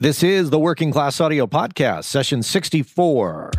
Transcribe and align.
This 0.00 0.22
is 0.22 0.50
the 0.50 0.60
Working 0.60 0.92
Class 0.92 1.20
Audio 1.20 1.48
Podcast, 1.48 2.04
session 2.04 2.44
64. 2.44 3.50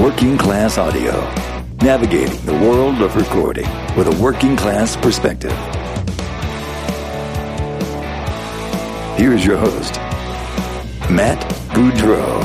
Working 0.00 0.36
Class 0.36 0.76
Audio, 0.76 1.12
navigating 1.84 2.44
the 2.44 2.54
world 2.54 3.00
of 3.00 3.14
recording 3.14 3.68
with 3.96 4.08
a 4.08 4.20
working 4.20 4.56
class 4.56 4.96
perspective. 4.96 5.52
Here's 9.16 9.46
your 9.46 9.56
host, 9.56 9.94
Matt 11.08 11.38
Boudreau. 11.68 12.42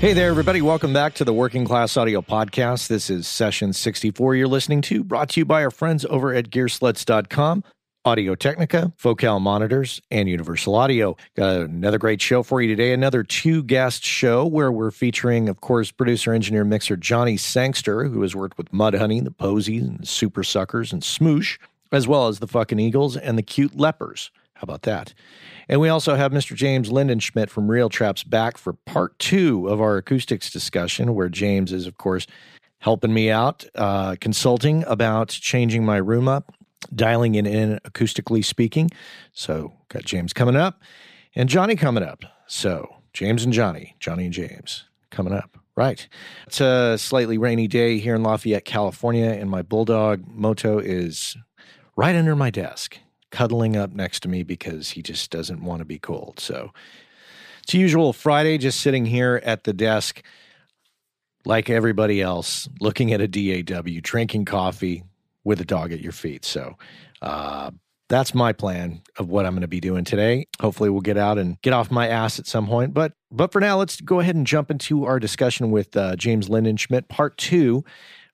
Hey 0.00 0.12
there, 0.12 0.28
everybody. 0.30 0.62
Welcome 0.62 0.92
back 0.92 1.14
to 1.14 1.24
the 1.24 1.32
Working 1.32 1.64
Class 1.64 1.96
Audio 1.96 2.20
Podcast. 2.20 2.88
This 2.88 3.08
is 3.08 3.28
session 3.28 3.72
64 3.72 4.34
you're 4.34 4.48
listening 4.48 4.82
to, 4.82 5.04
brought 5.04 5.28
to 5.28 5.40
you 5.42 5.44
by 5.44 5.62
our 5.62 5.70
friends 5.70 6.04
over 6.06 6.34
at 6.34 6.50
gearslutz.com. 6.50 7.62
Audio 8.06 8.34
Technica, 8.34 8.90
Focal 8.96 9.40
Monitors, 9.40 10.00
and 10.10 10.26
Universal 10.26 10.74
Audio. 10.74 11.18
Got 11.36 11.56
another 11.56 11.98
great 11.98 12.22
show 12.22 12.42
for 12.42 12.62
you 12.62 12.68
today. 12.74 12.94
Another 12.94 13.22
two 13.22 13.62
guest 13.62 14.02
show 14.02 14.46
where 14.46 14.72
we're 14.72 14.90
featuring, 14.90 15.50
of 15.50 15.60
course, 15.60 15.90
producer, 15.90 16.32
engineer, 16.32 16.64
mixer 16.64 16.96
Johnny 16.96 17.36
Sangster, 17.36 18.04
who 18.04 18.22
has 18.22 18.34
worked 18.34 18.56
with 18.56 18.72
Mudhoney, 18.72 19.22
the 19.22 19.30
Posies, 19.30 19.82
and 19.82 20.00
Supersuckers, 20.00 20.94
and 20.94 21.02
Smoosh, 21.02 21.58
as 21.92 22.08
well 22.08 22.28
as 22.28 22.38
the 22.38 22.46
Fucking 22.46 22.80
Eagles 22.80 23.18
and 23.18 23.36
the 23.36 23.42
Cute 23.42 23.76
Lepers. 23.76 24.30
How 24.54 24.62
about 24.62 24.82
that? 24.82 25.12
And 25.68 25.78
we 25.78 25.90
also 25.90 26.14
have 26.14 26.32
Mr. 26.32 26.56
James 26.56 26.88
Lindenschmidt 26.88 27.50
from 27.50 27.70
Real 27.70 27.90
Traps 27.90 28.24
back 28.24 28.56
for 28.56 28.72
part 28.72 29.18
two 29.18 29.68
of 29.68 29.78
our 29.78 29.98
acoustics 29.98 30.50
discussion, 30.50 31.14
where 31.14 31.28
James 31.28 31.70
is, 31.70 31.86
of 31.86 31.98
course, 31.98 32.26
helping 32.78 33.12
me 33.12 33.30
out, 33.30 33.66
uh, 33.74 34.16
consulting 34.22 34.84
about 34.86 35.28
changing 35.28 35.84
my 35.84 35.98
room 35.98 36.28
up 36.28 36.54
dialing 36.94 37.34
it 37.34 37.46
in 37.46 37.78
acoustically 37.84 38.44
speaking. 38.44 38.90
So, 39.32 39.72
got 39.88 40.04
James 40.04 40.32
coming 40.32 40.56
up 40.56 40.82
and 41.34 41.48
Johnny 41.48 41.76
coming 41.76 42.02
up. 42.02 42.24
So, 42.46 42.96
James 43.12 43.44
and 43.44 43.52
Johnny, 43.52 43.96
Johnny 44.00 44.24
and 44.24 44.32
James 44.32 44.84
coming 45.10 45.32
up. 45.32 45.58
Right. 45.76 46.08
It's 46.46 46.60
a 46.60 46.98
slightly 46.98 47.38
rainy 47.38 47.66
day 47.66 47.98
here 47.98 48.14
in 48.14 48.22
Lafayette, 48.22 48.64
California, 48.64 49.30
and 49.30 49.48
my 49.48 49.62
bulldog 49.62 50.26
Moto 50.26 50.78
is 50.78 51.36
right 51.96 52.14
under 52.14 52.36
my 52.36 52.50
desk, 52.50 52.98
cuddling 53.30 53.76
up 53.76 53.92
next 53.92 54.20
to 54.24 54.28
me 54.28 54.42
because 54.42 54.90
he 54.90 55.02
just 55.02 55.30
doesn't 55.30 55.62
want 55.62 55.78
to 55.78 55.84
be 55.84 55.98
cold. 55.98 56.40
So, 56.40 56.72
it's 57.62 57.74
usual 57.74 58.12
Friday, 58.12 58.58
just 58.58 58.80
sitting 58.80 59.06
here 59.06 59.40
at 59.44 59.64
the 59.64 59.72
desk 59.72 60.22
like 61.44 61.70
everybody 61.70 62.20
else, 62.20 62.68
looking 62.80 63.12
at 63.12 63.20
a 63.20 63.28
DAW, 63.28 64.00
drinking 64.02 64.44
coffee, 64.44 65.04
with 65.44 65.60
a 65.60 65.64
dog 65.64 65.92
at 65.92 66.00
your 66.00 66.12
feet. 66.12 66.44
So 66.44 66.76
uh, 67.22 67.70
that's 68.08 68.34
my 68.34 68.52
plan 68.52 69.02
of 69.18 69.28
what 69.28 69.46
I'm 69.46 69.52
going 69.52 69.62
to 69.62 69.68
be 69.68 69.80
doing 69.80 70.04
today. 70.04 70.46
Hopefully, 70.60 70.90
we'll 70.90 71.00
get 71.00 71.16
out 71.16 71.38
and 71.38 71.60
get 71.62 71.72
off 71.72 71.90
my 71.90 72.08
ass 72.08 72.38
at 72.38 72.46
some 72.46 72.66
point. 72.66 72.92
But 72.92 73.12
but 73.30 73.52
for 73.52 73.60
now, 73.60 73.78
let's 73.78 74.00
go 74.00 74.20
ahead 74.20 74.34
and 74.34 74.46
jump 74.46 74.70
into 74.70 75.04
our 75.04 75.20
discussion 75.20 75.70
with 75.70 75.96
uh, 75.96 76.16
James 76.16 76.48
Lindenschmidt, 76.48 77.08
part 77.08 77.38
two 77.38 77.84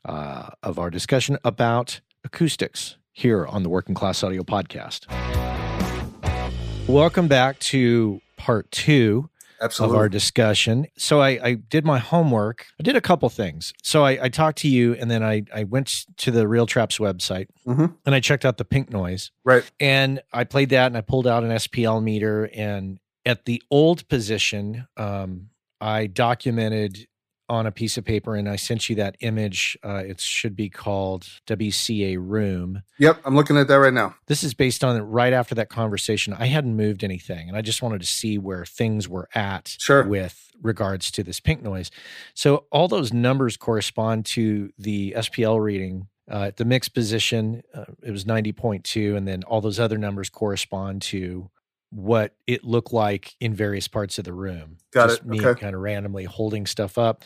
uh, 0.05 0.49
of 0.63 0.79
our 0.79 0.91
discussion 0.91 1.37
about 1.45 2.01
acoustics 2.25 2.97
here 3.13 3.47
on 3.47 3.63
the 3.63 3.69
Working 3.69 3.95
Class 3.95 4.25
Audio 4.25 4.43
Podcast. 4.43 5.07
Welcome 6.89 7.29
back 7.29 7.59
to 7.61 8.21
part 8.37 8.71
two 8.71 9.29
Absolutely. 9.61 9.97
of 9.97 10.01
our 10.01 10.09
discussion. 10.09 10.87
So 10.97 11.21
I, 11.21 11.39
I, 11.43 11.55
did 11.55 11.85
my 11.85 11.99
homework. 11.99 12.67
I 12.79 12.83
did 12.83 12.97
a 12.97 13.01
couple 13.01 13.29
things. 13.29 13.73
So 13.83 14.05
I, 14.05 14.25
I 14.25 14.29
talked 14.29 14.59
to 14.59 14.69
you, 14.69 14.95
and 14.95 15.11
then 15.11 15.23
I, 15.23 15.45
I 15.55 15.65
went 15.65 16.05
to 16.19 16.31
the 16.31 16.47
Real 16.47 16.67
Traps 16.67 16.99
website, 16.99 17.47
mm-hmm. 17.67 17.87
and 18.05 18.15
I 18.15 18.21
checked 18.21 18.45
out 18.45 18.59
the 18.59 18.65
pink 18.65 18.91
noise. 18.91 19.31
Right. 19.45 19.69
And 19.81 20.21
I 20.33 20.45
played 20.45 20.71
that, 20.71 20.87
and 20.87 20.97
I 20.97 21.01
pulled 21.01 21.27
out 21.27 21.43
an 21.43 21.51
SPL 21.51 22.03
meter, 22.03 22.51
and 22.55 22.99
at 23.25 23.45
the 23.45 23.63
old 23.71 24.09
position, 24.09 24.87
um, 24.97 25.49
I 25.81 26.07
documented 26.07 27.07
on 27.49 27.67
a 27.67 27.73
piece 27.73 27.97
of 27.97 28.05
paper 28.05 28.35
and 28.35 28.49
I 28.49 28.57
sent 28.57 28.89
you 28.89 28.97
that 28.97 29.17
image. 29.21 29.79
Uh, 29.85 30.03
it 30.07 30.21
should 30.21 30.57
be 30.57 30.69
called 30.69 31.27
WCA 31.47 32.17
Room. 32.19 32.83
Yep, 32.99 33.21
I'm 33.25 33.37
looking 33.37 33.57
at 33.57 33.69
that 33.69 33.77
right 33.77 33.93
now. 33.93 34.15
This 34.27 34.43
is 34.43 34.55
based 34.55 34.83
on 34.83 35.01
right 35.03 35.33
after 35.33 35.55
that 35.57 35.69
conversation. 35.69 36.35
I 36.39 36.47
hadn't 36.47 36.77
moved 36.77 37.05
anything 37.05 37.49
and 37.49 37.57
I 37.57 37.63
just 37.63 37.83
wanted 37.83 38.01
to 38.01 38.07
see 38.07 38.39
where 38.39 38.65
things 38.65 39.09
were 39.09 39.29
at 39.35 39.77
sure. 39.79 40.05
with 40.05 40.51
regards 40.63 41.11
to 41.13 41.23
this 41.23 41.41
pink 41.41 41.63
noise. 41.63 41.91
So 42.35 42.65
all 42.71 42.89
those 42.89 43.13
numbers 43.13 43.57
correspond 43.57 44.27
to 44.27 44.73
the 44.79 45.15
SPL 45.17 45.63
reading. 45.63 46.09
Uh, 46.29 46.51
the 46.57 46.65
mixed 46.65 46.93
position, 46.93 47.63
uh, 47.73 47.85
it 48.03 48.11
was 48.11 48.25
90.2, 48.25 49.17
and 49.17 49.29
then 49.29 49.45
all 49.45 49.61
those 49.61 49.79
other 49.79 49.97
numbers 49.97 50.29
correspond 50.29 51.01
to 51.03 51.49
what 51.91 52.35
it 52.47 52.65
looked 52.65 52.93
like 52.93 53.35
in 53.41 53.55
various 53.55 53.89
parts 53.89 54.19
of 54.19 54.25
the 54.25 54.33
room. 54.33 54.79
Got 54.93 55.09
Just 55.09 55.21
it. 55.21 55.27
Me 55.27 55.45
okay. 55.45 55.61
kind 55.61 55.75
of 55.75 55.81
randomly 55.81 56.25
holding 56.25 56.67
stuff 56.67 56.99
up. 56.99 57.25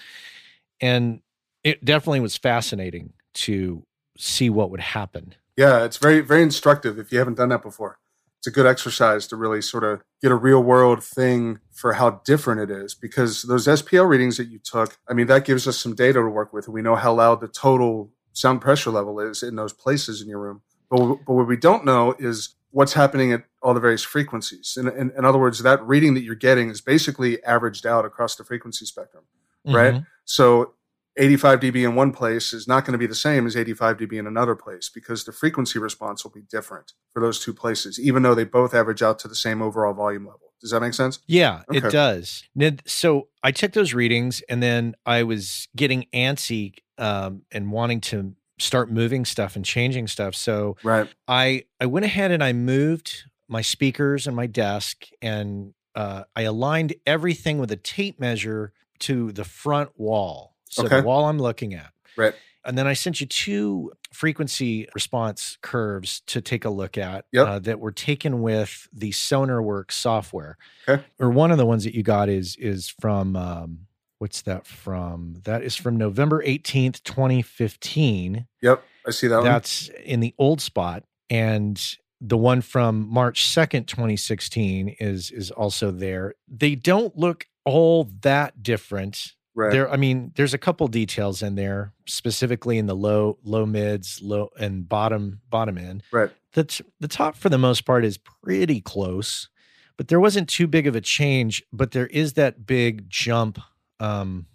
And 0.81 1.21
it 1.65 1.85
definitely 1.85 2.21
was 2.21 2.37
fascinating 2.37 3.13
to 3.35 3.85
see 4.17 4.51
what 4.51 4.71
would 4.71 4.81
happen. 4.81 5.35
Yeah, 5.57 5.85
it's 5.85 5.97
very, 5.97 6.21
very 6.21 6.43
instructive 6.43 6.99
if 6.99 7.13
you 7.13 7.19
haven't 7.19 7.37
done 7.37 7.51
that 7.51 7.63
before. 7.63 7.99
It's 8.39 8.47
a 8.47 8.51
good 8.51 8.65
exercise 8.65 9.27
to 9.27 9.37
really 9.37 9.61
sort 9.61 9.85
of 9.85 10.03
get 10.23 10.31
a 10.31 10.37
real 10.37 10.63
world 10.63 11.05
thing 11.05 11.61
for 11.71 11.95
how 11.95 12.23
different 12.25 12.61
it 12.63 12.71
is 12.71 12.95
because 12.95 13.43
those 13.43 13.67
SPL 13.67 14.09
readings 14.09 14.39
that 14.39 14.49
you 14.49 14.59
took, 14.59 14.99
I 15.07 15.13
mean, 15.13 15.27
that 15.27 15.45
gives 15.45 15.69
us 15.69 15.77
some 15.77 15.95
data 15.95 16.21
to 16.21 16.29
work 16.29 16.53
with. 16.53 16.67
We 16.67 16.81
know 16.81 16.97
how 16.97 17.13
loud 17.13 17.41
the 17.41 17.49
total 17.49 18.11
sound 18.33 18.63
pressure 18.63 18.91
level 18.91 19.21
is 19.21 19.43
in 19.43 19.57
those 19.57 19.75
places 19.75 20.23
in 20.23 20.29
your 20.29 20.39
room. 20.39 20.63
But, 20.89 21.17
but 21.27 21.35
what 21.35 21.47
we 21.47 21.59
don't 21.59 21.85
know 21.85 22.15
is 22.19 22.55
what's 22.71 22.93
happening 22.93 23.33
at 23.33 23.45
all 23.63 23.75
the 23.75 23.81
various 23.81 24.03
frequencies. 24.03 24.77
In, 24.81 24.89
in, 24.89 25.13
in, 25.17 25.25
other 25.25 25.39
words, 25.39 25.63
that 25.63 25.83
reading 25.87 26.15
that 26.15 26.23
you're 26.23 26.35
getting 26.35 26.71
is 26.71 26.81
basically 26.81 27.43
averaged 27.45 27.87
out 27.87 28.05
across 28.05 28.37
the 28.37 28.45
frequency 28.45 28.87
spectrum, 28.87 29.25
mm-hmm. 29.67 29.77
right? 29.77 30.03
So 30.25 30.75
85 31.17 31.61
dB 31.61 31.85
in 31.85 31.95
one 31.97 32.13
place 32.13 32.53
is 32.53 32.69
not 32.69 32.85
going 32.85 32.93
to 32.93 32.99
be 32.99 33.07
the 33.07 33.15
same 33.15 33.47
as 33.47 33.57
85 33.57 33.99
dB 33.99 34.13
in 34.15 34.27
another 34.27 34.55
place 34.55 34.89
because 34.89 35.25
the 35.25 35.33
frequency 35.33 35.79
response 35.79 36.25
will 36.25 36.31
be 36.31 36.43
different 36.43 36.93
for 37.13 37.21
those 37.21 37.41
two 37.41 37.53
places, 37.53 37.99
even 37.99 38.23
though 38.23 38.35
they 38.35 38.45
both 38.45 38.75
average 38.75 39.03
out 39.03 39.19
to 39.21 39.29
the 39.29 39.35
same 39.35 39.61
overall 39.61 39.93
volume 39.93 40.25
level. 40.25 40.53
Does 40.61 40.71
that 40.71 40.81
make 40.81 40.95
sense? 40.95 41.21
Yeah, 41.27 41.63
okay. 41.71 41.87
it 41.87 41.91
does. 41.91 42.45
So 42.85 43.29
I 43.43 43.51
took 43.51 43.73
those 43.73 43.95
readings 43.95 44.43
and 44.49 44.63
then 44.63 44.95
I 45.07 45.23
was 45.23 45.69
getting 45.75 46.07
antsy 46.15 46.75
um, 46.99 47.43
and 47.51 47.73
wanting 47.73 48.03
to 48.03 48.35
start 48.61 48.91
moving 48.91 49.25
stuff 49.25 49.57
and 49.57 49.65
changing 49.65 50.07
stuff. 50.07 50.35
So 50.35 50.77
right. 50.83 51.09
I 51.27 51.65
I 51.81 51.87
went 51.87 52.05
ahead 52.07 52.31
and 52.31 52.43
I 52.45 52.53
moved 52.53 53.25
my 53.49 53.63
speakers 53.63 54.27
and 54.27 54.37
my 54.37 54.47
desk 54.47 55.07
and 55.21 55.75
uh, 55.95 56.25
I 56.37 56.43
aligned 56.43 56.95
everything 57.07 57.59
with 57.59 57.73
a 57.73 57.77
tape 57.77 58.21
measure 58.21 58.73
to 59.01 59.33
the 59.33 59.45
front 59.45 59.91
wall. 59.99 60.55
So 60.69 60.85
okay. 60.85 61.01
the 61.01 61.07
wall 61.07 61.25
I'm 61.25 61.39
looking 61.39 61.75
at. 61.75 61.91
Right. 62.17 62.35
And 62.65 62.77
then 62.77 62.87
I 62.87 62.93
sent 62.93 63.21
you 63.21 63.27
two 63.27 63.93
frequency 64.13 64.87
response 64.95 65.57
curves 65.63 66.21
to 66.27 66.41
take 66.41 66.65
a 66.65 66.71
look 66.71 66.99
at 66.99 67.25
yep. 67.33 67.47
uh, 67.47 67.59
that 67.61 67.81
were 67.81 67.93
taken 67.93 68.43
with 68.43 68.89
the 68.93 69.11
SonarWorks 69.11 69.93
software. 69.93 70.59
Okay. 70.87 71.03
Or 71.19 71.31
one 71.31 71.51
of 71.51 71.59
the 71.59 71.67
ones 71.67 71.85
that 71.85 71.95
you 71.95 72.03
got 72.03 72.29
is 72.29 72.57
is 72.57 72.89
from 73.01 73.35
um, 73.35 73.87
what's 74.21 74.43
that 74.43 74.67
from? 74.67 75.41
That 75.45 75.63
is 75.63 75.77
from 75.77 75.97
November 75.97 76.45
18th, 76.45 77.03
2015. 77.03 78.47
Yep, 78.63 78.85
I 79.07 79.11
see 79.11 79.27
that 79.27 79.43
That's 79.43 79.89
one. 79.89 80.03
in 80.03 80.21
the 80.21 80.35
old 80.39 80.61
spot. 80.61 81.05
And 81.31 81.81
the 82.21 82.37
one 82.37 82.61
from 82.61 83.09
March 83.09 83.47
2nd, 83.49 83.87
2016 83.87 84.97
is 85.01 85.31
is 85.31 85.51
also 85.51 85.91
there. 85.91 86.35
They 86.47 86.75
don't 86.75 87.17
look 87.17 87.47
all 87.65 88.11
that 88.21 88.63
different. 88.63 89.33
Right. 89.55 89.73
There 89.73 89.91
I 89.91 89.97
mean, 89.97 90.33
there's 90.37 90.55
a 90.55 90.59
couple 90.59 90.87
details 90.89 91.43
in 91.43 91.55
there, 91.55 91.95
specifically 92.07 92.79
in 92.79 92.87
the 92.87 92.97
low 92.97 93.39
low 93.43 93.65
mids, 93.65 94.21
low 94.23 94.51
and 94.59 94.87
bottom 94.89 95.41
bottom 95.49 95.79
end. 95.79 96.03
Right. 96.13 96.31
The 96.53 96.65
t- 96.65 96.85
the 97.01 97.09
top 97.09 97.37
for 97.37 97.49
the 97.49 97.59
most 97.59 97.87
part 97.87 98.05
is 98.05 98.19
pretty 98.19 98.81
close, 98.83 99.49
but 99.97 100.09
there 100.09 100.21
wasn't 100.21 100.49
too 100.49 100.67
big 100.67 100.87
of 100.87 100.95
a 100.95 101.01
change, 101.01 101.63
but 101.73 101.93
there 101.93 102.09
is 102.09 102.35
that 102.35 102.67
big 102.67 103.09
jump 103.09 103.59
um, 104.01 104.47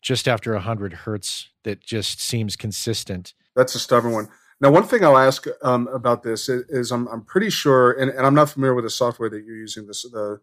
just 0.00 0.28
after 0.28 0.52
100 0.52 0.92
hertz 0.92 1.48
that 1.64 1.80
just 1.80 2.20
seems 2.20 2.56
consistent. 2.56 3.34
That's 3.54 3.74
a 3.74 3.78
stubborn 3.78 4.12
one. 4.12 4.28
Now, 4.60 4.70
one 4.70 4.84
thing 4.84 5.04
I'll 5.04 5.18
ask 5.18 5.46
um, 5.62 5.86
about 5.88 6.22
this 6.22 6.48
is, 6.48 6.64
is 6.70 6.90
I'm, 6.90 7.06
I'm, 7.08 7.22
pretty 7.24 7.50
sure, 7.50 7.92
and, 7.92 8.10
and, 8.10 8.26
I'm 8.26 8.34
not 8.34 8.48
familiar 8.48 8.74
with 8.74 8.84
the 8.84 8.90
software 8.90 9.28
that 9.28 9.44
you're 9.44 9.56
using. 9.56 9.86
This 9.86 10.02
the 10.02 10.40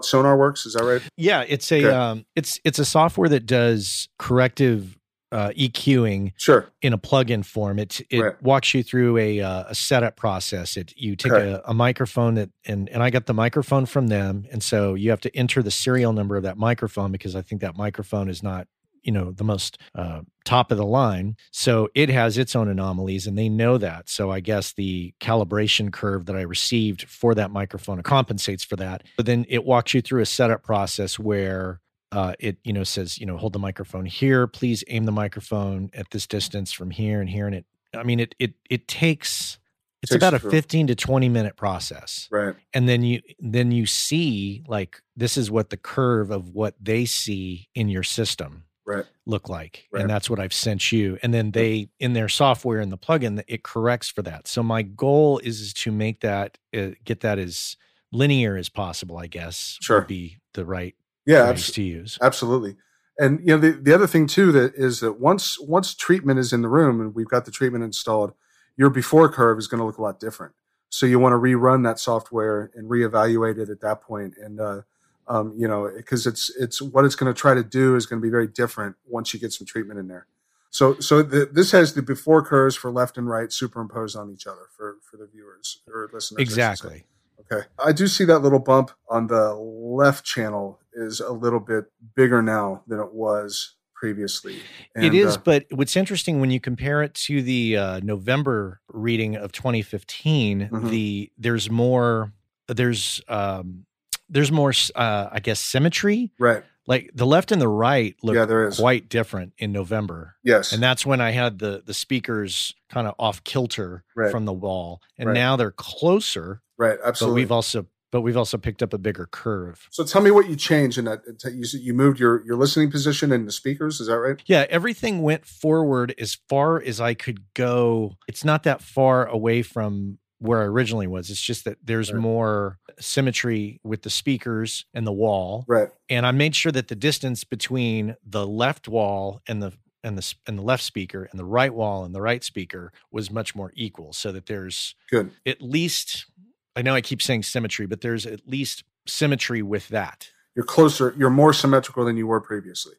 Sonarworks, 0.00 0.66
is 0.66 0.74
that 0.74 0.84
right? 0.84 1.02
Yeah, 1.16 1.44
it's 1.48 1.72
a 1.72 1.78
Okay. 1.78 1.90
um, 1.90 2.26
it's 2.36 2.60
it's 2.64 2.78
a 2.78 2.84
software 2.84 3.28
that 3.28 3.46
does 3.46 4.08
corrective 4.18 4.96
uh, 5.32 5.50
EQing 5.56 6.32
Sure. 6.36 6.68
in 6.82 6.92
a 6.92 6.98
plug-in 6.98 7.42
form. 7.42 7.78
It 7.78 8.00
it 8.10 8.20
Right. 8.20 8.42
walks 8.42 8.72
you 8.74 8.82
through 8.82 9.16
a 9.18 9.40
uh, 9.40 9.64
a 9.68 9.74
setup 9.74 10.16
process. 10.16 10.76
It 10.76 10.92
you 10.96 11.16
take 11.16 11.32
a, 11.32 11.62
a 11.66 11.74
microphone 11.74 12.34
that 12.34 12.50
and 12.64 12.88
and 12.90 13.02
I 13.02 13.10
got 13.10 13.26
the 13.26 13.34
microphone 13.34 13.86
from 13.86 14.06
them, 14.08 14.46
and 14.52 14.62
so 14.62 14.94
you 14.94 15.10
have 15.10 15.20
to 15.22 15.36
enter 15.36 15.62
the 15.62 15.70
serial 15.70 16.12
number 16.12 16.36
of 16.36 16.42
that 16.44 16.56
microphone 16.58 17.12
because 17.12 17.34
I 17.34 17.42
think 17.42 17.60
that 17.62 17.76
microphone 17.76 18.28
is 18.28 18.42
not 18.42 18.68
you 19.02 19.12
know 19.12 19.30
the 19.30 19.44
most 19.44 19.78
uh, 19.94 20.20
top 20.44 20.72
of 20.72 20.78
the 20.78 20.86
line. 20.86 21.36
So 21.52 21.88
it 21.94 22.08
has 22.08 22.38
its 22.38 22.56
own 22.56 22.68
anomalies, 22.68 23.26
and 23.26 23.36
they 23.38 23.48
know 23.48 23.78
that. 23.78 24.08
So 24.08 24.30
I 24.32 24.40
guess 24.40 24.72
the 24.72 25.14
calibration 25.20 25.92
curve 25.92 26.26
that 26.26 26.34
I 26.36 26.40
received 26.42 27.08
for 27.08 27.34
that 27.36 27.50
microphone 27.52 28.02
compensates 28.02 28.64
for 28.64 28.74
that. 28.76 29.02
But 29.16 29.26
then 29.26 29.44
it 29.48 29.64
walks 29.64 29.94
you 29.94 30.00
through 30.02 30.22
a 30.22 30.26
setup 30.26 30.62
process 30.64 31.18
where 31.20 31.80
uh, 32.12 32.34
it 32.38 32.56
you 32.64 32.72
know 32.72 32.84
says 32.84 33.18
you 33.18 33.26
know 33.26 33.36
hold 33.36 33.52
the 33.52 33.58
microphone 33.58 34.06
here 34.06 34.46
please 34.46 34.84
aim 34.88 35.04
the 35.04 35.12
microphone 35.12 35.90
at 35.94 36.10
this 36.10 36.26
distance 36.26 36.72
from 36.72 36.90
here 36.90 37.20
and 37.20 37.28
here 37.30 37.46
and 37.46 37.54
it 37.54 37.64
i 37.94 38.02
mean 38.02 38.20
it 38.20 38.34
it 38.38 38.54
it 38.70 38.86
takes 38.88 39.58
it's 40.02 40.12
Takes 40.12 40.22
about 40.22 40.34
a 40.34 40.38
15 40.38 40.88
to 40.88 40.94
20 40.94 41.28
minute 41.28 41.56
process 41.56 42.28
Right. 42.30 42.54
and 42.74 42.88
then 42.88 43.02
you 43.02 43.22
then 43.40 43.72
you 43.72 43.86
see 43.86 44.62
like 44.68 45.00
this 45.16 45.36
is 45.36 45.50
what 45.50 45.70
the 45.70 45.76
curve 45.76 46.30
of 46.30 46.50
what 46.50 46.74
they 46.80 47.04
see 47.06 47.68
in 47.74 47.88
your 47.88 48.02
system 48.04 48.64
Right. 48.86 49.04
look 49.26 49.48
like 49.48 49.88
Right. 49.90 50.02
and 50.02 50.08
that's 50.08 50.30
what 50.30 50.38
i've 50.38 50.52
sent 50.52 50.92
you 50.92 51.18
and 51.24 51.34
then 51.34 51.50
they 51.50 51.88
in 51.98 52.12
their 52.12 52.28
software 52.28 52.80
in 52.80 52.90
the 52.90 52.98
plugin 52.98 53.42
it 53.48 53.64
corrects 53.64 54.08
for 54.08 54.22
that 54.22 54.46
so 54.46 54.62
my 54.62 54.82
goal 54.82 55.38
is, 55.40 55.60
is 55.60 55.74
to 55.74 55.90
make 55.90 56.20
that 56.20 56.56
uh, 56.76 56.90
get 57.04 57.20
that 57.20 57.40
as 57.40 57.76
linear 58.12 58.56
as 58.56 58.68
possible 58.68 59.16
i 59.18 59.26
guess 59.26 59.76
Sure. 59.80 59.98
would 59.98 60.06
be 60.06 60.38
the 60.54 60.64
right 60.64 60.94
Yeah. 61.26 61.48
abs- 61.48 61.70
to 61.72 61.82
use 61.82 62.18
Absolutely. 62.22 62.76
And 63.18 63.40
you 63.40 63.46
know 63.46 63.58
the, 63.58 63.72
the 63.72 63.94
other 63.94 64.06
thing 64.06 64.26
too 64.26 64.52
that 64.52 64.74
is 64.74 65.00
that 65.00 65.20
once 65.20 65.58
once 65.60 65.94
treatment 65.94 66.38
is 66.38 66.52
in 66.52 66.62
the 66.62 66.68
room 66.68 67.00
and 67.00 67.14
we've 67.14 67.28
got 67.28 67.44
the 67.44 67.50
treatment 67.50 67.82
installed, 67.84 68.32
your 68.76 68.90
before 68.90 69.30
curve 69.30 69.58
is 69.58 69.66
going 69.66 69.78
to 69.80 69.84
look 69.84 69.98
a 69.98 70.02
lot 70.02 70.20
different. 70.20 70.54
So 70.90 71.06
you 71.06 71.18
want 71.18 71.32
to 71.32 71.38
rerun 71.38 71.82
that 71.84 71.98
software 71.98 72.70
and 72.74 72.88
reevaluate 72.88 73.58
it 73.58 73.70
at 73.70 73.80
that 73.80 74.02
point. 74.02 74.34
and 74.40 74.60
uh, 74.60 74.82
um, 75.28 75.54
you 75.56 75.66
know 75.66 75.90
because 75.96 76.26
it's 76.26 76.54
it's 76.56 76.80
what 76.80 77.04
it's 77.04 77.16
going 77.16 77.32
to 77.32 77.38
try 77.38 77.54
to 77.54 77.64
do 77.64 77.96
is 77.96 78.06
going 78.06 78.20
to 78.20 78.24
be 78.24 78.30
very 78.30 78.46
different 78.46 78.96
once 79.06 79.34
you 79.34 79.40
get 79.40 79.52
some 79.52 79.66
treatment 79.66 79.98
in 79.98 80.08
there. 80.08 80.26
So 80.70 81.00
so 81.00 81.22
the, 81.22 81.48
this 81.50 81.72
has 81.72 81.94
the 81.94 82.02
before 82.02 82.44
curves 82.44 82.76
for 82.76 82.90
left 82.90 83.16
and 83.16 83.28
right 83.28 83.50
superimposed 83.50 84.14
on 84.14 84.30
each 84.30 84.46
other 84.46 84.68
for 84.76 84.98
for 85.02 85.16
the 85.16 85.26
viewers 85.26 85.80
or 85.88 86.10
listeners. 86.12 86.38
I 86.38 86.42
exactly 86.42 87.04
Okay. 87.52 87.66
I 87.78 87.92
do 87.92 88.06
see 88.06 88.24
that 88.24 88.40
little 88.40 88.58
bump 88.58 88.90
on 89.08 89.26
the 89.28 89.54
left 89.54 90.24
channel 90.24 90.80
is 90.96 91.20
a 91.20 91.30
little 91.32 91.60
bit 91.60 91.84
bigger 92.16 92.42
now 92.42 92.82
than 92.88 92.98
it 92.98 93.12
was 93.12 93.74
previously. 93.94 94.56
it 94.94 95.04
And, 95.06 95.14
is 95.14 95.36
uh, 95.36 95.40
but 95.44 95.64
what's 95.70 95.96
interesting 95.96 96.40
when 96.40 96.50
you 96.50 96.60
compare 96.60 97.02
it 97.02 97.14
to 97.14 97.40
the 97.42 97.76
uh, 97.78 98.00
november 98.02 98.80
reading 98.88 99.36
of 99.36 99.52
2015 99.52 100.68
Mhm. 100.70 100.90
the 100.90 101.30
there's 101.38 101.70
more 101.70 102.32
there's 102.68 103.20
um 103.28 103.86
there's 104.28 104.52
more 104.52 104.72
uh 104.96 105.28
i 105.32 105.40
guess 105.40 105.60
symmetry 105.60 106.30
right. 106.38 106.62
like 106.86 107.10
the 107.14 107.24
left 107.26 107.52
and 107.52 107.60
the 107.62 107.68
right 107.68 108.16
look 108.22 108.34
Yeah, 108.34 108.44
there 108.44 108.66
is. 108.68 108.76
quite 108.78 109.08
different 109.08 109.54
in 109.56 109.72
november 109.72 110.34
Yes. 110.42 110.72
and 110.72 110.82
that's 110.82 111.06
when 111.06 111.20
i 111.22 111.30
had 111.30 111.58
the 111.58 111.82
the 111.86 111.94
speakers 111.94 112.74
kind 112.90 113.06
of 113.06 113.14
off 113.18 113.44
kilter 113.44 114.04
Right. 114.14 114.30
from 114.30 114.44
the 114.44 114.52
wall 114.52 115.00
and 115.16 115.28
Right. 115.28 115.34
now 115.34 115.56
they're 115.56 115.70
closer 115.70 116.60
right. 116.76 116.98
but 117.00 117.08
Absolutely. 117.08 117.40
we've 117.42 117.52
also 117.52 117.86
but 118.16 118.22
we've 118.22 118.36
also 118.36 118.56
picked 118.56 118.82
up 118.82 118.94
a 118.94 118.98
bigger 118.98 119.26
curve 119.30 119.88
so 119.90 120.02
tell 120.02 120.22
me 120.22 120.30
what 120.30 120.48
you 120.48 120.56
changed 120.56 120.96
in 120.96 121.04
that. 121.04 121.20
You, 121.54 121.64
said 121.64 121.80
you 121.82 121.92
moved 121.92 122.18
your, 122.18 122.42
your 122.46 122.56
listening 122.56 122.90
position 122.90 123.30
and 123.30 123.46
the 123.46 123.52
speakers. 123.52 124.00
Is 124.00 124.06
that 124.06 124.18
right? 124.18 124.42
Yeah, 124.46 124.64
everything 124.70 125.20
went 125.20 125.44
forward 125.44 126.14
as 126.18 126.38
far 126.48 126.80
as 126.80 126.98
I 126.98 127.12
could 127.12 127.52
go. 127.52 128.14
It's 128.26 128.42
not 128.42 128.62
that 128.62 128.80
far 128.80 129.26
away 129.26 129.60
from 129.60 130.18
where 130.38 130.62
I 130.62 130.64
originally 130.64 131.06
was. 131.06 131.28
It's 131.28 131.42
just 131.42 131.66
that 131.66 131.76
there's 131.84 132.10
Right. 132.10 132.22
more 132.22 132.78
symmetry 132.98 133.80
with 133.84 134.00
the 134.02 134.10
speakers 134.10 134.86
and 134.94 135.06
the 135.06 135.12
wall. 135.12 135.64
Right. 135.68 135.88
And 136.08 136.24
I 136.26 136.30
made 136.30 136.56
sure 136.56 136.72
that 136.72 136.88
the 136.88 136.96
distance 136.96 137.44
between 137.44 138.16
the 138.24 138.46
left 138.46 138.88
wall 138.88 139.42
and 139.46 139.62
the 139.62 139.72
and 140.04 140.16
the 140.16 140.34
and 140.46 140.56
the 140.56 140.62
left 140.62 140.84
speaker 140.84 141.26
and 141.30 141.38
the 141.40 141.44
right 141.44 141.74
wall 141.74 142.04
and 142.04 142.14
the 142.14 142.20
right 142.20 142.44
speaker 142.44 142.92
was 143.10 143.28
much 143.30 143.56
more 143.56 143.72
equal 143.74 144.12
so 144.12 144.30
that 144.30 144.46
there's 144.46 144.94
Good. 145.10 145.32
at 145.44 145.60
least 145.60 146.26
I 146.76 146.82
know 146.82 146.94
I 146.94 147.00
keep 147.00 147.22
saying 147.22 147.42
symmetry, 147.44 147.86
but 147.86 148.02
there's 148.02 148.26
at 148.26 148.46
least 148.46 148.84
symmetry 149.06 149.62
with 149.62 149.88
that. 149.88 150.30
You're 150.54 150.64
closer. 150.64 151.14
You're 151.18 151.30
more 151.30 151.52
symmetrical 151.52 152.04
than 152.04 152.16
you 152.16 152.26
were 152.26 152.40
previously. 152.40 152.94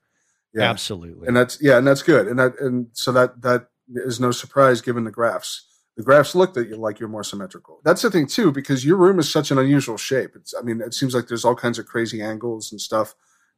Yeah. 0.53 0.69
Absolutely. 0.69 1.27
and 1.27 1.37
that's 1.37 1.61
yeah, 1.61 1.77
and 1.77 1.85
that's 1.85 2.01
good. 2.01 2.27
And 2.27 2.39
that 2.39 2.59
and 2.59 2.87
so 2.93 3.11
that 3.11 3.41
that 3.41 3.67
is 3.89 4.19
no 4.19 4.31
surprise 4.31 4.81
given 4.81 5.03
the 5.03 5.11
graphs. 5.11 5.65
The 5.97 6.03
graphs 6.03 6.35
look 6.35 6.53
that 6.53 6.67
you 6.67 6.75
like 6.77 6.99
you're 6.99 7.09
more 7.09 7.23
symmetrical. 7.23 7.79
That's 7.83 8.01
the 8.01 8.11
thing 8.11 8.27
too, 8.27 8.51
because 8.51 8.85
your 8.85 8.97
room 8.97 9.19
is 9.19 9.31
such 9.31 9.51
an 9.51 9.57
unusual 9.57 9.97
shape. 9.97 10.31
It's 10.35 10.53
I 10.57 10.61
mean, 10.61 10.81
it 10.81 10.93
seems 10.93 11.13
like 11.13 11.27
there's 11.27 11.45
all 11.45 11.55
kinds 11.55 11.79
of 11.79 11.85
crazy 11.85 12.21
angles 12.21 12.71
and 12.71 12.81
stuff 12.81 13.15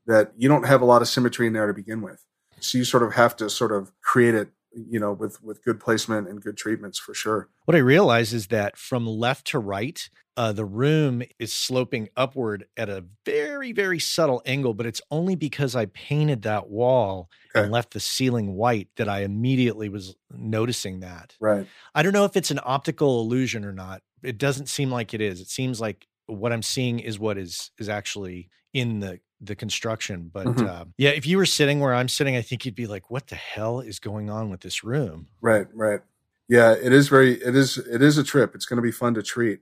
that 0.08 0.32
you 0.38 0.50
don't 0.50 0.66
have 0.66 0.82
a 0.82 0.86
lot 0.86 1.02
of 1.02 1.08
symmetry 1.08 1.48
in 1.48 1.54
there 1.54 1.68
to 1.68 1.74
begin 1.74 2.02
with. 2.02 2.26
So 2.60 2.78
you 2.78 2.84
sort 2.84 3.04
of 3.04 3.14
have 3.14 3.36
to 3.38 3.50
sort 3.50 3.72
of 3.72 3.92
create 4.02 4.36
it, 4.36 4.50
you 4.74 5.00
know, 5.00 5.14
with 5.14 5.42
with 5.44 5.64
good 5.64 5.80
placement 5.80 6.28
and 6.28 6.42
good 6.42 6.58
treatments 6.58 7.00
for 7.00 7.14
sure. 7.14 7.50
What 7.66 7.76
I 7.76 7.80
realize 7.80 8.34
is 8.34 8.48
that 8.48 8.78
from 8.78 9.06
left 9.08 9.48
to 9.48 9.60
right, 9.60 10.10
uh, 10.38 10.52
the 10.52 10.66
room 10.66 11.22
is 11.38 11.52
sloping 11.52 12.10
upward 12.16 12.66
at 12.78 12.90
a 12.90 13.06
very, 13.26 13.72
very 13.72 14.00
subtle 14.00 14.42
angle, 14.46 14.74
but 14.74 14.86
it's 14.86 15.02
only 15.12 15.36
because 15.36 15.76
I 15.76 15.86
painted 15.88 16.44
that 16.44 16.70
wall 16.70 17.30
Okay. 17.56 17.64
and 17.64 17.72
left 17.72 17.94
the 17.94 18.00
ceiling 18.00 18.54
white 18.54 18.90
that 18.98 19.10
I 19.10 19.24
immediately 19.24 19.90
was 19.90 20.16
noticing 20.32 21.00
that. 21.00 21.36
Right. 21.40 21.68
I 21.96 22.04
don't 22.04 22.14
know 22.14 22.26
if 22.26 22.38
it's 22.38 22.52
an 22.52 22.60
optical 22.64 23.22
illusion 23.22 23.66
or 23.66 23.74
not. 23.74 24.02
It 24.24 24.38
doesn't 24.38 24.70
seem 24.70 24.92
like 24.92 25.14
it 25.14 25.22
is. 25.22 25.42
It 25.42 25.50
seems 25.50 25.82
like 25.82 26.08
what 26.28 26.54
I'm 26.54 26.62
seeing 26.62 27.00
is 27.00 27.18
what 27.18 27.38
is 27.40 27.72
is 27.80 27.90
actually 27.90 28.50
in 28.74 29.00
the 29.00 29.20
the 29.42 29.56
construction. 29.56 30.30
But 30.34 30.48
Mhm. 30.48 30.68
uh, 30.68 30.86
yeah, 30.98 31.12
if 31.12 31.26
you 31.26 31.38
were 31.38 31.46
sitting 31.46 31.80
where 31.80 31.94
I'm 31.94 32.10
sitting, 32.10 32.36
I 32.36 32.42
think 32.42 32.66
you'd 32.66 32.76
be 32.76 32.88
like, 32.88 33.10
"What 33.10 33.28
the 33.28 33.36
hell 33.36 33.80
is 33.80 34.00
going 34.00 34.30
on 34.30 34.50
with 34.50 34.62
this 34.62 34.84
room?" 34.84 35.28
Right, 35.42 35.68
right. 35.74 36.02
Yeah, 36.48 36.74
it 36.74 36.92
is 36.92 37.08
very 37.10 37.34
it 37.42 37.56
is 37.56 37.78
it 37.78 38.02
is 38.02 38.18
a 38.18 38.24
trip. 38.24 38.56
It's 38.56 38.66
going 38.66 38.78
to 38.78 38.82
be 38.84 38.92
fun 38.92 39.14
to 39.14 39.24
treat. 39.24 39.60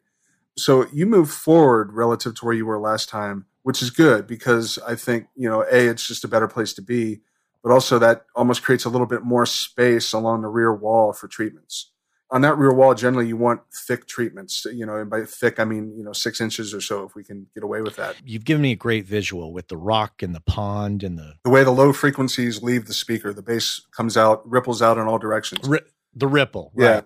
So 0.58 0.88
you 0.92 1.06
move 1.06 1.30
forward 1.30 1.94
relative 1.94 2.34
to 2.36 2.46
where 2.46 2.56
you 2.56 2.66
were 2.66 2.80
last 2.80 3.10
time, 3.10 3.46
which 3.64 3.82
is 3.84 3.92
good 3.92 4.26
because 4.26 4.80
I 4.88 4.96
think, 4.96 5.28
you 5.36 5.48
know, 5.48 5.62
A, 5.72 5.88
it's 5.88 6.08
just 6.08 6.24
a 6.24 6.28
better 6.28 6.48
place 6.48 6.74
to 6.74 6.82
be, 6.82 7.22
but 7.62 7.72
also 7.72 8.00
that 8.00 8.26
almost 8.36 8.64
creates 8.64 8.86
a 8.86 8.90
little 8.90 9.06
bit 9.06 9.22
more 9.24 9.46
space 9.46 10.14
along 10.14 10.42
the 10.42 10.48
rear 10.48 10.74
wall 10.74 11.14
for 11.14 11.28
treatments. 11.28 11.92
On 12.30 12.42
that 12.42 12.58
rear 12.58 12.74
wall, 12.74 12.94
generally 12.94 13.28
you 13.28 13.38
want 13.38 13.62
thick 13.88 14.06
treatments, 14.06 14.66
you 14.66 14.86
know, 14.86 14.98
and 14.98 15.10
by 15.10 15.24
thick 15.24 15.60
I 15.62 15.64
mean, 15.64 15.94
you 15.98 16.04
know, 16.04 16.12
six 16.12 16.42
inches 16.42 16.74
or 16.74 16.82
so 16.82 17.06
if 17.06 17.16
we 17.16 17.24
can 17.24 17.48
get 17.54 17.64
away 17.64 17.82
with 17.82 17.96
that. 17.96 18.18
You've 18.26 18.44
given 18.44 18.62
me 18.62 18.74
a 18.74 18.76
great 18.76 19.06
visual 19.06 19.54
with 19.54 19.70
the 19.70 19.78
rock 19.78 20.22
and 20.22 20.36
the 20.36 20.42
pond 20.42 21.04
and 21.04 21.18
the 21.18 21.36
The 21.46 21.50
way 21.50 21.64
the 21.64 21.72
low 21.72 21.94
frequencies 21.94 22.62
leave 22.62 22.86
the 22.88 22.94
speaker, 22.94 23.32
the 23.34 23.42
bass 23.42 23.80
comes 23.96 24.18
out, 24.18 24.46
ripples 24.50 24.82
out 24.82 24.98
in 24.98 25.08
all 25.08 25.18
directions. 25.18 25.68
ri- 25.70 25.80
the 26.14 26.28
ripple. 26.28 26.74
Yeah. 26.76 27.02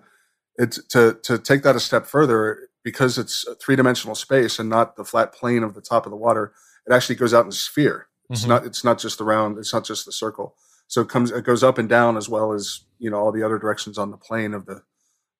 It's 0.56 0.82
to 0.88 1.18
to 1.22 1.38
take 1.38 1.62
that 1.62 1.76
a 1.76 1.80
step 1.80 2.04
further 2.06 2.68
because 2.82 3.16
it's 3.16 3.46
a 3.46 3.54
three 3.54 3.76
dimensional 3.76 4.16
space 4.16 4.58
and 4.58 4.68
not 4.68 4.96
the 4.96 5.04
flat 5.04 5.32
plane 5.32 5.62
of 5.62 5.74
the 5.74 5.80
top 5.80 6.04
of 6.04 6.10
the 6.10 6.16
water. 6.16 6.52
It 6.86 6.92
actually 6.92 7.14
goes 7.14 7.32
out 7.32 7.44
in 7.44 7.48
a 7.48 7.52
sphere. 7.52 8.08
It's 8.28 8.44
Mhm. 8.44 8.48
not 8.48 8.66
it's 8.66 8.82
not 8.82 8.98
just 8.98 9.18
the 9.18 9.24
round. 9.24 9.56
It's 9.56 9.72
not 9.72 9.84
just 9.84 10.04
the 10.04 10.12
circle. 10.12 10.56
So 10.88 11.00
it 11.00 11.08
comes 11.08 11.30
it 11.30 11.44
goes 11.44 11.62
up 11.62 11.78
and 11.78 11.88
down 11.88 12.16
as 12.16 12.28
well 12.28 12.52
as 12.52 12.80
you 12.98 13.08
know 13.08 13.18
all 13.18 13.30
the 13.32 13.42
other 13.44 13.58
directions 13.58 13.98
on 13.98 14.10
the 14.10 14.16
plane 14.18 14.52
of 14.52 14.66
the 14.66 14.82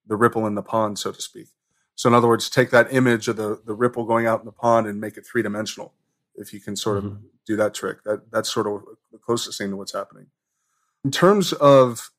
the 0.06 0.16
ripple 0.16 0.46
in 0.46 0.54
the 0.54 0.62
pond, 0.62 0.98
so 0.98 1.12
to 1.12 1.20
speak. 1.22 1.48
So 1.94 2.08
in 2.08 2.14
other 2.14 2.28
words, 2.28 2.48
take 2.50 2.70
that 2.70 2.92
image 2.92 3.28
of 3.28 3.36
the 3.36 3.60
the 3.64 3.74
ripple 3.74 4.04
going 4.04 4.26
out 4.26 4.40
in 4.40 4.46
the 4.46 4.52
pond 4.52 4.86
and 4.86 5.00
make 5.00 5.16
it 5.16 5.26
three 5.26 5.42
dimensional. 5.42 5.94
If 6.34 6.52
you 6.52 6.60
can 6.60 6.76
sort 6.76 6.98
of 6.98 7.04
Mhm. 7.04 7.18
do 7.46 7.56
that 7.56 7.74
trick, 7.74 8.02
that 8.04 8.30
that's 8.30 8.52
sort 8.52 8.66
of 8.66 8.82
the 9.12 9.18
closest 9.18 9.58
thing 9.58 9.70
to 9.70 9.76
what's 9.76 9.92
happening. 9.92 10.26
In 11.04 11.10
terms 11.10 11.52
of 11.52 12.10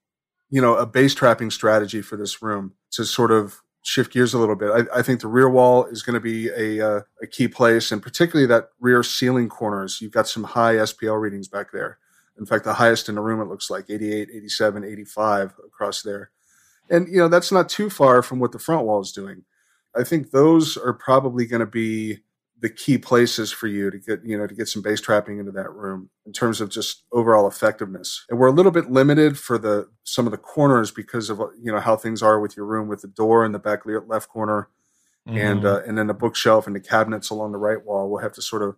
you 0.49 0.61
know 0.61 0.75
a 0.75 0.85
bass 0.85 1.15
trapping 1.15 1.49
strategy 1.51 2.01
for 2.01 2.15
this 2.15 2.41
room 2.41 2.73
to 2.91 3.05
sort 3.05 3.31
of 3.31 3.61
shift 3.85 4.13
gears 4.13 4.33
a 4.33 4.37
little 4.39 4.55
bit. 4.55 4.69
I, 4.71 4.99
I 4.99 5.01
think 5.01 5.19
the 5.19 5.27
rear 5.27 5.49
wall 5.49 5.83
is 5.85 6.03
going 6.03 6.13
to 6.13 6.21
be 6.21 6.47
a, 6.49 6.79
uh, 6.79 7.01
a 7.21 7.27
key 7.27 7.49
place, 7.49 7.91
and 7.91 8.01
particularly 8.01 8.47
that 8.47 8.69
rear 8.79 9.03
ceiling 9.03 9.49
corners. 9.49 9.99
You've 9.99 10.13
got 10.13 10.25
some 10.25 10.45
high 10.45 10.75
SPL 10.75 11.19
readings 11.19 11.49
back 11.49 11.73
there. 11.73 11.97
In 12.39 12.45
fact, 12.45 12.63
the 12.63 12.75
highest 12.75 13.09
in 13.09 13.15
the 13.15 13.21
room, 13.21 13.41
it 13.41 13.49
looks 13.49 13.69
like 13.69 13.89
88, 13.89 14.29
87, 14.31 14.85
85 14.85 15.55
across 15.65 16.01
there. 16.01 16.31
And, 16.89 17.07
you 17.07 17.17
know, 17.17 17.27
that's 17.27 17.51
not 17.51 17.69
too 17.69 17.89
far 17.89 18.21
from 18.21 18.39
what 18.39 18.51
the 18.51 18.59
front 18.59 18.85
wall 18.85 19.01
is 19.01 19.11
doing. 19.11 19.43
I 19.95 20.03
think 20.03 20.31
those 20.31 20.75
are 20.77 20.93
probably 20.93 21.45
going 21.45 21.59
to 21.61 21.65
be 21.65 22.19
the 22.59 22.69
key 22.69 22.97
places 22.97 23.51
for 23.51 23.67
you 23.67 23.91
to 23.91 23.97
get, 23.99 24.21
you 24.23 24.37
know, 24.37 24.47
to 24.47 24.55
get 24.55 24.67
some 24.69 24.81
bass 24.81 25.01
trapping 25.01 25.37
into 25.37 25.51
that 25.51 25.71
room 25.71 26.09
in 26.25 26.31
terms 26.31 26.61
of 26.61 26.69
just 26.69 27.03
overall 27.11 27.47
effectiveness. 27.47 28.25
And 28.29 28.39
we're 28.39 28.47
a 28.47 28.51
little 28.53 28.71
bit 28.71 28.89
limited 28.89 29.37
for 29.37 29.57
the 29.57 29.89
some 30.03 30.25
of 30.25 30.31
the 30.31 30.37
corners 30.37 30.89
because 30.89 31.29
of 31.29 31.39
you 31.61 31.71
know 31.71 31.79
how 31.81 31.95
things 31.97 32.23
are 32.23 32.39
with 32.39 32.55
your 32.55 32.65
room 32.65 32.87
with 32.87 33.01
the 33.01 33.07
door 33.09 33.45
in 33.45 33.51
the 33.51 33.59
back 33.59 33.81
left 33.85 34.29
corner 34.29 34.69
and 35.25 35.63
Mhm. 35.63 35.65
uh, 35.65 35.81
and 35.85 35.97
then 35.97 36.07
the 36.07 36.13
bookshelf 36.13 36.65
and 36.67 36.75
the 36.75 36.79
cabinets 36.79 37.29
along 37.29 37.51
the 37.51 37.57
right 37.57 37.83
wall. 37.85 38.09
We'll 38.09 38.21
have 38.21 38.33
to 38.33 38.41
sort 38.41 38.61
of 38.61 38.75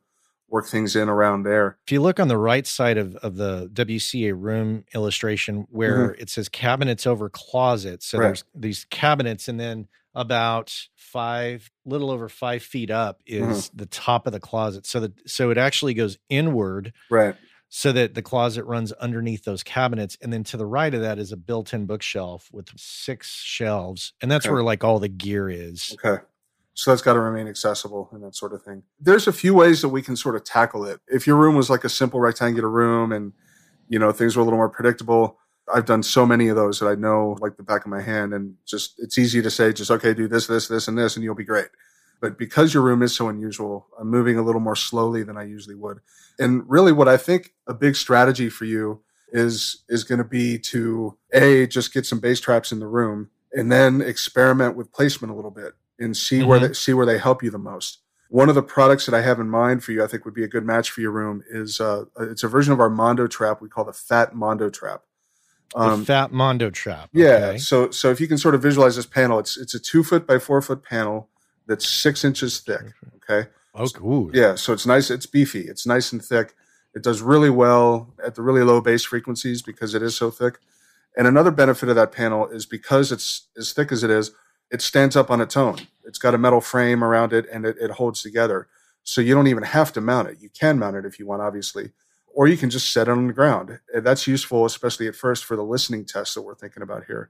work 0.50 0.68
things 0.68 0.96
in 0.96 1.10
around 1.10 1.44
there. 1.44 1.78
if 1.86 1.92
you 1.92 2.02
look 2.02 2.20
on 2.20 2.28
the 2.28 2.38
right 2.38 2.66
side 2.68 2.98
of, 2.98 3.16
of 3.18 3.36
the 3.36 3.68
WCA 3.74 4.34
room 4.36 4.86
illustration 4.94 5.66
where 5.70 6.12
it 6.20 6.30
says 6.30 6.48
cabinets 6.50 7.06
over 7.08 7.30
closets, 7.30 8.06
so 8.06 8.18
Mm-hmm. 8.18 8.22
Right. 8.24 8.28
there's 8.30 8.44
these 8.54 8.86
cabinets, 8.90 9.48
and 9.48 9.60
then 9.60 9.88
about 10.14 10.74
five, 10.96 11.70
little 11.86 12.10
over 12.12 12.30
five 12.30 12.64
feet 12.64 12.90
up 12.92 13.22
is 13.25 13.44
Mm-hmm. 13.70 13.78
the 13.78 13.86
top 13.88 14.28
of 14.28 14.34
the 14.34 14.40
closet. 14.40 14.86
So 14.86 15.00
that 15.02 15.28
so 15.30 15.50
it 15.50 15.58
actually 15.58 15.94
goes 15.94 16.18
inward. 16.30 16.94
Right. 17.10 17.36
so 17.68 17.92
that 17.92 18.14
the 18.14 18.22
closet 18.22 18.64
runs 18.64 18.92
underneath 18.94 19.44
those 19.44 19.64
cabinets. 19.64 20.18
And 20.22 20.32
then 20.32 20.44
to 20.46 20.56
the 20.58 20.66
right 20.68 20.94
of 20.94 21.02
that 21.02 21.20
is 21.20 21.32
a 21.34 21.38
built 21.38 21.74
in 21.74 21.86
bookshelf 21.88 22.48
with 22.54 22.70
six 22.78 23.42
shelves. 23.42 24.14
And 24.22 24.32
that's 24.32 24.46
Okay. 24.46 24.54
where 24.54 24.64
like 24.64 24.84
all 24.86 25.00
the 25.00 25.10
gear 25.10 25.50
is. 25.50 25.94
Okay. 26.06 26.24
So 26.75 26.91
that's 26.91 27.01
got 27.01 27.13
to 27.13 27.22
remain 27.22 27.48
accessible 27.48 28.10
and 28.12 28.22
that 28.24 28.36
sort 28.36 28.53
of 28.53 28.62
thing. 28.62 28.84
There's 29.00 29.27
a 29.27 29.34
few 29.34 29.53
ways 29.53 29.82
that 29.82 29.89
we 29.89 30.01
can 30.01 30.17
sort 30.17 30.36
of 30.36 30.44
tackle 30.44 30.86
it. 30.86 31.00
If 31.08 31.25
your 31.25 31.38
room 31.38 31.55
was 31.55 31.70
like 31.70 31.86
a 31.86 31.89
simple 31.89 32.20
rectangular 32.20 32.70
room 32.70 33.13
and, 33.13 33.32
you 33.88 33.98
know, 33.98 34.12
things 34.12 34.36
were 34.36 34.41
a 34.41 34.44
little 34.44 34.60
more 34.60 34.70
predictable, 34.70 35.39
I've 35.74 35.86
done 35.86 36.03
so 36.03 36.25
many 36.25 36.50
of 36.50 36.58
those 36.58 36.79
that 36.79 36.88
I 36.88 36.96
know 36.96 37.38
like 37.39 37.55
the 37.55 37.63
back 37.63 37.86
of 37.86 37.91
my 37.91 38.01
hand 38.01 38.34
and 38.34 38.55
just, 38.65 38.96
it's 39.00 39.17
easy 39.17 39.41
to 39.41 39.50
say, 39.50 39.72
just, 39.72 39.89
okay, 39.89 40.13
do 40.13 40.27
this, 40.27 40.48
this, 40.48 40.67
this, 40.67 40.89
and 40.89 40.98
this, 40.98 41.15
and 41.15 41.24
you'll 41.24 41.34
be 41.34 41.46
great. 41.46 41.70
But 42.20 42.38
because 42.38 42.74
your 42.74 42.84
room 42.84 43.01
is 43.01 43.15
so 43.15 43.29
unusual, 43.29 43.88
I'm 43.98 44.10
moving 44.10 44.38
a 44.38 44.41
little 44.41 44.62
more 44.62 44.75
slowly 44.75 45.24
than 45.24 45.38
I 45.38 45.44
usually 45.44 45.75
would. 45.75 46.00
And 46.39 46.63
really 46.67 46.91
what 46.91 47.08
I 47.08 47.15
think 47.15 47.53
a 47.67 47.74
big 47.74 47.96
strategy 47.96 48.50
for 48.50 48.65
you 48.65 49.01
is, 49.29 49.84
is 49.88 50.03
going 50.03 50.20
to 50.20 50.25
be 50.25 50.60
to 50.60 51.17
A, 51.34 51.67
just 51.67 51.94
get 51.94 52.05
some 52.05 52.20
bass 52.20 52.41
traps 52.41 52.74
in 52.74 52.79
the 52.79 52.88
room 52.88 53.29
and 53.53 53.72
then 53.72 54.01
experiment 54.01 54.75
with 54.75 54.91
placement 54.91 55.32
a 55.32 55.36
little 55.36 55.51
bit 55.51 55.74
and 56.00 56.16
see 56.16 56.44
where 56.44 56.60
Mhm. 56.60 56.68
they 56.70 56.74
see 56.74 56.94
where 56.94 57.06
they 57.06 57.18
help 57.18 57.44
you 57.44 57.50
the 57.50 57.58
most. 57.58 58.00
One 58.30 58.50
of 58.50 58.56
the 58.56 58.64
products 58.64 59.06
that 59.06 59.16
I 59.16 59.22
have 59.22 59.40
in 59.40 59.50
mind 59.50 59.84
for 59.84 59.92
you, 59.92 60.04
I 60.04 60.08
think 60.08 60.25
would 60.25 60.34
be 60.34 60.44
a 60.44 60.48
good 60.48 60.66
match 60.66 60.90
for 60.92 61.02
your 61.02 61.12
room 61.12 61.44
is 61.50 61.80
uh, 61.80 62.06
it's 62.20 62.44
a 62.44 62.48
version 62.48 62.74
of 62.74 62.80
our 62.80 62.90
Mondo 62.90 63.28
trap 63.28 63.62
we 63.62 63.70
call 63.70 63.86
the 63.86 63.94
Fat 63.94 64.36
Mondo 64.36 64.70
trap. 64.70 65.02
the 65.74 66.04
Fat 66.06 66.32
Mondo 66.32 66.70
trap. 66.70 67.04
Um, 67.04 67.10
yeah, 67.14 67.58
so 67.58 67.92
so 67.92 68.10
if 68.12 68.20
you 68.20 68.28
can 68.28 68.38
sort 68.38 68.56
of 68.56 68.62
visualize 68.62 68.96
this 68.96 69.06
panel, 69.06 69.40
it's 69.40 69.58
it's 69.58 69.74
a 69.75 69.80
two 69.80 70.04
foot 70.04 70.25
by 70.28 70.40
four 70.40 70.62
foot 70.62 70.84
panel 70.84 71.30
that's 71.68 71.88
six 71.88 72.24
inches 72.24 72.60
thick. 72.60 72.94
Okay, 73.30 73.50
Oh, 73.74 73.88
cool. 73.90 74.30
yeah, 74.34 74.56
so 74.56 74.74
it's 74.74 74.86
nice, 74.86 75.10
it's 75.10 75.25
beefy, 75.25 75.62
it's 75.62 75.86
nice 75.86 76.12
and 76.12 76.24
thick. 76.24 76.54
It 76.94 77.04
does 77.04 77.22
really 77.22 77.50
well 77.50 78.14
at 78.24 78.36
the 78.36 78.42
really 78.42 78.64
low 78.64 78.80
bass 78.82 79.04
frequencies 79.04 79.62
because 79.62 79.94
it 79.94 80.02
is 80.02 80.16
so 80.16 80.32
thick. 80.32 80.60
And 81.18 81.28
another 81.28 81.52
benefit 81.52 81.90
of 81.90 81.96
that 81.96 82.12
panel 82.12 82.48
is 82.48 82.66
because 82.66 83.12
it's 83.12 83.48
as 83.58 83.74
thick 83.74 83.92
as 83.92 84.04
it 84.04 84.10
is, 84.10 84.32
it 84.72 84.81
stands 84.81 85.15
up 85.15 85.29
on 85.29 85.41
its 85.41 85.55
own. 85.55 85.77
It's 86.03 86.17
got 86.17 86.34
a 86.34 86.38
metal 86.38 86.62
frame 86.62 87.03
around 87.03 87.34
it 87.34 87.45
and 87.51 87.65
it, 87.65 87.77
it 87.79 87.91
holds 87.91 88.22
together. 88.22 88.67
So 89.03 89.22
you 89.22 89.36
don't 89.36 89.48
even 89.48 89.63
have 89.63 89.93
to 89.93 90.01
mount 90.01 90.29
it. 90.29 90.38
You 90.39 90.50
can 90.50 90.79
mount 90.79 90.95
it 90.95 91.05
if 91.05 91.19
you 91.19 91.27
want, 91.27 91.41
obviously, 91.41 91.91
or 92.34 92.48
you 92.48 92.57
can 92.57 92.69
just 92.69 92.91
set 92.91 93.07
it 93.07 93.12
on 93.12 93.27
the 93.27 93.34
ground. 93.34 93.79
That's 93.93 94.27
useful, 94.27 94.65
especially 94.65 95.07
at 95.07 95.15
first 95.15 95.45
for 95.45 95.55
the 95.55 95.63
listening 95.63 96.05
tests 96.05 96.34
that 96.34 96.41
we're 96.41 96.55
thinking 96.55 96.84
about 96.84 97.05
here. 97.05 97.29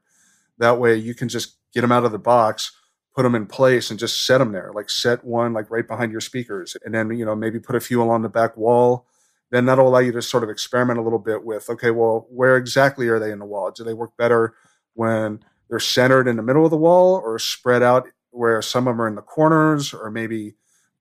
That 0.58 0.80
way 0.80 0.96
you 0.96 1.14
can 1.14 1.28
just 1.28 1.58
get 1.74 1.82
them 1.82 1.92
out 1.92 2.06
of 2.06 2.14
the 2.14 2.20
box, 2.20 2.72
put 3.14 3.24
them 3.24 3.36
in 3.36 3.46
place 3.46 3.90
and 3.90 4.00
just 4.00 4.26
set 4.26 4.38
them 4.38 4.54
there. 4.54 4.72
Like 4.74 4.90
set 4.90 5.24
one 5.26 5.54
like 5.54 5.70
right 5.70 5.88
behind 5.88 6.12
your 6.12 6.22
speakers 6.22 6.78
and 6.86 6.94
then, 6.94 7.12
you 7.12 7.26
know, 7.26 7.36
maybe 7.36 7.60
put 7.60 7.76
a 7.76 7.82
few 7.82 8.02
along 8.02 8.22
the 8.22 8.30
back 8.30 8.56
wall. 8.56 9.06
Then 9.52 9.66
that'll 9.66 9.88
allow 9.88 10.00
you 10.00 10.12
to 10.14 10.22
sort 10.22 10.44
of 10.44 10.50
experiment 10.50 10.98
a 10.98 11.02
little 11.02 11.20
bit 11.20 11.44
with, 11.44 11.70
okay, 11.70 11.92
well, 11.92 12.26
where 12.30 12.58
exactly 12.58 13.08
are 13.10 13.20
they 13.20 13.32
in 13.32 13.40
the 13.40 13.46
wall? 13.46 13.72
Do 13.72 13.84
they 13.84 13.94
work 13.94 14.18
better 14.18 14.56
when 14.94 15.44
they're 15.70 15.80
centered 15.80 16.28
in 16.28 16.36
the 16.36 16.44
middle 16.44 16.66
of 16.66 16.72
the 16.72 16.78
wall 16.78 17.16
or 17.24 17.40
spread 17.40 17.82
out 17.82 18.08
where 18.32 18.62
some 18.62 18.88
of 18.88 18.94
them 18.94 19.02
are 19.02 19.08
in 19.08 19.16
the 19.16 19.22
corners 19.22 19.94
or 19.94 20.12
maybe, 20.12 20.56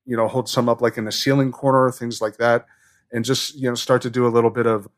you 0.06 0.16
know, 0.16 0.28
hold 0.28 0.48
some 0.48 0.68
up 0.68 0.80
like 0.80 0.96
in 0.96 1.04
the 1.04 1.12
ceiling 1.12 1.52
corner, 1.52 1.90
things 1.90 2.20
like 2.20 2.36
that. 2.36 2.66
And 3.12 3.24
just, 3.24 3.54
you 3.56 3.68
know, 3.68 3.74
start 3.74 4.02
to 4.02 4.10
do 4.10 4.26
a 4.26 4.28
little 4.28 4.50
bit 4.50 4.66
of, 4.66 4.88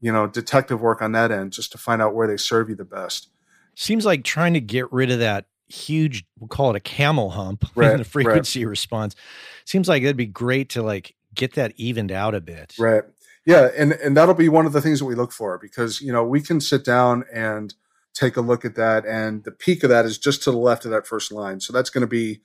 you 0.00 0.12
know, 0.12 0.26
detective 0.26 0.80
work 0.80 1.02
on 1.02 1.12
that 1.12 1.30
end 1.30 1.52
just 1.52 1.72
to 1.72 1.78
find 1.78 2.00
out 2.00 2.14
where 2.14 2.26
they 2.26 2.36
serve 2.36 2.68
you 2.68 2.74
the 2.74 2.84
best. 2.84 3.28
Seems 3.74 4.04
like 4.04 4.24
trying 4.24 4.54
to 4.54 4.60
get 4.60 4.92
rid 4.92 5.10
of 5.10 5.18
that 5.20 5.46
huge, 5.68 6.24
we'll 6.38 6.48
call 6.48 6.70
it 6.70 6.76
a 6.76 6.80
camel 6.80 7.30
hump 7.30 7.64
Right, 7.74 7.92
in 7.92 7.98
the 7.98 8.04
frequency 8.04 8.64
response. 8.64 9.16
Seems 9.64 9.88
like 9.88 10.02
it'd 10.02 10.16
be 10.16 10.26
great 10.26 10.70
to 10.70 10.82
like 10.82 11.14
get 11.34 11.54
that 11.54 11.72
evened 11.76 12.12
out 12.12 12.34
a 12.34 12.40
bit. 12.40 12.74
Right. 12.78 13.02
Yeah, 13.44 13.70
and 13.76 13.92
and 13.92 14.16
that'll 14.16 14.34
be 14.34 14.48
one 14.48 14.66
of 14.66 14.72
the 14.72 14.80
things 14.80 15.00
that 15.00 15.04
we 15.04 15.16
look 15.16 15.32
for 15.32 15.58
because 15.58 16.00
you 16.00 16.12
know 16.12 16.22
we 16.22 16.40
can 16.40 16.60
sit 16.60 16.84
down 16.84 17.24
and 17.32 17.74
take 18.14 18.36
a 18.36 18.40
look 18.40 18.64
at 18.64 18.74
that, 18.76 19.04
and 19.06 19.44
the 19.44 19.52
peak 19.52 19.82
of 19.82 19.90
that 19.90 20.04
is 20.04 20.18
just 20.18 20.42
to 20.44 20.50
the 20.50 20.58
left 20.58 20.84
of 20.84 20.90
that 20.90 21.06
first 21.06 21.32
line, 21.32 21.60
so 21.60 21.72
that's 21.72 21.90
going 21.90 22.02
to 22.02 22.06
be 22.06 22.40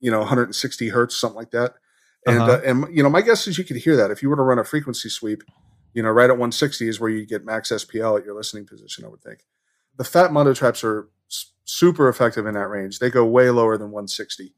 you 0.00 0.10
know 0.10 0.20
160 0.20 0.88
hertz, 0.90 1.16
something 1.16 1.36
like 1.36 1.50
that. 1.50 1.74
And 2.26 2.40
Uh-huh. 2.42 2.52
uh, 2.52 2.60
and 2.64 2.86
you 2.96 3.02
know 3.02 3.08
my 3.10 3.22
guess 3.22 3.46
is 3.46 3.58
you 3.58 3.64
could 3.64 3.76
hear 3.76 3.96
that 3.96 4.10
if 4.10 4.22
you 4.22 4.28
were 4.28 4.36
to 4.36 4.42
run 4.42 4.58
a 4.58 4.64
frequency 4.64 5.08
sweep, 5.08 5.42
you 5.94 6.02
know 6.02 6.10
right 6.10 6.30
at 6.30 6.36
160 6.36 6.88
is 6.88 7.00
where 7.00 7.10
you 7.10 7.26
get 7.26 7.44
max 7.44 7.70
SPL 7.70 8.18
at 8.18 8.24
your 8.24 8.34
listening 8.34 8.66
position. 8.66 9.04
I 9.04 9.08
would 9.08 9.22
think 9.22 9.44
the 9.96 10.04
fat 10.04 10.32
Mondo 10.32 10.54
traps 10.54 10.84
are 10.84 11.08
s- 11.30 11.52
super 11.64 12.08
effective 12.08 12.46
in 12.46 12.54
that 12.54 12.68
range. 12.68 12.98
They 12.98 13.10
go 13.10 13.24
way 13.24 13.50
lower 13.50 13.76
than 13.76 13.90
160. 13.90 14.54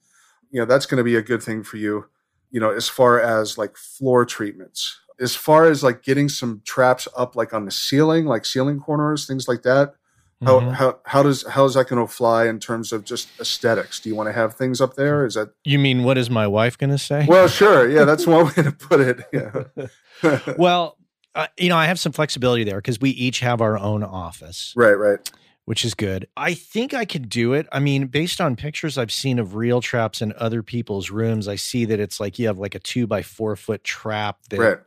You 0.51 0.61
know 0.61 0.67
that's 0.67 0.87
going 0.87 0.99
to 0.99 1.05
be 1.05 1.17
a 1.17 1.23
good 1.23 1.43
thing 1.43 1.63
for 1.63 1.77
you 1.77 2.07
you 2.53 2.59
know, 2.59 2.71
as 2.71 2.89
far 2.89 3.21
as 3.21 3.57
like 3.57 3.77
floor 3.77 4.25
treatments, 4.25 4.99
as 5.21 5.37
far 5.37 5.67
as 5.67 5.85
like 5.85 6.03
getting 6.03 6.29
some 6.29 6.61
traps 6.65 7.07
up 7.17 7.37
like 7.37 7.53
on 7.55 7.65
the 7.65 7.71
ceiling, 7.71 8.27
like 8.27 8.45
ceiling 8.45 8.81
corners, 8.81 9.25
things 9.25 9.47
like 9.47 9.63
that. 9.63 9.95
How 10.43 10.61
Mhm. 10.61 10.73
how 10.73 10.99
how 11.05 11.23
does 11.23 11.47
how 11.47 11.67
is 11.67 11.75
that 11.75 11.89
going 11.89 12.05
to 12.07 12.11
fly 12.11 12.47
in 12.47 12.59
terms 12.61 12.93
of 12.93 13.05
just 13.05 13.29
aesthetics? 13.39 14.01
Do 14.01 14.09
you 14.09 14.15
want 14.15 14.29
to 14.29 14.33
have 14.33 14.55
things 14.55 14.81
up 14.81 14.95
there? 14.97 15.27
Is 15.27 15.35
that 15.35 15.51
You 15.65 15.79
mean 15.79 16.03
what 16.03 16.17
is 16.17 16.31
my 16.31 16.47
wife 16.47 16.79
going 16.79 16.91
to 16.91 16.99
say? 16.99 17.27
well, 17.29 17.47
sure, 17.47 17.89
yeah, 17.91 18.05
that's 18.05 18.27
one 18.27 18.47
way 18.47 18.63
to 18.63 18.73
put 18.73 19.01
it. 19.01 19.21
Yeah, 19.33 20.39
well, 20.57 20.97
uh, 21.35 21.47
you 21.59 21.69
know, 21.69 21.77
I 21.77 21.87
have 21.87 21.99
some 22.01 22.13
flexibility 22.13 22.65
there 22.65 22.79
because 22.79 23.01
we 23.01 23.11
each 23.11 23.41
have 23.41 23.61
our 23.61 23.79
own 23.79 24.03
office, 24.03 24.73
right, 24.77 24.95
right, 24.95 25.31
which 25.67 25.85
is 25.85 25.93
good. 25.93 26.27
I 26.39 26.55
think 26.55 26.95
I 26.95 27.05
could 27.05 27.29
do 27.29 27.53
it. 27.53 27.67
I 27.71 27.79
mean, 27.79 28.07
based 28.07 28.41
on 28.41 28.57
pictures 28.57 28.97
I've 28.97 29.13
seen 29.13 29.39
of 29.39 29.55
real 29.57 29.83
traps 29.83 30.23
in 30.23 30.33
other 30.39 30.63
people's 30.63 31.11
rooms, 31.11 31.49
I 31.49 31.57
see 31.57 31.85
that 31.85 32.01
it's 32.01 32.19
like 32.19 32.39
you 32.39 32.47
have 32.47 32.57
like 32.59 32.75
a 32.75 32.79
two 32.81 33.07
by 33.07 33.21
four 33.23 33.57
foot 33.57 33.85
trap 33.85 34.39
that 34.49 34.85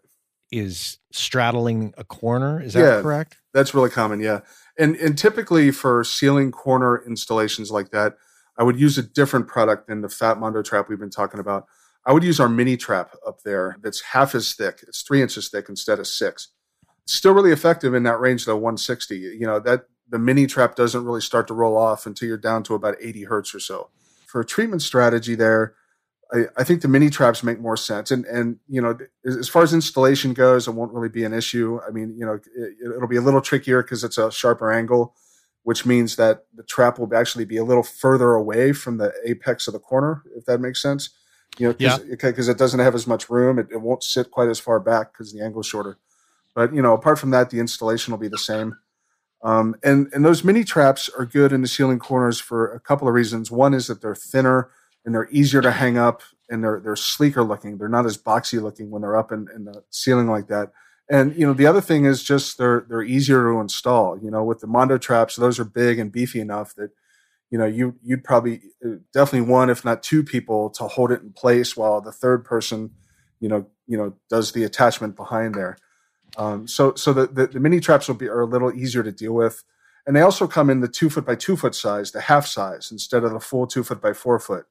is 0.51 0.97
right. 1.11 1.15
straddling 1.15 1.93
a 1.97 2.03
corner. 2.03 2.59
Is 2.59 2.73
that 2.73 2.79
Yeah. 2.79 3.01
correct? 3.03 3.37
That's 3.53 3.73
really 3.73 3.89
common, 3.89 4.19
yeah. 4.19 4.41
And 4.77 4.95
and 4.95 5.17
typically 5.17 5.71
for 5.71 6.03
ceiling 6.03 6.51
corner 6.51 7.03
installations 7.05 7.71
like 7.71 7.91
that, 7.91 8.15
I 8.57 8.63
would 8.63 8.79
use 8.79 8.97
a 8.97 9.03
different 9.03 9.47
product 9.47 9.87
than 9.87 10.01
the 10.01 10.09
Fat 10.09 10.39
Mondo 10.39 10.61
trap 10.61 10.89
we've 10.89 10.99
been 10.99 11.09
talking 11.09 11.39
about. 11.39 11.65
I 12.05 12.13
would 12.13 12.23
use 12.23 12.39
our 12.39 12.49
mini 12.49 12.75
trap 12.75 13.15
up 13.25 13.43
there 13.43 13.77
that's 13.81 14.01
half 14.01 14.35
as 14.35 14.53
thick. 14.53 14.83
It's 14.87 15.01
three 15.01 15.21
inches 15.21 15.49
thick 15.49 15.69
instead 15.69 15.99
of 15.99 16.07
six. 16.07 16.49
It's 17.03 17.13
still 17.13 17.33
really 17.33 17.51
effective 17.51 17.93
in 17.93 18.03
that 18.03 18.19
range 18.19 18.45
though, 18.45 18.55
160. 18.55 19.17
You 19.17 19.47
know, 19.47 19.59
that 19.59 19.85
the 20.09 20.19
mini 20.19 20.47
trap 20.47 20.75
doesn't 20.75 21.05
really 21.05 21.21
start 21.21 21.47
to 21.47 21.53
roll 21.53 21.77
off 21.77 22.05
until 22.05 22.27
you're 22.27 22.37
down 22.37 22.63
to 22.63 22.75
about 22.75 22.95
80 22.99 23.23
hertz 23.23 23.55
or 23.55 23.59
so. 23.59 23.89
For 24.27 24.41
a 24.41 24.45
treatment 24.45 24.81
strategy 24.81 25.35
there, 25.35 25.75
I, 26.33 26.45
I 26.57 26.63
think 26.63 26.81
the 26.81 26.87
mini 26.87 27.09
traps 27.09 27.43
make 27.43 27.59
more 27.59 27.77
sense. 27.77 28.11
And 28.11 28.25
and 28.25 28.57
you 28.67 28.81
know, 28.81 28.97
as, 29.25 29.47
far 29.47 29.63
as 29.63 29.73
installation 29.73 30.33
goes, 30.33 30.67
it 30.67 30.71
won't 30.71 30.93
really 30.93 31.09
be 31.09 31.23
an 31.23 31.33
issue. 31.33 31.79
I 31.87 31.91
mean, 31.91 32.15
you 32.17 32.25
know, 32.25 32.39
it, 32.55 32.75
it'll 32.95 33.07
be 33.07 33.17
a 33.17 33.21
little 33.21 33.41
trickier 33.41 33.83
because 33.83 34.03
it's 34.03 34.17
a 34.17 34.31
sharper 34.31 34.71
angle, 34.71 35.15
which 35.63 35.85
means 35.85 36.15
that 36.15 36.45
the 36.55 36.63
trap 36.63 36.97
will 36.97 37.13
actually 37.15 37.45
be 37.45 37.57
a 37.57 37.63
little 37.63 37.83
further 37.83 38.33
away 38.33 38.73
from 38.73 38.97
the 38.97 39.13
apex 39.25 39.67
of 39.67 39.73
the 39.73 39.79
corner, 39.79 40.23
if 40.35 40.45
that 40.45 40.59
makes 40.59 40.81
sense. 40.81 41.11
You 41.59 41.67
know, 41.69 41.75
Yeah. 41.77 41.99
because 42.09 42.49
it 42.49 42.57
doesn't 42.57 42.79
have 42.79 42.95
as 42.95 43.05
much 43.05 43.29
room, 43.29 43.59
it, 43.59 43.67
it 43.69 43.81
won't 43.81 44.03
sit 44.03 44.31
quite 44.31 44.49
as 44.49 44.59
far 44.59 44.79
back 44.79 45.13
because 45.13 45.31
the 45.31 45.41
angle's 45.43 45.67
shorter. 45.67 45.97
But 46.55 46.73
you 46.73 46.81
know, 46.81 46.93
apart 46.93 47.19
from 47.19 47.29
that, 47.31 47.51
the 47.51 47.59
installation 47.59 48.11
will 48.11 48.19
be 48.19 48.27
the 48.27 48.37
same. 48.37 48.75
Um, 49.43 49.75
and 49.83 50.09
and 50.13 50.23
those 50.25 50.43
mini 50.43 50.63
traps 50.63 51.09
are 51.17 51.25
good 51.25 51.51
in 51.51 51.61
the 51.61 51.67
ceiling 51.67 51.99
corners 51.99 52.39
for 52.39 52.73
a 52.73 52.79
couple 52.79 53.07
of 53.07 53.13
reasons. 53.13 53.51
One 53.51 53.73
is 53.73 53.87
that 53.87 54.01
they're 54.01 54.15
thinner 54.15 54.69
and 55.05 55.13
they're 55.13 55.29
easier 55.31 55.61
to 55.61 55.71
hang 55.71 55.97
up 55.97 56.21
and 56.49 56.63
they're 56.63 56.79
they're 56.79 56.95
sleeker 56.95 57.43
looking. 57.43 57.77
They're 57.77 57.89
not 57.89 58.05
as 58.05 58.17
boxy 58.17 58.61
looking 58.61 58.91
when 58.91 59.01
they're 59.01 59.17
up 59.17 59.31
in, 59.31 59.47
in 59.55 59.65
the 59.65 59.83
ceiling 59.89 60.27
like 60.27 60.47
that. 60.47 60.71
And 61.09 61.35
you 61.35 61.45
know 61.45 61.53
the 61.53 61.65
other 61.65 61.81
thing 61.81 62.05
is 62.05 62.23
just 62.23 62.57
they're 62.57 62.85
they're 62.87 63.03
easier 63.03 63.43
to 63.43 63.59
install. 63.59 64.17
You 64.17 64.31
know 64.31 64.43
with 64.43 64.59
the 64.59 64.67
Mondo 64.67 64.97
traps, 64.97 65.35
those 65.35 65.59
are 65.59 65.65
big 65.65 65.99
and 65.99 66.11
beefy 66.11 66.39
enough 66.39 66.75
that 66.75 66.91
you 67.49 67.57
know 67.57 67.65
you 67.65 67.95
you'd 68.01 68.23
probably 68.23 68.61
uh, 68.85 68.95
definitely 69.13 69.49
one 69.49 69.69
if 69.69 69.83
not 69.83 70.03
two 70.03 70.23
people 70.23 70.69
to 70.71 70.87
hold 70.87 71.11
it 71.11 71.21
in 71.21 71.33
place 71.33 71.75
while 71.75 72.01
the 72.01 72.11
third 72.11 72.45
person 72.45 72.91
you 73.39 73.49
know 73.49 73.67
you 73.87 73.97
know 73.97 74.13
does 74.29 74.53
the 74.53 74.63
attachment 74.63 75.15
behind 75.15 75.55
there. 75.55 75.77
Um, 76.37 76.67
so 76.67 76.95
so 76.95 77.13
the, 77.13 77.27
the 77.27 77.47
the 77.47 77.59
mini 77.59 77.79
traps 77.79 78.07
will 78.07 78.15
be 78.15 78.27
are 78.27 78.41
a 78.41 78.45
little 78.45 78.73
easier 78.73 79.03
to 79.03 79.11
deal 79.11 79.33
with. 79.33 79.63
And 80.05 80.15
they 80.15 80.21
also 80.21 80.47
come 80.47 80.69
in 80.69 80.81
the 80.81 80.89
two 80.89 81.09
foot 81.09 81.25
by 81.25 81.35
two 81.35 81.55
foot 81.55 81.73
size, 81.73 82.11
the 82.11 82.19
half 82.19 82.45
size, 82.45 82.91
instead 82.91 83.23
of 83.23 83.31
the 83.31 83.39
full 83.39 83.67
two 83.67 83.83
foot 83.83 84.01
by 84.01 84.11
four 84.11 84.37
foot. 84.37 84.65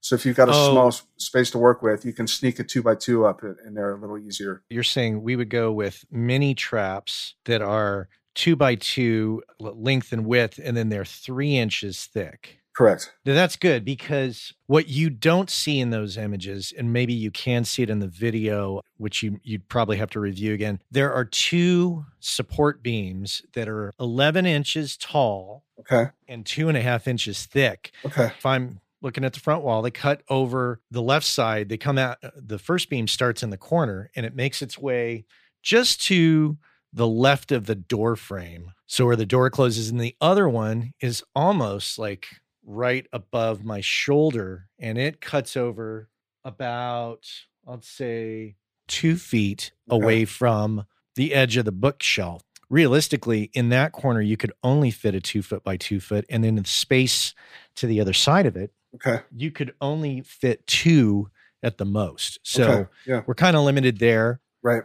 So 0.00 0.14
if 0.14 0.24
you've 0.24 0.36
got 0.36 0.48
a 0.48 0.52
Oh. 0.54 0.70
small 0.72 0.92
space 1.16 1.50
to 1.50 1.58
work 1.58 1.82
with, 1.82 2.04
you 2.04 2.12
can 2.12 2.26
sneak 2.26 2.58
a 2.58 2.64
two 2.64 2.82
by 2.82 2.94
two 2.94 3.26
up 3.26 3.42
in 3.42 3.74
there 3.74 3.94
a 3.94 4.00
little 4.00 4.18
easier. 4.18 4.62
You're 4.70 4.82
saying 4.84 5.22
we 5.22 5.36
would 5.36 5.50
go 5.50 5.72
with 5.72 6.04
mini 6.10 6.54
traps 6.54 7.34
that 7.46 7.62
are 7.62 8.08
two 8.34 8.54
by 8.54 8.76
two 8.76 9.42
length 9.58 10.12
and 10.12 10.24
width, 10.24 10.60
and 10.62 10.76
then 10.76 10.88
they're 10.88 11.04
three 11.04 11.56
inches 11.56 12.04
thick. 12.06 12.60
Correct. 12.76 13.12
Now, 13.24 13.34
that's 13.34 13.56
good 13.56 13.84
because 13.84 14.54
what 14.68 14.86
you 14.88 15.10
don't 15.10 15.50
see 15.50 15.80
in 15.80 15.90
those 15.90 16.16
images, 16.16 16.72
and 16.78 16.92
maybe 16.92 17.12
you 17.12 17.32
can 17.32 17.64
see 17.64 17.82
it 17.82 17.90
in 17.90 17.98
the 17.98 18.06
video, 18.06 18.82
which 18.98 19.20
you 19.24 19.40
you'd 19.42 19.68
probably 19.68 19.96
have 19.96 20.10
to 20.10 20.20
review 20.20 20.54
again. 20.54 20.80
There 20.88 21.12
are 21.12 21.24
two 21.24 22.06
support 22.20 22.80
beams 22.80 23.42
that 23.54 23.68
are 23.68 23.92
11 23.98 24.46
inches 24.46 24.96
tall 24.96 25.64
Okay. 25.80 26.10
and 26.28 26.46
two 26.46 26.68
and 26.68 26.78
a 26.78 26.82
half 26.82 27.08
inches 27.08 27.46
thick. 27.46 27.90
Okay. 28.04 28.26
If 28.26 28.46
I'm 28.46 28.78
looking 29.02 29.24
at 29.24 29.32
the 29.32 29.40
front 29.40 29.62
wall, 29.62 29.82
they 29.82 29.90
cut 29.90 30.22
over 30.28 30.80
the 30.90 31.02
left 31.02 31.26
side. 31.26 31.68
They 31.68 31.76
come 31.76 31.98
out. 31.98 32.18
Uh, 32.22 32.30
the 32.36 32.58
first 32.58 32.90
beam 32.90 33.06
starts 33.08 33.42
in 33.42 33.50
the 33.50 33.56
corner, 33.56 34.10
and 34.16 34.24
it 34.26 34.34
makes 34.34 34.62
its 34.62 34.78
way 34.78 35.24
just 35.62 36.02
to 36.04 36.58
the 36.92 37.06
left 37.06 37.52
of 37.52 37.66
the 37.66 37.74
door 37.74 38.16
frame. 38.16 38.72
So 38.86 39.06
where 39.06 39.16
the 39.16 39.26
door 39.26 39.50
closes, 39.50 39.90
and 39.90 40.00
the 40.00 40.16
other 40.20 40.48
one 40.48 40.94
is 41.00 41.22
almost 41.34 41.98
like 41.98 42.26
right 42.64 43.06
above 43.12 43.64
my 43.64 43.80
shoulder, 43.80 44.68
and 44.78 44.98
it 44.98 45.20
cuts 45.20 45.56
over 45.56 46.08
about, 46.44 47.28
I'll 47.66 47.82
say, 47.82 48.56
two 48.88 49.16
feet 49.16 49.72
Okay. 49.90 49.96
away 50.02 50.24
from 50.24 50.86
the 51.14 51.34
edge 51.34 51.56
of 51.56 51.64
the 51.66 51.72
bookshelf. 51.72 52.42
Realistically, 52.70 53.50
in 53.54 53.70
that 53.70 53.92
corner, 53.92 54.20
you 54.20 54.36
could 54.36 54.52
only 54.62 54.90
fit 54.90 55.14
a 55.14 55.20
two 55.20 55.42
foot 55.42 55.62
by 55.62 55.76
two 55.76 56.00
foot, 56.00 56.24
and 56.28 56.42
then 56.44 56.56
the 56.56 56.64
space 56.66 57.34
to 57.76 57.86
the 57.86 58.00
other 58.00 58.12
side 58.12 58.46
of 58.46 58.56
it, 58.56 58.72
Okay. 58.94 59.20
you 59.36 59.50
could 59.50 59.74
only 59.80 60.22
fit 60.22 60.66
two 60.66 61.30
at 61.62 61.78
the 61.78 61.84
most. 61.84 62.38
So 62.42 62.64
okay. 62.64 62.90
Yeah. 63.06 63.22
we're 63.26 63.34
kind 63.34 63.56
of 63.56 63.62
limited 63.64 63.98
there 63.98 64.40
Right. 64.62 64.82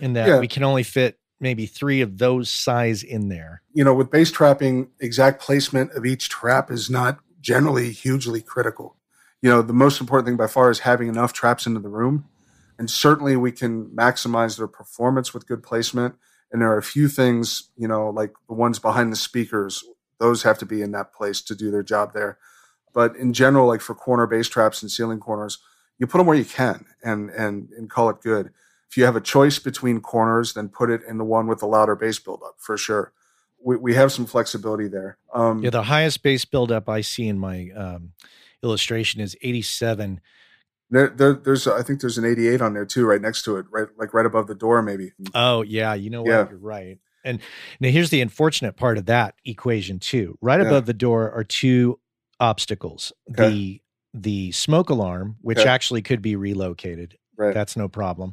in 0.00 0.14
that 0.14 0.28
Yeah. 0.28 0.40
we 0.40 0.48
can 0.48 0.62
only 0.64 0.82
fit 0.82 1.18
maybe 1.38 1.66
three 1.66 2.00
of 2.00 2.18
those 2.18 2.48
size 2.50 3.02
in 3.02 3.28
there. 3.28 3.62
you 3.72 3.84
know, 3.84 3.92
with 3.94 4.10
bass 4.10 4.30
trapping, 4.32 4.88
exact 5.00 5.40
placement 5.40 5.92
of 5.92 6.06
each 6.06 6.28
trap 6.30 6.70
is 6.70 6.88
not 6.88 7.20
generally 7.40 7.92
hugely 7.92 8.40
critical. 8.40 8.96
You 9.42 9.50
know, 9.50 9.60
the 9.62 9.74
most 9.74 10.00
important 10.00 10.26
thing 10.26 10.36
by 10.38 10.46
far 10.46 10.70
is 10.70 10.80
having 10.80 11.08
enough 11.08 11.32
traps 11.34 11.66
into 11.66 11.78
the 11.80 11.90
room. 11.90 12.24
And 12.78 12.90
certainly 12.90 13.36
we 13.36 13.52
can 13.52 13.86
maximize 13.90 14.56
their 14.56 14.66
performance 14.66 15.32
with 15.34 15.46
good 15.46 15.62
placement. 15.62 16.14
And 16.50 16.62
there 16.62 16.70
are 16.72 16.78
a 16.78 16.82
few 16.82 17.06
things, 17.08 17.70
you 17.76 17.86
know, 17.86 18.08
like 18.10 18.32
the 18.48 18.54
ones 18.54 18.78
behind 18.78 19.12
the 19.12 19.16
speakers, 19.16 19.84
those 20.18 20.42
have 20.44 20.58
to 20.58 20.66
be 20.66 20.80
in 20.82 20.92
that 20.92 21.12
place 21.12 21.42
to 21.42 21.54
do 21.54 21.70
their 21.70 21.82
job 21.82 22.12
there. 22.14 22.38
But 22.96 23.14
in 23.14 23.32
general, 23.32 23.68
like 23.68 23.82
for 23.82 23.94
corner 23.94 24.26
bass 24.26 24.48
traps 24.48 24.82
and 24.82 24.90
ceiling 24.90 25.20
corners, 25.20 25.58
you 25.98 26.08
put 26.08 26.18
them 26.18 26.26
where 26.26 26.36
you 26.36 26.44
can 26.46 26.86
and 27.04 27.30
and 27.30 27.68
and 27.76 27.88
call 27.88 28.08
it 28.08 28.20
good. 28.22 28.50
If 28.90 28.96
you 28.96 29.04
have 29.04 29.16
a 29.16 29.20
choice 29.20 29.58
between 29.60 30.00
corners, 30.00 30.54
then 30.54 30.68
put 30.68 30.90
it 30.90 31.02
in 31.08 31.18
the 31.18 31.24
one 31.24 31.46
with 31.46 31.60
the 31.60 31.66
louder 31.66 31.94
bass 31.94 32.18
buildup 32.18 32.54
for 32.58 32.76
sure 32.76 33.12
we, 33.66 33.76
we 33.76 33.94
have 33.94 34.12
some 34.12 34.26
flexibility 34.26 34.88
there. 34.88 35.18
Um, 35.34 35.62
Yeah, 35.62 35.70
the 35.70 35.82
highest 35.82 36.22
bass 36.22 36.44
buildup 36.44 36.88
I 36.88 37.00
see 37.00 37.28
in 37.28 37.38
my 37.38 37.70
um, 37.74 38.12
illustration 38.62 39.20
is 39.20 39.36
87. 39.42 40.20
there, 40.90 41.08
there, 41.08 41.34
there's, 41.34 41.66
I 41.66 41.82
think 41.82 42.00
there's 42.00 42.16
an 42.16 42.24
88 42.24 42.62
on 42.62 42.74
there 42.74 42.86
too, 42.86 43.04
right 43.06 43.20
next 43.20 43.42
to 43.42 43.56
it, 43.56 43.66
right, 43.70 43.88
like 43.98 44.14
right 44.14 44.24
above 44.24 44.46
the 44.46 44.54
door, 44.54 44.82
maybe. 44.82 45.12
Oh, 45.34 45.62
yeah, 45.62 45.94
you 45.94 46.10
know 46.10 46.22
what? 46.22 46.30
Yeah. 46.30 46.48
You're 46.48 46.58
right. 46.58 46.98
And 47.24 47.40
now 47.80 47.88
here's 47.88 48.10
the 48.10 48.20
unfortunate 48.20 48.76
part 48.76 48.98
of 48.98 49.06
that 49.06 49.34
equation 49.44 49.98
too. 49.98 50.38
Right 50.40 50.60
Yeah. 50.60 50.66
above 50.68 50.86
the 50.86 50.94
door 50.94 51.32
are 51.32 51.42
two 51.44 51.98
obstacles. 52.40 53.12
Okay. 53.30 53.48
The 53.48 53.82
the 54.14 54.52
smoke 54.52 54.88
alarm, 54.88 55.36
which 55.42 55.58
Okay. 55.58 55.68
actually 55.68 56.00
could 56.00 56.22
be 56.22 56.36
relocated. 56.36 57.18
Right. 57.36 57.52
That's 57.52 57.76
no 57.76 57.86
problem. 57.86 58.32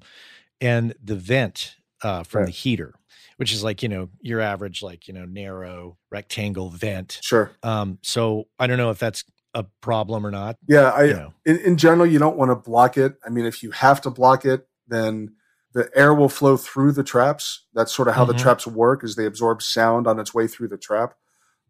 And 0.62 0.93
the 1.03 1.15
vent 1.17 1.75
uh, 2.01 2.24
from 2.24 2.39
Right. 2.41 2.45
the 2.45 2.51
heater, 2.53 2.93
which 3.36 3.51
is 3.51 3.63
like, 3.65 3.83
you 3.83 3.89
know, 3.89 4.10
your 4.22 4.39
average, 4.39 4.81
like, 4.81 5.07
you 5.10 5.13
know, 5.13 5.25
narrow 5.25 5.98
rectangle 6.10 6.69
vent. 6.69 7.19
Sure. 7.22 7.51
Um, 7.63 8.00
so 8.01 8.45
I 8.60 8.67
don't 8.67 8.77
know 8.77 8.91
if 8.91 9.00
that's 9.00 9.25
a 9.53 9.63
problem 9.81 10.25
or 10.25 10.31
not. 10.31 10.57
Yeah. 10.69 10.89
I, 10.91 11.03
you 11.03 11.13
know. 11.13 11.33
in, 11.45 11.60
in 11.60 11.75
general, 11.77 12.05
you 12.07 12.17
don't 12.19 12.38
want 12.38 12.51
to 12.51 12.55
block 12.55 12.98
it. 12.98 13.15
I 13.25 13.29
mean, 13.29 13.45
if 13.45 13.62
you 13.62 13.72
have 13.72 14.00
to 14.01 14.10
block 14.10 14.45
it, 14.45 14.67
then 14.88 15.33
the 15.74 15.89
air 15.95 16.13
will 16.13 16.29
flow 16.29 16.55
through 16.55 16.93
the 16.93 17.03
traps. 17.03 17.65
That's 17.74 17.93
sort 17.93 18.07
of 18.07 18.15
how 18.15 18.24
Mhm. 18.24 18.29
the 18.29 18.33
traps 18.36 18.65
work 18.65 19.03
is 19.03 19.15
they 19.15 19.25
absorb 19.25 19.62
sound 19.62 20.07
on 20.07 20.17
its 20.19 20.33
way 20.33 20.48
through 20.48 20.69
the 20.69 20.77
trap. 20.77 21.15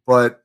But 0.05 0.42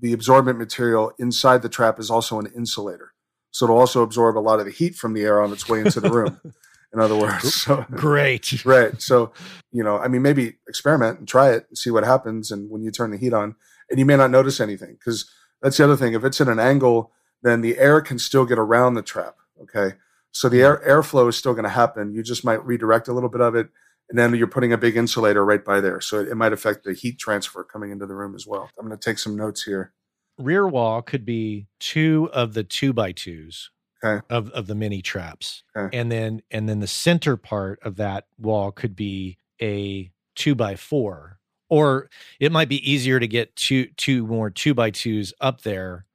the 0.00 0.12
absorbent 0.12 0.58
material 0.58 1.12
inside 1.18 1.62
the 1.62 1.68
trap 1.68 1.98
is 1.98 2.10
also 2.10 2.38
an 2.38 2.50
insulator. 2.54 3.12
So 3.50 3.64
it'll 3.64 3.78
also 3.78 4.02
absorb 4.02 4.36
a 4.36 4.40
lot 4.40 4.60
of 4.60 4.66
the 4.66 4.72
heat 4.72 4.94
from 4.94 5.14
the 5.14 5.22
air 5.22 5.40
on 5.40 5.52
its 5.52 5.68
way 5.68 5.80
into 5.80 6.00
the 6.00 6.10
room. 6.10 6.40
In 6.92 7.00
other 7.00 7.16
words, 7.16 7.54
so 7.54 7.84
Great. 7.90 8.64
right. 8.64 9.00
So, 9.00 9.32
you 9.72 9.84
know, 9.84 9.98
I 9.98 10.08
mean, 10.08 10.22
maybe 10.22 10.54
experiment 10.66 11.18
and 11.18 11.28
try 11.28 11.50
it 11.52 11.66
and 11.68 11.76
see 11.76 11.90
what 11.90 12.04
happens. 12.04 12.50
And 12.50 12.70
when 12.70 12.82
you 12.82 12.90
turn 12.90 13.10
the 13.10 13.18
heat 13.18 13.34
on, 13.34 13.56
and 13.90 13.98
you 13.98 14.06
may 14.06 14.16
not 14.16 14.30
notice 14.30 14.60
anything 14.60 14.92
because 14.92 15.30
that's 15.62 15.76
the 15.76 15.84
other 15.84 15.96
thing. 15.96 16.14
If 16.14 16.24
it's 16.24 16.40
at 16.40 16.48
an 16.48 16.58
angle, 16.58 17.12
then 17.42 17.60
the 17.60 17.78
air 17.78 18.00
can 18.00 18.18
still 18.18 18.46
get 18.46 18.58
around 18.58 18.94
the 18.94 19.02
trap. 19.02 19.36
Okay. 19.62 19.96
So 20.32 20.48
the 20.48 20.62
air 20.62 20.76
hmm. 20.76 20.90
airflow 20.90 21.28
is 21.28 21.36
still 21.36 21.52
going 21.52 21.64
to 21.64 21.70
happen. 21.70 22.14
You 22.14 22.22
just 22.22 22.44
might 22.44 22.64
redirect 22.64 23.08
a 23.08 23.12
little 23.12 23.30
bit 23.30 23.40
of 23.40 23.54
it. 23.54 23.68
And 24.08 24.18
then 24.18 24.34
you're 24.34 24.46
putting 24.46 24.72
a 24.72 24.78
big 24.78 24.96
insulator 24.96 25.44
right 25.44 25.62
by 25.62 25.82
there. 25.82 26.00
So 26.00 26.20
it, 26.20 26.28
it 26.28 26.34
might 26.34 26.54
affect 26.54 26.84
the 26.84 26.94
heat 26.94 27.18
transfer 27.18 27.62
coming 27.62 27.90
into 27.90 28.06
the 28.06 28.14
room 28.14 28.34
as 28.34 28.46
well. 28.46 28.70
I'm 28.78 28.86
going 28.86 28.98
to 28.98 29.04
take 29.04 29.18
some 29.18 29.36
notes 29.36 29.64
here. 29.64 29.92
Rear 30.38 30.66
wall 30.66 31.02
could 31.02 31.24
be 31.24 31.66
two 31.80 32.30
of 32.32 32.54
the 32.54 32.64
two 32.64 32.92
by 32.92 33.12
twos 33.12 33.70
Okay. 34.04 34.24
of, 34.30 34.50
of 34.50 34.68
the 34.68 34.76
mini 34.76 35.02
traps. 35.02 35.64
Okay. 35.76 35.96
And 35.98 36.10
then 36.10 36.42
and 36.50 36.68
then 36.68 36.78
the 36.80 36.86
center 36.86 37.36
part 37.36 37.80
of 37.82 37.96
that 37.96 38.26
wall 38.38 38.70
could 38.70 38.94
be 38.94 39.38
a 39.60 40.12
two 40.36 40.54
by 40.54 40.76
four. 40.76 41.40
Or 41.68 42.08
it 42.40 42.52
might 42.52 42.68
be 42.68 42.90
easier 42.90 43.18
to 43.18 43.26
get 43.26 43.56
two 43.56 43.86
two 43.96 44.26
more 44.26 44.50
two 44.50 44.72
by 44.72 44.90
twos 44.90 45.34
up 45.40 45.62
there 45.62 46.06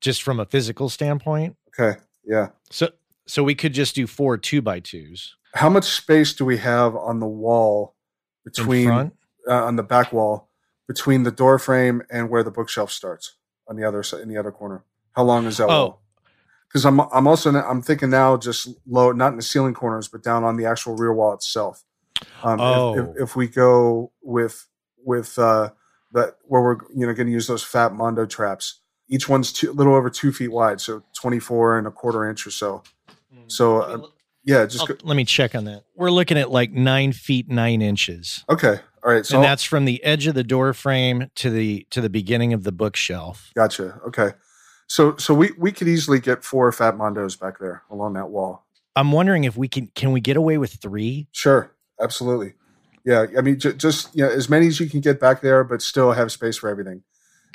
just 0.00 0.22
from 0.22 0.40
a 0.40 0.44
physical 0.44 0.88
standpoint. 0.88 1.56
Okay. 1.68 1.98
Yeah. 2.24 2.48
So 2.70 2.90
so 3.26 3.44
we 3.44 3.54
could 3.54 3.72
just 3.72 3.94
do 3.94 4.08
four 4.08 4.36
two 4.36 4.60
by 4.60 4.80
twos 4.80 5.36
How 5.54 5.70
much 5.70 5.84
space 5.84 6.34
do 6.34 6.44
we 6.44 6.58
have 6.58 6.96
on 6.96 7.20
the 7.20 7.26
wall 7.26 7.94
between 8.44 8.90
uh, 8.90 9.10
on 9.48 9.76
the 9.76 9.82
back 9.84 10.12
wall 10.12 10.48
between 10.88 11.22
the 11.22 11.30
door 11.30 11.60
frame 11.60 12.02
and 12.10 12.28
where 12.28 12.42
the 12.42 12.50
bookshelf 12.50 12.90
starts 12.90 13.36
on 13.68 13.76
the 13.76 13.84
other 13.86 14.02
side 14.02 14.20
in 14.20 14.28
the 14.28 14.36
other 14.36 14.52
corner 14.52 14.84
how 15.12 15.22
long 15.22 15.46
is 15.46 15.56
that 15.58 15.68
Oh. 15.68 15.98
because 16.68 16.84
i'm 16.84 17.00
i'm 17.00 17.26
also 17.26 17.50
i'm 17.54 17.82
thinking 17.82 18.10
now 18.10 18.36
just 18.36 18.68
low 18.86 19.12
not 19.12 19.28
in 19.32 19.36
the 19.36 19.42
ceiling 19.42 19.74
corners 19.74 20.08
but 20.08 20.22
down 20.22 20.44
on 20.44 20.56
the 20.56 20.66
actual 20.66 20.96
rear 20.96 21.12
wall 21.12 21.32
itself 21.34 21.84
um, 22.42 22.58
if- 22.60 22.60
Oh. 22.60 22.94
if, 22.98 23.22
if, 23.22 23.36
we 23.36 23.46
go 23.48 24.12
with 24.22 24.66
with 25.04 25.38
uh 25.38 25.70
that 26.12 26.36
where 26.44 26.62
we're 26.62 26.76
you 26.94 27.06
know 27.06 27.14
going 27.14 27.26
to 27.26 27.32
use 27.32 27.46
those 27.46 27.62
fat 27.64 27.92
mondo 27.94 28.26
traps 28.26 28.80
each 29.08 29.28
one's 29.28 29.52
two, 29.52 29.70
a 29.70 29.72
little 29.74 29.94
over 29.94 30.08
two 30.10 30.32
feet 30.32 30.52
wide 30.52 30.80
so 30.80 31.02
24 31.14 31.78
and 31.78 31.86
a 31.86 31.90
quarter 31.90 32.28
inch 32.28 32.46
or 32.46 32.50
so 32.50 32.82
so 33.48 33.80
uh, 33.82 33.98
yeah 34.44 34.64
just 34.66 34.86
go, 34.86 34.94
let 35.02 35.16
me 35.16 35.24
check 35.24 35.54
on 35.54 35.64
that. 35.64 35.82
We're 35.96 36.10
looking 36.10 36.38
at 36.38 36.50
like 36.50 36.70
nine 36.72 37.12
feet 37.12 37.48
nine 37.48 37.82
inches. 37.82 38.44
okay 38.48 38.80
all 39.04 39.12
right 39.12 39.26
so 39.26 39.36
and 39.36 39.44
that's 39.44 39.64
from 39.64 39.84
the 39.84 40.02
edge 40.04 40.26
of 40.26 40.34
the 40.34 40.44
door 40.44 40.72
frame 40.72 41.30
to 41.36 41.50
the 41.50 41.86
to 41.90 42.00
the 42.00 42.10
beginning 42.10 42.52
of 42.52 42.64
the 42.64 42.72
bookshelf. 42.72 43.50
Gotcha. 43.54 44.00
Okay. 44.06 44.32
So 44.86 45.16
so 45.16 45.34
we 45.34 45.50
we 45.58 45.72
could 45.72 45.88
easily 45.88 46.20
get 46.20 46.44
four 46.44 46.70
fat 46.72 46.96
mondos 46.96 47.38
back 47.38 47.58
there 47.58 47.82
along 47.90 48.14
that 48.14 48.30
wall. 48.30 48.66
I'm 48.94 49.12
wondering 49.12 49.44
if 49.44 49.56
we 49.56 49.68
can 49.68 49.88
can 49.94 50.12
we 50.12 50.20
get 50.20 50.36
away 50.36 50.58
with 50.58 50.74
three? 50.74 51.28
Sure. 51.32 51.74
Absolutely. 52.00 52.54
Yeah. 53.04 53.26
I 53.36 53.40
mean, 53.40 53.58
j- 53.58 53.72
just 53.72 54.14
you 54.14 54.24
know, 54.24 54.30
as 54.30 54.48
many 54.48 54.66
as 54.66 54.78
you 54.80 54.88
can 54.88 55.00
get 55.00 55.18
back 55.18 55.40
there, 55.40 55.64
but 55.64 55.82
still 55.82 56.12
have 56.12 56.30
space 56.30 56.56
for 56.56 56.68
everything. 56.68 57.02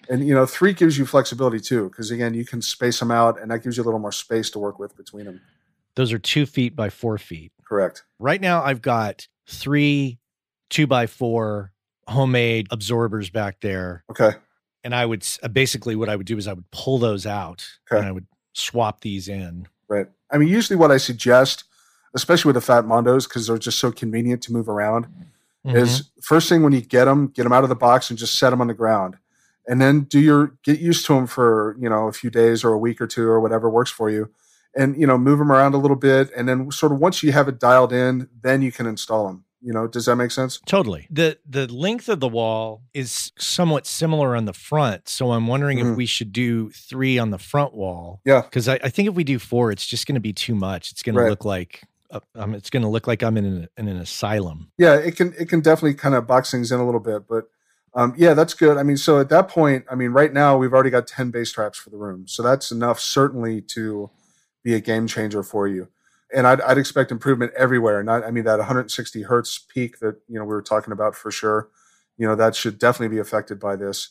And 0.09 0.27
you 0.27 0.33
know, 0.33 0.45
three 0.45 0.73
gives 0.73 0.97
you 0.97 1.05
flexibility 1.05 1.59
too, 1.59 1.89
because 1.89 2.11
again, 2.11 2.33
you 2.33 2.45
can 2.45 2.61
space 2.61 2.99
them 2.99 3.11
out, 3.11 3.39
and 3.41 3.51
that 3.51 3.59
gives 3.59 3.77
you 3.77 3.83
a 3.83 3.85
little 3.85 3.99
more 3.99 4.11
space 4.11 4.49
to 4.51 4.59
work 4.59 4.79
with 4.79 4.95
between 4.95 5.25
them. 5.25 5.41
Those 5.95 6.13
are 6.13 6.19
two 6.19 6.45
feet 6.45 6.75
by 6.75 6.89
four 6.89 7.17
feet. 7.17 7.51
Correct. 7.67 8.03
Right 8.19 8.39
now, 8.39 8.63
I've 8.63 8.81
got 8.81 9.27
three 9.47 10.19
two 10.69 10.87
by 10.87 11.07
four 11.07 11.71
homemade 12.07 12.67
absorbers 12.71 13.29
back 13.29 13.59
there, 13.61 14.03
Okay. 14.09 14.31
and 14.83 14.95
I 14.95 15.05
would 15.05 15.25
basically 15.51 15.95
what 15.95 16.09
I 16.09 16.15
would 16.15 16.25
do 16.27 16.37
is 16.37 16.47
I 16.47 16.53
would 16.53 16.69
pull 16.71 16.97
those 16.99 17.25
out 17.25 17.67
Okay. 17.91 17.99
and 17.99 18.07
I 18.07 18.11
would 18.11 18.27
swap 18.53 19.01
these 19.01 19.27
in. 19.27 19.67
Right. 19.89 20.07
I 20.31 20.37
mean, 20.37 20.47
usually 20.49 20.77
what 20.77 20.91
I 20.91 20.97
suggest, 20.97 21.63
especially 22.15 22.49
with 22.49 22.55
the 22.55 22.61
fat 22.61 22.85
mondos, 22.85 23.27
because 23.27 23.47
they're 23.47 23.57
just 23.57 23.79
so 23.79 23.91
convenient 23.91 24.41
to 24.43 24.53
move 24.53 24.67
around, 24.69 25.07
Mhm. 25.65 25.75
is 25.75 26.09
first 26.21 26.47
thing 26.49 26.63
when 26.63 26.73
you 26.73 26.81
get 26.81 27.05
them, 27.05 27.27
get 27.27 27.43
them 27.43 27.53
out 27.53 27.63
of 27.63 27.69
the 27.69 27.75
box 27.75 28.09
and 28.09 28.17
just 28.17 28.37
set 28.37 28.49
them 28.51 28.61
on 28.61 28.67
the 28.67 28.73
ground, 28.73 29.17
and 29.67 29.81
then 29.81 30.01
do 30.01 30.19
your 30.19 30.53
get 30.63 30.79
used 30.79 31.05
to 31.07 31.13
them 31.13 31.27
for 31.27 31.75
you 31.79 31.89
know 31.89 32.07
a 32.07 32.13
few 32.13 32.29
days 32.29 32.63
or 32.63 32.71
a 32.73 32.77
week 32.77 33.01
or 33.01 33.07
two 33.07 33.27
or 33.27 33.39
whatever 33.41 33.69
works 33.69 33.91
for 33.91 34.09
you, 34.09 34.31
and 34.75 34.99
you 34.99 35.05
know 35.05 35.17
move 35.17 35.39
them 35.39 35.51
around 35.51 35.73
a 35.73 35.77
little 35.77 35.97
bit, 35.97 36.29
and 36.35 36.47
then 36.47 36.71
sort 36.71 36.91
of 36.93 36.99
once 36.99 37.21
you 37.21 37.31
have 37.33 37.47
it 37.49 37.59
dialed 37.59 37.91
in, 37.91 38.29
then 38.41 38.61
you 38.61 38.71
can 38.71 38.85
install 38.85 39.27
them. 39.27 39.43
You 39.61 39.73
know, 39.73 39.87
does 39.87 40.05
that 40.05 40.15
make 40.17 40.31
sense? 40.31 40.59
Totally. 40.65 41.07
The 41.09 41.39
the 41.47 41.65
length 41.73 42.09
of 42.09 42.19
the 42.19 42.27
wall 42.27 42.83
is 42.93 43.31
somewhat 43.39 43.87
similar 43.87 44.35
on 44.35 44.45
the 44.45 44.53
front. 44.53 45.09
So 45.09 45.31
I'm 45.31 45.47
wondering 45.47 45.79
Mhm. 45.79 45.91
if 45.91 45.97
we 45.97 46.05
should 46.05 46.31
do 46.31 46.69
three 46.69 47.17
on 47.17 47.31
the 47.31 47.39
front 47.39 47.73
wall. 47.73 48.21
Yeah. 48.23 48.41
Because 48.41 48.67
I, 48.67 48.79
I 48.83 48.89
think 48.89 49.09
if 49.09 49.15
we 49.15 49.23
do 49.23 49.39
four, 49.39 49.71
it's 49.71 49.85
just 49.85 50.05
going 50.05 50.13
to 50.15 50.21
be 50.21 50.31
too 50.33 50.53
much. 50.53 50.91
It's 50.91 51.01
going 51.01 51.15
Right. 51.15 51.23
to 51.25 51.29
look 51.31 51.43
like 51.45 51.81
uh, 52.09 52.19
um, 52.35 52.53
it's 52.53 52.69
going 52.69 52.83
to 52.83 52.87
look 52.89 53.05
like 53.07 53.21
I'm 53.21 53.35
in 53.35 53.43
an, 53.45 53.67
in 53.77 53.87
an 53.89 53.97
asylum. 53.97 54.71
Yeah, 54.77 54.93
it 54.95 55.15
can 55.17 55.33
it 55.37 55.49
can 55.49 55.59
definitely 55.61 55.95
kind 55.95 56.15
of 56.15 56.25
box 56.27 56.51
things 56.51 56.71
in 56.71 56.79
a 56.79 56.85
little 56.85 57.01
bit, 57.01 57.27
but 57.27 57.49
um, 57.95 58.13
yeah, 58.15 58.33
that's 58.35 58.53
good. 58.53 58.77
I 58.77 58.83
mean, 58.83 58.95
so 58.97 59.19
at 59.19 59.29
that 59.29 59.47
point, 59.49 59.85
I 59.91 59.95
mean, 59.95 60.11
right 60.11 60.31
now 60.31 60.55
we've 60.55 60.71
already 60.71 60.91
got 60.91 61.07
ten 61.07 61.31
bass 61.31 61.51
traps 61.51 61.79
for 61.79 61.89
the 61.89 61.97
room, 61.97 62.27
so 62.27 62.43
that's 62.43 62.71
enough 62.71 62.99
certainly 62.99 63.59
to 63.73 64.09
be 64.63 64.73
a 64.75 64.79
game 64.79 65.07
changer 65.07 65.41
for 65.43 65.67
you. 65.67 65.87
And 66.33 66.45
I'd, 66.45 66.61
I'd 66.61 66.77
expect 66.77 67.11
improvement 67.11 67.53
everywhere. 67.57 68.03
Not, 68.03 68.23
I 68.23 68.31
mean, 68.31 68.43
that 68.43 68.57
160 68.57 69.21
hertz 69.23 69.59
peak 69.59 69.99
that 69.99 70.17
you 70.27 70.37
know 70.37 70.43
we 70.43 70.49
were 70.49 70.61
talking 70.61 70.91
about 70.91 71.15
for 71.15 71.31
sure. 71.31 71.69
You 72.17 72.27
know, 72.27 72.35
that 72.35 72.55
should 72.55 72.79
definitely 72.79 73.15
be 73.15 73.21
affected 73.21 73.59
by 73.59 73.75
this. 73.75 74.09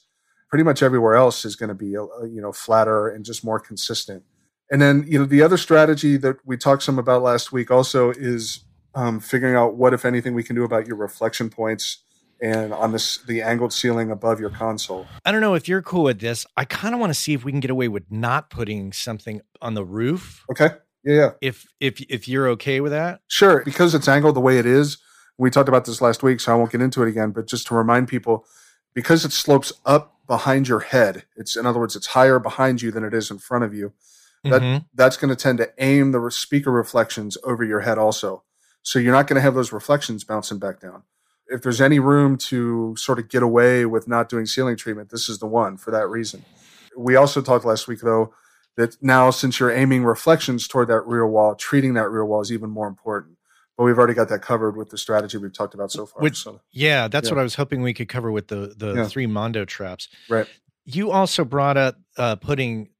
Pretty 0.49 0.63
much 0.63 0.83
everywhere 0.83 1.15
else 1.15 1.45
is 1.45 1.57
going 1.57 1.69
to 1.69 1.75
be 1.75 1.97
uh, 1.97 2.25
you 2.25 2.41
know 2.41 2.53
flatter 2.53 3.09
and 3.09 3.25
just 3.25 3.45
more 3.45 3.61
consistent. 3.61 4.23
And 4.71 4.81
then 4.81 5.05
you 5.07 5.19
know 5.19 5.27
the 5.27 5.43
other 5.43 5.57
strategy 5.57 6.17
that 6.19 6.37
we 6.45 6.57
talked 6.57 6.83
some 6.83 6.99
about 6.99 7.23
last 7.23 7.53
week 7.53 7.71
also 7.71 8.11
is 8.11 8.61
um, 8.95 9.21
figuring 9.21 9.55
out 9.55 9.77
what, 9.77 9.93
if 9.93 10.05
anything, 10.05 10.35
we 10.35 10.43
can 10.43 10.57
do 10.57 10.65
about 10.65 10.87
your 10.87 10.97
reflection 10.97 11.51
points 11.51 11.99
and 12.41 12.73
on 12.73 12.93
this 12.93 13.19
the 13.19 13.41
angled 13.43 13.73
ceiling 13.73 14.11
above 14.11 14.41
your 14.41 14.51
console. 14.51 15.07
I 15.25 15.33
don't 15.33 15.41
know 15.41 15.55
if 15.55 15.69
you're 15.69 15.83
cool 15.83 16.05
with 16.05 16.21
this. 16.21 16.47
I 16.57 16.65
kind 16.65 16.95
of 16.95 17.01
want 17.01 17.11
to 17.11 17.15
see 17.15 17.33
if 17.33 17.45
we 17.45 17.53
can 17.53 17.61
get 17.61 17.71
away 17.71 17.89
with 17.89 18.05
not 18.11 18.51
putting 18.51 18.93
something 18.93 19.41
on 19.63 19.75
the 19.75 19.85
roof. 19.85 20.45
Okay. 20.51 20.71
Yeah, 21.07 21.15
yeah. 21.15 21.31
If 21.41 21.67
if 21.81 22.01
if 22.11 22.29
you're 22.29 22.49
okay 22.51 22.81
with 22.81 22.93
that. 22.93 23.21
Sure, 23.29 23.63
because 23.65 23.95
it's 23.95 24.09
angled 24.09 24.37
the 24.37 24.41
way 24.41 24.59
it 24.59 24.67
is. 24.67 24.99
We 25.39 25.51
talked 25.51 25.69
about 25.69 25.85
this 25.85 26.01
last 26.01 26.23
week, 26.23 26.41
so 26.41 26.53
I 26.53 26.57
won't 26.57 26.73
get 26.73 26.81
into 26.83 27.03
it 27.03 27.09
again, 27.09 27.31
but 27.31 27.47
just 27.47 27.67
to 27.69 27.75
remind 27.75 28.09
people 28.09 28.47
because 28.95 29.25
it 29.25 29.33
slopes 29.33 29.73
up 29.85 30.15
behind 30.27 30.67
your 30.67 30.81
head. 30.81 31.25
It's 31.37 31.57
in 31.57 31.65
other 31.67 31.79
words, 31.79 31.95
it's 31.95 32.09
higher 32.09 32.39
behind 32.39 32.83
you 32.83 32.91
than 32.91 33.05
it 33.05 33.15
is 33.15 33.31
in 33.31 33.39
front 33.39 33.63
of 33.65 33.73
you. 33.73 33.93
That 34.45 34.63
Mhm. 34.63 34.85
that's 34.95 35.17
going 35.17 35.29
to 35.29 35.37
tend 35.37 35.59
to 35.59 35.71
aim 35.79 36.13
the 36.13 36.31
speaker 36.31 36.71
reflections 36.73 37.37
over 37.45 37.63
your 37.65 37.81
head 37.81 37.99
also. 37.99 38.43
So 38.83 38.99
you're 38.99 39.13
not 39.13 39.27
going 39.27 39.37
to 39.37 39.41
have 39.43 39.55
those 39.55 39.73
reflections 39.73 40.25
bouncing 40.25 40.59
back 40.59 40.81
down. 40.81 41.03
If 41.49 41.63
there's 41.63 41.81
any 41.81 41.99
room 41.99 42.37
to 42.51 42.95
sort 42.97 43.19
of 43.19 43.29
get 43.29 43.43
away 43.43 43.85
with 43.87 44.09
not 44.09 44.29
doing 44.29 44.47
ceiling 44.47 44.77
treatment, 44.77 45.11
this 45.11 45.29
is 45.29 45.39
the 45.39 45.47
one 45.47 45.77
for 45.77 45.91
that 45.93 46.09
reason. 46.09 46.45
We 46.97 47.15
also 47.17 47.41
talked 47.43 47.65
last 47.65 47.87
week 47.89 48.01
though 48.01 48.33
that 48.77 48.97
now 49.03 49.31
since 49.31 49.59
you're 49.59 49.71
aiming 49.71 50.05
reflections 50.05 50.69
toward 50.69 50.89
that 50.89 51.01
rear 51.07 51.27
wall, 51.27 51.55
treating 51.55 51.95
that 51.95 52.09
rear 52.11 52.25
wall 52.25 52.41
is 52.41 52.53
even 52.53 52.71
more 52.71 52.87
important. 52.87 53.37
But 53.77 53.85
we've 53.85 53.99
already 53.99 54.15
got 54.15 54.29
that 54.31 54.41
covered 54.41 54.77
with 54.77 54.89
the 54.91 54.97
strategy 54.99 55.37
we've 55.37 55.53
talked 55.53 55.75
about 55.75 55.93
so 55.93 56.07
far. 56.07 56.23
Which- 56.23 56.43
so, 56.43 56.61
Yeah, 56.71 57.09
that's 57.09 57.29
Yeah. 57.29 57.35
what 57.35 57.41
I 57.41 57.43
was 57.43 57.57
hoping 57.57 57.83
we 57.83 57.93
could 57.95 58.09
cover 58.09 58.31
with 58.31 58.49
the 58.49 58.75
the 58.77 58.95
Yeah. 58.95 59.09
three 59.09 59.27
Mondo 59.27 59.65
traps. 59.65 60.09
right. 60.29 60.47
You 60.89 61.11
also 61.11 61.45
brought 61.45 61.77
up 61.77 61.97
uh, 62.17 62.37
putting 62.37 62.91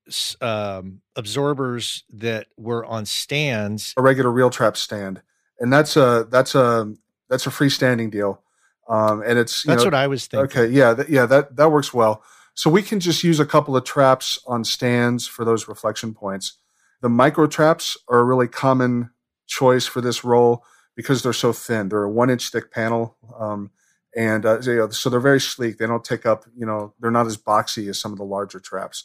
um, 0.41 1.01
absorbers 1.15 2.05
that 2.13 2.47
were 2.57 2.85
on 2.85 3.07
stands. 3.07 3.95
a 3.97 4.03
regular 4.03 4.31
real 4.31 4.51
trap 4.51 4.77
stand, 4.77 5.23
and 5.61 5.73
that's 5.73 5.97
a 5.97 6.27
that's 6.31 6.55
a 6.55 6.93
that's 7.29 7.47
a 7.47 7.51
freestanding 7.51 8.11
deal, 8.11 8.43
um, 8.89 9.23
and 9.25 9.39
it's 9.39 9.65
you 9.65 9.69
That's 9.71 9.83
know, 9.83 9.87
what 9.87 9.95
I 9.95 10.07
was 10.09 10.27
thinking. 10.27 10.45
okay, 10.63 10.73
yeah, 10.73 10.95
th- 10.95 11.09
yeah, 11.09 11.27
that 11.27 11.57
that 11.57 11.71
works 11.71 11.95
well. 11.95 12.23
So 12.57 12.71
we 12.71 12.83
can 12.83 13.01
just 13.01 13.23
use 13.23 13.39
a 13.39 13.47
couple 13.47 13.77
of 13.77 13.85
traps 13.85 14.39
on 14.47 14.65
stands 14.65 15.27
for 15.27 15.45
those 15.45 15.69
reflection 15.69 16.15
points. 16.15 16.59
The 17.03 17.11
micro 17.11 17.47
traps 17.47 17.99
are 18.09 18.19
a 18.19 18.25
really 18.25 18.49
common 18.49 19.11
choice 19.47 19.87
for 19.87 20.01
this 20.01 20.25
role 20.25 20.65
because 20.97 21.23
they're 21.23 21.35
so 21.35 21.53
thin. 21.53 21.91
They're 21.91 22.05
a 22.05 22.11
one 22.11 22.31
inch 22.31 22.49
thick 22.49 22.73
panel, 22.73 23.17
um, 23.39 23.71
and 24.17 24.47
uh, 24.47 24.59
know, 24.61 24.89
so 24.89 25.11
they're 25.11 25.21
very 25.21 25.41
sleek. 25.41 25.77
They 25.77 25.87
don't 25.87 26.03
take 26.03 26.25
up, 26.25 26.47
you 26.57 26.65
know, 26.65 26.95
they're 26.99 27.11
not 27.11 27.27
as 27.27 27.37
boxy 27.37 27.89
as 27.91 27.99
some 27.99 28.13
of 28.13 28.19
the 28.19 28.25
larger 28.25 28.59
traps. 28.59 29.05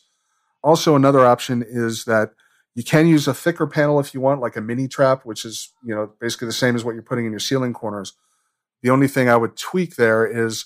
Also, 0.64 0.96
another 0.96 1.26
option 1.26 1.62
is 1.68 2.06
that 2.06 2.32
you 2.74 2.84
can 2.86 3.06
use 3.06 3.28
a 3.28 3.34
thicker 3.34 3.68
panel 3.68 4.00
if 4.00 4.14
you 4.14 4.22
want, 4.22 4.40
like 4.40 4.56
a 4.56 4.62
mini 4.62 4.88
trap, 4.88 5.26
which 5.26 5.44
is 5.44 5.74
you 5.84 5.94
know 5.94 6.14
basically 6.22 6.48
the 6.48 6.54
same 6.54 6.76
as 6.76 6.86
what 6.86 6.94
you're 6.94 7.04
putting 7.04 7.26
in 7.26 7.32
your 7.32 7.40
ceiling 7.40 7.74
corners. 7.74 8.14
The 8.82 8.90
only 8.90 9.10
thing 9.10 9.28
I 9.28 9.36
would 9.36 9.58
tweak 9.58 9.98
there 9.98 10.26
is 10.26 10.66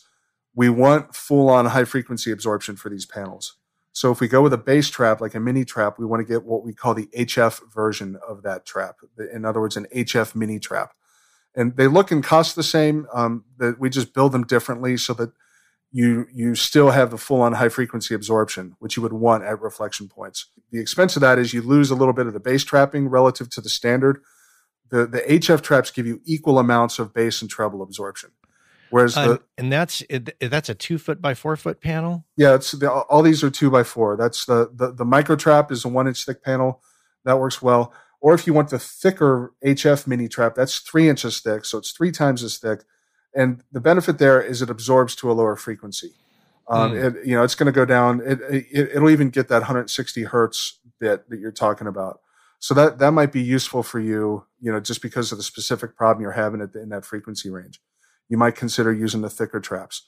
we 0.55 0.69
want 0.69 1.13
full 1.13 1.49
on 1.49 1.65
high 1.67 1.85
frequency 1.85 2.31
absorption 2.31 2.75
for 2.75 2.89
these 2.89 3.05
panels. 3.05 3.57
So 3.91 4.11
if 4.11 4.19
we 4.19 4.27
go 4.27 4.41
with 4.41 4.53
a 4.53 4.57
bass 4.57 4.89
trap, 4.89 5.21
like 5.21 5.35
a 5.35 5.39
mini 5.39 5.63
trap, 5.63 5.97
we 5.97 6.05
want 6.05 6.19
to 6.19 6.25
get 6.25 6.43
what 6.43 6.65
we 6.65 6.73
call 6.73 6.93
the 6.93 7.07
HF 7.17 7.73
version 7.73 8.17
of 8.27 8.43
that 8.43 8.65
trap. 8.65 8.97
In 9.33 9.45
other 9.45 9.61
words, 9.61 9.77
an 9.77 9.87
HF 9.95 10.35
mini 10.35 10.59
trap. 10.59 10.93
And 11.55 11.77
they 11.77 11.87
look 11.87 12.11
and 12.11 12.21
cost 12.21 12.57
the 12.57 12.63
same. 12.63 13.07
Um, 13.13 13.45
that 13.57 13.79
we 13.79 13.89
just 13.89 14.13
build 14.13 14.33
them 14.33 14.45
differently 14.45 14.97
so 14.97 15.13
that 15.13 15.31
you 15.93 16.25
you 16.33 16.55
still 16.55 16.91
have 16.91 17.09
the 17.09 17.17
full 17.17 17.41
on 17.41 17.53
high 17.53 17.69
frequency 17.69 18.13
absorption, 18.13 18.75
which 18.79 18.97
you 18.97 19.03
would 19.03 19.13
want 19.13 19.45
at 19.45 19.61
reflection 19.61 20.09
points. 20.09 20.47
The 20.71 20.79
expense 20.81 21.15
of 21.15 21.21
that 21.21 21.39
is 21.39 21.53
you 21.53 21.61
lose 21.61 21.89
a 21.89 21.95
little 21.95 22.13
bit 22.13 22.27
of 22.27 22.33
the 22.33 22.41
bass 22.41 22.65
trapping 22.65 23.07
relative 23.07 23.49
to 23.51 23.61
the 23.61 23.69
standard. 23.69 24.19
The 24.89 25.07
the 25.07 25.21
HF 25.21 25.61
traps 25.61 25.91
give 25.91 26.05
you 26.05 26.19
equal 26.25 26.59
amounts 26.59 26.99
of 26.99 27.13
bass 27.13 27.41
and 27.41 27.49
treble 27.49 27.81
absorption. 27.81 28.31
Whereas 28.95 29.15
the 29.15 29.31
Um, 29.31 29.39
and 29.57 29.71
that's 29.73 30.01
it- 30.09 30.37
that's 30.39 30.69
a 30.69 30.73
two 30.73 30.97
foot 30.97 31.21
by 31.21 31.33
four 31.33 31.57
foot 31.57 31.81
panel. 31.81 32.23
yeah, 32.37 32.55
it's 32.55 32.71
the, 32.71 32.89
all 32.89 33.21
these 33.21 33.43
are 33.43 33.49
two 33.49 33.69
by 33.69 33.83
four. 33.83 34.15
That's 34.15 34.45
the, 34.45 34.71
the 34.73 34.93
the 34.93 35.03
micro 35.03 35.35
trap 35.35 35.69
is 35.69 35.83
a 35.83 35.89
one 35.89 36.07
inch 36.07 36.23
thick 36.25 36.41
panel 36.41 36.81
that 37.25 37.37
works 37.37 37.61
well. 37.61 37.91
Or 38.21 38.33
if 38.33 38.47
you 38.47 38.53
want 38.53 38.69
the 38.69 38.79
thicker 38.79 39.53
HF 39.65 40.07
mini 40.07 40.29
trap, 40.29 40.55
that's 40.55 40.79
three 40.79 41.09
inches 41.09 41.41
thick, 41.41 41.65
so 41.65 41.77
it's 41.77 41.91
three 41.91 42.11
times 42.13 42.41
as 42.41 42.57
thick. 42.57 42.83
And 43.35 43.63
the 43.69 43.81
benefit 43.81 44.17
there 44.17 44.41
is 44.41 44.61
it 44.61 44.69
absorbs 44.69 45.13
to 45.17 45.29
a 45.29 45.33
lower 45.33 45.57
frequency. 45.57 46.13
Um, 46.69 46.91
Hmm. 46.91 46.97
it, 46.97 47.25
you 47.27 47.35
know, 47.35 47.43
it's 47.43 47.53
going 47.55 47.65
to 47.73 47.73
go 47.73 47.83
down. 47.83 48.21
It, 48.25 48.39
it 48.49 48.91
it'll 48.95 49.09
even 49.09 49.29
get 49.29 49.49
that 49.49 49.63
160 49.63 50.23
hertz 50.23 50.79
bit 51.01 51.29
that 51.29 51.37
you're 51.41 51.51
talking 51.51 51.87
about. 51.87 52.21
So 52.59 52.73
that 52.75 52.99
that 52.99 53.11
might 53.11 53.33
be 53.33 53.41
useful 53.41 53.83
for 53.83 53.99
you. 53.99 54.45
You 54.61 54.71
know, 54.71 54.79
just 54.79 55.01
because 55.01 55.33
of 55.33 55.37
the 55.37 55.43
specific 55.43 55.97
problem 55.97 56.21
you're 56.21 56.31
having 56.31 56.61
at 56.61 56.71
the, 56.71 56.81
in 56.81 56.87
that 56.89 57.03
frequency 57.05 57.49
range, 57.49 57.81
you 58.29 58.37
might 58.37 58.55
consider 58.55 58.93
using 58.93 59.21
the 59.21 59.29
thicker 59.29 59.59
traps. 59.59 60.07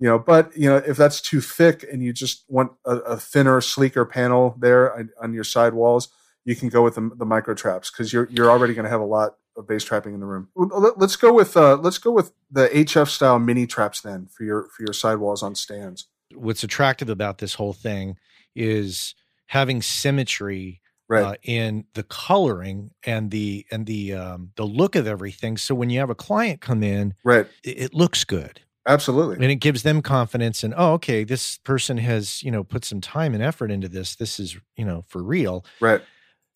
You 0.00 0.08
know 0.08 0.18
but 0.18 0.56
you 0.56 0.68
know 0.68 0.76
if 0.76 0.96
that's 0.96 1.20
too 1.20 1.40
thick 1.40 1.84
and 1.90 2.02
you 2.02 2.12
just 2.12 2.44
want 2.48 2.72
a, 2.84 2.96
a 2.98 3.16
thinner 3.16 3.60
sleeker 3.60 4.04
panel 4.04 4.54
there 4.58 4.96
on, 4.96 5.10
on 5.20 5.34
your 5.34 5.42
side 5.42 5.74
walls 5.74 6.08
you 6.44 6.56
can 6.56 6.68
go 6.68 6.82
with 6.82 6.94
the, 6.94 7.10
the 7.16 7.26
micro 7.26 7.52
traps 7.52 7.90
because 7.90 8.12
you're 8.12 8.28
you're 8.30 8.50
already 8.50 8.74
going 8.74 8.84
to 8.84 8.90
have 8.90 9.00
a 9.00 9.04
lot 9.04 9.34
of 9.56 9.66
bass 9.66 9.84
trapping 9.84 10.14
in 10.14 10.20
the 10.20 10.26
room. 10.26 10.48
Let, 10.54 11.02
us 11.02 11.16
go 11.16 11.32
with 11.32 11.56
uh 11.56 11.76
let's 11.76 11.98
go 11.98 12.10
with 12.10 12.32
the 12.50 12.68
hf 12.68 13.08
style 13.08 13.38
mini 13.38 13.66
traps 13.66 14.00
then 14.00 14.28
for 14.28 14.44
your 14.44 14.68
for 14.74 14.82
your 14.82 14.94
side 14.94 15.16
walls 15.16 15.42
on 15.42 15.54
stands. 15.54 16.06
What's 16.34 16.62
attractive 16.62 17.10
about 17.10 17.38
this 17.38 17.54
whole 17.54 17.72
thing 17.72 18.16
is 18.54 19.14
having 19.46 19.82
symmetry 19.82 20.80
right. 21.08 21.24
uh, 21.24 21.34
in 21.42 21.84
the 21.94 22.02
coloring 22.02 22.90
and 23.04 23.30
the 23.30 23.66
and 23.70 23.86
the 23.86 24.14
um, 24.14 24.50
the 24.56 24.64
look 24.64 24.94
of 24.96 25.06
everything. 25.06 25.56
So 25.56 25.74
when 25.74 25.90
you 25.90 25.98
have 26.00 26.10
a 26.10 26.14
client 26.14 26.60
come 26.60 26.82
in, 26.82 27.14
right. 27.24 27.46
it, 27.64 27.78
it 27.80 27.94
looks 27.94 28.24
good. 28.24 28.60
absolutely. 28.86 29.36
And 29.36 29.44
it 29.44 29.56
gives 29.56 29.82
them 29.82 30.00
confidence 30.02 30.62
and 30.64 30.74
oh 30.76 30.92
okay 30.94 31.24
this 31.24 31.58
person 31.58 31.98
has 31.98 32.42
you 32.42 32.50
know 32.50 32.64
put 32.64 32.84
some 32.84 33.00
time 33.00 33.34
and 33.34 33.42
effort 33.42 33.70
into 33.70 33.88
this. 33.88 34.16
This 34.16 34.38
is 34.40 34.56
you 34.76 34.84
know 34.84 35.02
for 35.08 35.22
real. 35.22 35.64
Right. 35.80 36.00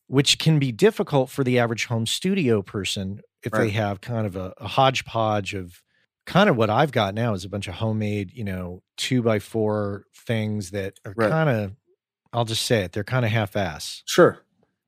Which 0.08 0.38
can 0.38 0.58
be 0.58 0.72
difficult 0.72 1.30
for 1.30 1.42
the 1.42 1.58
average 1.58 1.86
home 1.86 2.06
studio 2.06 2.60
person 2.62 3.20
if 3.42 3.52
they 3.52 3.70
have 3.70 4.00
kind 4.00 4.26
of 4.26 4.36
a, 4.36 4.52
a 4.58 4.68
hodgepodge 4.68 5.54
of 5.54 5.82
kind 6.26 6.48
of 6.48 6.56
what 6.56 6.70
i've 6.70 6.92
got 6.92 7.14
now 7.14 7.34
is 7.34 7.44
a 7.44 7.48
bunch 7.48 7.66
of 7.66 7.74
homemade 7.74 8.30
you 8.32 8.44
know 8.44 8.80
two 8.96 9.20
by 9.22 9.40
four 9.40 10.04
things 10.14 10.70
that 10.70 11.00
are 11.04 11.12
Right. 11.16 11.28
kind 11.30 11.50
of 11.50 11.72
i'll 12.32 12.44
just 12.44 12.64
say 12.64 12.82
it 12.82 12.92
they're 12.92 13.04
kind 13.04 13.24
of 13.24 13.30
half-ass 13.30 14.02
Sure. 14.06 14.42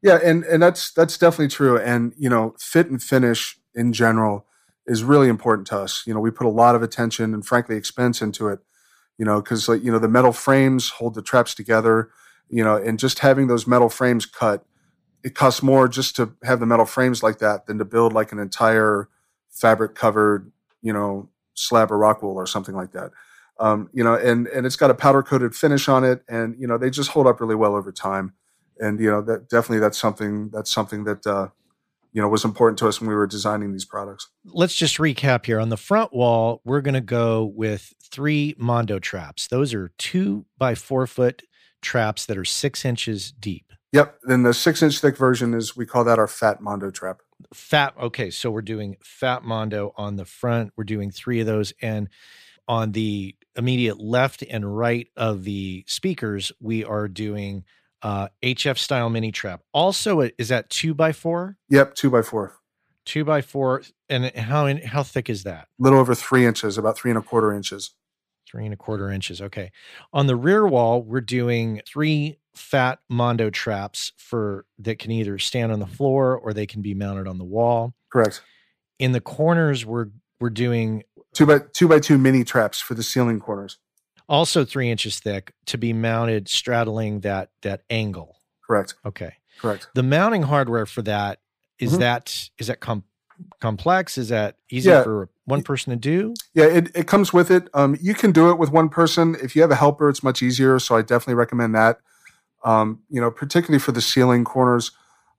Yeah, 0.04 0.18
and 0.22 0.44
and 0.44 0.62
that's 0.62 0.92
that's 0.92 1.16
definitely 1.16 1.48
true. 1.48 1.78
And 1.78 2.12
you 2.18 2.28
know, 2.28 2.54
fit 2.58 2.90
and 2.90 3.02
finish 3.02 3.58
in 3.74 3.94
general 3.94 4.44
is 4.86 5.02
really 5.02 5.30
important 5.30 5.66
to 5.68 5.78
us. 5.78 6.02
You 6.06 6.12
know, 6.12 6.20
we 6.20 6.30
put 6.30 6.46
a 6.46 6.50
lot 6.50 6.74
of 6.74 6.82
attention 6.82 7.32
and 7.32 7.44
frankly 7.44 7.76
expense 7.76 8.20
into 8.20 8.48
it. 8.48 8.58
You 9.16 9.24
know, 9.24 9.40
because 9.40 9.66
like 9.66 9.82
you 9.82 9.90
know 9.90 9.98
the 9.98 10.06
metal 10.06 10.32
frames 10.32 10.90
hold 10.90 11.14
the 11.14 11.22
traps 11.22 11.54
together. 11.54 12.10
You 12.50 12.62
know, 12.62 12.76
and 12.76 12.98
just 12.98 13.20
having 13.20 13.46
those 13.46 13.66
metal 13.66 13.88
frames 13.88 14.26
cut, 14.26 14.66
it 15.22 15.34
costs 15.34 15.62
more 15.62 15.88
just 15.88 16.16
to 16.16 16.34
have 16.42 16.60
the 16.60 16.66
metal 16.66 16.84
frames 16.84 17.22
like 17.22 17.38
that 17.38 17.64
than 17.64 17.78
to 17.78 17.86
build 17.86 18.12
like 18.12 18.30
an 18.30 18.38
entire 18.38 19.08
fabric 19.48 19.94
covered, 19.94 20.52
you 20.82 20.92
know, 20.92 21.30
slab 21.54 21.90
of 21.90 21.96
rock 21.96 22.22
wool 22.22 22.36
or 22.36 22.46
something 22.46 22.74
like 22.74 22.92
that. 22.92 23.10
Um, 23.60 23.88
you 23.92 24.02
know, 24.02 24.14
and 24.14 24.46
and 24.48 24.66
it's 24.66 24.76
got 24.76 24.90
a 24.90 24.94
powder 24.94 25.22
coated 25.22 25.54
finish 25.54 25.88
on 25.88 26.04
it, 26.04 26.22
and 26.28 26.56
you 26.58 26.66
know 26.66 26.76
they 26.78 26.90
just 26.90 27.10
hold 27.10 27.26
up 27.26 27.40
really 27.40 27.54
well 27.54 27.74
over 27.76 27.92
time 27.92 28.34
and 28.78 29.00
you 29.00 29.10
know 29.10 29.22
that 29.22 29.48
definitely 29.48 29.78
that's 29.78 29.98
something 29.98 30.50
that's 30.50 30.70
something 30.70 31.04
that 31.04 31.26
uh, 31.26 31.48
you 32.12 32.20
know 32.20 32.28
was 32.28 32.44
important 32.44 32.78
to 32.78 32.88
us 32.88 33.00
when 33.00 33.08
we 33.08 33.14
were 33.14 33.26
designing 33.26 33.72
these 33.72 33.84
products. 33.84 34.28
let's 34.46 34.74
just 34.74 34.98
recap 34.98 35.46
here 35.46 35.60
on 35.60 35.68
the 35.68 35.76
front 35.76 36.12
wall 36.12 36.60
we're 36.64 36.80
going 36.80 36.94
to 36.94 37.00
go 37.00 37.44
with 37.44 37.92
three 38.02 38.54
mondo 38.58 38.98
traps 38.98 39.46
those 39.48 39.74
are 39.74 39.90
two 39.98 40.44
by 40.58 40.74
four 40.74 41.06
foot 41.06 41.42
traps 41.82 42.26
that 42.26 42.38
are 42.38 42.44
six 42.44 42.84
inches 42.84 43.32
deep 43.32 43.64
Yep. 43.92 44.18
Then 44.24 44.42
the 44.42 44.52
six 44.52 44.82
inch 44.82 44.98
thick 44.98 45.16
version 45.16 45.54
is 45.54 45.76
we 45.76 45.86
call 45.86 46.02
that 46.02 46.18
our 46.18 46.26
fat 46.26 46.60
Mondo 46.60 46.90
trap. 46.90 47.20
fat 47.52 47.94
okay 48.00 48.28
so 48.28 48.50
we're 48.50 48.60
doing 48.60 48.96
fat 49.04 49.44
mondo 49.44 49.92
on 49.96 50.16
the 50.16 50.24
front 50.24 50.72
we're 50.76 50.82
doing 50.82 51.12
three 51.12 51.38
of 51.38 51.46
those 51.46 51.72
and 51.80 52.08
on 52.68 52.92
the 52.92 53.34
immediate 53.56 54.00
left 54.00 54.42
and 54.42 54.76
right 54.76 55.08
of 55.16 55.44
the 55.44 55.84
speakers 55.86 56.52
we 56.60 56.84
are 56.84 57.08
doing 57.08 57.64
uh 58.02 58.28
hf 58.42 58.78
style 58.78 59.08
mini 59.10 59.30
trap. 59.32 59.60
Also 59.72 60.28
is 60.38 60.48
that 60.48 60.68
two 60.70 60.94
by 60.94 61.12
four? 61.12 61.56
Yep, 61.68 61.94
two 61.94 62.10
by 62.10 62.22
four, 62.22 62.54
two 63.04 63.24
by 63.24 63.40
four 63.42 63.82
and 64.08 64.26
how 64.36 64.66
in 64.66 64.78
how 64.78 65.02
thick 65.02 65.30
is 65.30 65.44
that? 65.44 65.68
A 65.80 65.82
little 65.82 65.98
over 65.98 66.14
three 66.14 66.44
inches, 66.46 66.76
about 66.78 66.96
three 66.96 67.10
and 67.10 67.18
a 67.18 67.22
quarter 67.22 67.52
inches. 67.52 67.92
three 68.46 68.64
and 68.64 68.74
a 68.74 68.76
quarter 68.76 69.10
inches 69.10 69.40
okay. 69.40 69.70
On 70.12 70.26
the 70.26 70.36
rear 70.36 70.66
wall 70.66 71.02
we're 71.02 71.20
doing 71.20 71.80
three 71.86 72.38
fat 72.54 72.98
mondo 73.08 73.50
traps 73.50 74.12
for 74.16 74.64
that 74.78 74.98
can 74.98 75.10
either 75.10 75.38
stand 75.38 75.72
on 75.72 75.80
the 75.80 75.86
floor 75.86 76.36
or 76.36 76.52
they 76.52 76.66
can 76.66 76.82
be 76.82 76.94
mounted 76.94 77.26
on 77.26 77.38
the 77.38 77.44
wall. 77.44 77.94
Correct. 78.12 78.42
in 78.98 79.12
the 79.12 79.20
corners 79.20 79.84
we're 79.86 80.08
we're 80.40 80.50
doing 80.50 81.02
Two 81.34 81.46
by 81.46 81.58
two 81.72 81.88
by 81.88 81.98
two 81.98 82.16
mini 82.18 82.44
traps 82.44 82.80
for 82.80 82.94
the 82.94 83.02
ceiling 83.02 83.40
corners. 83.40 83.78
also 84.28 84.64
three 84.64 84.90
inches 84.90 85.18
thick 85.18 85.52
to 85.66 85.76
be 85.76 85.92
mounted 85.92 86.48
straddling 86.48 87.20
that 87.20 87.50
that 87.62 87.82
angle 87.90 88.36
Correct. 88.66 88.94
okay 89.04 89.34
Correct. 89.60 89.88
the 89.94 90.02
mounting 90.02 90.42
hardware 90.42 90.86
for 90.86 91.02
that 91.02 91.40
is 91.78 91.92
Mhm. 91.94 91.98
that 91.98 92.48
is 92.58 92.68
that 92.68 92.80
com- 92.80 93.04
complex? 93.60 94.16
Is 94.16 94.28
that 94.28 94.56
easy 94.70 94.88
Yeah. 94.90 95.02
for 95.02 95.28
one 95.44 95.62
person 95.62 95.90
to 95.90 95.96
do? 95.96 96.34
Yeah, 96.54 96.66
it, 96.66 96.90
it 96.94 97.06
comes 97.08 97.32
with 97.32 97.50
it. 97.50 97.68
Um, 97.74 97.98
you 98.00 98.14
can 98.14 98.30
do 98.30 98.48
it 98.50 98.58
with 98.58 98.70
one 98.70 98.88
person. 98.88 99.36
If 99.42 99.56
you 99.56 99.62
have 99.62 99.72
a 99.72 99.74
helper, 99.76 100.08
it's 100.08 100.22
much 100.22 100.40
easier. 100.40 100.78
So 100.78 100.94
I 100.96 101.02
definitely 101.02 101.34
recommend 101.34 101.74
that. 101.74 101.98
Um, 102.64 103.00
you 103.10 103.20
know, 103.20 103.30
particularly 103.32 103.80
for 103.80 103.90
the 103.92 104.00
ceiling 104.00 104.44
corners. 104.44 104.92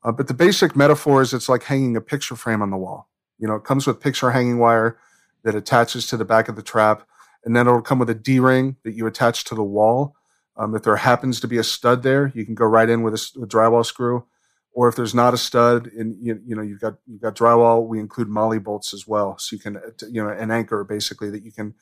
Uh, 0.04 0.12
but 0.12 0.28
the 0.28 0.34
basic 0.34 0.76
metaphor 0.76 1.22
is 1.22 1.34
it's 1.34 1.48
like 1.50 1.64
hanging 1.64 1.96
a 1.96 2.02
picture 2.02 2.36
frame 2.36 2.62
on 2.62 2.70
the 2.70 2.78
wall. 2.78 3.10
You 3.40 3.48
know, 3.48 3.56
it 3.56 3.64
comes 3.64 3.88
with 3.88 4.00
picture 4.02 4.30
hanging 4.32 4.60
wire 4.60 4.98
that 5.46 5.56
attaches 5.56 6.08
to 6.08 6.18
the 6.18 6.26
back 6.26 6.50
of 6.50 6.58
the 6.58 6.62
trap, 6.62 7.08
and 7.46 7.56
then 7.56 7.68
it'll 7.68 7.82
come 7.82 8.00
with 8.00 8.10
a 8.10 8.16
D 8.16 8.40
ring 8.40 8.76
that 8.84 8.96
you 8.96 9.08
attach 9.08 9.46
to 9.46 9.56
the 9.56 9.64
wall. 9.64 10.16
Um, 10.58 10.76
if 10.76 10.84
there 10.84 10.96
happens 10.98 11.40
to 11.40 11.48
be 11.48 11.58
a 11.58 11.64
stud 11.64 12.04
there, 12.04 12.32
you 12.36 12.46
can 12.46 12.56
go 12.56 12.66
right 12.66 12.90
in 12.90 13.04
with 13.04 13.14
a 13.14 13.48
drywall 13.48 13.86
screw. 13.86 14.26
Or 14.74 14.90
if 14.90 14.96
there's 14.96 15.16
not 15.16 15.34
a 15.34 15.38
stud, 15.38 15.88
and 15.88 16.18
you, 16.22 16.42
you 16.46 16.54
know 16.54 16.62
you've 16.62 16.82
got 16.82 16.96
you've 17.08 17.22
got 17.22 17.36
drywall, 17.36 17.88
we 17.88 18.00
include 18.00 18.28
molly 18.28 18.60
bolts 18.60 18.94
as 18.94 19.08
well, 19.08 19.38
so 19.38 19.56
you 19.56 19.62
can 19.62 19.80
you 20.10 20.22
know 20.22 20.30
an 20.30 20.52
anchor 20.52 20.84
basically 20.84 21.30
that 21.30 21.44
you 21.44 21.54
can 21.54 21.76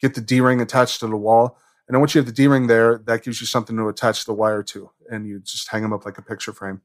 get 0.00 0.14
the 0.14 0.20
D 0.20 0.40
ring 0.40 0.60
attached 0.60 0.98
to 1.00 1.06
the 1.06 1.16
wall. 1.16 1.58
And 1.86 1.94
then 1.94 2.00
once 2.00 2.14
you 2.14 2.20
have 2.20 2.26
the 2.26 2.32
D 2.32 2.48
ring 2.48 2.66
there, 2.66 2.98
that 3.06 3.22
gives 3.22 3.40
you 3.40 3.46
something 3.46 3.76
to 3.76 3.88
attach 3.88 4.24
the 4.24 4.32
wire 4.32 4.64
to, 4.64 4.90
and 5.10 5.28
you 5.28 5.40
just 5.40 5.68
hang 5.68 5.82
them 5.82 5.92
up 5.92 6.04
like 6.04 6.18
a 6.18 6.22
picture 6.22 6.52
frame. 6.52 6.80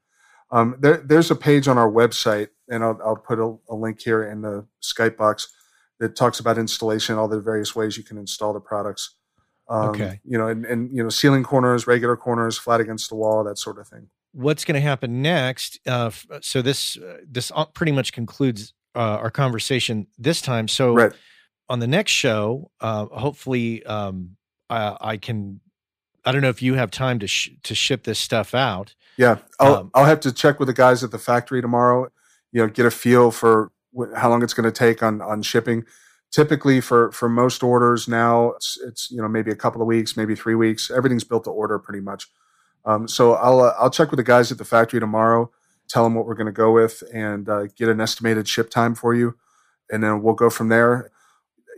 Um, 0.52 0.76
there, 0.80 0.98
there's 0.98 1.32
a 1.32 1.36
page 1.36 1.68
on 1.68 1.78
our 1.78 1.90
website, 1.90 2.50
and 2.70 2.84
I'll, 2.84 3.00
I'll 3.04 3.16
put 3.16 3.40
a, 3.40 3.56
a 3.68 3.76
link 3.76 4.02
here 4.02 4.24
in 4.24 4.42
the 4.42 4.68
Skype 4.84 5.18
box 5.18 5.48
that 6.00 6.16
talks 6.16 6.40
about 6.40 6.58
installation, 6.58 7.16
all 7.16 7.28
the 7.28 7.40
various 7.40 7.76
ways 7.76 7.98
you 7.98 8.04
can 8.04 8.18
install 8.18 8.54
the 8.54 8.60
products. 8.60 9.16
Um, 9.70 9.90
Okay. 9.90 10.20
You 10.24 10.38
know, 10.38 10.48
and, 10.48 10.66
and 10.66 10.96
you 10.96 11.02
know, 11.04 11.10
ceiling 11.10 11.44
corners, 11.44 11.88
regular 11.88 12.16
corners, 12.18 12.58
flat 12.58 12.80
against 12.82 13.10
the 13.10 13.16
wall, 13.16 13.44
that 13.46 13.58
sort 13.58 13.80
of 13.80 13.88
thing. 13.88 14.10
What's 14.34 14.66
going 14.66 14.76
to 14.76 14.82
happen 14.82 15.22
next? 15.22 15.80
Uh, 15.88 16.12
so 16.42 16.62
this 16.62 16.98
uh, 16.98 17.20
this 17.26 17.52
pretty 17.74 17.94
much 17.94 18.12
concludes 18.12 18.74
uh, 18.94 19.00
our 19.00 19.32
conversation 19.32 20.08
this 20.18 20.42
time. 20.42 20.68
So 20.68 20.94
Right. 20.94 21.14
on 21.70 21.80
the 21.80 21.88
next 21.88 22.12
show, 22.12 22.70
uh, 22.82 23.06
hopefully, 23.06 23.84
um, 23.86 24.36
I, 24.70 24.98
I 25.00 25.18
can. 25.18 25.62
I 26.26 26.32
don't 26.32 26.42
know 26.42 26.50
if 26.50 26.62
you 26.62 26.74
have 26.74 26.90
time 26.92 27.20
to 27.20 27.28
sh- 27.28 27.52
to 27.64 27.76
ship 27.76 28.04
this 28.04 28.20
stuff 28.20 28.54
out. 28.54 28.94
Yeah, 29.16 29.38
I'll 29.60 29.76
Um, 29.76 29.92
I'll 29.94 30.06
have 30.06 30.20
to 30.22 30.32
check 30.34 30.60
with 30.60 30.68
the 30.68 30.74
guys 30.74 31.04
at 31.04 31.12
the 31.12 31.20
factory 31.20 31.62
tomorrow. 31.62 32.10
You 32.52 32.62
know, 32.64 32.68
get 32.68 32.86
a 32.86 32.92
feel 32.92 33.32
for 33.32 33.72
how 34.16 34.30
long 34.30 34.44
it's 34.44 34.54
going 34.54 34.66
to 34.66 34.72
take 34.72 35.04
on 35.04 35.22
on 35.22 35.42
shipping. 35.42 35.86
Typically, 36.32 36.82
for 36.82 37.12
for 37.12 37.30
most 37.30 37.64
orders 37.64 38.08
now, 38.08 38.52
it's, 38.52 38.78
it's 38.86 39.12
you 39.12 39.22
know 39.22 39.28
maybe 39.28 39.52
a 39.52 39.56
couple 39.56 39.82
of 39.82 39.88
weeks, 39.88 40.18
maybe 40.18 40.36
three 40.36 40.56
weeks. 40.56 40.92
Everything's 40.92 41.24
built 41.24 41.46
to 41.46 41.50
order 41.50 41.80
pretty 41.80 42.02
much. 42.02 42.28
Um, 42.86 43.08
so 43.08 43.34
I'll 43.34 43.62
uh, 43.62 43.74
I'll 43.80 43.90
check 43.90 44.12
with 44.12 44.18
the 44.18 44.24
guys 44.24 44.52
at 44.52 44.58
the 44.58 44.66
factory 44.66 45.00
tomorrow. 45.00 45.52
Tell 45.88 46.04
them 46.04 46.16
what 46.16 46.26
we're 46.26 46.36
going 46.36 46.48
to 46.48 46.52
go 46.52 46.72
with 46.72 47.04
and 47.14 47.48
uh, 47.48 47.68
get 47.68 47.90
an 47.90 48.02
estimated 48.02 48.48
ship 48.48 48.70
time 48.70 48.96
for 48.96 49.14
you, 49.14 49.36
and 49.92 50.04
then 50.04 50.22
we'll 50.22 50.34
go 50.34 50.50
from 50.50 50.70
there. 50.70 51.12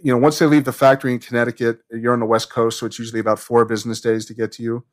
You 0.02 0.14
know, 0.14 0.20
once 0.20 0.40
they 0.40 0.46
leave 0.46 0.66
the 0.66 0.74
factory 0.74 1.12
in 1.12 1.20
Connecticut, 1.20 1.80
you're 1.92 2.14
on 2.14 2.20
the 2.20 2.26
West 2.26 2.50
Coast, 2.50 2.80
so 2.80 2.86
it's 2.86 3.00
usually 3.00 3.20
about 3.20 3.40
four 3.40 3.66
business 3.66 4.00
days 4.00 4.26
to 4.28 4.34
get 4.34 4.52
to 4.54 4.64
you 4.64 4.84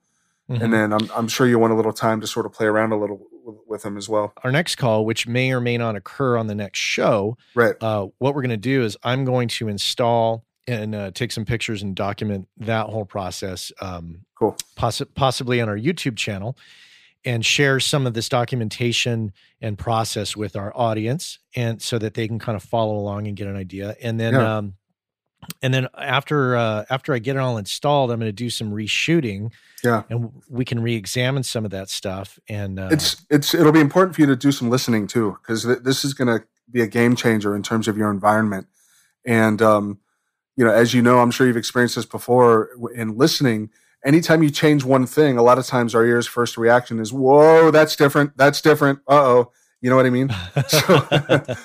Mhm. 0.51 0.61
and 0.63 0.73
then 0.73 0.93
I'm, 0.93 1.11
I'm 1.17 1.29
sure 1.29 1.47
you 1.47 1.59
want 1.59 1.73
a 1.73 1.77
little 1.77 1.93
time 1.93 2.21
to 2.21 2.27
sort 2.27 2.45
of 2.45 2.53
play 2.53 2.67
around 2.67 2.93
a 2.93 2.99
little 2.99 3.19
with, 3.45 3.57
with 3.67 3.83
them 3.83 3.97
as 3.97 4.09
well. 4.09 4.33
our 4.43 4.53
next 4.53 4.77
call, 4.77 5.05
which 5.07 5.27
may 5.27 5.51
or 5.53 5.61
may 5.61 5.79
not 5.79 5.97
occur 5.97 6.37
on 6.37 6.47
the 6.49 6.55
next 6.55 6.79
show, 6.79 7.37
Right. 7.55 7.75
uh, 7.81 8.09
what 8.19 8.35
we're 8.35 8.43
going 8.43 8.51
to 8.51 8.57
do 8.59 8.83
is 8.83 8.97
I'm 9.03 9.25
going 9.25 9.49
to 9.49 9.69
install 9.69 10.45
and 10.67 10.95
uh, 10.95 11.11
take 11.13 11.33
some 11.33 11.45
pictures 11.45 11.83
and 11.83 11.95
document 11.95 12.49
that 12.59 12.87
whole 12.87 13.05
process, 13.07 13.71
um, 13.81 14.21
Cool. 14.39 14.57
possi- 14.77 15.09
possibly 15.15 15.61
on 15.61 15.69
our 15.69 15.77
YouTube 15.79 16.17
channel, 16.17 16.57
and 17.27 17.45
share 17.45 17.81
some 17.81 18.07
of 18.07 18.13
this 18.15 18.29
documentation 18.29 19.33
and 19.63 19.79
process 19.79 20.37
with 20.37 20.57
our 20.57 20.73
audience, 20.77 21.39
and 21.57 21.81
so 21.81 21.99
that 21.99 22.13
they 22.15 22.29
can 22.29 22.39
kind 22.39 22.57
of 22.57 22.63
follow 22.63 22.97
along 22.97 23.27
and 23.29 23.37
get 23.37 23.47
an 23.47 23.57
idea. 23.57 23.97
And 24.03 24.21
then, 24.21 24.35
Yeah. 24.35 24.57
um, 24.59 24.75
and 25.63 25.73
then 25.75 25.89
after 25.97 26.57
uh, 26.57 26.85
after 26.91 27.15
I 27.15 27.19
get 27.19 27.37
it 27.37 27.39
all 27.39 27.59
installed, 27.59 28.11
I'm 28.11 28.19
going 28.19 28.29
to 28.29 28.33
do 28.33 28.51
some 28.51 28.73
reshooting, 28.73 29.51
Yeah. 29.83 30.03
and 30.09 30.31
we 30.49 30.65
can 30.65 30.81
re-examine 30.81 31.43
some 31.43 31.65
of 31.65 31.71
that 31.73 31.89
stuff. 31.91 32.39
And 32.49 32.79
uh, 32.79 32.89
It's 32.93 33.25
it's 33.31 33.55
it'll 33.55 33.73
be 33.73 33.81
important 33.81 34.15
for 34.15 34.21
you 34.23 34.27
to 34.29 34.37
do 34.37 34.53
some 34.53 34.71
listening 34.71 35.07
too, 35.07 35.37
because 35.43 35.65
th- 35.65 35.79
this 35.83 36.05
is 36.05 36.15
going 36.15 36.29
to 36.29 36.45
be 36.71 36.81
a 36.83 36.87
game 36.87 37.17
changer 37.17 37.55
in 37.55 37.63
terms 37.63 37.89
of 37.89 37.97
your 37.97 38.11
environment. 38.11 38.67
And 39.25 39.61
um, 39.63 39.99
you 40.57 40.65
know, 40.65 40.73
as 40.73 40.95
you 40.95 41.03
know, 41.03 41.21
I'm 41.21 41.31
sure 41.31 41.47
you've 41.47 41.57
experienced 41.57 41.97
this 41.97 42.07
before 42.07 42.71
in 42.95 43.17
listening. 43.17 43.71
Anytime 44.05 44.43
you 44.43 44.51
change 44.51 44.85
one 44.85 45.07
thing, 45.07 45.39
a 45.39 45.43
lot 45.43 45.59
of 45.59 45.67
times 45.67 45.95
our 45.95 46.05
ears' 46.05 46.27
first 46.27 46.59
reaction 46.59 46.99
is, 47.01 47.13
"Whoa, 47.13 47.71
that's 47.71 47.97
different. 47.97 48.37
That's 48.37 48.61
different. 48.61 48.99
Uh 49.09 49.15
oh." 49.23 49.53
You 49.81 49.91
know 49.91 49.97
what 49.97 50.07
I 50.07 50.11
mean? 50.11 50.31
so, 50.69 51.09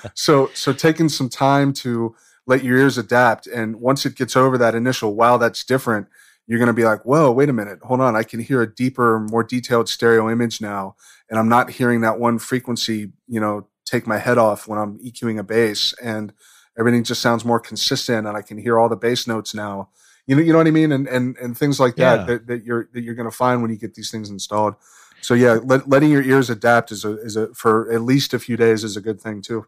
so 0.14 0.50
so 0.54 0.72
taking 0.72 1.08
some 1.08 1.28
time 1.28 1.72
to 1.74 2.14
let 2.50 2.62
your 2.64 2.76
ears 2.76 2.98
adapt. 2.98 3.46
And 3.46 3.76
once 3.76 4.04
it 4.04 4.14
gets 4.20 4.36
over 4.36 4.58
that 4.58 4.74
initial 4.74 5.14
wow 5.14 5.38
that's 5.38 5.64
different 5.64 6.06
you're 6.46 6.58
going 6.58 6.74
to 6.76 6.80
be 6.82 6.84
like 6.84 7.02
whoa 7.06 7.30
wait 7.32 7.48
a 7.48 7.52
minute. 7.52 7.78
Hold 7.82 8.00
on. 8.00 8.16
I 8.16 8.24
can 8.24 8.40
hear 8.40 8.60
a 8.60 8.74
deeper 8.82 9.20
more 9.20 9.44
detailed 9.44 9.88
stereo 9.88 10.28
image 10.30 10.60
now 10.60 10.96
and 11.28 11.38
i'm 11.38 11.48
not 11.48 11.70
hearing 11.70 12.00
that 12.02 12.18
one 12.18 12.38
frequency 12.38 13.12
you 13.28 13.40
know 13.40 13.66
take 13.92 14.06
my 14.06 14.18
head 14.18 14.38
off 14.38 14.68
when 14.68 14.78
i'm 14.78 14.98
eqing 14.98 15.38
a 15.38 15.42
bass 15.42 15.94
and 16.02 16.32
everything 16.78 17.04
just 17.04 17.22
sounds 17.22 17.44
more 17.44 17.60
consistent 17.60 18.26
and 18.26 18.36
i 18.36 18.42
can 18.42 18.58
hear 18.58 18.78
all 18.78 18.88
the 18.88 18.96
bass 19.06 19.26
notes 19.26 19.54
now. 19.54 19.88
You 20.26 20.36
know 20.36 20.42
you 20.42 20.52
know 20.52 20.58
what 20.58 20.66
i 20.68 20.70
mean? 20.80 20.92
And 20.92 21.08
and, 21.08 21.36
and 21.42 21.56
things 21.58 21.80
like 21.80 21.96
that, 21.96 22.16
Yeah. 22.20 22.26
that 22.28 22.46
that 22.48 22.60
you're 22.64 22.88
that 22.92 23.02
you're 23.02 23.16
going 23.20 23.30
to 23.30 23.36
find 23.44 23.62
when 23.62 23.70
you 23.72 23.78
get 23.84 23.94
these 23.94 24.10
things 24.12 24.30
installed. 24.30 24.74
So 25.22 25.34
yeah 25.34 25.58
let, 25.70 25.88
letting 25.88 26.10
your 26.10 26.22
ears 26.32 26.50
adapt 26.50 26.92
is 26.92 27.04
a 27.04 27.12
is 27.28 27.36
a 27.36 27.44
for 27.54 27.90
at 27.92 28.02
least 28.02 28.34
a 28.34 28.38
few 28.38 28.56
days 28.56 28.84
is 28.84 28.96
a 28.96 29.00
good 29.00 29.20
thing 29.20 29.42
too. 29.42 29.66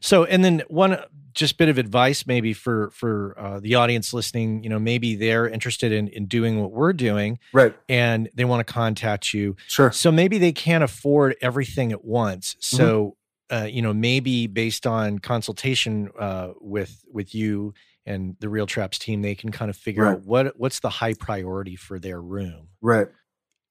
So, 0.00 0.24
and 0.24 0.44
then 0.44 0.62
one 0.68 0.98
just 1.34 1.54
a 1.54 1.56
bit 1.56 1.68
of 1.68 1.78
advice 1.78 2.26
maybe 2.26 2.52
for 2.52 2.90
for 2.90 3.34
uh, 3.38 3.60
the 3.60 3.74
audience 3.74 4.12
listening. 4.14 4.62
You 4.62 4.70
know, 4.70 4.78
maybe 4.78 5.14
they're 5.16 5.48
interested 5.48 5.92
in 5.92 6.08
in 6.08 6.26
doing 6.26 6.60
what 6.60 6.72
we're 6.72 6.92
doing, 6.92 7.38
right 7.52 7.74
and 7.88 8.28
they 8.34 8.44
want 8.44 8.66
to 8.66 8.72
contact 8.72 9.32
you. 9.34 9.56
sure 9.68 9.92
So 9.92 10.10
maybe 10.10 10.38
they 10.38 10.52
can't 10.52 10.84
afford 10.84 11.36
everything 11.40 11.92
at 11.92 12.04
once. 12.04 12.54
Mm-hmm. 12.54 12.76
So, 12.76 13.16
uh, 13.50 13.68
you 13.70 13.82
know, 13.82 13.92
maybe 13.92 14.46
based 14.46 14.86
on 14.86 15.18
consultation 15.18 16.10
uh, 16.18 16.50
with 16.60 17.04
with 17.12 17.34
you 17.34 17.74
and 18.06 18.34
the 18.40 18.48
Real 18.48 18.66
Traps 18.66 18.98
team, 18.98 19.22
they 19.22 19.34
can 19.34 19.50
kind 19.52 19.68
of 19.70 19.76
figure 19.76 20.04
Right. 20.04 20.12
out 20.14 20.24
what 20.24 20.58
what's 20.58 20.80
the 20.80 20.88
high 20.90 21.14
priority 21.14 21.76
for 21.76 21.98
their 21.98 22.20
room. 22.20 22.68
right 22.80 23.08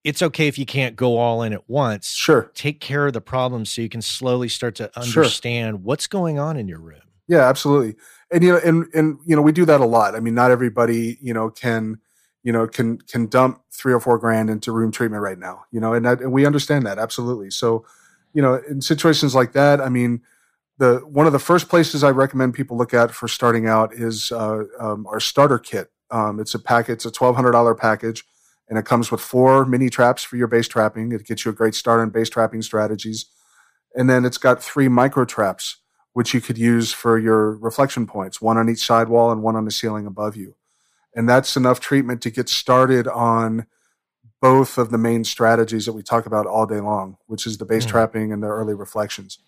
It's 0.03 0.21
okay 0.21 0.47
if 0.47 0.57
you 0.57 0.65
can't 0.65 0.95
go 0.95 1.17
all 1.17 1.41
in 1.43 1.51
at 1.51 1.67
once. 1.69 2.13
sure 2.13 2.51
Take 2.53 2.79
care 2.79 3.07
of 3.07 3.13
the 3.13 3.21
problem 3.21 3.65
so 3.65 3.81
you 3.81 3.89
can 3.89 4.01
slowly 4.01 4.47
start 4.47 4.75
to 4.75 4.89
Sure. 5.03 5.23
understand 5.23 5.83
what's 5.83 6.07
going 6.07 6.39
on 6.39 6.55
in 6.57 6.67
your 6.67 6.79
room. 6.79 7.01
Yeah, 7.29 7.47
absolutely. 7.47 7.95
And 8.31 8.43
you 8.43 8.53
know, 8.53 8.59
and 8.65 8.87
and 8.95 9.19
you 9.25 9.35
know, 9.35 9.43
we 9.43 9.53
do 9.53 9.65
that 9.65 9.81
a 9.81 9.85
lot. 9.85 10.15
I 10.15 10.21
mean, 10.21 10.35
not 10.35 10.51
everybody, 10.51 11.19
you 11.21 11.33
know, 11.33 11.49
can 11.51 11.99
you 12.43 12.51
know 12.53 12.67
can 12.67 12.99
can 13.01 13.27
dump 13.27 13.61
three 13.71 13.93
or 13.93 14.01
four 14.01 14.19
grand 14.19 14.49
into 14.49 14.73
room 14.73 14.91
treatment 14.91 15.23
right 15.23 15.39
now. 15.39 15.65
You 15.71 15.79
know, 15.79 15.93
and 15.93 16.05
that, 16.05 16.21
and 16.21 16.33
we 16.33 16.45
understand 16.45 16.87
that 16.87 16.99
absolutely. 16.99 17.51
So, 17.51 17.85
you 18.33 18.41
know, 18.41 18.55
in 18.69 18.81
situations 18.81 19.35
like 19.35 19.53
that, 19.53 19.81
I 19.81 19.89
mean, 19.89 20.21
the 20.79 20.97
one 21.07 21.27
of 21.27 21.33
the 21.33 21.39
first 21.39 21.69
places 21.69 22.03
I 22.03 22.11
recommend 22.11 22.55
people 22.55 22.77
look 22.77 22.93
at 22.95 23.11
for 23.11 23.27
starting 23.29 23.67
out 23.67 23.93
is 23.93 24.31
uh, 24.33 24.65
um, 24.79 25.07
our 25.07 25.21
starter 25.21 25.59
kit. 25.59 25.91
Um, 26.11 26.39
it's 26.41 26.55
a 26.55 26.59
packet. 26.59 26.93
It's 26.93 27.05
a 27.07 27.11
twelve 27.11 27.35
hundred 27.37 27.53
dollar 27.53 27.75
package, 27.75 28.25
and 28.69 28.79
it 28.79 28.85
comes 28.85 29.11
with 29.11 29.21
four 29.21 29.65
mini 29.65 29.89
traps 29.89 30.23
for 30.23 30.37
your 30.37 30.47
bass 30.47 30.67
trapping. 30.69 31.13
It 31.13 31.25
gets 31.27 31.45
you 31.45 31.51
a 31.51 31.55
great 31.55 31.75
start 31.75 32.01
on 32.01 32.11
bass 32.11 32.29
trapping 32.29 32.63
strategies, 32.63 33.27
and 33.95 34.09
then 34.09 34.25
it's 34.25 34.39
got 34.39 34.63
three 34.63 34.89
micro 34.89 35.25
traps 35.25 35.78
which 36.13 36.33
you 36.33 36.41
could 36.41 36.57
use 36.57 36.91
for 36.91 37.17
your 37.17 37.55
reflection 37.57 38.05
points, 38.07 38.41
one 38.41 38.57
on 38.57 38.69
each 38.69 38.85
sidewall 38.85 39.31
and 39.31 39.43
one 39.43 39.55
on 39.55 39.65
the 39.65 39.71
ceiling 39.71 40.05
above 40.05 40.35
you. 40.35 40.55
And 41.15 41.27
that's 41.27 41.55
enough 41.55 41.79
treatment 41.79 42.21
to 42.23 42.29
get 42.29 42.49
started 42.49 43.07
on 43.07 43.65
both 44.41 44.77
of 44.77 44.89
the 44.89 44.97
main 44.97 45.23
strategies 45.23 45.85
that 45.85 45.93
we 45.93 46.01
talk 46.01 46.25
about 46.25 46.45
all 46.45 46.65
day 46.65 46.79
long, 46.79 47.17
which 47.27 47.45
is 47.45 47.57
the 47.57 47.65
bass 47.65 47.85
Mhm. 47.85 47.89
trapping 47.89 48.33
and 48.33 48.41
the 48.41 48.47
early 48.47 48.73
reflections. 48.73 49.39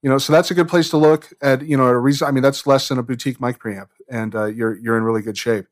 You 0.00 0.08
know, 0.08 0.18
so 0.18 0.32
that's 0.32 0.50
a 0.50 0.54
good 0.54 0.68
place 0.68 0.90
to 0.90 0.96
look 0.96 1.32
at, 1.42 1.62
you 1.62 1.76
know, 1.76 1.86
a 1.86 1.98
reason, 1.98 2.28
I 2.28 2.30
mean, 2.30 2.42
that's 2.42 2.66
less 2.66 2.88
than 2.88 2.98
a 2.98 3.02
boutique 3.02 3.40
mic 3.40 3.58
preamp 3.58 3.88
and 4.08 4.34
uh, 4.34 4.44
you're, 4.44 4.78
you're 4.78 4.96
in 4.96 5.02
really 5.02 5.22
good 5.22 5.36
shape. 5.36 5.66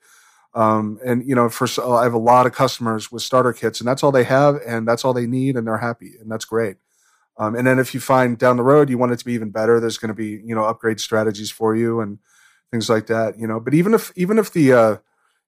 Um, 0.54 0.98
and 1.04 1.22
you 1.28 1.34
know, 1.34 1.50
for 1.50 1.68
I 1.82 2.04
have 2.04 2.14
a 2.14 2.18
lot 2.18 2.46
of 2.46 2.52
customers 2.52 3.12
with 3.12 3.22
starter 3.22 3.52
kits, 3.52 3.78
and 3.78 3.86
that's 3.86 4.02
all 4.02 4.10
they 4.10 4.24
have, 4.24 4.56
and 4.66 4.88
that's 4.88 5.04
all 5.04 5.12
they 5.12 5.26
need, 5.26 5.54
and 5.54 5.66
they're 5.66 5.76
happy, 5.76 6.14
and 6.18 6.30
that's 6.30 6.46
great. 6.46 6.76
Um, 7.38 7.54
and 7.54 7.66
then 7.66 7.78
if 7.78 7.92
you 7.92 8.00
find 8.00 8.38
down 8.38 8.56
the 8.56 8.62
road 8.62 8.88
you 8.88 8.98
want 8.98 9.12
it 9.12 9.18
to 9.18 9.24
be 9.24 9.34
even 9.34 9.50
better, 9.50 9.78
there's 9.78 9.98
going 9.98 10.08
to 10.08 10.14
be 10.14 10.40
you 10.44 10.54
know 10.54 10.64
upgrade 10.64 11.00
strategies 11.00 11.50
for 11.50 11.74
you 11.76 12.00
and 12.00 12.18
things 12.70 12.88
like 12.88 13.06
that. 13.06 13.38
You 13.38 13.46
know, 13.46 13.60
but 13.60 13.74
even 13.74 13.94
if 13.94 14.12
even 14.16 14.38
if 14.38 14.52
the 14.52 14.72
uh, 14.72 14.96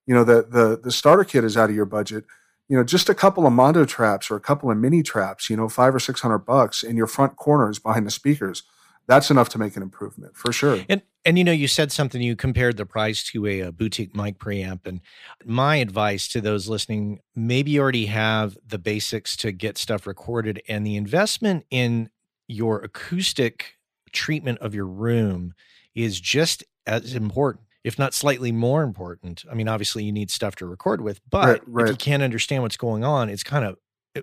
you 0.07 0.15
know 0.15 0.25
the 0.25 0.47
the 0.49 0.81
the 0.83 0.93
starter 0.93 1.25
kit 1.25 1.45
is 1.45 1.57
out 1.57 1.71
of 1.71 1.77
your 1.77 1.87
budget, 1.87 2.25
you 2.69 2.77
know, 2.77 2.85
just 2.85 3.09
a 3.09 3.15
couple 3.15 3.47
of 3.47 3.53
Mondo 3.53 3.85
traps 3.85 4.31
or 4.31 4.37
a 4.37 4.41
couple 4.41 4.71
of 4.71 4.77
mini 4.77 5.03
traps, 5.03 5.49
you 5.49 5.57
know, 5.57 5.69
five 5.69 5.95
or 5.95 6.01
six 6.01 6.21
hundred 6.21 6.41
bucks 6.41 6.83
in 6.83 6.97
your 6.97 7.07
front 7.07 7.37
corners 7.37 7.79
behind 7.79 8.07
the 8.07 8.11
speakers, 8.11 8.63
that's 9.09 9.31
enough 9.31 9.49
to 9.51 9.59
make 9.59 9.77
an 9.77 9.83
improvement 9.83 10.37
for 10.37 10.53
sure. 10.53 10.85
And 10.89 11.03
and 11.25 11.37
you 11.37 11.45
know, 11.45 11.53
you 11.53 11.67
said 11.67 11.91
something. 11.91 12.23
You 12.23 12.37
compared 12.37 12.77
the 12.77 12.87
price 12.87 13.25
to 13.25 13.47
a, 13.47 13.61
a 13.61 13.73
boutique 13.73 14.15
mic 14.15 14.39
preamp, 14.39 14.87
and 14.87 15.01
my 15.45 15.77
advice 15.77 16.29
to 16.29 16.41
those 16.41 16.69
listening: 16.69 17.21
maybe 17.35 17.73
you 17.73 17.81
already 17.81 18.07
have 18.07 18.57
the 18.67 18.79
basics 18.79 19.37
to 19.39 19.51
get 19.51 19.79
stuff 19.79 20.07
recorded, 20.07 20.63
and 20.69 20.87
the 20.87 20.97
investment 20.97 21.65
in 21.71 22.11
your 22.47 22.81
acoustic 22.83 23.75
treatment 24.13 24.59
of 24.61 24.75
your 24.75 24.87
room 24.87 25.55
is 25.95 26.21
just 26.21 26.63
as 26.87 27.15
important, 27.15 27.65
if 27.85 27.99
not 27.99 28.15
slightly 28.15 28.53
more 28.53 28.83
important. 28.83 29.45
I 29.51 29.55
mean, 29.55 29.69
obviously 29.69 30.05
you 30.05 30.13
need 30.13 30.31
stuff 30.31 30.55
to 30.57 30.67
record 30.67 31.01
with, 31.01 31.21
but 31.29 31.47
Right, 31.47 31.63
right. 31.67 31.85
if 31.89 31.91
you 31.93 31.97
can't 31.97 32.23
understand 32.23 32.63
what's 32.63 32.79
going 32.79 33.05
on, 33.05 33.29
it's 33.29 33.43
kind 33.43 33.65
of 33.65 33.77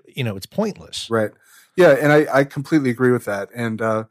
you 0.07 0.23
know, 0.23 0.35
it's 0.35 0.45
pointless. 0.45 1.09
Right. 1.09 1.31
Yeah, 1.77 1.91
and 1.91 2.11
I, 2.11 2.25
I 2.33 2.43
completely 2.43 2.89
agree 2.89 3.11
with 3.11 3.25
that. 3.25 3.49
And 3.53 3.81
uh, 3.81 4.05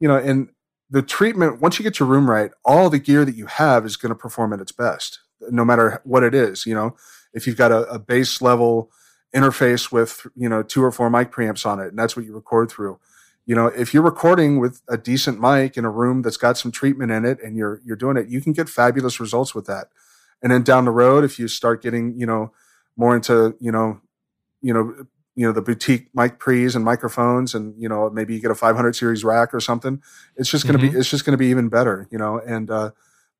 you 0.00 0.08
know, 0.08 0.16
and 0.16 0.48
the 0.90 1.02
treatment 1.02 1.60
once 1.60 1.78
you 1.78 1.82
get 1.82 1.98
your 1.98 2.08
room 2.08 2.30
right, 2.30 2.50
all 2.64 2.90
the 2.90 2.98
gear 2.98 3.24
that 3.24 3.36
you 3.36 3.46
have 3.46 3.84
is 3.84 3.96
going 3.96 4.10
to 4.10 4.18
perform 4.18 4.52
at 4.52 4.60
its 4.60 4.72
best, 4.72 5.20
no 5.50 5.64
matter 5.64 6.00
what 6.04 6.22
it 6.22 6.34
is. 6.34 6.66
You 6.66 6.74
know, 6.74 6.96
if 7.32 7.46
you've 7.46 7.56
got 7.56 7.72
a, 7.72 7.82
a 7.90 7.98
base 7.98 8.40
level 8.40 8.90
interface 9.34 9.92
with 9.92 10.26
you 10.34 10.48
know 10.48 10.62
two 10.62 10.82
or 10.82 10.90
four 10.90 11.10
mic 11.10 11.30
preamps 11.30 11.66
on 11.66 11.80
it, 11.80 11.88
and 11.88 11.98
that's 11.98 12.16
what 12.16 12.24
you 12.24 12.34
record 12.34 12.70
through. 12.70 12.98
You 13.46 13.54
know, 13.54 13.66
if 13.66 13.94
you're 13.94 14.02
recording 14.02 14.58
with 14.58 14.82
a 14.88 14.98
decent 14.98 15.40
mic 15.40 15.76
in 15.76 15.84
a 15.84 15.90
room 15.90 16.22
that's 16.22 16.36
got 16.36 16.58
some 16.58 16.70
treatment 16.70 17.12
in 17.12 17.24
it, 17.24 17.38
and 17.42 17.56
you're 17.56 17.80
you're 17.84 17.96
doing 17.96 18.16
it, 18.16 18.28
you 18.28 18.40
can 18.40 18.52
get 18.52 18.68
fabulous 18.68 19.20
results 19.20 19.54
with 19.54 19.66
that. 19.66 19.88
And 20.42 20.52
then 20.52 20.62
down 20.62 20.84
the 20.84 20.90
road, 20.90 21.24
if 21.24 21.38
you 21.38 21.48
start 21.48 21.82
getting 21.82 22.18
you 22.18 22.26
know 22.26 22.52
more 22.96 23.14
into 23.14 23.56
you 23.60 23.72
know 23.72 24.00
you 24.62 24.72
know 24.72 25.06
you 25.38 25.46
know 25.46 25.52
the 25.52 25.62
boutique 25.62 26.08
mic 26.14 26.40
pre's 26.40 26.74
and 26.74 26.84
microphones 26.84 27.54
and 27.54 27.80
you 27.80 27.88
know 27.88 28.10
maybe 28.10 28.34
you 28.34 28.40
get 28.40 28.50
a 28.50 28.56
500 28.56 28.96
series 28.96 29.22
rack 29.22 29.54
or 29.54 29.60
something 29.60 30.02
it's 30.36 30.50
just 30.50 30.66
going 30.66 30.76
to 30.76 30.90
be 30.90 30.98
it's 30.98 31.08
just 31.08 31.24
going 31.24 31.32
to 31.32 31.38
be 31.38 31.46
even 31.46 31.68
better 31.68 32.08
you 32.10 32.18
know? 32.18 32.40
And 32.44 32.68
uh, 32.70 32.90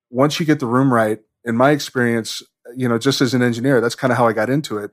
once 0.09 0.39
you 0.39 0.47
get 0.47 0.61
the 0.61 0.67
room 0.67 0.93
right 0.95 1.19
in 1.45 1.57
my 1.57 1.73
experience 1.73 2.41
you 2.77 2.89
know 2.89 2.99
just 2.99 3.21
as 3.21 3.35
an 3.35 3.43
engineer 3.43 3.81
that's 3.81 3.97
kind 3.97 4.13
of 4.13 4.17
how 4.19 4.29
i 4.29 4.33
got 4.33 4.49
into 4.49 4.79
it 4.79 4.93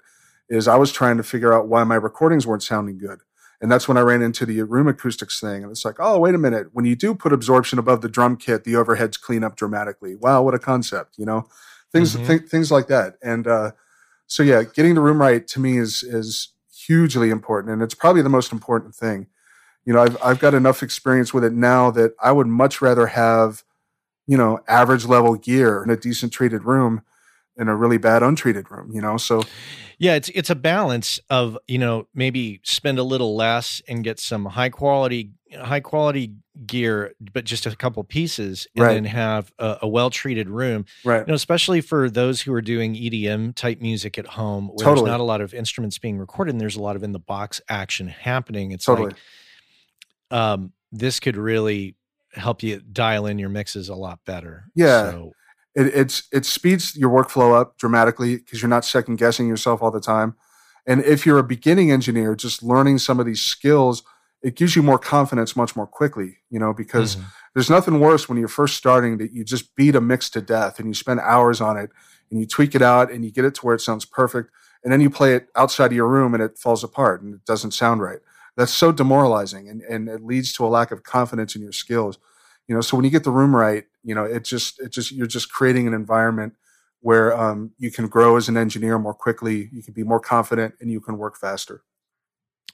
is 0.49 0.67
i 0.67 0.75
was 0.75 0.91
trying 0.91 1.17
to 1.17 1.23
figure 1.23 1.53
out 1.53 1.67
why 1.67 1.83
my 1.83 1.95
recordings 1.95 2.47
weren't 2.47 2.63
sounding 2.63 2.97
good. 2.97 3.19
And 3.61 3.71
that's 3.71 3.87
when 3.87 3.97
i 3.97 4.01
ran 4.01 4.21
into 4.23 4.45
the 4.45 4.63
room 4.63 4.87
acoustics 4.87 5.39
thing 5.39 5.61
and 5.61 5.71
it's 5.71 5.85
like 5.85 5.97
oh 5.99 6.17
wait 6.19 6.33
a 6.33 6.39
minute 6.39 6.69
when 6.73 6.85
you 6.85 6.95
do 6.95 7.13
put 7.13 7.31
absorption 7.33 7.77
above 7.77 8.01
the 8.01 8.09
drum 8.09 8.35
kit 8.35 8.63
the 8.63 8.73
overheads 8.73 9.19
clean 9.19 9.43
up 9.43 9.55
dramatically. 9.55 10.15
Wow 10.15 10.41
what 10.41 10.55
a 10.55 10.59
concept 10.59 11.19
you 11.19 11.25
know? 11.25 11.47
Things 11.91 12.15
Mhm. 12.15 12.27
th- 12.27 12.49
things 12.49 12.71
like 12.71 12.87
that. 12.87 13.15
And 13.21 13.45
uh, 13.47 13.71
so 14.27 14.41
yeah 14.41 14.63
getting 14.63 14.95
the 14.95 15.01
room 15.01 15.19
right 15.21 15.45
to 15.49 15.59
me 15.59 15.77
is 15.77 16.01
is 16.03 16.49
hugely 16.85 17.29
important 17.29 17.73
and 17.73 17.81
it's 17.81 17.93
probably 17.93 18.21
the 18.21 18.29
most 18.29 18.51
important 18.51 18.95
thing. 18.95 19.27
You 19.85 19.93
know 19.93 20.01
i've 20.01 20.17
i've 20.23 20.39
got 20.39 20.55
enough 20.55 20.81
experience 20.81 21.31
with 21.31 21.43
it 21.43 21.53
now 21.53 21.91
that 21.91 22.15
i 22.19 22.31
would 22.31 22.47
much 22.47 22.81
rather 22.81 23.05
have 23.05 23.63
you 24.25 24.35
know 24.35 24.59
average 24.67 25.05
level 25.05 25.35
gear 25.35 25.83
in 25.83 25.91
a 25.91 25.95
decent 25.95 26.33
treated 26.33 26.63
room 26.63 27.03
in 27.55 27.67
a 27.67 27.75
really 27.75 27.99
bad 27.99 28.23
untreated 28.23 28.71
room 28.71 28.91
you 28.91 28.99
know? 28.99 29.17
So 29.17 29.43
Yeah, 29.99 30.15
it's 30.15 30.29
it's 30.29 30.49
a 30.49 30.55
balance 30.55 31.19
of 31.29 31.57
you 31.67 31.77
know 31.77 32.07
maybe 32.13 32.61
spend 32.63 32.97
a 32.99 33.03
little 33.03 33.35
less 33.35 33.81
and 33.87 34.03
get 34.03 34.19
some 34.19 34.45
high 34.45 34.69
quality 34.69 35.31
high 35.55 35.79
quality 35.81 36.33
gear, 36.65 37.13
but 37.33 37.43
just 37.45 37.65
a 37.65 37.75
couple 37.75 38.03
pieces, 38.03 38.67
and 38.75 38.83
Right. 38.85 38.93
then 38.93 39.05
have 39.05 39.51
a, 39.59 39.77
a 39.83 39.87
well 39.87 40.09
treated 40.09 40.49
room. 40.49 40.85
right 41.03 41.19
You 41.19 41.25
know, 41.27 41.33
especially 41.33 41.81
for 41.81 42.09
those 42.09 42.41
who 42.41 42.53
are 42.53 42.61
doing 42.61 42.95
EDM 42.95 43.55
type 43.55 43.81
music 43.81 44.17
at 44.17 44.25
home, 44.27 44.67
where 44.69 44.85
Totally. 44.85 45.05
there's 45.05 45.13
not 45.13 45.19
a 45.19 45.23
lot 45.23 45.41
of 45.41 45.53
instruments 45.53 45.97
being 45.97 46.17
recorded, 46.17 46.51
and 46.53 46.61
there's 46.61 46.75
a 46.75 46.81
lot 46.81 46.95
of 46.95 47.03
in 47.03 47.11
the 47.11 47.19
box 47.19 47.61
action 47.69 48.07
happening. 48.07 48.71
It's 48.71 48.85
totally 48.85 49.09
like 49.09 49.17
um, 50.31 50.71
this 50.91 51.19
could 51.19 51.37
really 51.37 51.95
help 52.33 52.63
you 52.63 52.79
dial 52.91 53.25
in 53.25 53.39
your 53.39 53.49
mixes 53.49 53.89
a 53.89 53.95
lot 53.95 54.19
better. 54.25 54.65
Yeah. 54.75 55.11
So, 55.11 55.31
it, 55.75 55.87
it's 55.87 56.23
it 56.31 56.45
speeds 56.45 56.95
your 56.95 57.09
workflow 57.09 57.59
up 57.59 57.77
dramatically 57.77 58.37
because 58.37 58.61
you're 58.61 58.69
not 58.69 58.85
second 58.85 59.17
guessing 59.17 59.47
yourself 59.47 59.81
all 59.81 59.91
the 59.91 59.99
time. 60.01 60.35
And 60.87 61.03
if 61.03 61.25
you're 61.25 61.39
a 61.39 61.43
beginning 61.43 61.91
engineer, 61.91 62.35
just 62.35 62.61
learning 62.61 62.99
some 62.99 63.19
of 63.19 63.25
these 63.25 63.41
skills, 63.41 64.03
it 64.45 64.55
gives 64.55 64.75
you 64.75 64.83
more 64.83 64.99
confidence 64.99 65.55
much 65.55 65.75
more 65.75 65.87
quickly. 65.87 66.37
You 66.51 66.59
know, 66.59 66.71
because 66.71 67.15
mhm. 67.15 67.23
there's 67.55 67.69
nothing 67.69 67.99
worse 67.99 68.29
when 68.29 68.37
you're 68.37 68.47
first 68.47 68.77
starting 68.77 69.17
that 69.17 69.33
you 69.33 69.43
just 69.43 69.75
beat 69.75 69.95
a 69.95 70.01
mix 70.01 70.29
to 70.31 70.41
death 70.41 70.77
and 70.77 70.87
you 70.87 70.93
spend 70.93 71.19
hours 71.19 71.59
on 71.61 71.77
it 71.77 71.89
and 72.29 72.39
you 72.39 72.45
tweak 72.45 72.75
it 72.75 72.81
out 72.83 73.11
and 73.11 73.25
you 73.25 73.31
get 73.31 73.43
it 73.43 73.55
to 73.55 73.65
where 73.65 73.75
it 73.75 73.81
sounds 73.81 74.05
perfect 74.05 74.51
and 74.83 74.93
then 74.93 75.01
you 75.01 75.09
play 75.09 75.33
it 75.33 75.47
outside 75.55 75.87
of 75.87 75.93
your 75.93 76.07
room 76.07 76.35
and 76.35 76.43
it 76.43 76.59
falls 76.59 76.83
apart 76.83 77.23
and 77.23 77.33
it 77.33 77.43
doesn't 77.45 77.71
sound 77.71 78.01
right. 78.01 78.19
That's 78.55 78.71
so 78.71 78.91
demoralizing 78.91 79.67
and, 79.67 79.81
and 79.81 80.07
it 80.07 80.23
leads 80.23 80.53
to 80.53 80.65
a 80.65 80.67
lack 80.67 80.91
of 80.91 81.01
confidence 81.01 81.55
in 81.55 81.63
your 81.63 81.71
skills. 81.71 82.19
You 82.67 82.75
know, 82.75 82.81
so 82.81 82.95
when 82.95 83.03
you 83.03 83.11
get 83.11 83.23
the 83.23 83.31
room 83.31 83.55
right, 83.55 83.85
you 84.03 84.13
know, 84.13 84.25
it 84.25 84.43
just 84.43 84.79
it 84.79 84.91
just 84.91 85.11
you're 85.11 85.27
just 85.27 85.51
creating 85.51 85.87
an 85.87 85.93
environment 85.95 86.53
where 87.01 87.35
um, 87.39 87.71
you 87.77 87.91
can 87.91 88.07
grow 88.07 88.35
as 88.37 88.47
an 88.47 88.57
engineer 88.57 88.97
more 88.97 89.13
quickly, 89.13 89.69
you 89.71 89.83
can 89.83 89.93
be 89.93 90.03
more 90.03 90.19
confident, 90.19 90.73
and 90.81 90.89
you 90.89 90.99
can 90.99 91.17
work 91.19 91.37
faster. 91.37 91.83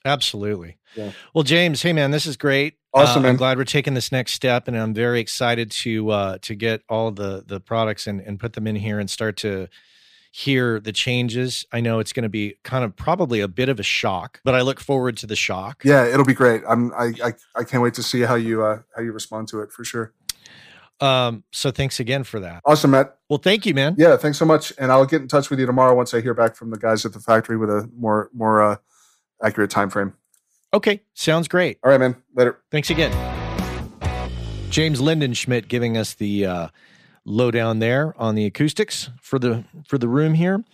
Absolutely. 0.04 0.78
Yeah. 0.96 1.12
Well, 1.34 1.44
James, 1.44 1.82
hey 1.82 1.92
man, 1.92 2.10
this 2.10 2.26
is 2.26 2.36
great. 2.36 2.74
Awesome, 2.94 3.24
Uh, 3.24 3.28
I'm 3.28 3.36
glad 3.36 3.56
we're 3.56 3.64
taking 3.64 3.94
this 3.94 4.12
next 4.12 4.32
step, 4.34 4.68
and 4.68 4.76
I'm 4.76 4.92
very 4.92 5.20
excited 5.20 5.70
to 5.70 6.10
uh, 6.10 6.38
to 6.42 6.54
get 6.54 6.82
all 6.88 7.10
the 7.10 7.42
the 7.46 7.60
products 7.60 8.06
and 8.06 8.20
and 8.20 8.38
put 8.38 8.52
them 8.52 8.66
in 8.66 8.76
here 8.76 8.98
and 8.98 9.08
start 9.08 9.36
to 9.38 9.68
hear 10.30 10.80
the 10.80 10.92
changes. 10.92 11.66
I 11.72 11.80
know 11.80 11.98
it's 11.98 12.12
going 12.12 12.22
to 12.24 12.28
be 12.28 12.56
kind 12.64 12.84
of 12.84 12.96
probably 12.96 13.40
a 13.40 13.48
bit 13.48 13.68
of 13.68 13.78
a 13.78 13.82
shock, 13.82 14.40
but 14.44 14.54
I 14.54 14.62
look 14.62 14.80
forward 14.80 15.16
to 15.18 15.26
the 15.26 15.36
shock. 15.36 15.82
Yeah, 15.84 16.06
it'll 16.06 16.24
be 16.24 16.34
great. 16.34 16.62
I'm 16.68 16.92
I 16.94 17.12
I, 17.24 17.32
I 17.56 17.64
can't 17.64 17.82
wait 17.82 17.94
to 17.94 18.02
see 18.02 18.22
how 18.22 18.34
you 18.34 18.62
uh, 18.62 18.80
how 18.94 19.02
you 19.02 19.12
respond 19.12 19.48
to 19.48 19.60
it 19.60 19.72
for 19.72 19.84
sure. 19.84 20.12
Um, 21.00 21.42
so 21.50 21.70
thanks 21.70 21.98
again 21.98 22.22
for 22.22 22.40
that. 22.40 22.60
Awesome, 22.64 22.92
Matt. 22.92 23.16
Well, 23.28 23.40
thank 23.40 23.66
you, 23.66 23.74
man. 23.74 23.96
Yeah, 23.98 24.16
thanks 24.16 24.38
so 24.38 24.44
much, 24.44 24.72
and 24.78 24.92
I'll 24.92 25.06
get 25.06 25.20
in 25.22 25.28
touch 25.28 25.50
with 25.50 25.58
you 25.58 25.66
tomorrow 25.66 25.94
once 25.94 26.14
I 26.14 26.20
hear 26.20 26.34
back 26.34 26.54
from 26.54 26.70
the 26.70 26.78
guys 26.78 27.04
at 27.04 27.12
the 27.12 27.20
factory 27.20 27.56
with 27.56 27.70
a 27.70 27.90
more 27.96 28.30
more 28.32 28.62
uh, 28.62 28.76
accurate 29.42 29.70
time 29.70 29.90
frame. 29.90 30.14
Okay, 30.74 31.02
sounds 31.14 31.48
great. 31.48 31.78
All 31.84 31.90
right, 31.90 32.00
man. 32.00 32.16
Later. 32.34 32.60
Thanks 32.70 32.90
again. 32.90 33.12
James 34.70 35.02
Lindenschmidt 35.02 35.68
giving 35.68 35.98
us 35.98 36.14
the 36.14 36.46
uh, 36.46 36.68
lowdown 37.26 37.78
there 37.78 38.14
on 38.18 38.34
the 38.34 38.46
acoustics 38.46 39.10
for 39.20 39.38
the 39.38 39.64
for 39.86 39.98
the 39.98 40.08
room 40.08 40.32
here. 40.32 40.64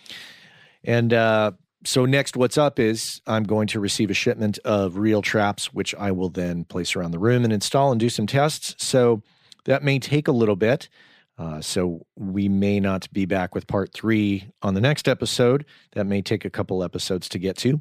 And 0.84 1.12
uh, 1.12 1.52
so 1.84 2.06
next, 2.06 2.36
what's 2.36 2.56
up 2.56 2.78
is 2.78 3.20
I'm 3.26 3.42
going 3.42 3.66
to 3.68 3.80
receive 3.80 4.10
a 4.10 4.14
shipment 4.14 4.58
of 4.64 4.94
RealTraps, 4.94 5.66
which 5.66 5.94
I 5.96 6.12
will 6.12 6.28
then 6.28 6.64
place 6.64 6.94
around 6.94 7.10
the 7.10 7.18
room 7.18 7.44
and 7.44 7.52
install 7.52 7.90
and 7.90 7.98
do 7.98 8.08
some 8.08 8.26
tests. 8.26 8.76
So 8.78 9.22
that 9.64 9.82
may 9.82 9.98
take 9.98 10.28
a 10.28 10.32
little 10.32 10.56
bit. 10.56 10.88
Uh, 11.36 11.60
so 11.60 12.04
we 12.16 12.48
may 12.48 12.80
not 12.80 13.12
be 13.12 13.24
back 13.24 13.54
with 13.54 13.66
part 13.66 13.92
three 13.92 14.50
on 14.62 14.74
the 14.74 14.80
next 14.80 15.06
episode. 15.06 15.64
That 15.92 16.04
may 16.04 16.20
take 16.20 16.44
a 16.44 16.50
couple 16.50 16.82
episodes 16.82 17.28
to 17.30 17.38
get 17.38 17.56
to. 17.58 17.80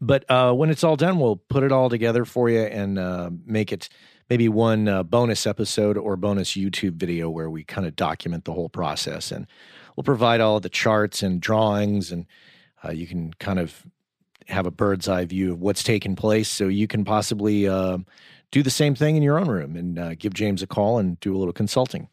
But 0.00 0.28
uh, 0.30 0.52
when 0.52 0.70
it's 0.70 0.84
all 0.84 0.96
done, 0.96 1.18
we'll 1.18 1.36
put 1.36 1.62
it 1.62 1.72
all 1.72 1.88
together 1.88 2.24
for 2.24 2.50
you 2.50 2.60
and 2.60 2.98
uh, 2.98 3.30
make 3.46 3.72
it 3.72 3.88
maybe 4.30 4.48
one 4.48 4.88
uh, 4.88 5.02
bonus 5.02 5.46
episode 5.46 5.96
or 5.96 6.16
bonus 6.16 6.52
YouTube 6.52 6.94
video 6.94 7.28
where 7.28 7.50
we 7.50 7.64
kind 7.64 7.86
of 7.86 7.94
document 7.96 8.44
the 8.44 8.52
whole 8.52 8.68
process. 8.68 9.30
And 9.30 9.46
we'll 9.96 10.04
provide 10.04 10.40
all 10.40 10.60
the 10.60 10.68
charts 10.68 11.22
and 11.22 11.40
drawings, 11.40 12.10
and 12.10 12.26
uh, 12.84 12.90
you 12.90 13.06
can 13.06 13.32
kind 13.34 13.58
of 13.58 13.86
have 14.48 14.66
a 14.66 14.70
bird's 14.70 15.08
eye 15.08 15.24
view 15.24 15.52
of 15.52 15.60
what's 15.60 15.82
taking 15.82 16.16
place. 16.16 16.48
So 16.48 16.68
you 16.68 16.86
can 16.86 17.04
possibly 17.04 17.66
uh, 17.66 17.98
do 18.50 18.62
the 18.62 18.70
same 18.70 18.94
thing 18.94 19.16
in 19.16 19.22
your 19.22 19.38
own 19.38 19.48
room 19.48 19.74
and 19.74 19.98
uh, 19.98 20.14
give 20.14 20.34
James 20.34 20.62
a 20.62 20.66
call 20.66 20.98
and 20.98 21.18
do 21.20 21.34
a 21.34 21.38
little 21.38 21.52
consulting. 21.52 22.08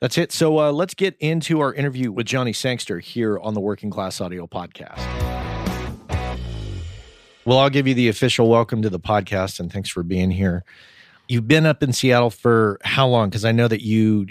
That's 0.00 0.18
it. 0.18 0.32
So 0.32 0.58
uh, 0.58 0.72
let's 0.72 0.94
get 0.94 1.16
into 1.18 1.60
our 1.60 1.74
interview 1.74 2.12
with 2.12 2.26
Johnny 2.26 2.52
Sangster 2.52 3.00
here 3.00 3.38
on 3.38 3.54
the 3.54 3.60
Working 3.60 3.90
Class 3.90 4.20
Audio 4.20 4.46
Podcast. 4.46 5.33
Well, 7.44 7.58
I'll 7.58 7.70
give 7.70 7.86
you 7.86 7.94
the 7.94 8.08
official 8.08 8.48
welcome 8.48 8.80
to 8.82 8.90
the 8.90 9.00
podcast 9.00 9.60
and 9.60 9.70
thanks 9.70 9.90
for 9.90 10.02
being 10.02 10.30
here. 10.30 10.64
You've 11.28 11.46
been 11.46 11.66
up 11.66 11.82
in 11.82 11.92
Seattle 11.92 12.30
for 12.30 12.78
how 12.84 13.06
long? 13.06 13.28
Because 13.28 13.44
I 13.44 13.52
know 13.52 13.68
that 13.68 13.82
you, 13.82 14.26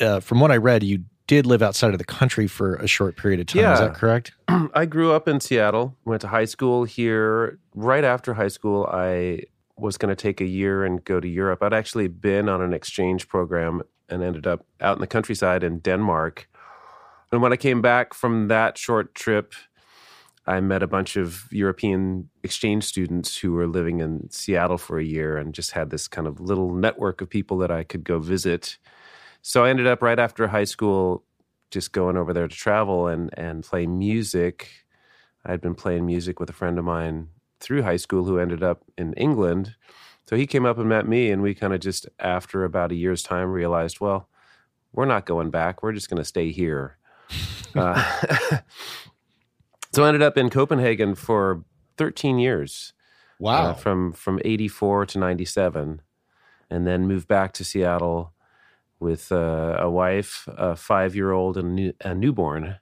uh, 0.00 0.20
from 0.20 0.40
what 0.40 0.50
I 0.50 0.56
read, 0.56 0.82
you 0.82 1.04
did 1.26 1.44
live 1.44 1.60
outside 1.60 1.92
of 1.92 1.98
the 1.98 2.04
country 2.04 2.46
for 2.46 2.76
a 2.76 2.86
short 2.86 3.16
period 3.16 3.40
of 3.40 3.46
time. 3.46 3.72
Is 3.72 3.80
that 3.80 3.94
correct? 3.94 4.32
I 4.74 4.86
grew 4.86 5.12
up 5.12 5.28
in 5.28 5.40
Seattle, 5.40 5.96
went 6.04 6.22
to 6.22 6.28
high 6.28 6.44
school 6.46 6.84
here. 6.84 7.58
Right 7.74 8.04
after 8.04 8.34
high 8.34 8.48
school, 8.48 8.88
I 8.90 9.42
was 9.76 9.98
going 9.98 10.08
to 10.08 10.16
take 10.16 10.40
a 10.40 10.46
year 10.46 10.84
and 10.84 11.04
go 11.04 11.20
to 11.20 11.28
Europe. 11.28 11.62
I'd 11.62 11.74
actually 11.74 12.08
been 12.08 12.48
on 12.48 12.62
an 12.62 12.72
exchange 12.72 13.28
program 13.28 13.82
and 14.08 14.22
ended 14.22 14.46
up 14.46 14.64
out 14.80 14.96
in 14.96 15.00
the 15.00 15.06
countryside 15.06 15.62
in 15.62 15.80
Denmark. 15.80 16.48
And 17.32 17.42
when 17.42 17.52
I 17.52 17.56
came 17.56 17.82
back 17.82 18.14
from 18.14 18.48
that 18.48 18.78
short 18.78 19.14
trip, 19.14 19.52
I 20.46 20.60
met 20.60 20.82
a 20.82 20.86
bunch 20.86 21.16
of 21.16 21.48
European 21.50 22.28
exchange 22.44 22.84
students 22.84 23.36
who 23.36 23.52
were 23.52 23.66
living 23.66 24.00
in 24.00 24.30
Seattle 24.30 24.78
for 24.78 24.98
a 24.98 25.04
year 25.04 25.36
and 25.36 25.52
just 25.52 25.72
had 25.72 25.90
this 25.90 26.06
kind 26.06 26.26
of 26.26 26.40
little 26.40 26.72
network 26.72 27.20
of 27.20 27.28
people 27.28 27.58
that 27.58 27.70
I 27.70 27.82
could 27.82 28.04
go 28.04 28.20
visit. 28.20 28.78
So 29.42 29.64
I 29.64 29.70
ended 29.70 29.86
up 29.86 30.02
right 30.02 30.18
after 30.18 30.48
high 30.48 30.64
school 30.64 31.24
just 31.70 31.92
going 31.92 32.16
over 32.16 32.32
there 32.32 32.46
to 32.46 32.56
travel 32.56 33.08
and 33.08 33.30
and 33.36 33.64
play 33.64 33.86
music. 33.86 34.70
I 35.44 35.50
had 35.50 35.60
been 35.60 35.74
playing 35.74 36.06
music 36.06 36.38
with 36.38 36.50
a 36.50 36.52
friend 36.52 36.78
of 36.78 36.84
mine 36.84 37.28
through 37.60 37.82
high 37.82 37.96
school 37.96 38.24
who 38.24 38.38
ended 38.38 38.62
up 38.62 38.84
in 38.96 39.12
England. 39.14 39.74
So 40.28 40.36
he 40.36 40.46
came 40.46 40.66
up 40.66 40.78
and 40.78 40.88
met 40.88 41.06
me, 41.06 41.30
and 41.30 41.40
we 41.42 41.54
kind 41.54 41.72
of 41.72 41.80
just 41.80 42.06
after 42.18 42.64
about 42.64 42.90
a 42.90 42.96
year's 42.96 43.22
time 43.22 43.50
realized, 43.50 44.00
well, 44.00 44.28
we're 44.92 45.04
not 45.04 45.26
going 45.26 45.50
back. 45.50 45.82
We're 45.82 45.92
just 45.92 46.10
going 46.10 46.20
to 46.20 46.24
stay 46.24 46.50
here. 46.50 46.98
uh, 47.76 48.02
so 49.96 50.04
I 50.04 50.08
ended 50.08 50.22
up 50.22 50.36
in 50.36 50.50
Copenhagen 50.50 51.14
for 51.14 51.64
13 51.96 52.38
years, 52.38 52.92
uh, 53.70 53.74
from 53.74 54.12
from 54.12 54.40
84 54.44 55.06
to 55.06 55.18
97. 55.18 56.02
and 56.68 56.86
then 56.86 57.06
moved 57.06 57.28
back 57.28 57.52
to 57.52 57.64
Seattle 57.64 58.32
with 58.98 59.30
uh, 59.30 59.76
a 59.78 59.88
wife, 59.88 60.48
a 60.48 60.74
five 60.76 61.14
year 61.14 61.30
old, 61.32 61.56
and 61.56 61.68
a, 61.68 61.72
new, 61.72 61.92
a 62.04 62.14
newborn 62.14 62.76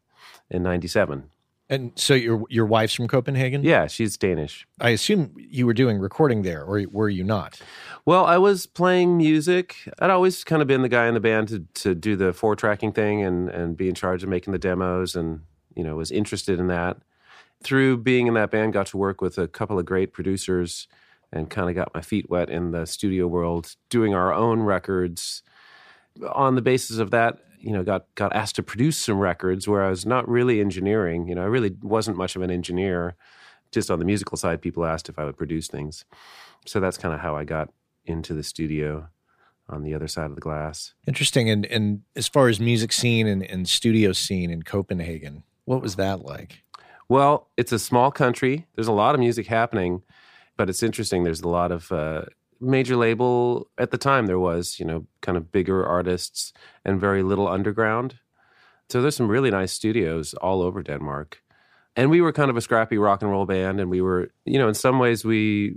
in 0.51 0.63
97. 0.63 1.31
And 1.69 1.93
so 1.95 2.15
your 2.15 2.45
your 2.51 2.67
wife's 2.67 2.95
from 2.95 3.09
Copenhagen? 3.09 3.63
Yeah, 3.63 3.87
she's 3.87 4.17
Danish. 4.17 4.67
I 4.81 4.91
assume 4.91 5.35
you 5.37 5.67
were 5.67 5.73
doing 5.73 5.99
recording 5.99 6.43
there, 6.43 6.63
or 6.63 6.85
were 6.93 7.09
you 7.09 7.25
not? 7.25 7.61
Well, 8.05 8.27
I 8.27 8.39
was 8.39 8.67
playing 8.67 9.17
music. 9.17 9.77
I'd 9.99 10.11
always 10.11 10.45
kind 10.45 10.61
of 10.61 10.69
been 10.69 10.83
the 10.83 10.89
guy 10.89 11.07
in 11.07 11.15
the 11.15 11.21
band 11.21 11.49
to 11.49 11.65
to 11.83 11.95
do 11.95 12.17
the 12.17 12.33
four 12.33 12.55
tracking 12.55 12.93
thing 12.93 13.23
and 13.23 13.49
and 13.49 13.77
be 13.77 13.89
in 13.89 13.95
charge 13.95 14.23
of 14.23 14.29
making 14.29 14.53
the 14.53 14.59
demos, 14.59 15.17
and 15.17 15.41
you 15.75 15.85
know 15.85 15.97
was 15.97 16.11
interested 16.11 16.59
in 16.59 16.69
that. 16.69 16.99
Through 17.63 17.99
being 17.99 18.27
in 18.27 18.35
that 18.35 18.51
band, 18.51 18.75
got 18.75 18.89
to 18.89 18.99
work 18.99 19.23
with 19.23 19.39
a 19.39 19.49
couple 19.49 19.79
of 19.79 19.87
great 19.87 20.13
producers, 20.13 20.87
and 21.33 21.51
kind 21.51 21.69
of 21.69 21.75
got 21.75 21.95
my 21.95 22.01
feet 22.01 22.29
wet 22.31 22.51
in 22.51 22.71
the 22.71 22.87
studio 22.87 23.27
world, 23.27 23.75
doing 23.91 24.15
our 24.15 24.33
own 24.33 24.61
records. 24.61 25.43
On 26.33 26.55
the 26.55 26.63
basis 26.63 26.99
of 26.99 27.11
that, 27.11 27.39
you 27.59 27.73
know, 27.73 27.83
got 27.83 28.07
got 28.15 28.35
asked 28.35 28.57
to 28.57 28.63
produce 28.63 28.97
some 28.99 29.19
records 29.19 29.67
where 29.67 29.83
I 29.83 29.91
was 29.91 30.05
not 30.05 30.29
really 30.29 30.61
engineering. 30.61 31.27
You 31.27 31.35
know, 31.35 31.43
I 31.43 31.47
really 31.47 31.75
wasn't 31.83 32.17
much 32.19 32.37
of 32.37 32.43
an 32.43 32.51
engineer. 32.51 33.17
Just 33.73 33.91
on 33.91 33.99
the 33.99 34.05
musical 34.05 34.37
side, 34.37 34.61
people 34.61 34.85
asked 34.85 35.09
if 35.09 35.19
I 35.19 35.25
would 35.25 35.37
produce 35.37 35.67
things. 35.67 36.05
So 36.67 36.79
that's 36.79 36.97
kind 36.97 37.15
of 37.15 37.21
how 37.21 37.35
I 37.37 37.45
got 37.45 37.71
into 38.05 38.35
the 38.35 38.43
studio 38.43 39.09
on 39.69 39.83
the 39.83 39.95
other 39.95 40.09
side 40.09 40.27
of 40.27 40.35
the 40.35 40.41
glass. 40.41 40.95
Interesting. 41.07 41.49
And 41.51 41.67
and 41.67 42.03
as 42.15 42.29
far 42.29 42.49
as 42.49 42.61
music 42.61 42.93
scene 42.93 43.27
and, 43.27 43.43
and 43.43 43.69
studio 43.69 44.13
scene 44.13 44.51
in 44.51 44.63
Copenhagen, 44.63 45.43
what 45.65 45.83
was 45.83 45.97
that 45.97 46.25
like? 46.25 46.63
Well, 47.09 47.49
it's 47.57 47.73
a 47.73 47.79
small 47.79 48.11
country. 48.11 48.67
There's 48.75 48.89
a 48.89 48.93
lot 48.93 49.15
of 49.15 49.21
music 49.21 49.47
happening, 49.47 50.03
but 50.57 50.71
it's 50.71 50.83
interesting. 50.83 51.25
There's 51.25 51.43
a 51.43 51.49
lot 51.49 51.71
of 51.71 51.93
uh, 51.93 52.23
major 52.61 52.97
label 52.97 53.69
at 53.79 53.91
the 53.91 53.99
time 53.99 54.27
there 54.27 54.39
was 54.39 54.79
you 54.79 54.87
know 54.87 55.07
kind 55.21 55.37
of 55.37 55.53
bigger 55.53 55.85
artists 55.85 56.53
and 56.85 57.01
very 57.01 57.23
little 57.23 57.49
underground 57.49 58.17
so 58.89 59.01
there's 59.01 59.17
some 59.17 59.29
really 59.29 59.51
nice 59.51 59.73
studios 59.73 60.35
all 60.35 60.63
over 60.63 60.83
denmark 60.83 61.43
and 61.97 62.11
we 62.11 62.21
were 62.21 62.33
kind 62.33 62.51
of 62.51 62.57
a 62.57 62.61
scrappy 62.61 62.99
rock 62.99 63.23
and 63.23 63.31
roll 63.31 63.47
band 63.47 63.81
and 63.81 63.91
we 63.91 64.01
were 64.01 64.31
you 64.45 64.59
know 64.59 64.69
in 64.69 64.75
some 64.75 64.99
ways 64.99 65.25
we 65.25 65.77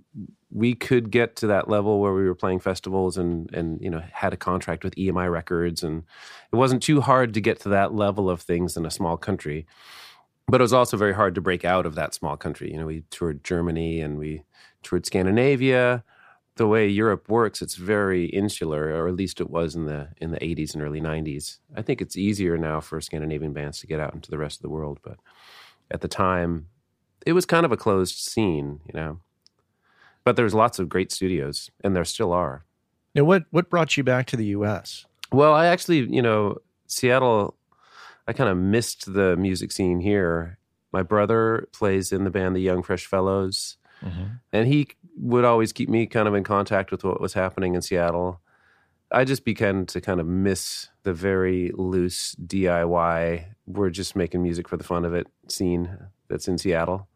we 0.51 0.73
could 0.73 1.11
get 1.11 1.35
to 1.35 1.47
that 1.47 1.69
level 1.69 1.99
where 1.99 2.13
we 2.13 2.25
were 2.25 2.35
playing 2.35 2.59
festivals 2.59 3.17
and 3.17 3.53
and 3.53 3.81
you 3.81 3.89
know 3.89 4.01
had 4.11 4.33
a 4.33 4.37
contract 4.37 4.83
with 4.83 4.95
EMI 4.95 5.31
records 5.31 5.83
and 5.83 6.03
it 6.51 6.55
wasn't 6.55 6.81
too 6.81 7.01
hard 7.01 7.33
to 7.33 7.41
get 7.41 7.59
to 7.59 7.69
that 7.69 7.93
level 7.93 8.29
of 8.29 8.41
things 8.41 8.77
in 8.77 8.85
a 8.85 8.91
small 8.91 9.17
country 9.17 9.65
but 10.47 10.61
it 10.61 10.63
was 10.63 10.73
also 10.73 10.95
very 10.95 11.13
hard 11.13 11.35
to 11.35 11.41
break 11.41 11.65
out 11.65 11.85
of 11.85 11.95
that 11.95 12.13
small 12.13 12.37
country 12.37 12.71
you 12.71 12.77
know 12.77 12.85
we 12.85 13.03
toured 13.09 13.43
Germany 13.43 13.99
and 13.99 14.17
we 14.17 14.43
toured 14.83 15.05
Scandinavia 15.05 16.03
the 16.57 16.67
way 16.67 16.87
Europe 16.87 17.29
works, 17.29 17.61
it's 17.61 17.75
very 17.75 18.25
insular, 18.25 18.89
or 18.89 19.07
at 19.07 19.15
least 19.15 19.39
it 19.39 19.49
was 19.49 19.75
in 19.75 19.85
the 19.85 20.09
in 20.17 20.31
the 20.31 20.39
80s 20.39 20.73
and 20.73 20.83
early 20.83 20.99
90s. 20.99 21.59
I 21.75 21.81
think 21.81 22.01
it's 22.01 22.17
easier 22.17 22.57
now 22.57 22.81
for 22.81 22.99
Scandinavian 22.99 23.53
bands 23.53 23.79
to 23.79 23.87
get 23.87 23.99
out 23.99 24.13
into 24.13 24.29
the 24.29 24.37
rest 24.37 24.57
of 24.57 24.63
the 24.63 24.69
world, 24.69 24.99
but 25.03 25.17
at 25.89 26.01
the 26.01 26.07
time, 26.07 26.67
it 27.25 27.33
was 27.33 27.45
kind 27.45 27.65
of 27.65 27.71
a 27.71 27.77
closed 27.77 28.17
scene, 28.17 28.81
you 28.85 28.93
know. 28.93 29.19
But 30.27 30.35
there's 30.35 30.53
lots 30.53 30.77
of 30.77 30.89
great 30.89 31.09
studios, 31.13 31.71
and 31.85 31.95
there 31.95 32.03
still 32.03 32.33
are. 32.33 32.65
Now, 33.15 33.23
what 33.23 33.45
what 33.51 33.69
brought 33.69 33.95
you 33.95 34.03
back 34.03 34.25
to 34.25 34.35
the 34.35 34.47
U.S.? 34.47 35.05
Well, 35.31 35.53
I 35.53 35.67
actually, 35.67 35.99
you 35.99 36.21
know, 36.21 36.57
Seattle. 36.85 37.55
I 38.27 38.33
kind 38.33 38.49
of 38.49 38.57
missed 38.57 39.13
the 39.13 39.37
music 39.37 39.71
scene 39.71 40.01
here. 40.01 40.57
My 40.91 41.01
brother 41.01 41.69
plays 41.71 42.11
in 42.11 42.25
the 42.25 42.29
band 42.29 42.57
the 42.57 42.59
Young 42.59 42.83
Fresh 42.83 43.05
Fellows. 43.05 43.77
Mm-hmm. 44.03 44.23
And 44.51 44.67
he 44.67 44.89
would 45.17 45.45
always 45.45 45.71
keep 45.71 45.87
me 45.87 46.05
kind 46.07 46.27
of 46.27 46.35
in 46.35 46.43
contact 46.43 46.91
with 46.91 47.05
what 47.05 47.21
was 47.21 47.31
happening 47.31 47.73
in 47.73 47.81
Seattle. 47.81 48.41
I 49.09 49.23
just 49.23 49.45
began 49.45 49.85
to 49.85 50.01
kind 50.01 50.19
of 50.19 50.27
miss 50.27 50.89
the 51.03 51.13
very 51.13 51.71
loose 51.73 52.35
DIY, 52.35 53.45
we're 53.65 53.91
just 53.91 54.13
making 54.13 54.43
music 54.43 54.67
for 54.67 54.75
the 54.75 54.83
fun 54.83 55.05
of 55.05 55.13
it 55.13 55.27
scene 55.47 55.97
that's 56.27 56.49
in 56.49 56.57
Seattle. 56.57 57.07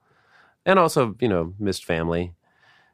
And 0.65 0.79
also, 0.79 1.17
you 1.19 1.27
know, 1.27 1.53
missed 1.59 1.83
family. 1.83 2.35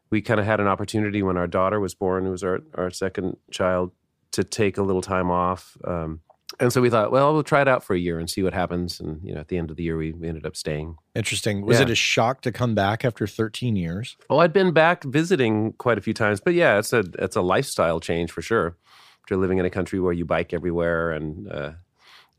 We 0.09 0.21
kind 0.21 0.39
of 0.39 0.45
had 0.45 0.59
an 0.59 0.67
opportunity 0.67 1.21
when 1.21 1.37
our 1.37 1.47
daughter 1.47 1.79
was 1.79 1.93
born, 1.93 2.25
who 2.25 2.31
was 2.31 2.43
our, 2.43 2.61
our 2.75 2.89
second 2.89 3.37
child, 3.51 3.91
to 4.31 4.43
take 4.43 4.77
a 4.77 4.83
little 4.83 5.01
time 5.01 5.31
off. 5.31 5.77
Um, 5.83 6.21
and 6.59 6.71
so 6.71 6.81
we 6.81 6.89
thought, 6.89 7.11
well, 7.11 7.33
we'll 7.33 7.43
try 7.43 7.61
it 7.61 7.67
out 7.67 7.83
for 7.83 7.93
a 7.93 7.99
year 7.99 8.19
and 8.19 8.29
see 8.29 8.41
what 8.41 8.53
happens. 8.53 8.99
And 8.99 9.21
you 9.23 9.33
know, 9.33 9.39
at 9.41 9.49
the 9.49 9.57
end 9.57 9.69
of 9.69 9.77
the 9.77 9.83
year, 9.83 9.97
we, 9.97 10.11
we 10.13 10.27
ended 10.27 10.45
up 10.45 10.55
staying. 10.55 10.97
Interesting. 11.13 11.65
Was 11.65 11.77
yeah. 11.77 11.83
it 11.83 11.89
a 11.91 11.95
shock 11.95 12.41
to 12.41 12.51
come 12.51 12.73
back 12.73 13.03
after 13.05 13.27
13 13.27 13.75
years? 13.75 14.17
Oh, 14.29 14.39
I'd 14.39 14.53
been 14.53 14.71
back 14.71 15.03
visiting 15.03 15.73
quite 15.73 15.97
a 15.97 16.01
few 16.01 16.13
times, 16.13 16.39
but 16.39 16.53
yeah, 16.53 16.79
it's 16.79 16.93
a 16.93 17.03
it's 17.19 17.35
a 17.35 17.41
lifestyle 17.41 17.99
change 17.99 18.31
for 18.31 18.41
sure. 18.41 18.77
After 19.23 19.35
living 19.35 19.57
in 19.57 19.65
a 19.65 19.69
country 19.69 19.99
where 19.99 20.13
you 20.13 20.23
bike 20.25 20.53
everywhere, 20.53 21.11
and 21.11 21.51
uh, 21.51 21.71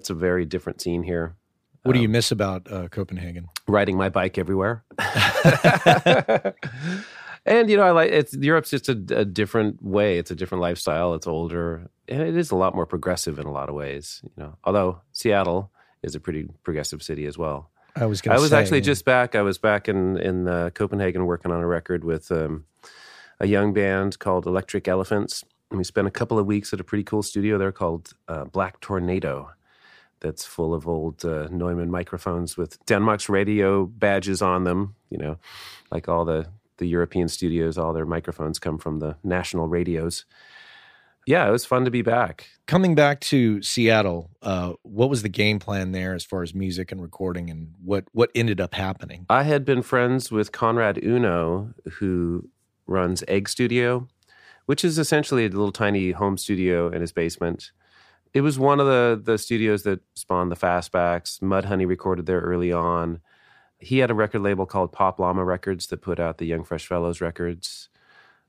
it's 0.00 0.10
a 0.10 0.14
very 0.14 0.46
different 0.46 0.80
scene 0.80 1.02
here. 1.02 1.36
What 1.82 1.92
do 1.92 2.00
you 2.00 2.08
um, 2.08 2.12
miss 2.12 2.32
about 2.32 2.70
uh, 2.72 2.88
Copenhagen? 2.88 3.48
Riding 3.66 3.96
my 3.96 4.08
bike 4.08 4.38
everywhere. 4.38 4.84
and 7.49 7.70
you 7.70 7.76
know, 7.76 7.82
I 7.82 7.90
like 7.90 8.11
it's 8.11 8.34
Europe's 8.34 8.70
just 8.70 8.88
a, 8.88 8.92
a, 9.11 9.24
different 9.24 9.82
way. 9.82 10.18
It's 10.18 10.30
a 10.30 10.34
different 10.34 10.62
lifestyle. 10.62 11.14
It's 11.14 11.26
older, 11.26 11.90
and 12.09 12.22
it 12.22 12.36
is 12.36 12.51
a 12.51 12.57
lot 12.57 12.74
more 12.74 12.86
progressive 12.86 13.38
in 13.38 13.46
a 13.46 13.53
lot 13.53 13.68
of 13.68 13.74
ways. 13.74 14.20
You 14.24 14.42
know, 14.42 14.57
although 14.64 15.01
Seattle 15.12 15.70
is 16.03 16.14
a 16.14 16.20
pretty 16.20 16.49
progressive 16.62 17.03
city 17.03 17.26
as 17.26 17.36
well. 17.36 17.70
I 17.96 18.07
was. 18.07 18.22
I 18.26 18.38
was 18.38 18.51
say, 18.51 18.59
actually 18.59 18.80
just 18.80 19.05
back. 19.05 19.34
I 19.34 19.42
was 19.42 19.59
back 19.59 19.88
in 19.88 20.18
in 20.18 20.49
uh, 20.49 20.70
Copenhagen 20.70 21.26
working 21.26 21.51
on 21.51 21.61
a 21.61 21.66
record 21.66 22.05
with 22.05 22.30
um, 22.30 22.64
a 23.40 23.46
young 23.46 23.72
band 23.72 24.18
called 24.18 24.46
Electric 24.46 24.86
Elephants. 24.88 25.44
And 25.70 25.78
we 25.78 25.84
spent 25.84 26.07
a 26.07 26.11
couple 26.11 26.38
of 26.38 26.46
weeks 26.46 26.72
at 26.72 26.80
a 26.80 26.84
pretty 26.84 27.05
cool 27.05 27.22
studio 27.22 27.59
there 27.59 27.72
called 27.72 28.12
uh, 28.26 28.44
Black 28.44 28.80
Tornado. 28.80 29.51
That's 30.20 30.44
full 30.44 30.74
of 30.74 30.88
old 30.88 31.24
uh, 31.24 31.49
Neumann 31.51 31.90
microphones 31.90 32.57
with 32.57 32.84
Denmark's 32.86 33.28
radio 33.28 33.86
badges 33.86 34.42
on 34.42 34.64
them. 34.64 34.94
You 35.11 35.18
know, 35.18 35.38
like 35.90 36.09
all 36.09 36.24
the 36.24 36.46
the 36.78 36.86
European 36.86 37.28
studios, 37.28 37.76
all 37.78 37.92
their 37.92 38.06
microphones 38.06 38.58
come 38.58 38.78
from 38.78 38.98
the 38.98 39.16
national 39.22 39.68
radios. 39.68 40.24
Yeah, 41.26 41.46
it 41.46 41.50
was 41.50 41.66
fun 41.66 41.84
to 41.84 41.90
be 41.90 42.00
back. 42.00 42.48
Coming 42.66 42.94
back 42.94 43.20
to 43.20 43.60
Seattle, 43.60 44.30
uh, 44.40 44.72
what 44.82 45.10
was 45.10 45.20
the 45.20 45.28
game 45.28 45.58
plan 45.58 45.92
there 45.92 46.14
as 46.14 46.24
far 46.24 46.42
as 46.42 46.54
music 46.54 46.90
and 46.90 47.02
recording, 47.02 47.50
and 47.50 47.74
what 47.84 48.04
what 48.12 48.30
ended 48.34 48.62
up 48.62 48.72
happening? 48.74 49.26
I 49.28 49.42
had 49.42 49.66
been 49.66 49.82
friends 49.82 50.32
with 50.32 50.52
Conrad 50.52 51.04
Uno, 51.04 51.74
who 51.98 52.48
runs 52.86 53.22
Egg 53.28 53.50
Studio, 53.50 54.08
which 54.64 54.82
is 54.82 54.98
essentially 54.98 55.44
a 55.44 55.50
little 55.50 55.70
tiny 55.70 56.12
home 56.12 56.38
studio 56.38 56.88
in 56.88 57.02
his 57.02 57.12
basement. 57.12 57.72
It 58.32 58.40
was 58.40 58.58
one 58.58 58.80
of 58.80 58.86
the 58.86 59.20
the 59.22 59.36
studios 59.36 59.82
that 59.82 60.00
spawned 60.14 60.50
the 60.50 60.56
Fastbacks. 60.56 61.40
Mudhoney 61.40 61.86
recorded 61.86 62.24
there 62.24 62.40
early 62.40 62.72
on 62.72 63.20
he 63.78 63.98
had 63.98 64.10
a 64.10 64.14
record 64.14 64.40
label 64.40 64.66
called 64.66 64.92
Pop 64.92 65.18
Llama 65.18 65.44
Records 65.44 65.86
that 65.88 66.02
put 66.02 66.18
out 66.18 66.38
the 66.38 66.46
Young 66.46 66.64
Fresh 66.64 66.86
Fellows 66.86 67.20
records. 67.20 67.88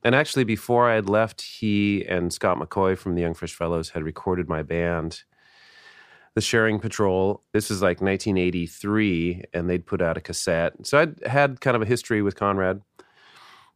And 0.03 0.15
actually, 0.15 0.43
before 0.43 0.89
I 0.89 0.95
had 0.95 1.09
left, 1.09 1.41
he 1.41 2.05
and 2.05 2.33
Scott 2.33 2.57
McCaughey 2.57 2.97
from 2.97 3.15
the 3.15 3.21
Young 3.21 3.33
Fresh 3.33 3.53
Fellows 3.53 3.89
had 3.89 4.03
recorded 4.03 4.47
my 4.47 4.63
band, 4.63 5.23
The 6.35 6.41
Sharing 6.41 6.79
Patrol. 6.79 7.43
This 7.51 7.69
is 7.69 7.81
like 7.81 8.01
1983, 8.01 9.43
and 9.53 9.69
they'd 9.69 9.85
put 9.85 10.01
out 10.01 10.17
a 10.17 10.21
cassette. 10.21 10.73
So 10.83 10.99
I'd 10.99 11.21
had 11.25 11.61
kind 11.61 11.75
of 11.75 11.81
a 11.81 11.85
history 11.85 12.21
with 12.21 12.35
Conrad. 12.35 12.81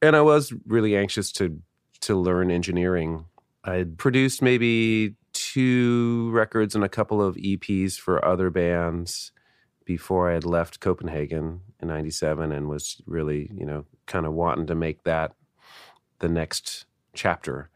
And 0.01 0.15
I 0.15 0.21
was 0.21 0.53
really 0.65 0.95
anxious 0.95 1.31
to 1.33 1.61
to 2.01 2.15
learn 2.15 2.51
engineering. 2.51 3.25
I'd 3.63 3.97
produced 3.97 4.41
maybe 4.41 5.15
two 5.31 6.29
records 6.31 6.75
and 6.75 6.83
a 6.83 6.89
couple 6.89 7.21
of 7.21 7.35
EPs 7.37 7.97
for 7.97 8.23
other 8.23 8.49
bands 8.49 9.31
before 9.85 10.29
I 10.29 10.33
had 10.33 10.45
left 10.45 10.79
Copenhagen 10.79 11.61
in 11.81 11.87
97 11.87 12.51
and 12.51 12.69
was 12.69 13.01
really, 13.05 13.49
you 13.53 13.65
know, 13.65 13.85
kind 14.05 14.25
of 14.25 14.33
wanting 14.33 14.67
to 14.67 14.75
make 14.75 15.03
that 15.03 15.33
the 16.19 16.29
next 16.29 16.85
chapter. 17.13 17.69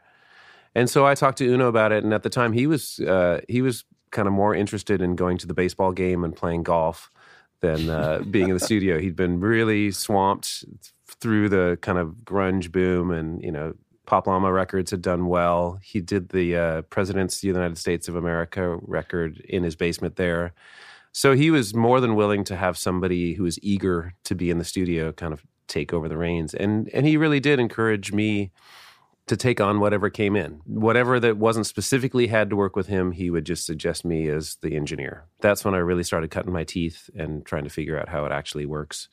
And 0.73 0.89
so 0.89 1.05
I 1.05 1.15
talked 1.15 1.39
to 1.39 1.45
Uno 1.45 1.67
about 1.67 1.91
it. 1.91 2.03
And 2.03 2.13
at 2.13 2.23
the 2.23 2.29
time 2.29 2.53
he 2.53 2.67
was, 2.67 2.99
uh, 2.99 3.41
he 3.49 3.61
was 3.61 3.83
kind 4.11 4.27
of 4.27 4.33
more 4.33 4.55
interested 4.55 5.01
in 5.01 5.15
going 5.15 5.37
to 5.39 5.47
the 5.47 5.53
baseball 5.53 5.91
game 5.91 6.23
and 6.23 6.35
playing 6.35 6.63
golf 6.63 7.11
than 7.61 7.89
uh, 7.89 8.19
being 8.31 8.49
in 8.49 8.53
the 8.53 8.59
studio. 8.59 8.99
He'd 8.99 9.15
been 9.15 9.39
really 9.39 9.91
swamped 9.91 10.65
through 11.19 11.49
the 11.49 11.77
kind 11.81 11.97
of 11.97 12.17
grunge 12.23 12.71
boom 12.71 13.11
and, 13.11 13.41
you 13.43 13.51
know, 13.51 13.73
Pop 14.05 14.25
Llama 14.25 14.51
Records 14.51 14.91
had 14.91 15.01
done 15.01 15.27
well. 15.27 15.79
He 15.83 15.99
did 15.99 16.29
the 16.29 16.55
uh, 16.55 16.81
President's 16.83 17.43
United 17.43 17.77
States 17.77 18.07
of 18.07 18.15
America 18.15 18.79
record 18.81 19.39
in 19.41 19.63
his 19.63 19.75
basement 19.75 20.15
there. 20.15 20.53
So 21.17 21.33
he 21.33 21.49
was 21.49 21.73
more 21.73 21.99
than 21.99 22.13
willing 22.13 22.43
to 22.43 22.55
have 22.55 22.77
somebody 22.77 23.33
who 23.33 23.41
was 23.41 23.57
eager 23.63 24.13
to 24.25 24.35
be 24.35 24.51
in 24.51 24.59
the 24.59 24.63
studio 24.63 25.11
kind 25.11 25.33
of 25.33 25.43
take 25.67 25.91
over 25.91 26.07
the 26.07 26.15
reins. 26.15 26.53
And 26.53 26.91
and 26.93 27.07
he 27.07 27.17
really 27.17 27.39
did 27.39 27.59
encourage 27.59 28.13
me 28.13 28.51
to 29.25 29.35
take 29.35 29.59
on 29.59 29.79
whatever 29.79 30.11
came 30.11 30.35
in. 30.35 30.61
Whatever 30.65 31.19
that 31.19 31.37
wasn't 31.37 31.65
specifically 31.65 32.27
had 32.27 32.51
to 32.51 32.55
work 32.55 32.75
with 32.75 32.85
him, 32.85 33.13
he 33.13 33.31
would 33.31 33.47
just 33.47 33.65
suggest 33.65 34.05
me 34.05 34.27
as 34.27 34.57
the 34.61 34.75
engineer. 34.75 35.25
That's 35.39 35.65
when 35.65 35.73
I 35.73 35.79
really 35.79 36.03
started 36.03 36.29
cutting 36.29 36.53
my 36.53 36.63
teeth 36.63 37.09
and 37.17 37.43
trying 37.43 37.63
to 37.63 37.71
figure 37.71 37.99
out 37.99 38.09
how 38.09 38.23
it 38.25 38.31
actually 38.31 38.67
works 38.67 39.09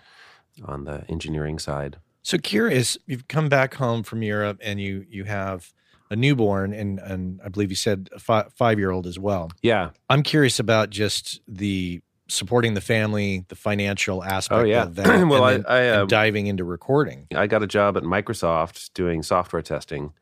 on 0.62 0.84
the 0.84 1.06
engineering 1.08 1.58
side. 1.58 1.96
So 2.20 2.36
curious, 2.36 2.98
you've 3.06 3.28
come 3.28 3.48
back 3.48 3.72
home 3.76 4.02
from 4.02 4.22
Europe 4.22 4.58
and 4.60 4.78
you 4.78 5.06
you 5.08 5.24
have 5.24 5.72
a 6.10 6.16
newborn 6.16 6.72
and 6.72 6.98
and 7.00 7.40
I 7.44 7.48
believe 7.48 7.70
you 7.70 7.76
said 7.76 8.08
a 8.12 8.18
fi- 8.18 8.46
five 8.54 8.78
year 8.78 8.90
old 8.90 9.06
as 9.06 9.18
well. 9.18 9.50
Yeah. 9.62 9.90
I'm 10.10 10.22
curious 10.22 10.58
about 10.60 10.90
just 10.90 11.40
the 11.48 12.00
supporting 12.28 12.74
the 12.74 12.80
family, 12.80 13.44
the 13.48 13.54
financial 13.56 14.24
aspect 14.24 14.60
Oh, 14.60 14.64
yeah. 14.64 14.82
of 14.84 14.94
that. 14.96 15.06
Well, 15.28 15.44
and 15.46 15.64
then- 15.64 15.70
I- 15.70 15.78
I, 15.78 15.88
uh, 15.88 16.04
diving 16.06 16.46
into 16.46 16.64
recording. 16.64 17.26
I 17.34 17.46
got 17.46 17.62
a 17.62 17.66
job 17.66 17.96
at 17.96 18.02
Microsoft 18.02 18.92
doing 18.94 19.22
software 19.22 19.62
testing. 19.62 20.12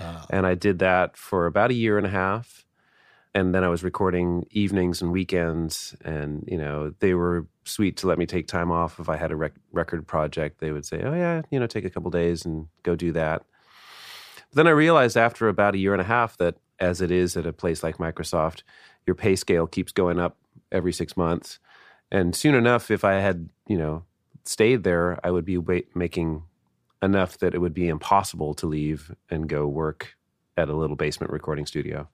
Uh, 0.00 0.22
And 0.30 0.46
I 0.46 0.54
did 0.54 0.78
that 0.80 1.16
for 1.16 1.46
about 1.46 1.70
a 1.70 1.74
year 1.74 1.98
and 1.98 2.06
a 2.06 2.10
half. 2.10 2.64
And 3.34 3.54
then 3.54 3.64
I 3.64 3.68
was 3.68 3.82
recording 3.84 4.44
evenings 4.50 5.00
and 5.00 5.10
weekends. 5.12 5.94
And, 6.04 6.44
you 6.46 6.58
know, 6.58 6.92
they 6.98 7.14
were 7.14 7.46
sweet 7.64 7.96
to 7.98 8.06
let 8.06 8.18
me 8.18 8.26
take 8.26 8.46
time 8.46 8.70
off. 8.70 8.98
If 9.00 9.08
I 9.08 9.16
had 9.16 9.30
a 9.30 9.36
rec- 9.36 9.54
record 9.72 10.06
project, 10.06 10.58
they 10.60 10.70
would 10.72 10.84
say, 10.84 11.00
oh, 11.02 11.14
yeah, 11.14 11.42
you 11.50 11.58
know, 11.60 11.66
take 11.66 11.84
a 11.84 11.90
couple 11.90 12.10
days 12.10 12.44
and 12.44 12.66
go 12.82 12.94
do 12.96 13.12
that. 13.12 13.42
But 14.52 14.56
then 14.56 14.66
I 14.66 14.70
realized 14.70 15.16
after 15.16 15.48
about 15.48 15.74
a 15.74 15.78
year 15.78 15.92
and 15.94 16.00
a 16.00 16.04
half 16.04 16.36
that, 16.36 16.56
as 16.78 17.00
it 17.00 17.10
is 17.10 17.36
at 17.36 17.46
a 17.46 17.52
place 17.52 17.82
like 17.82 17.96
Microsoft, 17.98 18.62
your 19.06 19.14
pay 19.14 19.34
scale 19.36 19.66
keeps 19.66 19.92
going 19.92 20.18
up 20.20 20.36
every 20.70 20.92
six 20.92 21.16
months. 21.16 21.58
And 22.10 22.36
soon 22.36 22.54
enough, 22.54 22.90
if 22.90 23.04
I 23.04 23.14
had, 23.14 23.48
you 23.66 23.78
know, 23.78 24.04
stayed 24.44 24.82
there, 24.84 25.18
I 25.24 25.30
would 25.30 25.44
be 25.46 25.56
wa- 25.58 25.80
making 25.94 26.42
enough 27.02 27.38
that 27.38 27.54
it 27.54 27.58
would 27.60 27.72
be 27.72 27.88
impossible 27.88 28.52
to 28.54 28.66
leave 28.66 29.14
and 29.30 29.48
go 29.48 29.66
work 29.66 30.16
at 30.56 30.68
a 30.68 30.74
little 30.76 30.96
basement 30.96 31.32
recording 31.32 31.64
studio. 31.64 32.08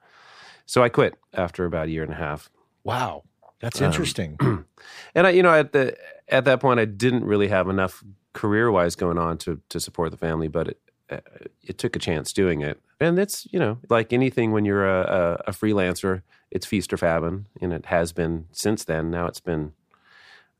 So 0.66 0.82
I 0.82 0.88
quit 0.90 1.16
after 1.34 1.64
about 1.64 1.88
a 1.88 1.90
year 1.90 2.02
and 2.04 2.12
a 2.12 2.16
half. 2.16 2.50
wow, 2.84 3.24
that's 3.60 3.80
Um, 3.80 3.86
interesting. 3.86 4.36
And 5.14 5.26
I, 5.26 5.30
you 5.30 5.42
know, 5.42 5.52
at 5.52 5.72
the 5.72 5.96
at 6.28 6.44
that 6.44 6.60
point, 6.60 6.78
I 6.78 6.84
didn't 6.84 7.24
really 7.24 7.48
have 7.48 7.68
enough 7.68 8.04
career 8.32 8.70
wise 8.70 8.94
going 8.94 9.18
on 9.18 9.38
to 9.38 9.60
to 9.70 9.80
support 9.80 10.12
the 10.12 10.16
family, 10.16 10.46
but 10.46 10.68
it 10.68 10.80
it 11.10 11.78
took 11.78 11.96
a 11.96 11.98
chance 11.98 12.32
doing 12.32 12.60
it. 12.60 12.80
And 13.00 13.18
it's 13.18 13.46
you 13.50 13.58
know 13.58 13.78
like 13.88 14.12
anything 14.12 14.52
when 14.52 14.64
you're 14.64 14.86
a, 14.86 15.02
a, 15.46 15.50
a 15.50 15.52
freelancer, 15.52 16.22
it's 16.50 16.66
feast 16.66 16.92
or 16.92 16.96
famine, 16.96 17.46
and 17.60 17.72
it 17.72 17.86
has 17.86 18.12
been 18.12 18.46
since 18.52 18.84
then. 18.84 19.10
Now 19.10 19.26
it's 19.26 19.40
been 19.40 19.72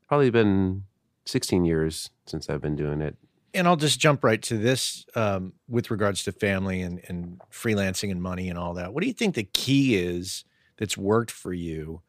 probably 0.07 0.29
been 0.29 0.83
16 1.25 1.65
years 1.65 2.09
since 2.25 2.49
I've 2.49 2.61
been 2.61 2.75
doing 2.75 3.01
it. 3.01 3.15
and 3.53 3.67
I'll 3.67 3.75
just 3.75 3.99
jump 3.99 4.23
right 4.23 4.41
to 4.43 4.57
this 4.57 5.05
um, 5.15 5.53
with 5.67 5.91
regards 5.91 6.23
to 6.23 6.31
family 6.31 6.81
and, 6.81 7.01
and 7.07 7.39
freelancing 7.51 8.09
and 8.11 8.21
money 8.21 8.49
and 8.49 8.57
all 8.57 8.73
that. 8.75 8.93
What 8.93 9.01
do 9.01 9.07
you 9.07 9.13
think 9.13 9.35
the 9.35 9.43
key 9.43 9.95
is 9.95 10.45
that's 10.77 10.97
worked 10.97 11.31
for 11.31 11.53
you 11.53 12.01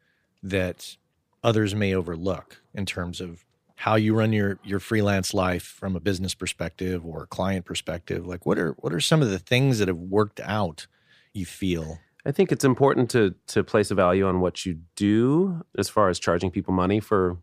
that 0.42 0.96
others 1.42 1.74
may 1.74 1.94
overlook 1.94 2.62
in 2.74 2.86
terms 2.86 3.20
of 3.20 3.44
how 3.80 3.94
you 3.94 4.14
run 4.14 4.30
your 4.30 4.58
your 4.62 4.78
freelance 4.78 5.32
life 5.32 5.62
from 5.62 5.96
a 5.96 6.00
business 6.00 6.34
perspective 6.34 7.06
or 7.06 7.22
a 7.22 7.26
client 7.26 7.64
perspective? 7.64 8.26
Like 8.26 8.44
what 8.44 8.58
are 8.58 8.72
what 8.72 8.92
are 8.92 9.00
some 9.00 9.22
of 9.22 9.30
the 9.30 9.38
things 9.38 9.78
that 9.78 9.88
have 9.88 9.96
worked 9.96 10.38
out 10.40 10.86
you 11.32 11.46
feel? 11.46 11.98
I 12.26 12.32
think 12.32 12.52
it's 12.52 12.64
important 12.64 13.08
to 13.12 13.34
to 13.46 13.64
place 13.64 13.90
a 13.90 13.94
value 13.94 14.26
on 14.26 14.40
what 14.40 14.66
you 14.66 14.80
do 14.96 15.64
as 15.78 15.88
far 15.88 16.10
as 16.10 16.18
charging 16.18 16.50
people 16.50 16.74
money 16.74 17.00
for 17.00 17.38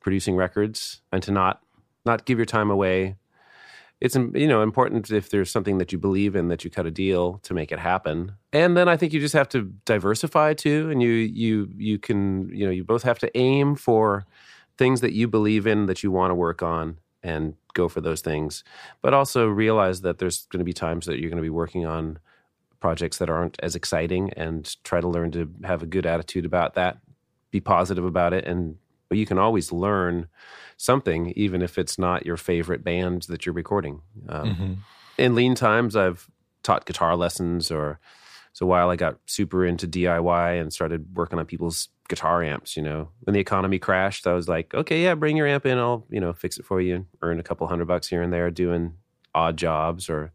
producing 0.00 0.34
records 0.34 1.02
and 1.12 1.22
to 1.22 1.30
not 1.30 1.60
not 2.04 2.24
give 2.24 2.36
your 2.36 2.46
time 2.46 2.68
away. 2.68 3.14
It's 4.00 4.16
you 4.16 4.48
know 4.48 4.62
important 4.62 5.12
if 5.12 5.30
there's 5.30 5.52
something 5.52 5.78
that 5.78 5.92
you 5.92 6.00
believe 6.00 6.34
in 6.34 6.48
that 6.48 6.64
you 6.64 6.70
cut 6.70 6.86
a 6.86 6.90
deal 6.90 7.38
to 7.44 7.54
make 7.54 7.70
it 7.70 7.78
happen. 7.78 8.32
And 8.52 8.76
then 8.76 8.88
I 8.88 8.96
think 8.96 9.12
you 9.12 9.20
just 9.20 9.34
have 9.34 9.48
to 9.50 9.72
diversify 9.84 10.54
too 10.54 10.90
and 10.90 11.00
you 11.00 11.10
you 11.10 11.68
you 11.76 12.00
can 12.00 12.48
you 12.48 12.64
know 12.64 12.72
you 12.72 12.82
both 12.82 13.04
have 13.04 13.20
to 13.20 13.30
aim 13.38 13.76
for 13.76 14.26
things 14.80 15.02
that 15.02 15.12
you 15.12 15.28
believe 15.28 15.66
in 15.66 15.84
that 15.84 16.02
you 16.02 16.10
want 16.10 16.30
to 16.30 16.34
work 16.34 16.62
on 16.62 16.96
and 17.22 17.54
go 17.74 17.86
for 17.86 18.00
those 18.00 18.22
things. 18.22 18.64
But 19.02 19.12
also 19.12 19.46
realize 19.46 20.00
that 20.00 20.16
there's 20.16 20.46
going 20.46 20.60
to 20.60 20.64
be 20.64 20.72
times 20.72 21.04
that 21.04 21.18
you're 21.18 21.28
going 21.28 21.36
to 21.36 21.42
be 21.42 21.50
working 21.50 21.84
on 21.84 22.18
projects 22.80 23.18
that 23.18 23.28
aren't 23.28 23.60
as 23.62 23.76
exciting 23.76 24.32
and 24.38 24.82
try 24.82 24.98
to 24.98 25.06
learn 25.06 25.30
to 25.32 25.52
have 25.64 25.82
a 25.82 25.86
good 25.86 26.06
attitude 26.06 26.46
about 26.46 26.74
that 26.76 26.96
be 27.50 27.60
positive 27.60 28.06
about 28.06 28.32
it 28.32 28.46
and 28.46 28.76
but 29.10 29.18
you 29.18 29.26
can 29.26 29.38
always 29.38 29.70
learn 29.70 30.28
something 30.76 31.32
even 31.36 31.60
if 31.60 31.76
it's 31.76 31.98
not 31.98 32.24
your 32.24 32.38
favorite 32.38 32.82
band 32.82 33.22
that 33.24 33.44
you're 33.44 33.52
recording 33.52 34.00
um, 34.30 34.82
in 35.18 35.34
lean 35.34 35.54
times 35.54 35.94
i've 35.94 36.30
taught 36.62 36.86
guitar 36.86 37.16
lessons 37.16 37.70
or 37.70 37.98
so 38.52 38.66
while 38.66 38.90
i 38.90 38.96
got 38.96 39.18
super 39.26 39.64
into 39.64 39.86
diy 39.86 40.60
and 40.60 40.72
started 40.72 41.06
working 41.14 41.38
on 41.38 41.46
people's 41.46 41.88
guitar 42.08 42.42
amps 42.42 42.76
you 42.76 42.82
know 42.82 43.08
when 43.20 43.34
the 43.34 43.40
economy 43.40 43.78
crashed 43.78 44.26
i 44.26 44.32
was 44.32 44.48
like 44.48 44.74
okay 44.74 45.02
yeah 45.02 45.14
bring 45.14 45.36
your 45.36 45.46
amp 45.46 45.64
in 45.66 45.78
i'll 45.78 46.04
you 46.10 46.20
know 46.20 46.32
fix 46.32 46.58
it 46.58 46.64
for 46.64 46.80
you 46.80 46.96
and 46.96 47.06
earn 47.22 47.38
a 47.38 47.42
couple 47.42 47.66
hundred 47.66 47.86
bucks 47.86 48.08
here 48.08 48.22
and 48.22 48.32
there 48.32 48.50
doing 48.50 48.94
odd 49.34 49.56
jobs 49.56 50.08
or 50.10 50.32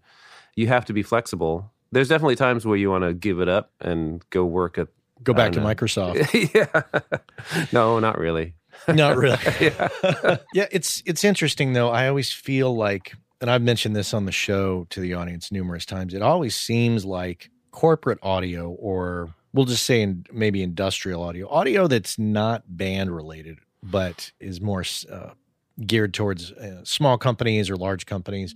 you 0.56 0.68
have 0.68 0.86
to 0.86 0.94
be 0.94 1.04
flexible 1.04 1.72
there's 1.92 2.08
definitely 2.10 2.36
times 2.36 2.66
where 2.66 2.78
you 2.78 2.90
want 2.90 3.04
to 3.04 3.14
give 3.14 3.40
it 3.40 3.50
up 3.50 3.72
and 3.82 4.24
go 4.30 4.46
work 4.46 4.78
at 4.78 4.88
Go 5.24 5.34
back 5.34 5.54
to 5.54 5.62
know. 5.62 5.66
Microsoft. 5.66 6.54
yeah 6.54 7.64
no 7.72 8.00
not 8.00 8.18
really 8.18 8.54
Not 8.88 9.18
really. 9.18 9.38
yeah. 9.62 10.38
yeah, 10.54 10.68
it's 10.72 11.02
it's 11.06 11.24
interesting 11.24 11.74
though. 11.74 11.90
I 11.90 12.08
always 12.08 12.32
feel 12.32 12.76
like, 12.76 13.14
and 13.42 13.50
I've 13.50 13.62
mentioned 13.62 13.96
this 13.96 14.14
on 14.14 14.26
the 14.26 14.32
show 14.32 14.86
to 14.90 15.00
the 15.00 15.14
audience 15.14 15.52
numerous 15.52 15.86
times. 15.86 16.14
It 16.14 16.22
always 16.22 16.56
seems 16.56 17.06
like 17.06 17.50
corporate 17.76 18.20
audio, 18.24 18.70
or 18.70 19.36
we'll 19.54 19.66
just 19.66 19.84
say 19.84 20.02
in, 20.02 20.26
maybe 20.32 20.64
industrial 20.64 21.22
audio, 21.22 21.48
audio 21.50 21.88
that's 21.88 22.18
not 22.18 22.64
band 22.68 23.14
related, 23.14 23.60
but 23.84 24.32
is 24.40 24.62
more 24.62 24.84
uh, 25.12 25.32
geared 25.86 26.14
towards 26.14 26.54
uh, 26.54 26.84
small 26.86 27.18
companies 27.18 27.70
or 27.70 27.76
large 27.76 28.06
companies. 28.06 28.56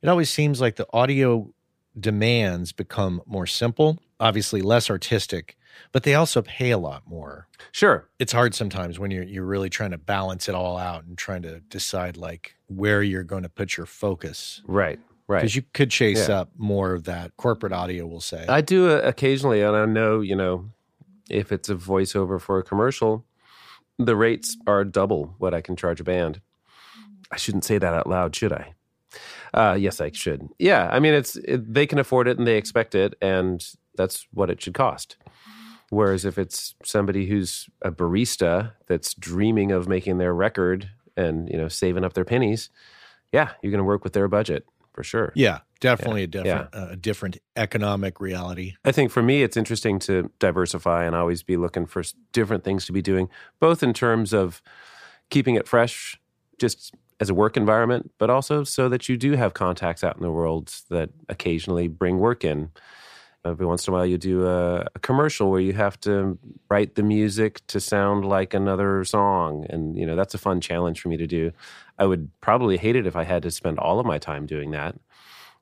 It 0.00 0.08
always 0.08 0.30
seems 0.30 0.60
like 0.60 0.76
the 0.76 0.86
audio 0.92 1.52
demands 2.00 2.72
become 2.72 3.22
more 3.26 3.46
simple, 3.46 3.98
obviously 4.18 4.62
less 4.62 4.88
artistic, 4.88 5.58
but 5.92 6.02
they 6.02 6.14
also 6.14 6.40
pay 6.40 6.70
a 6.70 6.78
lot 6.78 7.02
more. 7.06 7.48
Sure. 7.72 8.08
It's 8.18 8.32
hard 8.32 8.54
sometimes 8.54 8.98
when 8.98 9.10
you're 9.10 9.24
you're 9.24 9.44
really 9.44 9.68
trying 9.68 9.90
to 9.90 9.98
balance 9.98 10.48
it 10.48 10.54
all 10.54 10.78
out 10.78 11.04
and 11.04 11.18
trying 11.18 11.42
to 11.42 11.60
decide 11.60 12.16
like 12.16 12.56
where 12.68 13.02
you're 13.02 13.22
going 13.22 13.42
to 13.42 13.50
put 13.50 13.76
your 13.76 13.86
focus. 13.86 14.62
Right 14.66 14.98
right 15.28 15.40
because 15.40 15.56
you 15.56 15.62
could 15.74 15.90
chase 15.90 16.28
Yeah. 16.28 16.40
up 16.40 16.50
more 16.56 16.92
of 16.92 17.04
that 17.04 17.36
corporate 17.36 17.72
audio 17.72 18.06
we'll 18.06 18.20
say 18.20 18.44
I 18.48 18.60
do 18.60 18.90
uh, 18.90 19.00
occasionally, 19.04 19.62
and 19.62 19.76
I 19.76 19.84
know 19.86 20.20
you 20.20 20.36
know 20.36 20.70
if 21.28 21.50
it's 21.52 21.68
a 21.68 21.74
voiceover 21.74 22.40
for 22.40 22.58
a 22.58 22.62
commercial, 22.62 23.24
the 23.98 24.14
rates 24.14 24.56
are 24.66 24.84
double 24.84 25.34
what 25.38 25.54
I 25.54 25.60
can 25.60 25.74
charge 25.74 26.00
a 26.00 26.04
band. 26.04 26.40
I 27.32 27.36
shouldn't 27.36 27.64
say 27.64 27.78
that 27.78 27.92
out 27.92 28.06
loud, 28.08 28.36
should 28.36 28.52
I? 28.52 28.74
Uh, 29.52 29.74
yes, 29.74 30.00
I 30.00 30.12
should. 30.12 30.48
Yeah, 30.58 30.88
I 30.92 31.00
mean, 31.00 31.14
it's 31.14 31.34
it, 31.36 31.72
they 31.74 31.86
can 31.86 31.98
afford 31.98 32.28
it 32.28 32.38
and 32.38 32.46
they 32.46 32.56
expect 32.58 32.94
it, 32.94 33.14
and 33.20 33.66
that's 33.96 34.26
what 34.32 34.50
it 34.50 34.60
should 34.62 34.74
cost. 34.74 35.16
Whereas 35.90 36.24
if 36.24 36.36
it's 36.38 36.74
somebody 36.84 37.26
who's 37.26 37.68
a 37.82 37.90
barista 37.90 38.72
that's 38.86 39.14
dreaming 39.14 39.72
of 39.72 39.88
making 39.88 40.18
their 40.18 40.34
record 40.34 40.90
and 41.16 41.48
you 41.48 41.56
know 41.56 41.68
saving 41.68 42.04
up 42.04 42.12
their 42.12 42.24
pennies, 42.24 42.70
yeah, 43.32 43.50
you're 43.62 43.72
going 43.72 43.78
to 43.78 43.84
work 43.84 44.04
with 44.04 44.12
their 44.12 44.28
budget 44.28 44.64
for 44.96 45.04
sure. 45.04 45.32
yeah 45.36 45.60
definitely 45.78 46.22
a 46.22 46.26
different 46.26 46.74
uh, 46.74 46.88
a 46.90 46.96
different 46.96 47.36
economic 47.54 48.18
reality 48.18 48.72
I 48.84 48.92
think 48.92 49.10
for 49.10 49.22
me, 49.22 49.42
it's 49.42 49.56
interesting 49.56 49.98
to 50.00 50.30
diversify 50.38 51.04
and 51.04 51.14
always 51.14 51.42
be 51.42 51.56
looking 51.56 51.86
for 51.86 52.02
different 52.32 52.64
things 52.64 52.86
to 52.86 52.92
be 52.92 53.02
doing, 53.02 53.28
both 53.60 53.82
in 53.82 53.92
terms 53.92 54.32
of 54.32 54.62
keeping 55.30 55.54
it 55.56 55.66
fresh, 55.66 56.18
just 56.58 56.94
as 57.18 57.28
a 57.28 57.34
work 57.34 57.56
environment, 57.56 58.12
but 58.18 58.30
also 58.30 58.64
so 58.64 58.88
that 58.88 59.08
you 59.08 59.16
do 59.16 59.32
have 59.32 59.54
contacts 59.54 60.04
out 60.04 60.16
in 60.16 60.22
the 60.22 60.30
world 60.30 60.72
that 60.90 61.10
occasionally 61.28 61.88
bring 61.88 62.18
work 62.18 62.44
in. 62.44 62.70
Every 63.50 63.66
once 63.66 63.86
in 63.86 63.92
a 63.92 63.96
while, 63.96 64.06
you 64.06 64.18
do 64.18 64.46
a, 64.46 64.86
a 64.94 64.98
commercial 65.00 65.50
where 65.50 65.60
you 65.60 65.72
have 65.72 65.98
to 66.00 66.38
write 66.68 66.94
the 66.94 67.02
music 67.02 67.66
to 67.68 67.80
sound 67.80 68.24
like 68.24 68.54
another 68.54 69.04
song, 69.04 69.66
and 69.70 69.96
you 69.96 70.04
know 70.06 70.16
that's 70.16 70.34
a 70.34 70.38
fun 70.38 70.60
challenge 70.60 71.00
for 71.00 71.08
me 71.08 71.16
to 71.16 71.26
do. 71.26 71.52
I 71.98 72.04
would 72.06 72.30
probably 72.40 72.76
hate 72.76 72.96
it 72.96 73.06
if 73.06 73.16
I 73.16 73.24
had 73.24 73.42
to 73.44 73.50
spend 73.50 73.78
all 73.78 73.98
of 74.00 74.06
my 74.06 74.18
time 74.18 74.46
doing 74.46 74.70
that, 74.72 74.96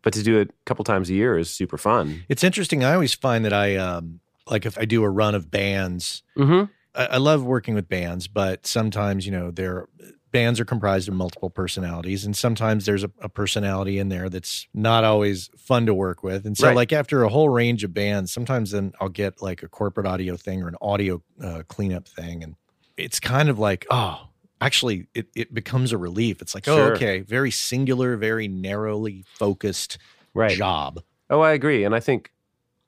but 0.02 0.12
to 0.14 0.22
do 0.22 0.38
it 0.40 0.50
a 0.50 0.64
couple 0.66 0.84
times 0.84 1.10
a 1.10 1.14
year 1.14 1.38
is 1.38 1.50
super 1.50 1.78
fun. 1.78 2.24
it's 2.28 2.44
interesting 2.44 2.84
i 2.84 2.92
always 2.92 3.14
find 3.14 3.44
that 3.44 3.52
i 3.52 3.76
um 3.76 4.20
like 4.46 4.66
if 4.66 4.76
i 4.78 4.84
do 4.84 5.02
a 5.02 5.08
run 5.08 5.34
of 5.34 5.50
bands 5.50 6.22
Mm-hmm. 6.36 6.64
I, 6.94 7.06
I 7.06 7.16
love 7.16 7.42
working 7.44 7.74
with 7.74 7.88
bands, 7.88 8.28
but 8.28 8.66
sometimes 8.66 9.24
you 9.26 9.32
know 9.32 9.50
their 9.50 9.88
bands 10.34 10.60
are 10.60 10.64
comprised 10.66 11.08
of 11.08 11.14
multiple 11.14 11.48
personalities, 11.48 12.26
and 12.26 12.36
sometimes 12.36 12.84
there's 12.84 13.04
a, 13.04 13.10
a 13.20 13.28
personality 13.30 13.98
in 13.98 14.10
there 14.10 14.28
that's 14.28 14.68
not 14.74 15.04
always 15.04 15.48
fun 15.56 15.86
to 15.86 15.94
work 15.94 16.22
with. 16.22 16.44
And 16.44 16.58
so, 16.58 16.66
Right. 16.66 16.76
like 16.76 16.92
after 16.92 17.22
a 17.22 17.30
whole 17.30 17.48
range 17.48 17.84
of 17.84 17.94
bands, 17.94 18.32
sometimes 18.32 18.72
then 18.72 18.92
I'll 19.00 19.08
get 19.08 19.40
like 19.40 19.62
a 19.62 19.68
corporate 19.68 20.06
audio 20.06 20.36
thing 20.36 20.62
or 20.62 20.68
an 20.68 20.76
audio 20.82 21.22
uh, 21.42 21.62
cleanup 21.68 22.06
thing, 22.08 22.42
and 22.42 22.56
it's 22.98 23.18
kind 23.20 23.48
of 23.48 23.58
like 23.58 23.86
oh. 23.90 24.28
Actually, 24.60 25.08
it, 25.14 25.26
it 25.36 25.52
becomes 25.52 25.92
a 25.92 25.98
relief. 25.98 26.40
It's 26.40 26.54
like, 26.54 26.66
oh, 26.68 26.84
okay, 26.94 27.20
very 27.20 27.50
singular, 27.50 28.16
very 28.16 28.48
narrowly 28.48 29.24
focused 29.38 29.98
Right. 30.32 30.56
job. 30.56 31.02
Oh, 31.28 31.40
I 31.40 31.52
agree. 31.52 31.84
And 31.84 31.94
I 31.94 32.00
think 32.00 32.30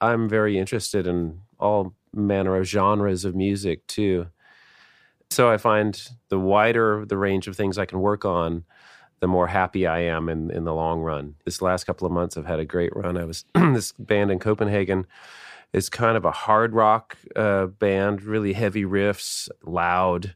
I'm 0.00 0.26
very 0.28 0.56
interested 0.58 1.06
in 1.06 1.40
all 1.58 1.94
manner 2.14 2.56
of 2.56 2.66
genres 2.66 3.26
of 3.26 3.34
music 3.34 3.86
too. 3.88 4.28
So 5.30 5.50
I 5.50 5.56
find 5.56 6.00
the 6.28 6.38
wider 6.38 7.04
the 7.06 7.18
range 7.18 7.48
of 7.48 7.56
things 7.56 7.78
I 7.78 7.86
can 7.86 8.00
work 8.00 8.24
on, 8.24 8.64
the 9.20 9.26
more 9.26 9.46
happy 9.46 9.86
I 9.86 10.00
am 10.00 10.28
in, 10.28 10.50
in 10.50 10.64
the 10.64 10.74
long 10.74 11.00
run. 11.00 11.34
This 11.44 11.62
last 11.62 11.84
couple 11.84 12.06
of 12.06 12.12
months, 12.12 12.36
I've 12.36 12.46
had 12.46 12.60
a 12.60 12.64
great 12.64 12.94
run. 12.94 13.16
I 13.16 13.24
was 13.24 13.44
this 13.54 13.92
band 13.92 14.30
in 14.30 14.38
Copenhagen 14.38 15.06
is 15.72 15.88
kind 15.88 16.16
of 16.16 16.24
a 16.24 16.30
hard 16.30 16.72
rock 16.72 17.18
uh, 17.34 17.66
band, 17.66 18.22
really 18.22 18.52
heavy 18.52 18.84
riffs, 18.84 19.48
loud. 19.64 20.34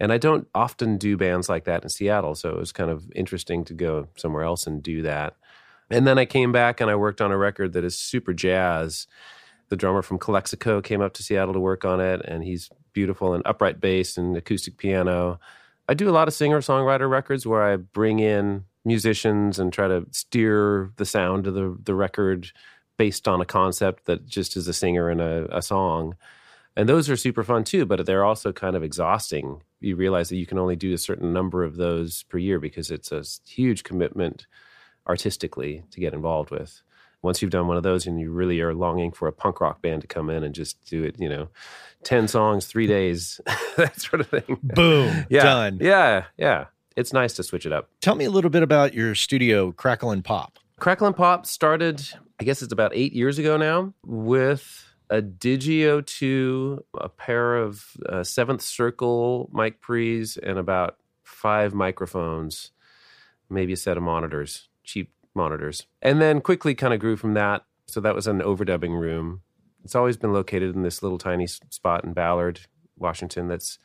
And 0.00 0.12
I 0.12 0.18
don't 0.18 0.46
often 0.54 0.96
do 0.96 1.16
bands 1.16 1.48
like 1.48 1.64
that 1.64 1.82
in 1.82 1.88
Seattle. 1.88 2.34
So 2.34 2.50
it 2.50 2.58
was 2.58 2.72
kind 2.72 2.90
of 2.90 3.10
interesting 3.14 3.64
to 3.64 3.74
go 3.74 4.08
somewhere 4.16 4.44
else 4.44 4.66
and 4.66 4.82
do 4.82 5.02
that. 5.02 5.34
And 5.90 6.06
then 6.06 6.18
I 6.18 6.24
came 6.24 6.52
back 6.52 6.80
and 6.80 6.90
I 6.90 6.96
worked 6.96 7.20
on 7.20 7.32
a 7.32 7.38
record 7.38 7.72
that 7.72 7.84
is 7.84 7.98
super 7.98 8.32
jazz. 8.32 9.06
The 9.68 9.76
drummer 9.76 10.02
from 10.02 10.18
Calexico 10.18 10.80
came 10.80 11.00
up 11.00 11.14
to 11.14 11.22
Seattle 11.22 11.54
to 11.54 11.60
work 11.60 11.84
on 11.84 12.00
it, 12.00 12.22
and 12.24 12.42
he's 12.42 12.70
beautiful 12.92 13.34
and 13.34 13.42
upright 13.46 13.80
bass 13.80 14.16
and 14.16 14.36
acoustic 14.36 14.76
piano. 14.76 15.38
I 15.88 15.94
do 15.94 16.08
a 16.08 16.12
lot 16.12 16.28
of 16.28 16.34
singer 16.34 16.60
songwriter 16.60 17.08
records 17.08 17.46
where 17.46 17.62
I 17.62 17.76
bring 17.76 18.18
in 18.18 18.64
musicians 18.84 19.58
and 19.58 19.72
try 19.72 19.88
to 19.88 20.06
steer 20.10 20.90
the 20.96 21.06
sound 21.06 21.46
of 21.46 21.54
the 21.54 21.76
the 21.82 21.94
record 21.94 22.52
based 22.98 23.28
on 23.28 23.40
a 23.40 23.46
concept 23.46 24.06
that 24.06 24.26
just 24.26 24.56
is 24.56 24.68
a 24.68 24.72
singer 24.72 25.08
and 25.08 25.20
a, 25.20 25.56
a 25.56 25.62
song. 25.62 26.16
And 26.76 26.88
those 26.88 27.08
are 27.08 27.16
super 27.16 27.42
fun 27.42 27.64
too, 27.64 27.86
but 27.86 28.04
they're 28.06 28.24
also 28.24 28.52
kind 28.52 28.76
of 28.76 28.82
exhausting. 28.82 29.62
You 29.80 29.96
realize 29.96 30.28
that 30.28 30.36
you 30.36 30.46
can 30.46 30.58
only 30.58 30.76
do 30.76 30.92
a 30.92 30.98
certain 30.98 31.32
number 31.32 31.64
of 31.64 31.76
those 31.76 32.24
per 32.24 32.38
year 32.38 32.60
because 32.60 32.90
it's 32.90 33.10
a 33.10 33.24
huge 33.48 33.82
commitment 33.84 34.46
artistically 35.08 35.82
to 35.90 36.00
get 36.00 36.14
involved 36.14 36.50
with. 36.50 36.82
Once 37.22 37.42
you've 37.42 37.50
done 37.50 37.66
one 37.66 37.76
of 37.76 37.82
those 37.82 38.06
and 38.06 38.20
you 38.20 38.30
really 38.30 38.60
are 38.60 38.74
longing 38.74 39.10
for 39.10 39.26
a 39.26 39.32
punk 39.32 39.60
rock 39.60 39.82
band 39.82 40.00
to 40.00 40.06
come 40.06 40.30
in 40.30 40.44
and 40.44 40.54
just 40.54 40.82
do 40.84 41.02
it, 41.02 41.16
you 41.18 41.28
know, 41.28 41.48
10 42.04 42.28
songs, 42.28 42.66
three 42.66 42.86
days, 42.86 43.40
that 43.76 44.00
sort 44.00 44.20
of 44.20 44.28
thing. 44.28 44.58
Boom. 44.62 45.26
Yeah. 45.30 45.42
Done. 45.42 45.78
Yeah. 45.80 46.24
Yeah. 46.36 46.66
It's 46.96 47.12
nice 47.12 47.34
to 47.34 47.42
switch 47.42 47.66
it 47.66 47.72
up. 47.72 47.90
Tell 48.00 48.14
me 48.14 48.24
a 48.24 48.30
little 48.30 48.50
bit 48.50 48.62
about 48.62 48.94
your 48.94 49.14
studio, 49.14 49.72
Crackle 49.72 50.10
and 50.10 50.24
Pop. 50.24 50.58
Crackle 50.78 51.06
and 51.08 51.16
Pop 51.16 51.44
started, 51.46 52.02
I 52.40 52.44
guess 52.44 52.62
it's 52.62 52.72
about 52.72 52.92
eight 52.94 53.12
years 53.12 53.38
ago 53.38 53.56
now, 53.56 53.94
with 54.04 54.84
a 55.10 55.20
Digio 55.22 56.04
2, 56.04 56.84
a 57.00 57.08
pair 57.08 57.56
of 57.56 57.84
uh, 58.08 58.22
Seventh 58.22 58.62
Circle 58.62 59.50
mic 59.52 59.80
pre's, 59.80 60.36
and 60.36 60.58
about 60.58 60.96
five 61.24 61.74
microphones, 61.74 62.70
maybe 63.48 63.72
a 63.72 63.76
set 63.76 63.96
of 63.96 64.02
monitors, 64.02 64.68
cheap 64.84 65.12
monitors. 65.38 65.86
And 66.02 66.20
then 66.20 66.42
quickly 66.42 66.74
kind 66.74 66.92
of 66.92 67.00
grew 67.00 67.16
from 67.16 67.32
that. 67.34 67.64
So 67.86 68.00
that 68.00 68.14
was 68.14 68.26
an 68.26 68.40
overdubbing 68.40 69.00
room. 69.00 69.40
It's 69.82 69.94
always 69.94 70.18
been 70.18 70.34
located 70.34 70.74
in 70.74 70.82
this 70.82 71.02
little 71.02 71.16
tiny 71.16 71.46
spot 71.46 72.04
in 72.04 72.12
Ballard, 72.12 72.60
Washington, 72.98 73.48
that's 73.48 73.78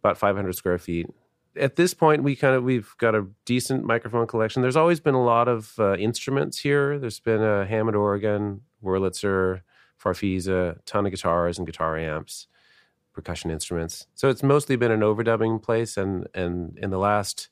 about 0.00 0.18
500 0.18 0.54
square 0.54 0.78
feet. 0.78 1.06
At 1.56 1.76
this 1.76 1.94
point, 1.94 2.24
we 2.24 2.34
kind 2.34 2.56
of 2.56 2.64
we've 2.64 2.94
got 2.98 3.14
a 3.14 3.26
decent 3.44 3.84
microphone 3.84 4.26
collection. 4.26 4.60
There's 4.60 4.76
always 4.76 4.98
been 4.98 5.14
a 5.14 5.24
lot 5.24 5.46
of 5.46 5.74
uh, 5.78 5.96
instruments 5.96 6.58
here. 6.58 6.98
There's 6.98 7.20
been 7.20 7.42
a 7.42 7.64
Hammond 7.64 7.96
organ, 7.96 8.62
Wurlitzer, 8.82 9.60
Farfisa, 10.02 10.78
ton 10.84 11.06
of 11.06 11.12
guitars 11.12 11.58
and 11.58 11.66
guitar 11.66 11.96
amps, 11.96 12.48
percussion 13.12 13.52
instruments. 13.52 14.06
So 14.14 14.28
it's 14.28 14.42
mostly 14.42 14.74
been 14.74 14.90
an 14.90 15.00
overdubbing 15.00 15.62
place. 15.62 15.96
And 15.96 16.26
and 16.34 16.76
in 16.78 16.90
the 16.90 16.98
last 16.98 17.48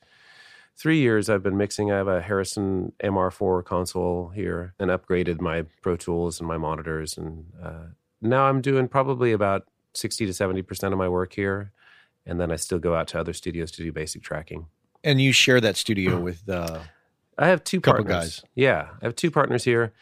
three 0.77 0.99
years, 0.99 1.29
I've 1.29 1.43
been 1.43 1.57
mixing. 1.57 1.91
I 1.91 1.97
have 1.97 2.07
a 2.07 2.21
Harrison 2.21 2.93
MR4 3.03 3.63
console 3.65 4.29
here, 4.29 4.73
and 4.79 4.89
upgraded 4.89 5.39
my 5.41 5.63
Pro 5.81 5.95
Tools 5.95 6.39
and 6.39 6.47
my 6.47 6.57
monitors. 6.57 7.17
And 7.17 7.45
uh, 7.61 7.85
now 8.21 8.45
I'm 8.45 8.61
doing 8.61 8.87
probably 8.87 9.31
about 9.31 9.67
sixty 9.93 10.25
to 10.25 10.33
seventy 10.33 10.61
percent 10.61 10.93
of 10.93 10.97
my 10.97 11.09
work 11.09 11.33
here, 11.33 11.71
and 12.25 12.39
then 12.39 12.51
I 12.51 12.55
still 12.55 12.79
go 12.79 12.95
out 12.95 13.07
to 13.09 13.19
other 13.19 13.33
studios 13.33 13.71
to 13.71 13.83
do 13.83 13.91
basic 13.91 14.23
tracking. 14.23 14.67
And 15.03 15.19
you 15.21 15.31
share 15.31 15.61
that 15.61 15.77
studio 15.77 16.19
with 16.21 16.47
uh, 16.49 16.79
I 17.37 17.47
have 17.47 17.63
two 17.63 17.81
Couple 17.81 18.05
partners. 18.05 18.41
guys. 18.41 18.49
Yeah, 18.55 18.89
I 19.01 19.05
have 19.05 19.15
two 19.15 19.31
partners 19.31 19.63
here. 19.63 19.93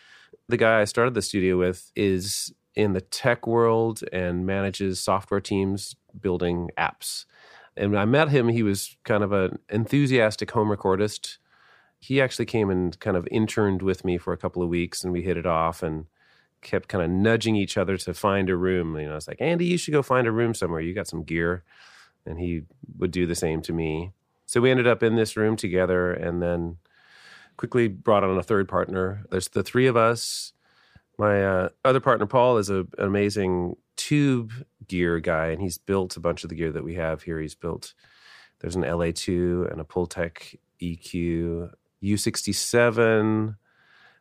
The 0.47 0.57
guy 0.57 0.81
I 0.81 0.85
started 0.85 1.13
the 1.13 1.21
studio 1.21 1.57
with 1.57 1.91
is 1.95 2.53
in 2.75 2.93
the 2.93 3.01
tech 3.01 3.47
world 3.47 4.01
and 4.13 4.45
manages 4.45 4.99
software 4.99 5.41
teams 5.41 5.95
building 6.19 6.69
apps. 6.77 7.25
And 7.77 7.97
I 7.97 8.05
met 8.05 8.29
him, 8.29 8.49
he 8.49 8.63
was 8.63 8.97
kind 9.03 9.23
of 9.23 9.31
an 9.31 9.59
enthusiastic 9.69 10.51
home 10.51 10.67
recordist. 10.69 11.37
He 11.99 12.21
actually 12.21 12.45
came 12.45 12.69
and 12.69 12.99
kind 12.99 13.15
of 13.15 13.27
interned 13.31 13.81
with 13.81 14.03
me 14.03 14.17
for 14.17 14.33
a 14.33 14.37
couple 14.37 14.61
of 14.61 14.69
weeks, 14.69 15.03
and 15.03 15.13
we 15.13 15.21
hit 15.21 15.37
it 15.37 15.45
off 15.45 15.81
and 15.83 16.05
kept 16.61 16.89
kind 16.89 17.03
of 17.03 17.09
nudging 17.09 17.55
each 17.55 17.77
other 17.77 17.97
to 17.97 18.13
find 18.13 18.49
a 18.49 18.55
room. 18.55 18.97
You 18.97 19.07
know, 19.07 19.13
I 19.13 19.15
was 19.15 19.27
like, 19.27 19.41
Andy, 19.41 19.65
you 19.65 19.77
should 19.77 19.93
go 19.93 20.01
find 20.01 20.27
a 20.27 20.31
room 20.31 20.53
somewhere. 20.53 20.81
You 20.81 20.93
got 20.93 21.07
some 21.07 21.23
gear. 21.23 21.63
And 22.25 22.39
he 22.39 22.63
would 22.97 23.11
do 23.11 23.25
the 23.25 23.35
same 23.35 23.61
to 23.63 23.73
me. 23.73 24.11
So 24.45 24.61
we 24.61 24.69
ended 24.69 24.85
up 24.85 25.01
in 25.01 25.15
this 25.15 25.35
room 25.35 25.55
together 25.55 26.13
and 26.13 26.41
then 26.41 26.77
quickly 27.57 27.87
brought 27.87 28.23
on 28.23 28.37
a 28.37 28.43
third 28.43 28.67
partner. 28.67 29.23
There's 29.31 29.47
the 29.47 29.63
three 29.63 29.87
of 29.87 29.97
us. 29.97 30.53
My 31.17 31.43
uh, 31.43 31.69
other 31.83 31.99
partner, 31.99 32.25
Paul, 32.25 32.57
is 32.57 32.69
a, 32.69 32.79
an 32.79 32.87
amazing 32.99 33.75
tube 34.11 34.51
gear 34.89 35.21
guy, 35.21 35.47
and 35.47 35.61
he's 35.61 35.77
built 35.77 36.17
a 36.17 36.19
bunch 36.19 36.43
of 36.43 36.49
the 36.49 36.55
gear 36.55 36.69
that 36.69 36.83
we 36.83 36.95
have 36.95 37.23
here. 37.23 37.39
He's 37.39 37.55
built, 37.55 37.93
there's 38.59 38.75
an 38.75 38.81
LA2 38.81 39.71
and 39.71 39.79
a 39.79 39.85
Pultec 39.85 40.57
EQ, 40.81 41.71
U67, 42.03 43.49
a 43.51 43.55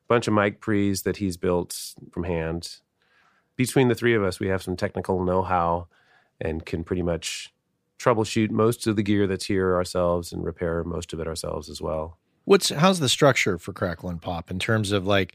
bunch 0.06 0.28
of 0.28 0.34
mic 0.34 0.60
pre's 0.60 1.02
that 1.02 1.16
he's 1.16 1.36
built 1.36 1.76
from 2.12 2.22
hand. 2.22 2.76
Between 3.56 3.88
the 3.88 3.96
three 3.96 4.14
of 4.14 4.22
us, 4.22 4.38
we 4.38 4.46
have 4.46 4.62
some 4.62 4.76
technical 4.76 5.24
know 5.24 5.42
how 5.42 5.88
and 6.40 6.64
can 6.64 6.84
pretty 6.84 7.02
much 7.02 7.52
troubleshoot 7.98 8.50
most 8.50 8.86
of 8.86 8.94
the 8.94 9.02
gear 9.02 9.26
that's 9.26 9.46
here 9.46 9.74
ourselves 9.74 10.32
and 10.32 10.44
repair 10.44 10.84
most 10.84 11.12
of 11.12 11.18
it 11.18 11.26
ourselves 11.26 11.68
as 11.68 11.82
well. 11.82 12.16
what's 12.44 12.68
how's 12.68 13.00
the 13.00 13.08
structure 13.08 13.58
for 13.58 13.72
Crackle 13.72 14.08
and 14.08 14.22
Pop 14.22 14.52
in 14.52 14.60
terms 14.60 14.92
of 14.92 15.04
like, 15.04 15.34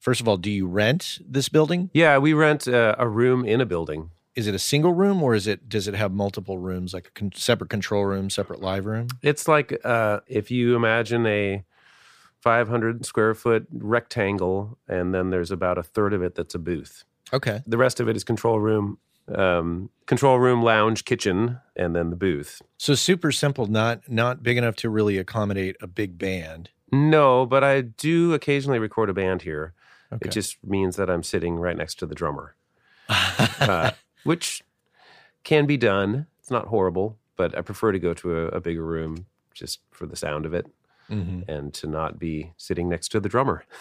first 0.00 0.20
of 0.20 0.28
all, 0.28 0.36
do 0.36 0.50
you 0.50 0.66
rent 0.66 1.18
this 1.26 1.48
building? 1.48 1.90
Yeah, 1.92 2.18
we 2.18 2.32
rent 2.32 2.68
uh, 2.68 2.94
a 2.98 3.08
room 3.08 3.44
in 3.44 3.60
a 3.60 3.66
building. 3.66 4.10
Is 4.34 4.46
it 4.46 4.54
a 4.54 4.58
single 4.58 4.92
room 4.92 5.22
or 5.22 5.34
is 5.34 5.46
it 5.46 5.68
does 5.68 5.88
it 5.88 5.94
have 5.94 6.12
multiple 6.12 6.58
rooms 6.58 6.94
like 6.94 7.08
a 7.08 7.10
con- 7.10 7.32
separate 7.34 7.70
control 7.70 8.04
room, 8.04 8.30
separate 8.30 8.60
live 8.60 8.86
room? 8.86 9.08
It's 9.22 9.48
like 9.48 9.80
uh, 9.84 10.20
if 10.28 10.50
you 10.50 10.76
imagine 10.76 11.26
a 11.26 11.64
500 12.40 13.04
square 13.04 13.34
foot 13.34 13.66
rectangle, 13.72 14.78
and 14.86 15.12
then 15.12 15.30
there's 15.30 15.50
about 15.50 15.76
a 15.76 15.82
third 15.82 16.12
of 16.12 16.22
it 16.22 16.34
that's 16.34 16.54
a 16.54 16.58
booth. 16.58 17.04
Okay. 17.32 17.62
The 17.66 17.76
rest 17.76 18.00
of 18.00 18.08
it 18.08 18.16
is 18.16 18.24
control 18.24 18.60
room, 18.60 18.98
um, 19.34 19.90
control 20.06 20.38
room, 20.38 20.62
lounge, 20.62 21.04
kitchen, 21.04 21.58
and 21.76 21.94
then 21.94 22.10
the 22.10 22.16
booth. 22.16 22.62
So 22.76 22.94
super 22.94 23.32
simple, 23.32 23.66
not 23.66 24.08
not 24.08 24.42
big 24.42 24.56
enough 24.56 24.76
to 24.76 24.90
really 24.90 25.18
accommodate 25.18 25.76
a 25.80 25.86
big 25.86 26.16
band. 26.16 26.70
No, 26.90 27.44
but 27.44 27.62
I 27.62 27.82
do 27.82 28.32
occasionally 28.32 28.78
record 28.78 29.10
a 29.10 29.14
band 29.14 29.42
here. 29.42 29.74
Okay. 30.12 30.26
It 30.28 30.32
just 30.32 30.56
means 30.64 30.96
that 30.96 31.10
I'm 31.10 31.22
sitting 31.22 31.56
right 31.56 31.76
next 31.76 31.98
to 32.00 32.06
the 32.06 32.14
drummer, 32.14 32.54
uh, 33.08 33.90
which 34.24 34.62
can 35.44 35.66
be 35.66 35.76
done. 35.76 36.26
It's 36.40 36.50
not 36.50 36.66
horrible, 36.68 37.18
but 37.36 37.56
I 37.56 37.60
prefer 37.62 37.92
to 37.92 37.98
go 37.98 38.14
to 38.14 38.38
a, 38.38 38.46
a 38.48 38.60
bigger 38.60 38.84
room 38.84 39.26
just 39.54 39.80
for 39.90 40.06
the 40.06 40.16
sound 40.16 40.46
of 40.46 40.54
it 40.54 40.66
Mhm. 41.10 41.48
and 41.48 41.72
to 41.74 41.86
not 41.86 42.18
be 42.18 42.52
sitting 42.58 42.88
next 42.88 43.08
to 43.12 43.20
the 43.20 43.28
drummer. 43.28 43.64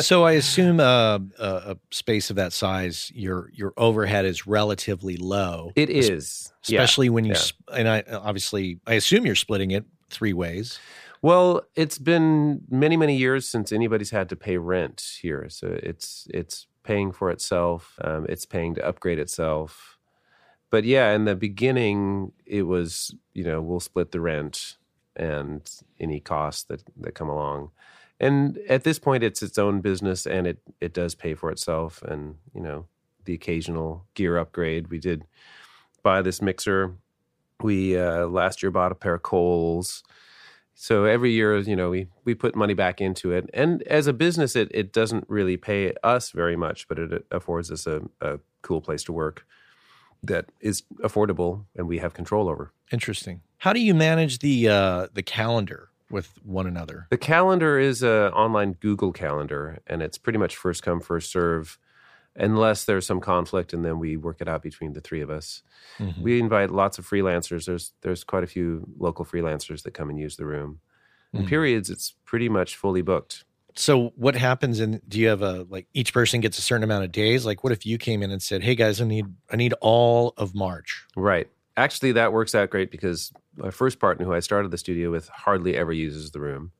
So 0.00 0.24
I 0.24 0.32
assume 0.32 0.80
uh, 0.80 1.18
a, 1.38 1.46
a 1.72 1.76
space 1.90 2.30
of 2.30 2.36
that 2.36 2.54
size, 2.54 3.12
your 3.14 3.50
your 3.52 3.74
overhead 3.76 4.24
is 4.24 4.46
relatively 4.46 5.18
low. 5.18 5.72
It 5.76 5.90
is, 5.90 6.50
yeah. 6.66 6.80
especially 6.80 7.10
when 7.10 7.26
you 7.26 7.32
yeah. 7.32 7.38
sp- 7.44 7.68
and 7.70 7.86
I 7.86 8.02
obviously 8.10 8.80
I 8.86 8.94
assume 8.94 9.26
you're 9.26 9.34
splitting 9.34 9.72
it 9.72 9.84
three 10.08 10.32
ways. 10.32 10.78
Well, 11.22 11.62
it's 11.76 11.98
been 11.98 12.62
many, 12.68 12.96
many 12.96 13.16
years 13.16 13.48
since 13.48 13.72
anybody's 13.72 14.10
had 14.10 14.28
to 14.30 14.36
pay 14.36 14.56
rent 14.58 15.18
here, 15.22 15.46
so 15.48 15.78
it's 15.82 16.26
it's 16.34 16.66
paying 16.82 17.12
for 17.12 17.30
itself. 17.30 17.96
Um, 18.02 18.26
it's 18.28 18.44
paying 18.44 18.74
to 18.74 18.84
upgrade 18.86 19.20
itself. 19.20 19.98
But 20.70 20.84
yeah, 20.84 21.12
in 21.12 21.24
the 21.26 21.36
beginning, 21.36 22.32
it 22.46 22.62
was 22.64 23.14
you 23.34 23.44
know 23.44 23.62
we'll 23.62 23.80
split 23.80 24.12
the 24.12 24.20
rent 24.20 24.78
and 25.16 25.62
any 26.00 26.20
costs 26.20 26.64
that 26.64 26.82
that 26.98 27.14
come 27.14 27.28
along. 27.30 27.70
And 28.20 28.58
at 28.68 28.84
this 28.84 28.98
point, 28.98 29.24
it's 29.24 29.42
its 29.42 29.58
own 29.58 29.80
business, 29.80 30.26
and 30.26 30.46
it 30.46 30.58
it 30.80 30.94
does 30.94 31.14
pay 31.14 31.34
for 31.34 31.50
itself. 31.50 32.02
And 32.02 32.36
you 32.54 32.62
know 32.62 32.86
the 33.24 33.34
occasional 33.34 34.06
gear 34.14 34.38
upgrade. 34.38 34.88
We 34.90 34.98
did 34.98 35.24
buy 36.02 36.22
this 36.22 36.42
mixer. 36.42 36.96
We 37.62 37.98
uh, 37.98 38.26
last 38.26 38.62
year 38.62 38.70
bought 38.70 38.92
a 38.92 38.96
pair 38.96 39.14
of 39.14 39.22
Coles. 39.22 40.02
So 40.82 41.04
every 41.04 41.30
year, 41.30 41.56
you 41.58 41.76
know, 41.76 41.90
we 41.90 42.08
we 42.24 42.34
put 42.34 42.56
money 42.56 42.74
back 42.74 43.00
into 43.00 43.30
it, 43.30 43.48
and 43.54 43.84
as 43.84 44.08
a 44.08 44.12
business, 44.12 44.56
it 44.56 44.68
it 44.74 44.92
doesn't 44.92 45.26
really 45.28 45.56
pay 45.56 45.94
us 46.02 46.32
very 46.32 46.56
much, 46.56 46.88
but 46.88 46.98
it 46.98 47.24
affords 47.30 47.70
us 47.70 47.86
a, 47.86 48.02
a 48.20 48.40
cool 48.62 48.80
place 48.80 49.04
to 49.04 49.12
work 49.12 49.46
that 50.24 50.46
is 50.60 50.82
affordable 51.04 51.66
and 51.76 51.86
we 51.86 51.98
have 51.98 52.14
control 52.14 52.48
over. 52.48 52.72
Interesting. 52.90 53.42
How 53.58 53.72
do 53.72 53.78
you 53.78 53.94
manage 53.94 54.40
the 54.40 54.68
uh, 54.68 55.06
the 55.14 55.22
calendar 55.22 55.90
with 56.10 56.32
one 56.42 56.66
another? 56.66 57.06
The 57.10 57.16
calendar 57.16 57.78
is 57.78 58.02
a 58.02 58.32
online 58.32 58.72
Google 58.72 59.12
calendar, 59.12 59.78
and 59.86 60.02
it's 60.02 60.18
pretty 60.18 60.40
much 60.40 60.56
first 60.56 60.82
come 60.82 61.00
first 61.00 61.30
serve, 61.30 61.78
unless 62.36 62.84
there's 62.84 63.06
some 63.06 63.20
conflict, 63.20 63.72
and 63.72 63.84
then 63.84 63.98
we 63.98 64.16
work 64.16 64.40
it 64.40 64.48
out 64.48 64.62
between 64.62 64.92
the 64.92 65.00
three 65.00 65.20
of 65.20 65.30
us. 65.30 65.62
Mhm. 65.98 66.22
We 66.22 66.40
invite 66.40 66.70
lots 66.70 66.98
of 66.98 67.06
freelancers. 67.08 67.66
There's 67.66 67.92
there's 68.02 68.24
quite 68.24 68.44
a 68.44 68.46
few 68.46 68.86
local 68.98 69.24
freelancers 69.24 69.82
that 69.82 69.92
come 69.94 70.10
and 70.10 70.18
use 70.18 70.36
the 70.36 70.46
room. 70.46 70.80
In 71.32 71.42
Mhm. 71.44 71.48
periods, 71.48 71.90
it's 71.90 72.14
pretty 72.24 72.48
much 72.48 72.76
fully 72.76 73.02
booked. 73.02 73.44
So 73.74 74.12
what 74.16 74.34
happens 74.34 74.80
and 74.80 75.00
do 75.08 75.18
you 75.18 75.28
have 75.28 75.40
a 75.40 75.66
like 75.70 75.86
each 75.94 76.12
person 76.12 76.40
gets 76.42 76.58
a 76.58 76.62
certain 76.62 76.84
amount 76.84 77.04
of 77.04 77.12
days? 77.12 77.46
Like 77.46 77.64
what 77.64 77.72
if 77.72 77.86
you 77.86 77.96
came 77.96 78.22
in 78.22 78.30
and 78.30 78.42
said, 78.42 78.62
"Hey 78.62 78.74
guys, 78.74 79.00
I 79.00 79.04
need 79.04 79.26
I 79.50 79.56
need 79.56 79.72
all 79.80 80.34
of 80.36 80.54
March." 80.54 81.06
Right. 81.16 81.48
Actually, 81.78 82.12
that 82.12 82.34
works 82.34 82.54
out 82.54 82.68
great 82.68 82.90
because 82.90 83.32
my 83.56 83.70
first 83.70 83.98
partner, 83.98 84.26
who 84.26 84.34
I 84.34 84.40
started 84.40 84.70
the 84.70 84.76
studio 84.76 85.10
with, 85.10 85.28
hardly 85.28 85.74
ever 85.74 85.90
uses 85.92 86.32
the 86.32 86.40
room. 86.40 86.72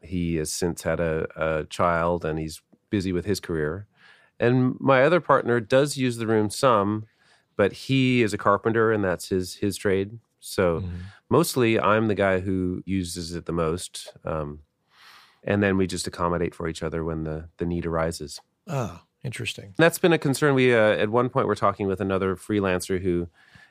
He 0.00 0.36
has 0.36 0.50
since 0.50 0.82
had 0.82 1.00
a, 1.00 1.26
a 1.36 1.64
child 1.66 2.24
and 2.24 2.38
he's 2.38 2.62
busy 2.88 3.12
with 3.12 3.26
his 3.26 3.40
career. 3.40 3.86
And 4.42 4.76
my 4.80 5.04
other 5.04 5.20
partner 5.20 5.60
does 5.60 5.96
use 5.96 6.16
the 6.16 6.26
room 6.26 6.50
some, 6.50 7.06
but 7.56 7.72
he 7.72 8.22
is 8.22 8.34
a 8.34 8.38
carpenter 8.38 8.90
and 8.90 9.04
that's 9.04 9.28
his 9.28 9.54
his 9.54 9.76
trade. 9.76 10.18
So 10.40 10.80
Mhm. 10.80 10.90
mostly 11.30 11.78
I'm 11.78 12.08
the 12.08 12.16
guy 12.16 12.40
who 12.40 12.82
uses 12.84 13.34
it 13.36 13.46
the 13.46 13.52
most. 13.52 14.12
Um, 14.24 14.60
and 15.44 15.62
then 15.62 15.76
we 15.76 15.86
just 15.86 16.06
accommodate 16.08 16.54
for 16.54 16.66
each 16.68 16.82
other 16.82 17.04
when 17.04 17.22
the, 17.22 17.48
the 17.58 17.64
need 17.66 17.86
arises. 17.86 18.40
Ah, 18.66 19.04
interesting. 19.22 19.74
That's 19.78 19.98
been 19.98 20.12
a 20.12 20.18
concern. 20.18 20.54
We 20.54 20.74
uh, 20.74 20.96
at 21.04 21.08
one 21.10 21.28
point 21.28 21.46
we're 21.46 21.54
talking 21.54 21.86
with 21.86 22.00
another 22.00 22.34
freelancer 22.34 23.00
who 23.00 23.28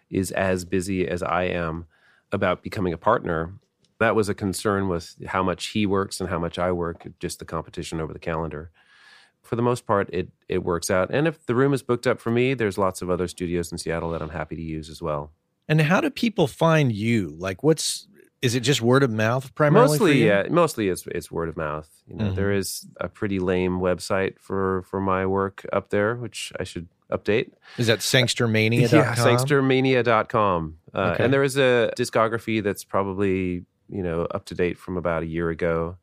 is 0.10 0.32
as 0.32 0.64
busy 0.64 1.06
as 1.08 1.22
I 1.22 1.44
am 1.44 1.86
about 2.32 2.64
becoming 2.64 2.94
a 2.94 2.98
partner. 2.98 3.54
That 4.00 4.16
was 4.16 4.30
a 4.30 4.34
concern 4.34 4.88
with 4.88 5.16
how 5.28 5.44
much 5.44 5.68
he 5.68 5.86
works 5.86 6.22
and 6.22 6.30
how 6.30 6.40
much 6.40 6.58
I 6.58 6.72
work, 6.72 7.08
just 7.20 7.40
the 7.40 7.46
competition 7.46 8.00
over 8.00 8.14
the 8.14 8.20
calendar. 8.20 8.72
For 9.44 9.56
the 9.56 9.62
most 9.62 9.86
part, 9.86 10.10
it 10.14 10.30
it 10.48 10.64
works 10.64 10.90
out. 10.90 11.10
And 11.12 11.28
if 11.28 11.46
the 11.46 11.56
room 11.56 11.74
is 11.74 11.84
booked 11.84 12.08
up 12.08 12.20
for 12.22 12.32
me, 12.32 12.54
there's 12.54 12.78
lots 12.78 13.02
of 13.02 13.10
other 13.10 13.28
studios 13.28 13.72
in 13.72 13.78
Seattle 13.78 14.12
that 14.12 14.22
I'm 14.22 14.30
happy 14.30 14.56
to 14.56 14.62
use 14.62 14.90
as 14.90 15.02
well. 15.02 15.32
And 15.68 15.82
how 15.82 16.02
do 16.02 16.10
people 16.10 16.48
find 16.48 16.92
you? 16.92 17.36
Like 17.38 17.64
what's 17.64 18.08
is 18.42 18.56
it 18.56 18.62
just 18.62 18.82
word 18.82 19.04
of 19.04 19.12
mouth 19.12 19.54
primarily? 19.54 19.98
for 20.00 20.04
mostly, 20.06 20.26
yeah, 20.26 20.44
mostly 20.50 20.90
it's 20.90 21.06
it's 21.08 21.32
word 21.32 21.50
of 21.50 21.58
mouth. 21.58 21.90
You 22.08 22.16
know, 22.16 22.26
Mhm. 22.32 22.36
there 22.36 22.52
is 22.52 22.88
a 23.00 23.08
pretty 23.08 23.40
lame 23.40 23.80
website 23.80 24.40
for 24.40 24.84
for 24.84 25.00
my 25.02 25.26
work 25.26 25.66
up 25.74 25.90
there, 25.90 26.16
which 26.16 26.52
I 26.60 26.64
should 26.64 26.88
update. 27.12 27.52
Is 27.78 27.88
that 27.88 28.00
sangstermania.com? 28.00 29.00
Yeah, 29.00 29.16
sangstermania.com. 29.16 30.78
Uh, 30.94 31.12
Okay. 31.14 31.24
And 31.24 31.34
there 31.34 31.44
is 31.44 31.58
a 31.58 31.92
discography 31.98 32.64
that's 32.64 32.84
probably, 32.84 33.66
you 33.90 34.02
know, 34.04 34.24
up 34.32 34.46
to 34.46 34.56
date 34.56 34.78
from 34.78 34.98
about 34.98 35.24
a 35.24 35.26
year 35.26 35.50
ago, 35.50 35.98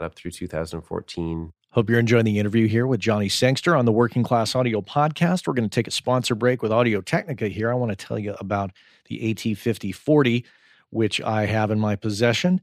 up 0.00 0.14
through 0.14 0.30
2014. 0.32 1.52
Hope 1.74 1.90
you're 1.90 1.98
enjoying 1.98 2.24
the 2.24 2.38
interview 2.38 2.68
here 2.68 2.86
with 2.86 3.00
Johnny 3.00 3.28
Sangster 3.28 3.74
on 3.74 3.84
the 3.84 3.90
Working 3.90 4.22
Class 4.22 4.54
Audio 4.54 4.80
Podcast. 4.80 5.48
We're 5.48 5.54
going 5.54 5.68
to 5.68 5.74
take 5.74 5.88
a 5.88 5.90
sponsor 5.90 6.36
break 6.36 6.62
with 6.62 6.70
Audio 6.70 7.00
Technica 7.00 7.48
here. 7.48 7.68
I 7.68 7.74
want 7.74 7.90
to 7.90 7.96
tell 7.96 8.16
you 8.16 8.36
about 8.38 8.70
the 9.06 9.34
AT5040, 9.34 10.44
which 10.90 11.20
I 11.20 11.46
have 11.46 11.72
in 11.72 11.80
my 11.80 11.96
possession. 11.96 12.60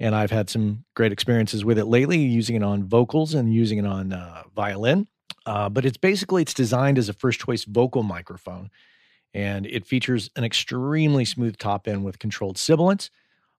And 0.00 0.14
I've 0.14 0.30
had 0.30 0.48
some 0.48 0.86
great 0.94 1.12
experiences 1.12 1.62
with 1.62 1.78
it 1.78 1.84
lately, 1.84 2.16
using 2.16 2.56
it 2.56 2.62
on 2.62 2.84
vocals 2.84 3.34
and 3.34 3.52
using 3.52 3.76
it 3.76 3.84
on 3.84 4.14
uh, 4.14 4.44
violin. 4.56 5.08
Uh, 5.44 5.68
but 5.68 5.84
it's 5.84 5.98
basically 5.98 6.40
it's 6.40 6.54
designed 6.54 6.96
as 6.96 7.10
a 7.10 7.12
first 7.12 7.40
choice 7.40 7.64
vocal 7.64 8.02
microphone, 8.02 8.70
and 9.34 9.66
it 9.66 9.84
features 9.84 10.30
an 10.36 10.44
extremely 10.44 11.26
smooth 11.26 11.58
top 11.58 11.86
end 11.86 12.02
with 12.02 12.18
controlled 12.18 12.56
sibilance. 12.56 13.10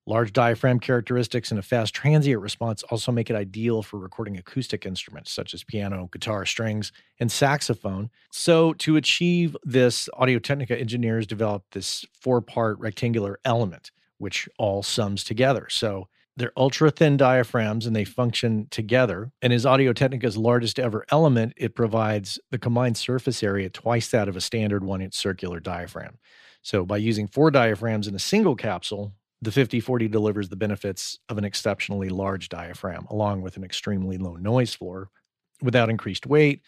Large 0.08 0.34
diaphragm 0.34 0.80
characteristics 0.80 1.50
and 1.50 1.60
a 1.60 1.64
fast 1.64 1.96
transient 1.96 2.40
response 2.40 2.84
also 2.84 3.12
make 3.12 3.32
it 3.32 3.36
ideal 3.36 3.82
for 3.82 3.98
recording 3.98 4.38
acoustic 4.38 4.86
instruments 4.86 5.32
such 5.32 5.56
as 5.56 5.64
piano, 5.64 6.10
guitar, 6.12 6.46
strings, 6.46 6.92
and 7.20 7.32
saxophone. 7.32 8.12
So, 8.32 8.74
to 8.74 8.98
achieve 8.98 9.58
this, 9.64 10.08
Audio 10.14 10.38
Technica 10.38 10.80
engineers 10.80 11.26
developed 11.26 11.72
this 11.72 12.06
four 12.14 12.40
part 12.40 12.78
rectangular 12.78 13.40
element, 13.44 13.90
which 14.20 14.48
all 14.60 14.84
sums 14.84 15.24
together. 15.24 15.68
So, 15.70 16.08
they're 16.38 16.54
ultra 16.56 16.92
thin 16.92 17.18
diaphragms 17.18 17.88
and 17.88 17.96
they 17.96 18.04
function 18.04 18.68
together. 18.70 19.32
And 19.42 19.52
as 19.52 19.66
Audio 19.66 19.92
Technica's 19.92 20.38
largest 20.38 20.78
ever 20.78 21.06
element, 21.10 21.54
it 21.58 21.74
provides 21.74 22.38
the 22.52 22.60
combined 22.60 22.98
surface 22.98 23.42
area 23.42 23.70
twice 23.70 24.10
that 24.10 24.28
of 24.28 24.36
a 24.36 24.42
standard 24.42 24.84
one 24.84 25.02
inch 25.02 25.16
circular 25.16 25.60
diaphragm. 25.60 26.20
So, 26.62 26.86
by 26.86 26.98
using 26.98 27.28
four 27.28 27.50
diaphragms 27.50 28.08
in 28.08 28.14
a 28.14 28.20
single 28.20 28.56
capsule, 28.56 29.14
the 29.46 29.52
5040 29.52 30.08
delivers 30.08 30.50
the 30.50 30.56
benefits 30.56 31.20
of 31.30 31.38
an 31.38 31.46
exceptionally 31.46 32.10
large 32.10 32.50
diaphragm, 32.50 33.06
along 33.10 33.42
with 33.42 33.58
an 33.58 33.64
extremely 33.64 34.18
low 34.18 34.36
noise 34.36 34.74
floor, 34.74 35.10
without 35.62 35.90
increased 35.90 36.26
weight, 36.26 36.62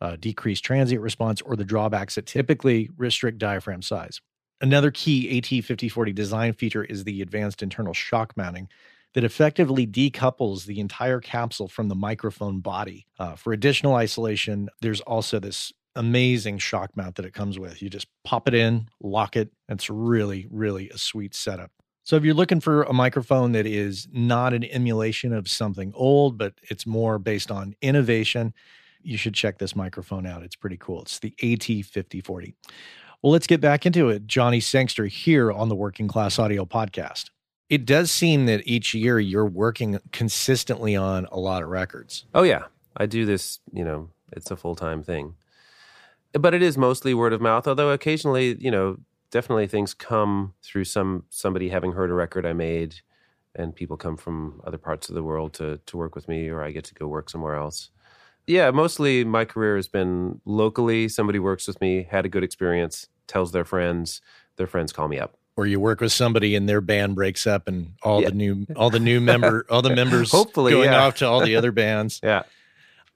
uh, 0.00 0.16
decreased 0.16 0.64
transient 0.64 1.00
response, 1.00 1.40
or 1.40 1.56
the 1.56 1.64
drawbacks 1.64 2.16
that 2.16 2.26
typically 2.26 2.90
restrict 2.96 3.38
diaphragm 3.38 3.82
size. 3.82 4.20
Another 4.60 4.90
key 4.90 5.40
AT5040 5.40 6.14
design 6.14 6.52
feature 6.52 6.84
is 6.84 7.04
the 7.04 7.22
advanced 7.22 7.62
internal 7.62 7.94
shock 7.94 8.36
mounting 8.36 8.68
that 9.14 9.24
effectively 9.24 9.86
decouples 9.86 10.66
the 10.66 10.80
entire 10.80 11.20
capsule 11.20 11.68
from 11.68 11.88
the 11.88 11.94
microphone 11.94 12.60
body. 12.60 13.06
Uh, 13.18 13.36
for 13.36 13.52
additional 13.52 13.94
isolation, 13.94 14.68
there's 14.80 15.00
also 15.02 15.38
this 15.38 15.72
amazing 15.96 16.58
shock 16.58 16.90
mount 16.96 17.14
that 17.14 17.24
it 17.24 17.32
comes 17.32 17.58
with. 17.58 17.80
You 17.80 17.88
just 17.88 18.08
pop 18.24 18.48
it 18.48 18.54
in, 18.54 18.88
lock 19.00 19.36
it, 19.36 19.52
it's 19.68 19.88
really, 19.88 20.46
really 20.50 20.90
a 20.90 20.98
sweet 20.98 21.34
setup. 21.34 21.70
So 22.04 22.16
if 22.16 22.24
you're 22.24 22.34
looking 22.34 22.60
for 22.60 22.82
a 22.82 22.92
microphone 22.92 23.52
that 23.52 23.66
is 23.66 24.06
not 24.12 24.52
an 24.52 24.62
emulation 24.64 25.32
of 25.32 25.48
something 25.48 25.90
old, 25.94 26.36
but 26.36 26.52
it's 26.64 26.86
more 26.86 27.18
based 27.18 27.50
on 27.50 27.74
innovation, 27.80 28.52
you 29.02 29.16
should 29.16 29.32
check 29.32 29.58
this 29.58 29.74
microphone 29.74 30.26
out. 30.26 30.42
It's 30.42 30.54
pretty 30.54 30.76
cool. 30.76 31.00
It's 31.02 31.18
the 31.18 31.34
AT5040. 31.42 32.54
Well, 33.22 33.32
let's 33.32 33.46
get 33.46 33.62
back 33.62 33.86
into 33.86 34.10
it. 34.10 34.26
Johnny 34.26 34.60
Sangster 34.60 35.06
here 35.06 35.50
on 35.50 35.70
the 35.70 35.74
Working 35.74 36.06
Class 36.06 36.38
Audio 36.38 36.66
Podcast. 36.66 37.30
It 37.70 37.86
does 37.86 38.10
seem 38.10 38.44
that 38.46 38.66
each 38.66 38.92
year 38.92 39.18
you're 39.18 39.46
working 39.46 39.98
consistently 40.12 40.94
on 40.94 41.26
a 41.32 41.40
lot 41.40 41.62
of 41.62 41.70
records. 41.70 42.26
Oh, 42.34 42.42
yeah. 42.42 42.64
I 42.94 43.06
do 43.06 43.24
this, 43.24 43.60
you 43.72 43.82
know, 43.82 44.10
it's 44.30 44.50
a 44.50 44.56
full 44.56 44.76
time 44.76 45.02
thing. 45.02 45.36
But 46.34 46.52
it 46.52 46.62
is 46.62 46.76
mostly 46.76 47.14
word 47.14 47.32
of 47.32 47.40
mouth, 47.40 47.66
although 47.66 47.90
occasionally, 47.90 48.56
you 48.60 48.70
know, 48.70 48.98
definitely 49.34 49.66
things 49.66 49.94
come 49.94 50.54
through 50.62 50.84
some 50.84 51.24
somebody 51.28 51.68
having 51.68 51.90
heard 51.92 52.08
a 52.08 52.14
record 52.14 52.46
I 52.46 52.52
made 52.52 52.94
and 53.56 53.74
people 53.74 53.96
come 53.96 54.16
from 54.16 54.60
other 54.64 54.78
parts 54.78 55.08
of 55.08 55.16
the 55.16 55.24
world 55.24 55.52
to 55.54 55.80
to 55.86 55.96
work 55.96 56.14
with 56.14 56.28
me 56.28 56.48
or 56.48 56.62
I 56.62 56.70
get 56.70 56.84
to 56.84 56.94
go 56.94 57.08
work 57.08 57.28
somewhere 57.28 57.56
else. 57.56 57.90
Yeah, 58.46 58.70
mostly 58.70 59.24
my 59.24 59.44
career 59.44 59.74
has 59.76 59.88
been 59.88 60.40
locally. 60.44 61.08
Somebody 61.08 61.38
works 61.40 61.66
with 61.66 61.80
me, 61.80 62.06
had 62.08 62.24
a 62.24 62.28
good 62.28 62.44
experience, 62.44 63.08
tells 63.26 63.50
their 63.52 63.64
friends, 63.64 64.20
their 64.56 64.66
friends 64.68 64.92
call 64.92 65.08
me 65.08 65.18
up. 65.18 65.34
Or 65.56 65.66
you 65.66 65.80
work 65.80 66.00
with 66.00 66.12
somebody 66.12 66.54
and 66.54 66.68
their 66.68 66.80
band 66.80 67.14
breaks 67.16 67.46
up 67.46 67.66
and 67.66 67.94
all 68.02 68.20
Yeah. 68.22 68.28
the 68.28 68.34
new 68.36 68.66
all 68.76 68.90
the 68.90 69.00
new 69.00 69.20
member 69.20 69.66
all 69.68 69.82
the 69.82 69.94
members 70.02 70.30
Hopefully, 70.30 70.70
going 70.72 70.92
yeah. 70.92 71.02
off 71.04 71.16
to 71.16 71.26
all 71.26 71.40
the 71.40 71.56
other 71.56 71.72
bands. 71.82 72.20
Yeah. 72.22 72.42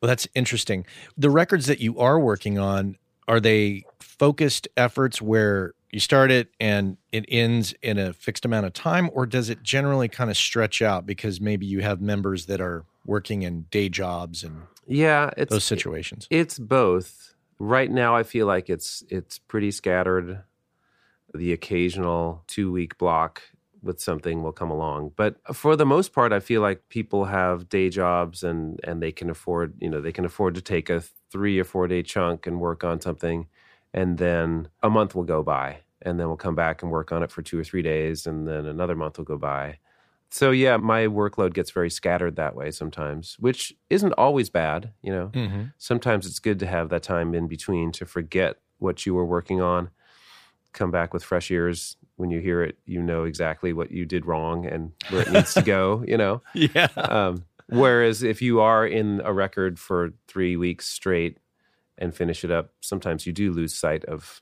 Well, 0.01 0.09
that's 0.09 0.27
interesting. 0.35 0.85
The 1.17 1.31
records 1.31 1.67
that 1.67 1.81
you 1.81 1.99
are 2.01 2.19
working 2.19 2.59
on, 2.59 2.97
are 3.29 3.41
they 3.41 3.85
focused 4.01 4.67
efforts 4.77 5.21
where 5.23 5.75
you 5.91 6.01
start 6.01 6.31
it 6.31 6.49
and 6.61 6.97
it 7.13 7.25
ends 7.29 7.75
in 7.83 7.99
a 7.99 8.13
fixed 8.13 8.45
amount 8.45 8.67
of 8.67 8.73
time, 8.73 9.11
or 9.13 9.27
does 9.27 9.49
it 9.49 9.63
generally 9.63 10.09
kind 10.09 10.31
of 10.31 10.37
stretch 10.37 10.83
out 10.83 11.07
because 11.07 11.41
maybe 11.41 11.67
you 11.67 11.81
have 11.81 12.01
members 12.01 12.47
that 12.47 12.61
are 12.61 12.85
working 13.07 13.43
in 13.43 13.63
day 13.71 13.89
jobs 13.89 14.45
and 14.45 14.63
Yeah, 14.87 15.31
it's 15.37 15.51
those 15.51 15.65
situations? 15.65 16.27
It's 16.31 16.59
both. 16.59 17.35
Right 17.59 17.91
now 17.91 18.15
I 18.15 18.23
feel 18.23 18.47
like 18.47 18.69
it's 18.69 19.03
it's 19.09 19.39
pretty 19.39 19.71
scattered. 19.71 20.43
The 21.35 21.53
occasional 21.53 22.43
2-week 22.49 22.97
block 22.99 23.43
with 23.83 24.01
something 24.01 24.43
will 24.43 24.53
come 24.53 24.71
along. 24.71 25.13
But 25.17 25.37
for 25.55 25.77
the 25.77 25.87
most 25.87 26.13
part 26.13 26.33
I 26.33 26.41
feel 26.41 26.61
like 26.61 26.89
people 26.89 27.27
have 27.27 27.69
day 27.69 27.89
jobs 27.89 28.43
and 28.43 28.79
and 28.85 29.03
they 29.03 29.13
can 29.13 29.31
afford, 29.31 29.75
you 29.81 29.89
know, 29.89 30.01
they 30.01 30.13
can 30.13 30.25
afford 30.25 30.55
to 30.57 30.61
take 30.61 30.91
a 30.91 31.01
3 31.31 31.59
or 31.59 31.65
4 31.65 31.89
day 31.89 32.03
chunk 32.03 32.47
and 32.47 32.61
work 32.61 32.85
on 32.85 33.01
something 33.01 33.47
and 33.95 34.19
then 34.19 34.69
a 34.83 34.91
month 34.91 35.15
will 35.15 35.25
go 35.25 35.43
by 35.43 35.79
and 36.03 36.19
then 36.21 36.29
we'll 36.29 36.37
come 36.37 36.55
back 36.55 36.83
and 36.83 36.91
work 36.93 37.11
on 37.13 37.23
it 37.23 37.31
for 37.31 37.43
2 37.43 37.59
or 37.59 37.65
3 37.65 37.83
days 37.83 38.27
and 38.27 38.47
then 38.47 38.67
another 38.67 38.95
month 38.95 39.19
will 39.19 39.25
go 39.25 39.37
by. 39.39 39.79
So 40.31 40.51
yeah, 40.51 40.77
my 40.77 41.07
workload 41.07 41.55
gets 41.55 41.71
very 41.71 41.89
scattered 41.91 42.37
that 42.37 42.55
way 42.55 42.71
sometimes, 42.71 43.37
which 43.41 43.75
isn't 43.91 44.13
always 44.15 44.51
bad, 44.51 44.93
you 45.03 45.13
know 45.13 45.31
Mm-hmm. 45.35 45.63
sometimes 45.79 46.27
it's 46.27 46.39
good 46.39 46.59
to 46.61 46.67
have 46.67 46.89
that 46.91 47.03
time 47.03 47.35
in 47.35 47.49
between 47.49 47.93
to 47.93 48.05
forget 48.05 48.57
what 48.79 49.07
you 49.07 49.15
were 49.15 49.25
working 49.25 49.61
on 49.61 49.91
come 50.73 50.91
back 50.91 51.13
with 51.15 51.25
fresh 51.25 51.51
ears 51.51 51.97
when 52.17 52.31
you 52.31 52.41
hear 52.41 52.63
it 52.63 52.79
you 52.85 53.03
know 53.03 53.25
exactly 53.25 53.73
what 53.73 53.91
you 53.91 54.05
did 54.05 54.27
wrong 54.27 54.67
and 54.67 54.93
where 55.11 55.23
it 55.23 55.33
needs 55.33 55.55
to 55.55 55.63
go 55.63 56.05
you 56.07 56.17
know 56.17 56.43
Yeah. 56.53 56.89
um, 56.97 57.45
whereas 57.69 58.23
if 58.23 58.43
you 58.43 58.61
are 58.61 58.87
in 58.87 59.21
a 59.25 59.33
record 59.33 59.79
for 59.79 60.11
three 60.29 60.57
weeks 60.57 60.87
straight 60.87 61.39
and 61.99 62.15
finish 62.15 62.45
it 62.45 62.51
up 62.51 62.71
sometimes 62.81 63.27
you 63.27 63.33
do 63.33 63.53
lose 63.53 63.75
sight 63.75 64.05
of 64.07 64.41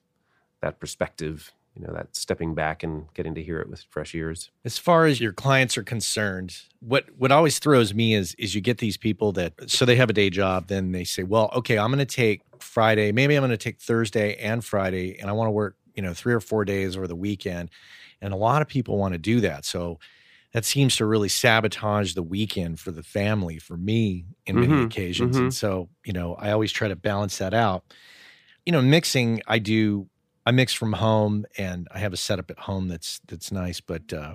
that 0.61 0.79
perspective 0.79 1.53
you 1.77 1.87
know 1.87 1.93
that 1.93 2.17
stepping 2.17 2.55
back 2.55 2.83
and 2.83 3.13
getting 3.15 3.35
to 3.35 3.43
hear 3.43 3.61
it 3.61 3.69
with 3.69 3.85
fresh 3.91 4.15
ears 4.15 4.51
As 4.65 4.79
far 4.79 5.05
as 5.05 5.21
your 5.21 5.33
clients 5.33 5.77
are 5.77 5.83
concerned, 5.83 6.57
what 6.81 7.05
what 7.17 7.31
always 7.31 7.59
throws 7.59 7.93
me 7.95 8.15
is 8.15 8.35
is 8.39 8.55
you 8.55 8.61
get 8.61 8.79
these 8.79 8.97
people 8.97 9.33
that 9.33 9.53
so 9.71 9.85
they 9.85 9.97
have 9.97 10.09
a 10.11 10.15
day 10.15 10.31
job, 10.31 10.69
then 10.69 10.93
they 10.93 11.05
say, 11.05 11.23
well, 11.23 11.51
okay, 11.55 11.79
I'm 11.79 11.91
going 11.91 11.99
to 11.99 12.07
take 12.07 12.43
Friday, 12.59 13.13
maybe 13.13 13.37
I'm 13.37 13.43
going 13.43 13.51
to 13.51 13.57
take 13.57 13.81
Thursday 13.81 14.37
and 14.37 14.65
Friday, 14.65 15.19
and 15.19 15.29
I 15.29 15.35
want 15.35 15.49
to 15.49 15.53
work, 15.53 15.77
you 15.95 16.03
know, 16.03 16.15
three 16.15 16.33
or 16.33 16.41
four 16.41 16.65
days 16.65 16.97
over 16.97 17.07
the 17.07 17.17
weekend, 17.17 17.71
and 18.23 18.33
a 18.33 18.37
lot 18.37 18.63
of 18.63 18.69
people 18.69 18.97
want 18.97 19.13
to 19.13 19.19
do 19.19 19.41
that. 19.43 19.65
So 19.65 19.99
that 20.53 20.65
seems 20.65 20.97
to 20.97 21.05
really 21.07 21.29
sabotage 21.29 22.15
the 22.15 22.23
weekend 22.23 22.81
for 22.81 22.91
the 22.91 23.03
family 23.03 23.59
for 23.59 23.77
me 23.77 24.25
in 24.47 24.59
many 24.59 24.75
Mhm, 24.75 24.85
occasions 24.85 25.37
mhm. 25.37 25.41
and 25.41 25.55
so 25.55 25.89
you 26.05 26.13
know 26.13 26.35
i 26.37 26.51
always 26.51 26.73
try 26.73 26.89
to 26.89 26.97
balance 26.97 27.39
that 27.39 27.53
out 27.55 27.85
you 28.65 28.73
know 28.73 28.83
mixing 28.83 29.43
i 29.47 29.59
do 29.59 30.09
i 30.47 30.51
mix 30.51 30.73
from 30.73 30.93
home 30.95 31.45
and 31.59 31.89
i 31.93 31.99
have 31.99 32.13
a 32.13 32.17
setup 32.17 32.51
at 32.51 32.59
home 32.59 32.89
that's 32.89 33.21
that's 33.27 33.51
nice 33.53 33.81
but 33.81 34.13
uh 34.13 34.35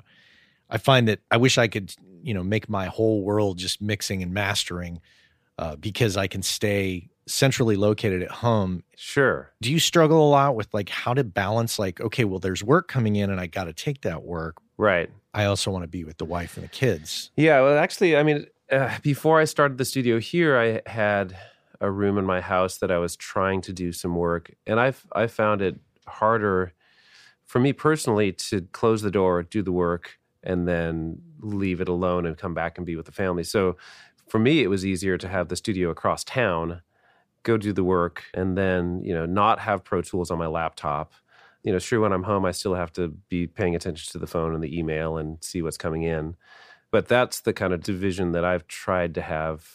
i 0.70 0.78
find 0.78 1.07
that 1.07 1.20
i 1.32 1.38
wish 1.38 1.57
i 1.57 1.68
could 1.68 1.93
you 2.24 2.34
know 2.34 2.43
make 2.43 2.70
my 2.70 2.86
whole 2.86 3.24
world 3.24 3.57
just 3.57 3.82
mixing 3.82 4.22
and 4.22 4.34
mastering 4.34 5.01
uh, 5.57 5.76
because 5.76 6.18
i 6.18 6.28
can 6.28 6.41
stay 6.43 7.09
centrally 7.28 7.76
located 7.76 8.22
at 8.22 8.32
home 8.32 8.84
Sure. 8.95 9.51
do 9.62 9.72
you 9.72 9.80
struggle 9.80 10.28
a 10.28 10.30
lot 10.30 10.55
with 10.55 10.74
like 10.74 10.89
how 10.89 11.14
to 11.14 11.24
balance 11.24 11.80
like 11.80 12.01
okay 12.01 12.26
well 12.26 12.39
there's 12.39 12.64
work 12.64 12.88
coming 12.88 13.16
in 13.16 13.30
and 13.30 13.39
i 13.39 13.47
got 13.47 13.66
to 13.66 13.74
take 13.74 14.01
that 14.01 14.24
work 14.24 14.57
Right. 14.78 15.12
I 15.34 15.45
also 15.45 15.71
want 15.71 15.84
to 15.84 15.88
be 15.88 16.03
with 16.03 16.17
the 16.17 16.25
wife 16.25 16.57
and 16.57 16.63
the 16.63 16.69
kids 16.69 17.32
Yeah, 17.36 17.61
well, 17.61 17.77
actually, 17.77 18.15
I 18.17 18.23
mean, 18.23 18.45
uh, 18.71 18.97
before 19.01 19.39
I 19.39 19.45
started 19.45 19.77
the 19.77 19.86
studio 19.86 20.19
here, 20.19 20.57
I 20.57 20.89
had 20.89 21.36
a 21.79 21.91
room 21.91 22.17
in 22.17 22.25
my 22.25 22.41
house 22.41 22.77
that 22.77 22.91
I 22.91 22.97
was 22.99 23.15
trying 23.15 23.61
to 23.61 23.73
do 23.73 23.91
some 23.91 24.15
work, 24.15 24.53
and 24.67 24.79
I've 24.79 25.05
I 25.13 25.27
found 25.27 25.61
it 25.61 25.79
harder 26.07 26.73
for 27.45 27.59
me 27.59 27.73
personally 27.73 28.32
to 28.32 28.61
close 28.71 29.01
the 29.01 29.11
door, 29.11 29.43
do 29.43 29.61
the 29.61 29.71
work, 29.71 30.19
and 30.43 30.67
then 30.67 31.21
leave 31.39 31.82
it 31.82 31.89
alone 31.89 32.25
and 32.25 32.38
come 32.38 32.53
back 32.53 32.77
and 32.77 32.86
be 32.86 32.95
with 32.95 33.07
the 33.07 33.11
family. 33.11 33.43
So, 33.43 33.77
for 34.29 34.39
me, 34.39 34.61
it 34.61 34.67
was 34.67 34.86
easier 34.86 35.17
to 35.17 35.27
have 35.27 35.49
the 35.49 35.55
studio 35.55 35.89
across 35.89 36.23
town, 36.23 36.82
go 37.43 37.57
do 37.57 37.73
the 37.73 37.84
work, 37.84 38.23
and 38.34 38.57
then 38.57 39.01
you 39.03 39.13
know 39.13 39.25
not 39.25 39.59
have 39.59 39.84
Pro 39.84 40.01
Tools 40.01 40.32
on 40.32 40.38
my 40.38 40.47
laptop. 40.47 41.13
You 41.64 41.72
know, 41.74 41.80
sure, 41.80 41.99
when 41.99 42.12
I'm 42.14 42.24
home, 42.24 42.45
I 42.45 42.51
still 42.51 42.74
have 42.76 42.91
to 42.93 43.09
be 43.30 43.45
paying 43.47 43.76
attention 43.76 44.12
to 44.14 44.18
the 44.20 44.28
phone 44.28 44.53
and 44.55 44.64
the 44.64 44.78
email 44.78 45.18
and 45.18 45.38
see 45.43 45.62
what's 45.62 45.78
coming 45.78 46.03
in 46.03 46.36
but 46.91 47.07
that's 47.07 47.39
the 47.39 47.53
kind 47.53 47.72
of 47.72 47.82
division 47.82 48.34
that 48.34 48.43
I've 48.43 48.68
tried 48.68 49.16
to 49.16 49.22
have 49.22 49.66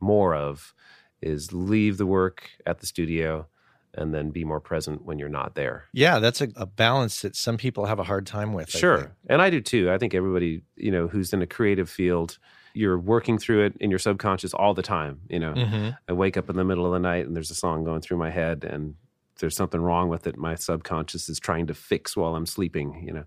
more 0.00 0.34
of 0.34 0.74
is 1.22 1.50
leave 1.50 1.96
the 1.96 2.04
work 2.04 2.50
at 2.66 2.80
the 2.80 2.86
studio 2.86 3.46
and 3.94 4.12
then 4.14 4.30
be 4.30 4.44
more 4.44 4.60
present 4.60 5.02
when 5.02 5.18
you're 5.18 5.30
not 5.30 5.54
there. 5.54 5.86
yeah 5.94 6.18
that's 6.18 6.42
a, 6.42 6.48
a 6.56 6.66
balance 6.66 7.22
that 7.22 7.34
some 7.34 7.56
people 7.56 7.86
have 7.86 7.98
a 7.98 8.04
hard 8.04 8.26
time 8.26 8.52
with 8.52 8.68
Sure. 8.68 8.98
think. 8.98 9.10
And 9.30 9.40
I 9.40 9.48
do 9.48 9.62
too. 9.62 9.90
I 9.90 9.96
think 9.96 10.14
everybody, 10.14 10.60
you 10.76 10.90
know, 10.90 11.08
who's 11.08 11.32
in 11.32 11.40
a 11.40 11.46
creative 11.46 11.88
field, 11.88 12.38
you're 12.74 12.98
working 12.98 13.38
through 13.38 13.64
it 13.64 13.74
in 13.80 13.88
your 13.88 13.98
subconscious 13.98 14.52
all 14.52 14.74
the 14.74 14.82
time, 14.82 15.20
you 15.30 15.38
know. 15.40 15.54
Mhm. 15.54 15.96
I 16.06 16.12
wake 16.12 16.36
up 16.36 16.50
in 16.50 16.56
the 16.56 16.64
middle 16.64 16.84
of 16.84 16.92
the 16.92 16.98
night 17.00 17.26
and 17.26 17.34
there's 17.34 17.50
a 17.50 17.54
song 17.54 17.82
going 17.84 18.02
through 18.02 18.18
my 18.18 18.30
head 18.30 18.62
and 18.62 18.94
there's 19.38 19.56
something 19.56 19.80
wrong 19.80 20.08
with 20.08 20.26
it. 20.26 20.36
My 20.36 20.54
subconscious 20.54 21.28
is 21.28 21.38
trying 21.38 21.66
to 21.68 21.74
fix 21.74 22.16
while 22.16 22.34
I'm 22.34 22.46
sleeping, 22.46 23.04
you 23.06 23.12
know. 23.12 23.24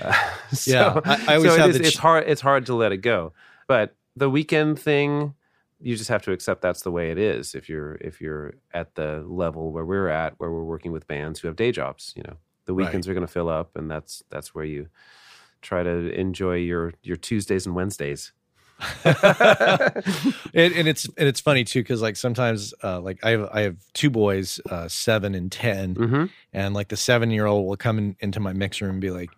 Uh, 0.00 0.18
so, 0.52 0.70
Yeah, 0.72 1.00
I- 1.04 1.24
I 1.32 1.36
always 1.36 1.52
so 1.52 1.58
have 1.58 1.70
is- 1.70 1.78
the 1.78 1.84
it's 1.86 1.96
hard. 1.98 2.24
It's 2.26 2.40
hard 2.40 2.66
to 2.66 2.74
let 2.74 2.92
it 2.92 2.98
go. 2.98 3.32
But 3.66 3.94
the 4.16 4.28
weekend 4.30 4.78
thing, 4.78 5.34
you 5.80 5.96
just 5.96 6.08
have 6.10 6.22
to 6.22 6.32
accept 6.32 6.62
that's 6.62 6.82
the 6.82 6.90
way 6.90 7.10
it 7.10 7.18
is. 7.18 7.54
If 7.54 7.68
you're 7.68 7.94
if 7.96 8.20
you're 8.20 8.54
at 8.72 8.94
the 8.94 9.24
level 9.26 9.72
where 9.72 9.84
we're 9.84 10.08
at, 10.08 10.34
where 10.38 10.50
we're 10.50 10.64
working 10.64 10.92
with 10.92 11.06
bands 11.08 11.40
who 11.40 11.48
have 11.48 11.56
day 11.56 11.72
jobs, 11.72 12.12
you 12.16 12.22
know, 12.22 12.36
the 12.66 12.74
Right. 12.74 12.86
weekends 12.86 13.08
are 13.08 13.14
going 13.14 13.26
to 13.26 13.32
fill 13.32 13.48
up, 13.48 13.74
and 13.76 13.90
that's 13.90 14.22
that's 14.30 14.54
where 14.54 14.64
you 14.64 14.88
try 15.60 15.82
to 15.82 16.12
enjoy 16.18 16.56
your 16.56 16.92
your 17.02 17.16
Tuesdays 17.16 17.66
and 17.66 17.74
Wednesdays. 17.74 18.32
and, 19.04 20.74
and 20.74 20.88
it's 20.88 21.04
and 21.04 21.28
it's 21.28 21.40
funny 21.40 21.64
too 21.64 21.80
because 21.82 22.02
like 22.02 22.16
sometimes 22.16 22.74
uh, 22.82 23.00
like 23.00 23.18
I 23.24 23.30
have 23.30 23.48
I 23.52 23.60
have 23.62 23.76
two 23.94 24.10
boys 24.10 24.60
uh, 24.70 24.88
seven 24.88 25.34
and 25.34 25.50
10 25.50 25.94
hmm 25.94 26.24
and 26.52 26.74
like 26.74 26.88
the 26.88 26.96
seven 26.96 27.30
year 27.30 27.46
old 27.46 27.66
will 27.66 27.76
come 27.76 27.98
in, 27.98 28.16
into 28.20 28.40
my 28.40 28.52
mix 28.52 28.80
room 28.80 28.92
and 28.92 29.00
be 29.00 29.10
like 29.10 29.30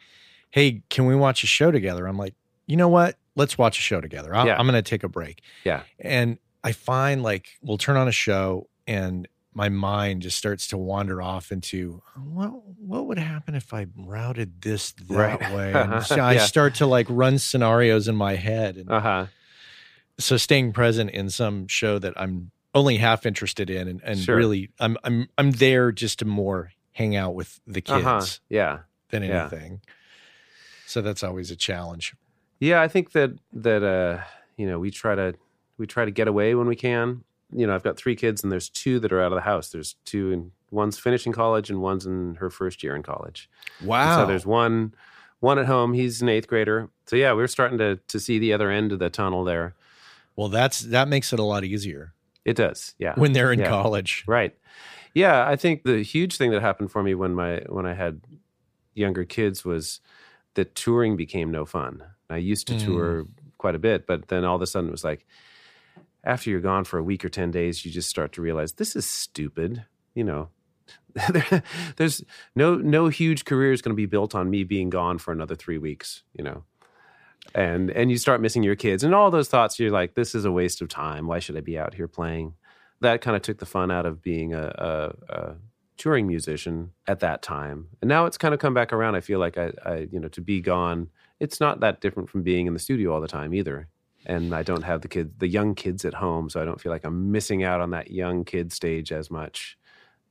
hey 0.51 0.83
can 0.91 1.07
we 1.07 1.15
watch 1.15 1.45
a 1.45 1.47
show 1.47 1.71
together? 1.71 2.07
I'm 2.07 2.19
like 2.19 2.35
you 2.67 2.77
know 2.77 2.89
what? 2.89 3.17
Let's 3.37 3.59
watch 3.59 3.79
a 3.79 3.83
show 3.83 4.01
together. 4.01 4.35
I 4.35 4.47
Yeah. 4.47 4.59
I'm 4.59 4.67
gonna 4.67 4.83
take 4.83 5.05
a 5.05 5.09
break. 5.09 5.43
Yeah. 5.65 5.83
and 5.99 6.39
I 6.63 6.73
find 6.73 7.23
like 7.23 7.49
we'll 7.63 7.79
turn 7.79 7.97
on 7.97 8.09
a 8.09 8.13
show 8.13 8.69
and 8.87 9.29
my 9.55 9.69
mind 9.69 10.23
just 10.23 10.37
starts 10.37 10.67
to 10.69 10.77
wander 10.77 11.23
off 11.23 11.53
into 11.53 12.03
what 12.17 12.49
what 12.79 13.07
would 13.07 13.19
happen 13.19 13.55
if 13.55 13.73
I 13.73 13.87
routed 13.97 14.61
this 14.63 14.93
that 14.93 15.09
Right. 15.09 15.51
way 15.53 15.73
and 15.75 16.03
so 16.05 16.23
I 16.23 16.37
start 16.39 16.75
to 16.77 16.87
like 16.87 17.07
run 17.09 17.39
scenarios 17.39 18.09
in 18.09 18.17
my 18.17 18.35
head 18.35 18.77
and 18.77 18.91
Uh 18.91 19.01
huh. 19.01 19.27
so 20.19 20.37
staying 20.37 20.73
present 20.73 21.11
in 21.11 21.31
some 21.31 21.67
show 21.69 21.99
that 21.99 22.15
I'm 22.17 22.51
only 22.75 22.97
half 22.97 23.25
interested 23.27 23.71
in 23.71 23.87
and, 23.89 24.01
and 24.03 24.19
Sure. 24.19 24.37
really 24.37 24.71
I'm 24.81 24.97
I'm 25.05 25.29
I'm 25.39 25.53
there 25.53 25.93
just 25.93 26.19
to 26.21 26.25
more 26.25 26.73
hang 26.93 27.15
out 27.17 27.35
with 27.35 27.61
the 27.67 27.81
kids 27.81 27.97
Uh 28.07 28.21
huh. 28.21 28.27
Yeah. 28.49 28.79
than 29.11 29.23
Yeah. 29.23 29.41
anything. 29.43 29.81
So 30.87 31.01
that's 31.03 31.23
always 31.23 31.51
a 31.51 31.57
challenge. 31.57 32.15
Yeah, 32.61 32.81
I 32.83 32.89
think 32.89 33.13
that 33.13 33.31
that 33.53 33.83
uh, 33.83 34.23
you 34.57 34.67
know 34.67 34.79
we 34.79 34.91
try 34.91 35.15
to 35.15 35.35
we 35.79 35.87
try 35.87 36.05
to 36.05 36.11
get 36.11 36.29
away 36.29 36.55
when 36.55 36.67
we 36.67 36.77
can. 36.77 37.25
You 37.55 37.67
know, 37.67 37.75
I've 37.75 37.83
got 37.85 37.97
three 37.97 38.17
kids, 38.17 38.43
and 38.43 38.51
there's 38.53 38.69
two 38.69 38.99
that 39.01 39.13
are 39.13 39.21
out 39.23 39.33
of 39.33 39.37
the 39.37 39.43
house. 39.43 39.71
There's 39.71 39.95
two, 40.05 40.33
and 40.33 40.51
one's 40.71 40.99
finishing 40.99 41.33
college, 41.33 41.71
and 41.71 41.81
one's 41.81 42.05
in 42.05 42.35
her 42.37 42.51
first 42.51 42.83
year 42.83 42.97
in 42.97 43.03
college. 43.03 43.49
And 43.79 43.89
Wow. 43.89 44.17
So 44.23 44.27
there's 44.27 44.45
one 44.47 44.95
one 45.41 45.59
at 45.59 45.67
home. 45.67 45.93
He's 45.93 46.23
an 46.23 46.29
eighth 46.29 46.49
grader. 46.49 46.89
So 47.07 47.17
yeah, 47.17 47.33
we're 47.33 47.47
starting 47.49 47.79
to 47.79 47.97
to 48.09 48.19
see 48.21 48.39
the 48.39 48.53
other 48.53 48.71
end 48.71 48.93
of 48.93 48.99
the 48.99 49.11
tunnel 49.11 49.45
there. 49.45 49.75
well 50.37 50.49
that's 50.49 50.81
that 50.81 51.07
makes 51.09 51.33
it 51.33 51.39
a 51.39 51.45
lot 51.45 51.63
easier 51.65 52.13
It 52.45 52.57
does. 52.57 52.95
Yeah. 52.99 53.15
when 53.17 53.33
they're 53.35 53.53
in 53.53 53.61
Yeah. 53.61 53.69
college. 53.69 54.25
Right. 54.27 54.55
Yeah, 55.15 55.47
I 55.49 55.55
think 55.57 55.85
the 55.85 56.03
huge 56.03 56.37
thing 56.39 56.51
that 56.51 56.61
happened 56.61 56.91
for 56.91 57.03
me 57.03 57.15
when 57.15 57.35
my 57.35 57.63
when 57.69 57.87
I 57.87 57.95
had 57.95 58.21
younger 58.95 59.25
kids 59.25 59.65
was 59.65 60.01
that 60.55 60.75
touring 60.75 61.17
became 61.17 61.51
no 61.53 61.65
fun. 61.65 62.03
I 62.31 62.39
used 62.39 62.67
to 62.69 62.75
Mm. 62.75 62.85
tour 62.85 63.27
quite 63.59 63.75
a 63.75 63.79
bit, 63.79 64.07
but 64.07 64.29
then 64.29 64.45
all 64.45 64.57
of 64.57 64.63
a 64.63 64.67
sudden 64.67 64.89
it 64.89 64.93
was 64.93 65.05
like 65.05 65.25
after 66.25 66.51
you're 66.51 66.61
gone 66.61 66.85
for 66.85 66.99
a 66.99 67.03
week 67.03 67.25
or 67.25 67.29
10 67.29 67.51
days, 67.51 67.85
you 67.85 67.91
just 67.91 68.09
start 68.09 68.33
to 68.33 68.43
realize 68.43 68.73
this 68.73 68.97
is 68.97 69.07
stupid, 69.07 69.85
you 70.15 70.25
know. 70.25 70.49
There's 71.97 72.25
no 72.57 72.75
no 72.75 73.09
huge 73.09 73.45
career 73.45 73.73
is 73.73 73.81
going 73.83 73.93
to 73.93 73.97
be 73.97 74.07
built 74.07 74.35
on 74.35 74.51
me 74.51 74.65
being 74.65 74.91
gone 74.91 75.19
for 75.19 75.33
another 75.33 75.55
3 75.55 75.79
weeks, 75.79 76.25
you 76.33 76.43
know. 76.43 76.65
And 77.55 77.91
and 77.91 78.11
you 78.11 78.19
start 78.19 78.41
missing 78.41 78.63
your 78.63 78.75
kids 78.75 79.05
and 79.05 79.15
all 79.15 79.31
those 79.31 79.49
thoughts 79.49 79.79
you're 79.79 79.91
like 79.91 80.15
this 80.15 80.35
is 80.35 80.45
a 80.45 80.53
waste 80.53 80.83
of 80.83 80.89
time. 80.89 81.27
Why 81.27 81.39
should 81.39 81.57
I 81.57 81.61
be 81.61 81.79
out 81.79 81.95
here 81.95 82.09
playing? 82.09 82.55
that 83.05 83.21
kind 83.21 83.37
of 83.37 83.43
took 83.43 83.59
the 83.59 83.67
fun 83.67 83.91
out 83.91 84.07
of 84.07 84.23
being 84.23 84.53
a, 84.53 84.67
a, 85.29 85.33
a 85.33 85.55
touring 85.97 86.27
musician 86.27 86.91
at 87.07 87.21
that 87.21 87.43
time. 87.43 87.89
And 88.01 88.09
now 88.09 88.27
it's 88.27 88.39
kind 88.39 88.53
of 88.53 88.61
come 88.61 88.75
back 88.75 88.93
around. 88.93 89.15
I 89.15 89.21
feel 89.21 89.39
like 89.39 89.57
I, 89.57 89.73
I, 89.85 90.09
you 90.11 90.19
know, 90.19 90.29
to 90.29 90.41
be 90.41 90.61
gone, 90.61 91.11
it's 91.41 91.61
not 91.61 91.81
that 91.81 92.01
different 92.01 92.29
from 92.29 92.43
being 92.43 92.67
in 92.67 92.73
the 92.73 92.79
studio 92.79 93.13
all 93.13 93.21
the 93.21 93.29
time 93.29 93.55
either. 93.55 93.89
And 94.27 94.55
I 94.55 94.63
don't 94.63 94.83
have 94.83 95.03
the 95.03 95.09
kids, 95.09 95.33
the 95.39 95.49
young 95.49 95.75
kids 95.75 96.05
at 96.05 96.15
home, 96.15 96.49
so 96.49 96.61
I 96.61 96.65
don't 96.65 96.81
feel 96.81 96.91
like 96.93 97.05
I'm 97.05 97.31
missing 97.31 97.63
out 97.63 97.81
on 97.81 97.91
that 97.91 98.11
young 98.11 98.45
kid 98.45 98.73
stage 98.73 99.13
as 99.13 99.31
much. 99.31 99.77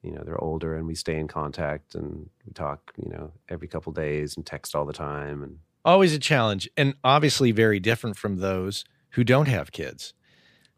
You 0.01 0.11
know, 0.11 0.23
they're 0.25 0.41
older 0.43 0.75
and 0.75 0.85
we 0.87 0.95
stay 0.95 1.17
in 1.17 1.27
contact 1.27 1.95
and 1.95 2.29
we 2.45 2.53
talk, 2.53 2.91
you 3.01 3.09
know, 3.09 3.31
every 3.49 3.67
couple 3.67 3.93
days 3.93 4.35
and 4.35 4.45
text 4.45 4.75
all 4.75 4.85
the 4.85 4.93
time. 4.93 5.43
And 5.43 5.59
Always 5.85 6.13
a 6.13 6.19
challenge 6.19 6.69
and 6.75 6.95
obviously 7.03 7.51
very 7.51 7.79
different 7.79 8.17
from 8.17 8.37
those 8.37 8.83
who 9.11 9.23
don't 9.23 9.47
have 9.47 9.71
kids. 9.71 10.13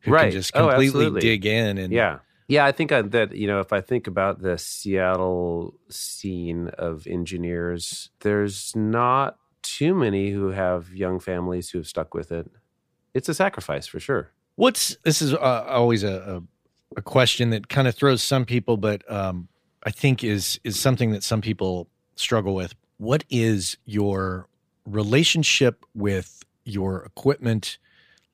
Who 0.01 0.11
Right. 0.11 0.23
can 0.23 0.31
just 0.31 0.55
Oh, 0.55 0.67
completely 0.67 1.05
absolutely. 1.05 1.21
dig 1.21 1.45
in 1.45 1.77
and 1.77 1.91
Yeah. 1.93 2.19
Yeah, 2.47 2.65
I 2.65 2.71
think 2.71 2.91
I, 2.91 3.01
that, 3.01 3.35
you 3.35 3.47
know, 3.47 3.59
if 3.59 3.73
I 3.73 3.81
think 3.81 4.05
about 4.05 4.41
the 4.43 4.59
Seattle 4.59 5.79
scene 5.89 6.67
of 6.77 7.07
engineers, 7.07 8.11
there's 8.19 8.75
not 8.75 9.39
too 9.63 9.95
many 9.95 10.29
who 10.29 10.49
have 10.49 10.93
young 10.93 11.19
families 11.19 11.71
who 11.71 11.79
have 11.79 11.87
stuck 11.87 12.13
with 12.13 12.31
it. 12.31 12.51
It's 13.15 13.29
a 13.29 13.33
sacrifice 13.33 13.87
for 13.87 13.99
sure. 13.99 14.31
What's 14.57 14.97
this 15.03 15.21
is 15.21 15.33
uh, 15.33 15.65
always 15.67 16.03
a, 16.03 16.43
a 16.95 16.99
a 16.99 17.01
question 17.01 17.49
that 17.49 17.67
kind 17.69 17.87
of 17.87 17.95
throws 17.95 18.21
some 18.21 18.45
people, 18.45 18.77
but 18.77 19.09
um, 19.11 19.47
I 19.83 19.89
think 19.91 20.23
is 20.23 20.59
is 20.63 20.79
something 20.79 21.11
that 21.11 21.23
some 21.23 21.41
people 21.41 21.87
struggle 22.15 22.53
with. 22.53 22.75
What 22.97 23.23
is 23.29 23.77
your 23.85 24.47
relationship 24.85 25.85
with 25.95 26.43
your 26.65 27.03
equipment 27.05 27.77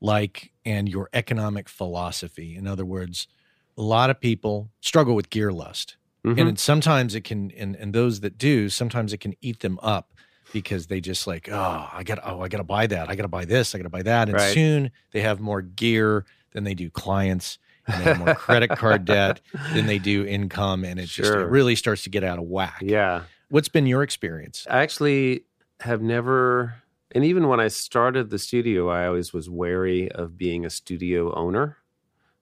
like, 0.02 0.52
and 0.66 0.90
your 0.90 1.10
economic 1.14 1.70
philosophy? 1.70 2.56
In 2.56 2.66
other 2.68 2.86
words, 2.86 3.28
a 3.78 3.82
lot 3.84 4.10
of 4.10 4.20
people 4.20 4.70
struggle 4.82 5.16
with 5.16 5.30
gear 5.30 5.52
lust, 5.52 5.96
Mhm. 6.26 6.42
and 6.42 6.60
sometimes 6.60 7.14
it 7.16 7.24
can, 7.24 7.52
and 7.52 7.76
and 7.76 7.94
those 7.94 8.20
that 8.22 8.38
do, 8.38 8.68
sometimes 8.70 9.14
it 9.14 9.20
can 9.20 9.36
eat 9.42 9.60
them 9.60 9.80
up 9.82 10.14
because 10.52 10.88
they 10.88 11.02
just 11.02 11.28
like, 11.28 11.50
oh, 11.52 11.90
I 11.92 12.04
got, 12.04 12.20
oh, 12.24 12.42
I 12.42 12.48
got 12.48 12.58
to 12.60 12.64
buy 12.64 12.88
that, 12.88 13.10
I 13.10 13.16
got 13.16 13.24
to 13.24 13.28
buy 13.30 13.46
this, 13.46 13.74
I 13.74 13.78
got 13.78 13.84
to 13.84 13.90
buy 13.90 14.04
that, 14.04 14.28
and 14.30 14.38
Right. 14.38 14.54
soon 14.54 14.92
they 15.12 15.22
have 15.22 15.40
more 15.40 15.62
gear 15.62 16.26
than 16.54 16.64
they 16.64 16.74
do 16.74 16.90
clients, 16.90 17.58
and 17.88 18.00
they 18.02 18.06
have 18.06 18.20
more 18.20 18.36
credit 18.36 18.70
card 18.72 19.06
debt 19.06 19.42
than 19.74 19.86
they 19.86 20.00
do 20.00 20.26
income, 20.26 20.84
and 20.84 21.00
it 21.00 21.08
just 21.08 21.32
it 21.32 21.48
really 21.48 21.76
starts 21.76 22.04
to 22.04 22.10
get 22.10 22.24
out 22.24 22.38
of 22.40 22.46
whack. 22.46 22.80
yeah. 22.82 23.24
What's 23.50 23.68
been 23.70 23.86
your 23.86 24.02
experience? 24.02 24.66
I 24.70 24.82
actually 24.82 25.44
have 25.82 26.02
never, 26.02 26.76
and 27.14 27.26
even 27.26 27.50
when 27.50 27.60
I 27.60 27.68
started 27.68 28.30
the 28.30 28.40
studio, 28.40 28.88
I 28.90 29.08
always 29.08 29.34
was 29.34 29.50
wary 29.50 30.10
of 30.10 30.38
being 30.38 30.66
a 30.66 30.70
studio 30.70 31.34
owner. 31.36 31.78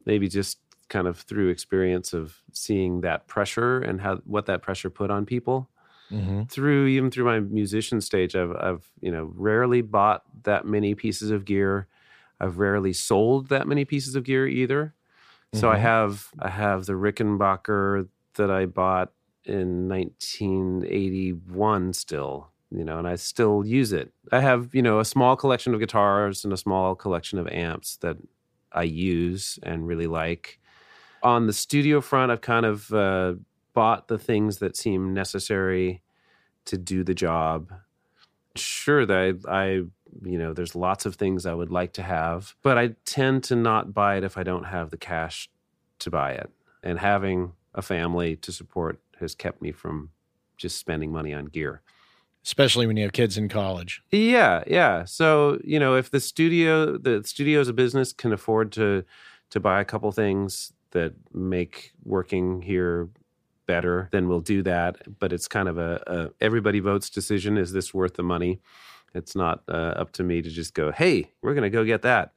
Maybe 0.05 0.28
just 0.28 0.60
kind 0.88 1.07
of 1.07 1.18
through 1.20 1.49
experience 1.49 2.14
of 2.14 2.41
seeing 2.51 3.01
that 3.01 3.28
pressure 3.28 3.80
and 3.80 4.01
how 4.01 4.18
what 4.26 4.45
that 4.47 4.62
pressure 4.62 4.89
put 4.91 5.10
on 5.10 5.26
people. 5.26 5.70
Mm-hmm. 6.12 6.43
through 6.49 6.88
even 6.88 7.12
through 7.12 7.26
my 7.26 7.39
musician 7.39 8.01
stage 8.01 8.36
i've 8.36 8.51
i've 8.57 8.89
you 9.01 9.12
know 9.12 9.32
rarely 9.36 9.82
bought 9.82 10.24
that 10.43 10.66
many 10.66 10.95
pieces 10.95 11.32
of 11.32 11.45
gear 11.45 11.88
i've 12.39 12.57
rarely 12.60 12.93
sold 12.93 13.49
that 13.49 13.68
many 13.68 13.86
pieces 13.86 14.16
of 14.16 14.24
gear 14.24 14.47
either 14.47 14.93
so 15.53 15.70
i 15.70 15.76
Mhm. 15.76 15.78
have 15.78 16.30
i 16.39 16.49
have 16.49 16.86
the 16.86 16.93
rickenbacker 16.93 18.07
that 18.36 18.51
i 18.51 18.66
bought 18.66 19.12
in 19.45 19.88
1981 19.88 21.93
still 21.93 22.51
you 22.72 22.84
know 22.84 22.99
and 22.99 23.07
i 23.07 23.16
still 23.16 23.66
use 23.66 23.91
it 23.93 24.12
i 24.32 24.39
have 24.39 24.74
you 24.76 24.82
know 24.82 24.99
a 24.99 25.05
small 25.05 25.36
collection 25.36 25.74
of 25.74 25.80
guitars 25.80 26.43
and 26.43 26.53
a 26.53 26.57
small 26.57 26.95
collection 26.95 27.39
of 27.39 27.47
amps 27.47 27.97
that 27.97 28.18
i 28.72 28.84
use 28.84 29.57
and 29.64 29.88
really 29.88 30.07
like 30.07 30.60
on 31.24 31.47
the 31.47 31.53
studio 31.53 32.01
front 32.01 32.32
i've 32.32 32.41
kind 32.41 32.66
of 32.66 32.93
uh, 32.93 33.34
bought 33.80 34.10
the 34.10 34.18
things 34.18 34.58
that 34.58 34.76
seem 34.76 35.14
necessary 35.14 36.02
to 36.66 36.78
do 36.78 37.02
the 37.02 37.14
job. 37.14 37.72
Sure, 38.58 39.06
that 39.06 39.40
I, 39.48 39.50
I, 39.50 39.66
you 40.22 40.38
know, 40.38 40.52
there's 40.52 40.76
lots 40.76 41.06
of 41.06 41.16
things 41.16 41.46
I 41.46 41.54
would 41.54 41.72
like 41.72 41.94
to 41.94 42.04
have, 42.04 42.56
but 42.62 42.78
I 42.78 42.96
tend 43.06 43.46
to 43.46 43.56
not 43.56 43.94
buy 43.94 44.18
it 44.18 44.26
if 44.26 44.38
I 44.38 44.44
don't 44.44 44.66
have 44.66 44.90
the 44.90 44.98
cash 44.98 45.50
to 46.00 46.12
buy 46.12 46.34
it. 46.34 46.50
And 46.84 47.00
having 47.00 47.54
a 47.74 47.82
family 47.82 48.36
to 48.36 48.52
support 48.52 49.00
has 49.22 49.34
kept 49.34 49.62
me 49.62 49.72
from 49.72 50.10
just 50.58 50.78
spending 50.78 51.14
money 51.14 51.34
on 51.34 51.46
gear. 51.46 51.82
Especially 52.44 52.86
when 52.86 52.98
you 52.98 53.04
have 53.04 53.14
kids 53.14 53.38
in 53.38 53.48
college. 53.48 54.04
Yeah, 54.12 54.66
yeah. 54.68 55.06
So 55.06 55.58
you 55.64 55.80
know, 55.80 55.96
if 55.96 56.12
the 56.12 56.20
studio, 56.20 56.98
the 56.98 57.24
studio 57.24 57.62
as 57.62 57.70
a 57.70 57.74
business 57.74 58.12
can 58.12 58.34
afford 58.34 58.74
to 58.74 59.06
to 59.52 59.60
buy 59.62 59.80
a 59.80 59.86
couple 59.86 60.12
things 60.12 60.74
that 60.92 61.14
make 61.34 61.94
working 62.04 62.62
here 62.62 63.08
better, 63.70 64.10
then 64.12 64.28
we'll 64.28 64.42
do 64.42 64.64
that. 64.64 65.20
But 65.20 65.32
it's 65.32 65.48
kind 65.48 65.70
of 65.70 65.78
a, 65.78 66.02
a 66.08 66.44
everybody 66.44 66.80
votes 66.80 67.08
decision. 67.08 67.56
Is 67.56 67.72
this 67.72 67.94
worth 67.94 68.16
the 68.16 68.24
money? 68.24 68.60
It's 69.14 69.36
not 69.36 69.62
uh, 69.70 69.94
up 70.02 70.12
to 70.14 70.24
me 70.24 70.42
to 70.42 70.50
just 70.50 70.74
go, 70.74 70.92
hey, 70.92 71.32
we're 71.44 71.54
going 71.54 71.64
to 71.64 71.70
go 71.70 71.86
get 71.86 72.02
that. 72.02 72.34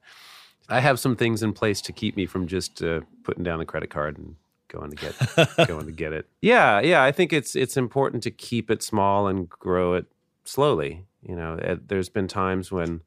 I 0.69 0.79
have 0.79 0.99
some 0.99 1.15
things 1.15 1.41
in 1.41 1.51
place 1.53 1.81
to 1.81 1.91
keep 1.91 2.15
me 2.15 2.27
from 2.27 2.45
just 2.45 2.83
uh, 2.83 3.01
putting 3.23 3.43
down 3.43 3.57
the 3.57 3.65
credit 3.65 3.89
card 3.89 4.19
and 4.19 4.35
going 4.67 4.91
to 4.91 4.95
get 4.95 5.67
going 5.67 5.87
to 5.87 5.91
get 5.91 6.13
it. 6.13 6.27
Yeah, 6.39 6.79
yeah. 6.81 7.03
I 7.03 7.11
think 7.11 7.33
it's 7.33 7.55
it's 7.55 7.77
important 7.77 8.21
to 8.23 8.31
keep 8.31 8.69
it 8.69 8.83
small 8.83 9.27
and 9.27 9.49
grow 9.49 9.95
it 9.95 10.05
slowly. 10.45 11.05
You 11.27 11.35
know, 11.35 11.55
uh, 11.55 11.77
there's 11.87 12.09
been 12.09 12.27
times 12.27 12.71
when 12.71 13.01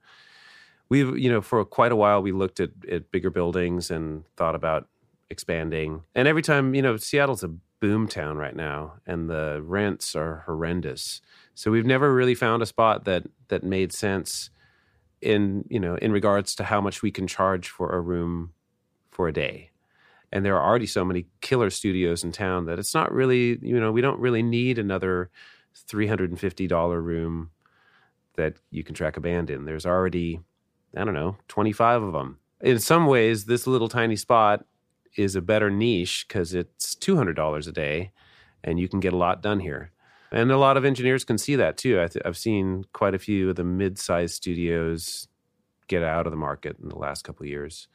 we've 0.89 1.17
you 1.17 1.31
know 1.31 1.41
for 1.41 1.65
quite 1.65 1.93
a 1.93 1.97
while 1.97 2.23
we 2.23 2.33
looked 2.33 2.59
at 2.59 2.71
at 2.91 3.13
bigger 3.13 3.31
buildings 3.31 3.91
and 3.91 4.25
thought 4.37 4.57
about 4.57 4.89
expanding. 5.31 6.03
And 6.15 6.29
every 6.29 6.43
time 6.43 6.75
you 6.75 6.83
know, 6.83 6.97
Seattle's 6.97 7.45
a 7.45 7.53
boom 7.81 8.09
town 8.09 8.37
right 8.37 8.57
now, 8.57 8.95
and 9.07 9.29
the 9.29 9.61
rents 9.63 10.15
are 10.15 10.43
horrendous. 10.47 11.21
So 11.55 11.71
we've 11.71 11.87
never 11.87 12.15
really 12.15 12.35
found 12.35 12.63
a 12.63 12.67
spot 12.67 13.05
that 13.05 13.25
that 13.49 13.63
made 13.63 13.93
sense 13.93 14.51
in 15.21 15.65
you 15.69 15.81
know 15.81 15.97
in 15.97 16.13
regards 16.13 16.55
to 16.57 16.65
how 16.65 16.81
much 16.81 17.03
we 17.03 17.11
can 17.11 17.27
charge 17.27 17.69
for 17.69 17.91
a 17.95 18.01
room 18.01 18.53
for 19.11 19.29
a 19.29 19.33
day. 19.33 19.71
And 20.33 20.45
there 20.45 20.57
are 20.57 20.69
already 20.69 20.87
so 20.87 21.05
many 21.05 21.27
killer 21.41 21.71
studios 21.71 22.25
in 22.25 22.33
town 22.33 22.67
that 22.67 22.79
it's 22.79 22.95
not 22.95 23.13
really 23.13 23.59
you 23.63 23.79
know 23.81 23.93
we 23.93 24.01
don't 24.01 24.21
really 24.21 24.43
need 24.43 24.79
another 24.79 25.31
$350 25.89 27.03
room 27.03 27.51
that 28.37 28.57
you 28.71 28.83
can 28.83 28.95
track 28.95 29.17
a 29.17 29.21
band 29.21 29.51
in. 29.51 29.65
There's 29.65 29.87
already 29.87 30.41
i 30.97 31.05
don't 31.05 31.15
know 31.15 31.37
25 31.49 32.03
of 32.03 32.13
them 32.13 32.39
in 32.61 32.79
some 32.79 33.07
ways 33.07 33.45
this 33.45 33.67
little 33.67 33.89
tiny 33.89 34.17
spot 34.17 34.65
is 35.17 35.37
a 35.37 35.43
better 35.43 35.71
niche 35.71 36.27
because 36.27 36.55
it's 36.55 36.95
$200 36.95 37.69
a 37.69 37.73
day 37.73 38.13
and 38.63 38.81
you 38.81 38.89
can 38.89 39.01
get 39.01 39.13
a 39.13 39.17
lot 39.17 39.43
done 39.43 39.61
here 39.61 39.93
and 40.33 40.51
a 40.51 40.59
lot 40.59 40.77
of 40.77 40.85
engineers 40.85 41.25
can 41.25 41.39
see 41.39 41.57
that 41.57 41.77
too 41.77 42.01
I 42.01 42.09
th- 42.09 42.23
i've 42.25 42.37
seen 42.37 42.85
quite 42.93 43.15
a 43.15 43.19
few 43.19 43.51
of 43.51 43.57
the 43.57 43.65
mid-sized 43.65 44.35
studios 44.35 45.29
get 45.87 46.03
out 46.03 46.27
of 46.27 46.33
the 46.33 46.37
market 46.37 46.77
in 46.83 46.89
the 46.89 46.99
last 46.99 47.23
couple 47.23 47.47
years 47.47 47.87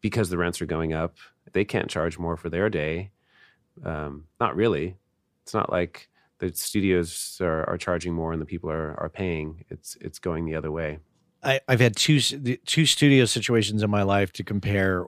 because 0.00 0.28
the 0.28 0.38
rents 0.38 0.60
are 0.60 0.66
going 0.66 0.92
up 0.92 1.16
they 1.52 1.64
can't 1.64 1.88
charge 1.88 2.18
more 2.18 2.36
for 2.36 2.50
their 2.50 2.68
day. 2.68 3.10
Um, 3.84 4.24
not 4.40 4.56
really. 4.56 4.96
It's 5.42 5.54
not 5.54 5.70
like 5.70 6.08
the 6.38 6.52
studios 6.52 7.38
are, 7.40 7.68
are 7.68 7.78
charging 7.78 8.12
more 8.14 8.32
and 8.32 8.40
the 8.40 8.46
people 8.46 8.70
are, 8.70 8.98
are 9.00 9.08
paying. 9.08 9.64
It's 9.70 9.96
it's 10.00 10.18
going 10.18 10.44
the 10.44 10.54
other 10.54 10.70
way. 10.70 10.98
I, 11.42 11.60
I've 11.68 11.80
had 11.80 11.96
two 11.96 12.20
two 12.20 12.86
studio 12.86 13.24
situations 13.24 13.82
in 13.82 13.90
my 13.90 14.02
life 14.02 14.32
to 14.34 14.44
compare 14.44 15.06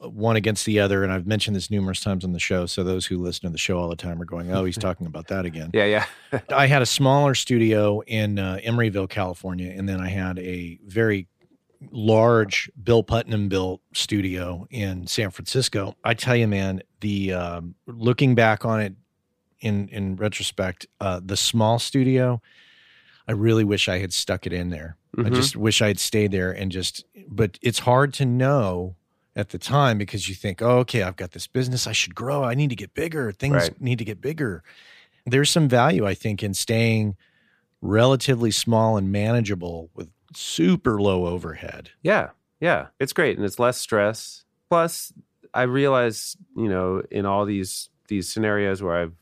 one 0.00 0.36
against 0.36 0.66
the 0.66 0.78
other, 0.80 1.02
and 1.04 1.12
I've 1.12 1.26
mentioned 1.26 1.56
this 1.56 1.70
numerous 1.70 2.00
times 2.00 2.24
on 2.24 2.32
the 2.32 2.38
show. 2.38 2.66
So 2.66 2.84
those 2.84 3.06
who 3.06 3.18
listen 3.18 3.42
to 3.44 3.50
the 3.50 3.58
show 3.58 3.78
all 3.78 3.88
the 3.88 3.96
time 3.96 4.20
are 4.20 4.24
going, 4.26 4.52
"Oh, 4.52 4.64
he's 4.64 4.76
talking 4.88 5.06
about 5.06 5.28
that 5.28 5.44
again." 5.46 5.70
Yeah, 5.72 6.04
yeah. 6.32 6.40
I 6.54 6.66
had 6.66 6.82
a 6.82 6.86
smaller 6.86 7.34
studio 7.34 8.00
in 8.00 8.38
uh, 8.38 8.58
Emeryville, 8.64 9.08
California, 9.08 9.72
and 9.76 9.88
then 9.88 10.00
I 10.00 10.08
had 10.08 10.38
a 10.38 10.78
very 10.86 11.28
large 11.90 12.70
Bill 12.82 13.02
Putnam 13.02 13.48
built 13.48 13.80
studio 13.94 14.66
in 14.70 15.06
San 15.06 15.30
Francisco. 15.30 15.96
I 16.04 16.14
tell 16.14 16.36
you, 16.36 16.46
man, 16.46 16.82
the 17.00 17.32
um, 17.32 17.74
looking 17.86 18.34
back 18.34 18.64
on 18.64 18.80
it 18.80 18.94
in 19.60 19.88
in 19.88 20.16
retrospect, 20.16 20.86
uh, 21.00 21.20
the 21.24 21.36
small 21.36 21.78
studio, 21.78 22.40
I 23.26 23.32
really 23.32 23.64
wish 23.64 23.88
I 23.88 23.98
had 23.98 24.12
stuck 24.12 24.46
it 24.46 24.52
in 24.52 24.70
there. 24.70 24.96
I 25.18 25.22
Mhm. 25.22 25.34
just 25.34 25.56
wish 25.56 25.82
I 25.82 25.88
had 25.88 25.98
stayed 25.98 26.30
there 26.30 26.52
and 26.52 26.70
just. 26.70 27.04
But 27.28 27.58
it's 27.62 27.80
hard 27.80 28.12
to 28.14 28.24
know 28.26 28.96
at 29.36 29.50
the 29.50 29.58
time 29.58 29.98
because 29.98 30.28
you 30.28 30.34
think, 30.34 30.60
oh, 30.60 30.78
okay, 30.78 31.02
I've 31.02 31.16
got 31.16 31.32
this 31.32 31.46
business, 31.46 31.86
I 31.86 31.92
should 31.92 32.14
grow, 32.14 32.42
I 32.44 32.54
need 32.54 32.70
to 32.70 32.76
get 32.76 32.94
bigger, 32.94 33.32
things 33.32 33.54
Right. 33.54 33.80
need 33.80 33.98
to 33.98 34.04
get 34.04 34.20
bigger. 34.20 34.62
There's 35.26 35.50
some 35.50 35.68
value, 35.68 36.06
I 36.06 36.14
think, 36.14 36.42
in 36.42 36.54
staying 36.54 37.16
relatively 37.80 38.50
small 38.50 38.96
and 38.96 39.10
manageable 39.12 39.90
with 39.94 40.10
super 40.34 41.00
low 41.00 41.26
overhead. 41.26 41.90
Yeah, 42.02 42.30
yeah, 42.60 42.88
it's 42.98 43.12
great 43.12 43.36
and 43.36 43.44
it's 43.46 43.58
less 43.58 43.78
stress. 43.78 44.44
Plus, 44.68 45.12
I 45.54 45.62
realize, 45.62 46.36
you 46.56 46.68
know, 46.68 47.02
in 47.10 47.26
all 47.26 47.44
these 47.44 47.88
these 48.08 48.28
scenarios 48.28 48.82
where 48.82 48.96
I've 48.96 49.14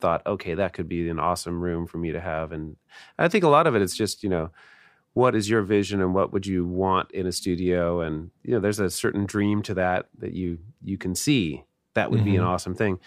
thought, 0.00 0.26
okay, 0.26 0.54
that 0.54 0.72
could 0.72 0.88
be 0.88 1.08
an 1.08 1.20
awesome 1.20 1.60
room 1.60 1.86
for 1.86 1.98
me 1.98 2.12
to 2.12 2.20
have, 2.20 2.52
and 2.52 2.76
I 3.18 3.28
think 3.28 3.44
a 3.44 3.48
lot 3.48 3.66
of 3.66 3.74
it 3.76 3.82
is 3.82 3.96
just, 3.96 4.22
you 4.22 4.28
know, 4.28 4.50
what 5.16 5.34
is 5.34 5.48
your 5.48 5.62
vision 5.62 6.02
and 6.02 6.12
what 6.12 6.30
would 6.30 6.46
you 6.46 6.66
want 6.66 7.10
in 7.12 7.26
a 7.26 7.32
studio, 7.32 8.02
and 8.02 8.30
you 8.42 8.52
know, 8.52 8.60
there's 8.60 8.78
a 8.78 8.90
certain 8.90 9.24
dream 9.24 9.62
to 9.62 9.72
that 9.72 10.08
that 10.18 10.34
you 10.34 10.58
you 10.84 10.98
can 10.98 11.14
see. 11.14 11.64
That 11.94 12.10
would 12.10 12.22
be 12.22 12.36
an 12.36 12.42
Mhm. 12.42 12.48
awesome 12.48 12.74
thing. 12.74 13.00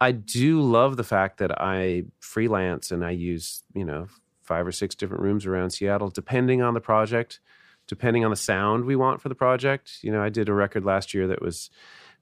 I 0.00 0.12
do 0.12 0.60
love 0.62 0.96
the 0.96 1.02
fact 1.02 1.38
that 1.38 1.60
I 1.60 2.04
freelance 2.20 2.92
and 2.92 3.04
I 3.04 3.10
use, 3.10 3.64
you 3.74 3.84
know, 3.84 4.06
five 4.40 4.68
or 4.68 4.70
six 4.70 4.94
different 4.94 5.24
rooms 5.24 5.46
around 5.46 5.70
Seattle, 5.70 6.10
depending 6.10 6.62
on 6.62 6.74
the 6.74 6.80
project, 6.80 7.40
depending 7.88 8.24
on 8.24 8.30
the 8.30 8.36
sound 8.36 8.84
we 8.84 8.94
want 8.94 9.20
for 9.20 9.28
the 9.28 9.34
project. 9.34 9.98
You 10.02 10.12
know, 10.12 10.22
I 10.22 10.28
did 10.28 10.48
a 10.48 10.54
record 10.54 10.84
last 10.84 11.12
year 11.12 11.26
that 11.26 11.42
was 11.42 11.70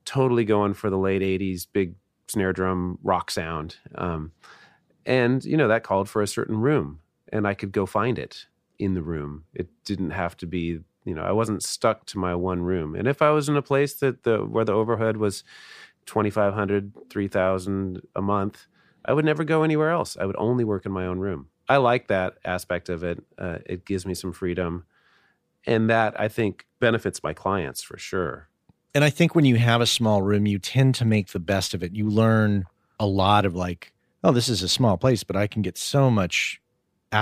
totally 0.07 0.47
going 0.47 0.73
for 0.73 0.89
the 0.89 0.97
late 0.97 1.21
80s, 1.23 1.67
big 1.67 1.97
snare 2.27 2.55
drum 2.55 2.99
rock 3.03 3.31
sound. 3.31 3.77
Um, 3.97 4.33
and, 5.05 5.45
you 5.45 5.59
know, 5.59 5.69
that 5.69 5.83
called 5.83 6.09
for 6.09 6.23
a 6.23 6.27
certain 6.27 6.59
room, 6.59 7.01
and 7.31 7.47
I 7.47 7.53
could 7.53 7.73
go 7.73 7.85
find 7.85 8.19
it 8.19 8.47
in 8.79 8.95
the 8.95 9.03
room. 9.03 9.45
It 9.55 9.69
didn't 9.85 10.11
have 10.11 10.37
to 10.39 10.47
be, 10.47 10.81
you 11.05 11.15
know, 11.15 11.23
I 11.23 11.33
wasn't 11.33 11.63
stuck 11.63 12.07
to 12.07 12.19
my 12.19 12.35
one 12.35 12.63
room. 12.63 12.95
And 12.95 13.07
if 13.09 13.23
I 13.23 13.31
was 13.31 13.49
in 13.49 13.57
a 13.57 13.63
place 13.63 13.95
that 13.95 14.23
the 14.25 14.39
where 14.39 14.65
the 14.65 14.73
overhead 14.73 15.17
was 15.17 15.45
2500 16.07 16.93
3000 17.11 18.01
a 18.15 18.23
month 18.23 18.67
i 19.05 19.13
would 19.13 19.25
never 19.25 19.45
go 19.45 19.63
anywhere 19.63 19.91
else 19.91 20.17
i 20.21 20.25
would 20.25 20.37
only 20.39 20.65
work 20.65 20.87
in 20.87 20.93
my 20.93 21.05
own 21.05 21.19
room 21.19 21.49
i 21.69 21.77
like 21.77 22.07
that 22.09 22.35
aspect 22.45 22.89
of 22.89 23.03
it 23.03 23.23
uh, 23.39 23.59
it 23.67 23.85
gives 23.85 24.07
me 24.07 24.15
some 24.15 24.33
freedom 24.33 24.85
and 25.67 25.91
that 25.91 26.19
i 26.21 26.29
think 26.29 26.67
benefits 26.81 27.23
my 27.23 27.33
clients 27.33 27.83
for 27.83 27.99
sure 27.99 28.49
And 28.95 29.05
I 29.05 29.11
think 29.11 29.35
when 29.35 29.45
you 29.45 29.57
have 29.57 29.83
a 29.83 29.87
small 29.87 30.23
room, 30.23 30.47
you 30.47 30.59
tend 30.59 30.95
to 30.95 31.05
make 31.05 31.29
the 31.29 31.39
best 31.41 31.75
of 31.75 31.83
it. 31.83 31.93
You 31.95 32.09
learn 32.09 32.65
a 32.99 33.05
lot 33.07 33.45
of 33.45 33.55
like, 33.55 33.93
oh, 34.25 34.33
this 34.33 34.49
is 34.49 34.63
a 34.63 34.69
small 34.69 34.97
place, 34.97 35.23
but 35.23 35.37
I 35.37 35.47
can 35.47 35.61
get 35.63 35.77
so 35.77 36.11
much 36.11 36.63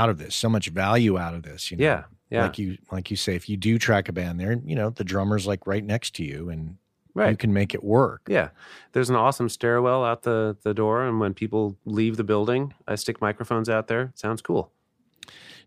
out 0.00 0.08
of 0.10 0.16
this, 0.18 0.34
so 0.34 0.48
much 0.48 0.66
value 0.68 1.14
out 1.24 1.34
of 1.34 1.42
this. 1.42 1.70
You 1.70 1.76
know? 1.78 1.84
yeah 1.84 2.02
yeah 2.30 2.42
Like 2.44 2.58
you 2.58 2.76
like 2.94 3.10
you 3.12 3.16
say, 3.16 3.34
if 3.36 3.48
you 3.48 3.56
do 3.56 3.78
track 3.78 4.08
a 4.08 4.12
band 4.12 4.38
there, 4.40 4.52
you 4.70 4.76
know, 4.76 4.90
the 4.90 5.04
drummer's 5.04 5.46
like 5.46 5.66
right 5.66 5.84
next 5.94 6.14
to 6.16 6.24
you 6.24 6.50
and 6.50 6.76
you 7.16 7.36
can 7.36 7.52
make 7.52 7.74
it 7.78 7.84
work. 7.84 8.22
yeah 8.28 8.48
there's 8.92 9.08
an 9.08 9.14
awesome 9.16 9.48
stairwell 9.48 10.02
out 10.04 10.22
the, 10.22 10.56
the 10.66 10.74
door 10.74 11.04
and 11.06 11.20
when 11.20 11.32
people 11.32 11.76
leave 11.84 12.16
the 12.16 12.24
building 12.24 12.74
i 12.88 12.94
stick 12.96 13.20
microphones 13.20 13.68
out 13.68 13.86
there 13.86 14.10
sounds 14.16 14.42
cool 14.42 14.72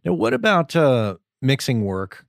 Now, 0.03 0.13
what 0.13 0.33
about 0.33 0.75
uh, 0.75 1.15
mixing 1.41 1.85
work? 1.85 2.25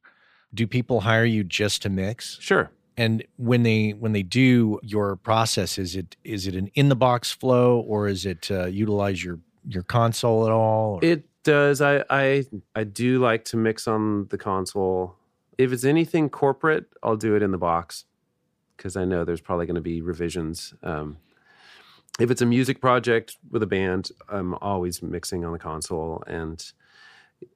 Do 0.54 0.66
people 0.66 1.00
hire 1.00 1.24
you 1.24 1.42
just 1.44 1.82
to 1.82 1.88
mix? 1.88 2.38
sure 2.40 2.70
And 2.96 3.24
when 3.36 3.62
they 3.64 3.90
when 4.02 4.12
they 4.12 4.22
do 4.22 4.78
your 4.94 5.16
process, 5.16 5.78
is 5.78 5.94
it 5.96 6.16
is 6.24 6.46
it 6.46 6.54
an 6.54 6.68
in 6.74 6.88
the 6.88 6.96
box 6.96 7.32
flow 7.32 7.80
or 7.92 8.08
is 8.08 8.24
it 8.24 8.50
uh, 8.50 8.66
utilize 8.66 9.24
your 9.26 9.38
your 9.74 9.82
console 9.82 10.46
at 10.46 10.52
all? 10.52 10.94
or- 10.96 11.04
It 11.04 11.27
does. 11.48 11.80
I 11.80 12.04
I 12.10 12.44
I 12.74 12.84
do 12.84 13.20
like 13.20 13.46
to 13.46 13.56
mix 13.56 13.88
on 13.88 14.26
the 14.28 14.36
console. 14.36 15.16
If 15.56 15.72
it's 15.72 15.84
anything 15.84 16.28
corporate, 16.28 16.84
I'll 17.02 17.16
do 17.16 17.34
it 17.36 17.42
in 17.42 17.52
the 17.52 17.58
box 17.58 18.04
because 18.76 18.96
I 18.96 19.06
know 19.06 19.24
there's 19.24 19.40
probably 19.40 19.64
going 19.64 19.76
to 19.76 19.80
be 19.80 20.02
revisions. 20.02 20.74
Um, 20.82 21.16
if 22.20 22.30
it's 22.30 22.42
a 22.42 22.46
music 22.46 22.82
project 22.82 23.38
with 23.50 23.62
a 23.62 23.66
band, 23.66 24.10
I'm 24.28 24.54
always 24.54 25.02
mixing 25.02 25.44
on 25.46 25.52
the 25.52 25.58
console 25.58 26.22
and 26.26 26.62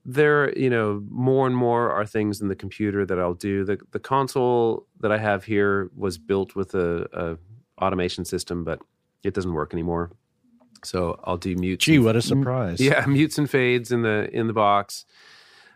there 0.04 0.56
you 0.56 0.70
know 0.70 1.02
more 1.10 1.46
and 1.46 1.56
more 1.56 1.90
are 1.90 2.06
things 2.06 2.40
in 2.40 2.46
the 2.48 2.56
computer 2.56 3.04
that 3.04 3.18
I'll 3.18 3.34
do. 3.34 3.62
The 3.64 3.78
the 3.90 4.00
console 4.00 4.86
that 5.00 5.12
I 5.12 5.18
have 5.18 5.44
here 5.44 5.90
was 5.94 6.16
built 6.16 6.56
with 6.56 6.74
a, 6.74 7.06
a 7.12 7.84
automation 7.84 8.24
system, 8.24 8.64
but 8.64 8.80
it 9.22 9.34
doesn't 9.34 9.52
work 9.52 9.74
anymore. 9.74 10.12
So 10.84 11.20
I'll 11.24 11.36
do 11.36 11.54
mutes. 11.56 11.84
Gee, 11.84 11.96
and- 11.96 12.04
what 12.04 12.16
a 12.16 12.22
surprise! 12.32 12.80
yeah, 12.80 13.04
mutes 13.06 13.38
and 13.38 13.48
fades 13.48 13.92
in 13.92 14.02
the 14.02 14.28
in 14.32 14.46
the 14.46 14.52
box. 14.52 15.04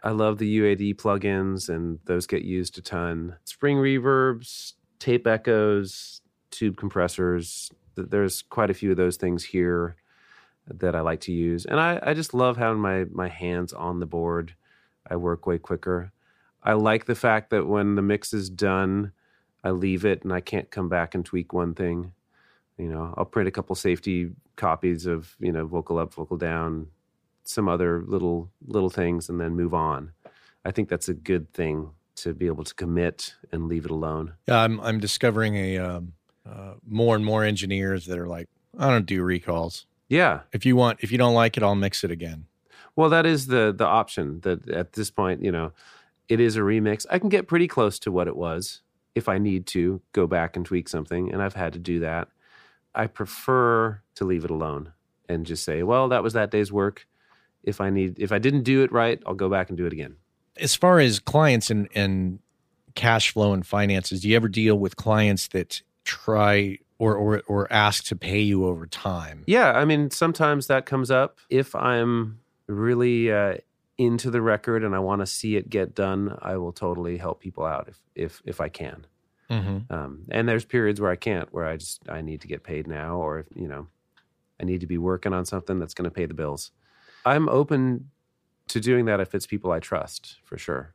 I 0.02 0.11
love 0.11 0.38
the 0.38 0.59
UAD 0.61 0.96
plugins, 0.96 1.68
and 1.68 1.98
those 2.04 2.26
get 2.26 2.42
used 2.42 2.78
a 2.78 2.82
ton. 2.82 3.36
Spring 3.44 3.76
reverbs, 3.76 4.74
tape 4.98 5.26
echoes, 5.26 6.20
tube 6.50 6.76
compressors. 6.76 7.70
There's 7.96 8.42
quite 8.42 8.70
a 8.70 8.74
few 8.74 8.90
of 8.90 8.96
those 8.96 9.16
things 9.16 9.42
here 9.42 9.96
that 10.68 10.94
I 10.94 11.00
like 11.00 11.20
to 11.22 11.32
use, 11.32 11.64
and 11.64 11.80
I, 11.80 11.98
I 12.02 12.14
just 12.14 12.34
love 12.34 12.57
having 12.57 12.80
my 12.80 13.04
my 13.11 13.28
hands 13.28 13.72
on 13.72 14.00
the 14.00 14.07
board. 14.07 14.54
I 15.09 15.16
work 15.16 15.46
way 15.46 15.59
quicker. 15.59 16.12
I 16.62 16.72
like 16.72 17.07
the 17.07 17.14
fact 17.14 17.50
that 17.50 17.66
when 17.66 17.94
the 17.94 18.02
mix 18.02 18.34
is 18.34 18.50
done, 18.50 19.12
I 19.62 19.70
leave 19.70 20.04
it 20.04 20.24
and 20.24 20.32
I 20.32 20.40
can't 20.40 20.68
come 20.70 20.88
back 20.88 21.14
and 21.14 21.24
tweak 21.24 21.52
one 21.52 21.74
thing. 21.74 22.12
You 22.79 22.89
know, 22.89 23.14
I'll 23.16 23.24
print 23.24 23.49
a 23.49 23.53
couple 23.53 23.74
safety 23.74 24.31
copies 24.57 25.07
of 25.07 25.37
you 25.41 25.53
know 25.53 25.66
vocal 25.66 25.99
up, 25.99 26.14
vocal 26.14 26.37
down, 26.37 26.89
some 27.45 27.68
other 27.68 28.03
little 28.07 28.51
little 28.66 28.91
things, 28.91 29.29
and 29.29 29.41
then 29.41 29.55
move 29.55 29.74
on. 29.74 30.12
I 30.64 30.70
think 30.72 30.89
that's 30.89 31.09
a 31.09 31.14
good 31.14 31.53
thing 31.53 31.91
to 32.16 32.35
be 32.35 32.47
able 32.47 32.64
to 32.64 32.74
commit 32.74 33.35
and 33.53 33.68
leave 33.68 33.85
it 33.85 33.91
alone. 33.91 34.35
Yeah, 34.49 34.59
I'm 34.59 34.81
I'm 34.81 34.99
discovering 34.99 35.57
a 35.57 35.79
um, 35.79 36.12
uh, 36.49 36.74
more 36.87 37.16
and 37.16 37.24
more 37.24 37.45
engineers 37.45 38.07
that 38.07 38.18
are 38.18 38.27
like, 38.29 38.49
I 38.79 38.89
don't 38.91 39.07
do 39.07 39.22
recalls. 39.22 39.87
Yeah, 40.09 40.43
If 40.53 40.64
you 40.64 40.77
want, 40.77 41.01
if 41.03 41.11
you 41.11 41.18
don't 41.18 41.35
like 41.35 41.57
it, 41.57 41.64
I'll 41.64 41.74
mix 41.74 42.05
it 42.05 42.12
again. 42.12 42.47
Well, 42.95 43.11
that 43.11 43.27
is 43.27 43.49
the 43.49 43.74
the 43.77 43.87
option. 43.87 44.41
That 44.41 44.68
at 44.68 44.93
this 44.93 45.11
point, 45.11 45.43
you 45.43 45.51
know, 45.51 45.72
it 46.29 46.41
is 46.41 46.57
a 46.57 46.61
remix. 46.61 47.07
I 47.11 47.18
can 47.18 47.29
get 47.29 47.49
pretty 47.49 47.66
close 47.68 47.99
to 48.01 48.12
what 48.12 48.29
it 48.29 48.37
was 48.37 48.83
if 49.14 49.29
I 49.29 49.39
need 49.39 49.66
to 49.68 50.01
go 50.12 50.27
back 50.27 50.57
and 50.57 50.64
tweak 50.64 50.89
something, 50.89 51.33
and 51.33 51.43
I've 51.43 51.55
had 51.55 51.72
to 51.72 51.79
do 51.79 52.01
that. 52.01 52.29
I 52.97 53.07
prefer 53.07 54.01
to 54.16 54.24
leave 54.24 54.44
it 54.44 54.51
alone 54.51 54.92
and 55.28 55.47
just 55.47 55.64
say, 55.64 55.82
"Well, 55.82 56.09
that 56.09 56.22
was 56.22 56.32
that 56.32 56.51
day's 56.51 56.72
work. 56.72 57.07
If 57.62 57.80
I 57.80 57.90
need, 57.90 58.18
if 58.18 58.32
I 58.32 58.38
didn't 58.38 58.62
do 58.62 58.82
it 58.82 58.92
right, 58.92 59.22
I'll 59.26 59.34
go 59.34 59.49
back 59.49 59.68
and 59.68 59.76
do 59.76 59.86
it 59.86 59.92
again." 59.92 60.16
As 60.57 60.74
far 60.74 60.99
as 60.99 61.18
clients 61.20 61.70
and 61.70 61.88
and 61.94 62.38
cash 62.94 63.30
flow 63.30 63.53
and 63.53 63.66
finances, 63.66 64.22
do 64.22 64.28
you 64.28 64.36
ever 64.36 64.49
deal 64.49 64.78
with 64.78 64.97
clients 64.97 65.49
that 65.49 65.82
try 66.05 66.78
or 66.99 67.14
or 67.14 67.42
or 67.47 67.72
ask 67.72 68.05
to 68.05 68.16
pay 68.16 68.40
you 68.40 68.66
over 68.66 68.86
time? 68.86 69.44
Yeah, 69.47 69.72
I 69.72 69.84
mean, 69.84 70.11
sometimes 70.11 70.66
that 70.66 70.86
comes 70.86 71.11
up. 71.11 71.38
If 71.51 71.74
I'm 71.74 72.40
really 72.66 73.30
uh, 73.30 73.57
into 73.99 74.30
the 74.30 74.42
record 74.42 74.84
and 74.84 74.94
I 74.94 74.99
want 74.99 75.20
to 75.20 75.26
see 75.26 75.57
it 75.57 75.70
get 75.70 75.94
done, 75.94 76.36
I 76.42 76.57
will 76.57 76.72
totally 76.72 77.18
help 77.18 77.40
people 77.40 77.64
out 77.64 77.88
if 77.88 78.01
if 78.14 78.42
if 78.44 78.61
I 78.61 78.68
can. 78.68 79.07
Mm-hmm. 79.51 79.92
Um, 79.92 80.22
and 80.30 80.49
there's 80.49 80.64
periods 80.64 81.01
where 81.01 81.11
I 81.11 81.16
can't, 81.16 81.53
where 81.53 81.66
I 81.66 81.76
just 81.76 82.09
I 82.09 82.20
need 82.20 82.40
to 82.40 82.49
get 82.49 82.64
paid 82.64 82.86
now, 82.86 83.16
or 83.16 83.47
you 83.55 83.68
know, 83.68 83.86
I 84.61 84.64
need 84.64 84.80
to 84.80 84.86
be 84.86 84.99
working 84.99 85.32
on 85.32 85.44
something 85.44 85.78
that's 85.78 85.94
going 85.94 86.09
to 86.09 86.14
pay 86.14 86.26
the 86.26 86.34
bills. 86.34 86.72
I'm 87.24 87.49
open 87.49 88.11
to 88.68 88.80
doing 88.80 89.05
that 89.07 89.20
if 89.20 89.34
it's 89.34 89.47
people 89.47 89.70
I 89.70 89.80
trust, 89.80 90.36
for 90.44 90.59
sure. 90.59 90.94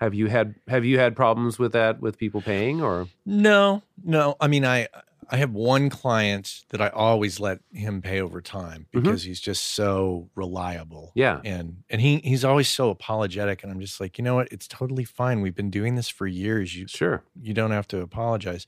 Have 0.00 0.14
you 0.14 0.26
had 0.26 0.54
Have 0.68 0.84
you 0.84 0.98
had 0.98 1.16
problems 1.16 1.58
with 1.58 1.72
that 1.72 2.00
with 2.00 2.18
people 2.18 2.42
paying, 2.42 2.82
or 2.82 3.08
No, 3.24 3.82
no. 4.04 4.36
I 4.40 4.46
mean, 4.46 4.64
I 4.64 4.88
I 5.28 5.38
have 5.38 5.50
one 5.52 5.90
client 5.90 6.62
that 6.68 6.80
I 6.80 6.88
always 6.88 7.40
let 7.40 7.58
him 7.72 8.00
pay 8.00 8.20
over 8.20 8.40
time 8.40 8.86
Mhm. 8.94 9.02
because 9.02 9.24
he's 9.24 9.40
just 9.40 9.64
so 9.74 10.30
reliable. 10.36 11.12
yeah, 11.16 11.40
And 11.44 11.82
and 11.90 12.00
he 12.00 12.18
he's 12.18 12.44
always 12.44 12.68
so 12.68 12.90
apologetic, 12.90 13.62
and 13.62 13.72
I'm 13.72 13.80
just 13.80 14.00
like, 14.00 14.18
you 14.18 14.24
know 14.24 14.34
what? 14.36 14.48
It's 14.52 14.68
totally 14.68 15.04
fine. 15.04 15.40
We've 15.40 15.54
been 15.54 15.70
doing 15.70 15.96
this 15.96 16.08
for 16.08 16.26
years. 16.26 16.76
You 16.76 16.86
sure, 16.86 17.24
you 17.40 17.54
don't 17.54 17.72
have 17.72 17.88
to 17.88 18.00
apologize. 18.00 18.66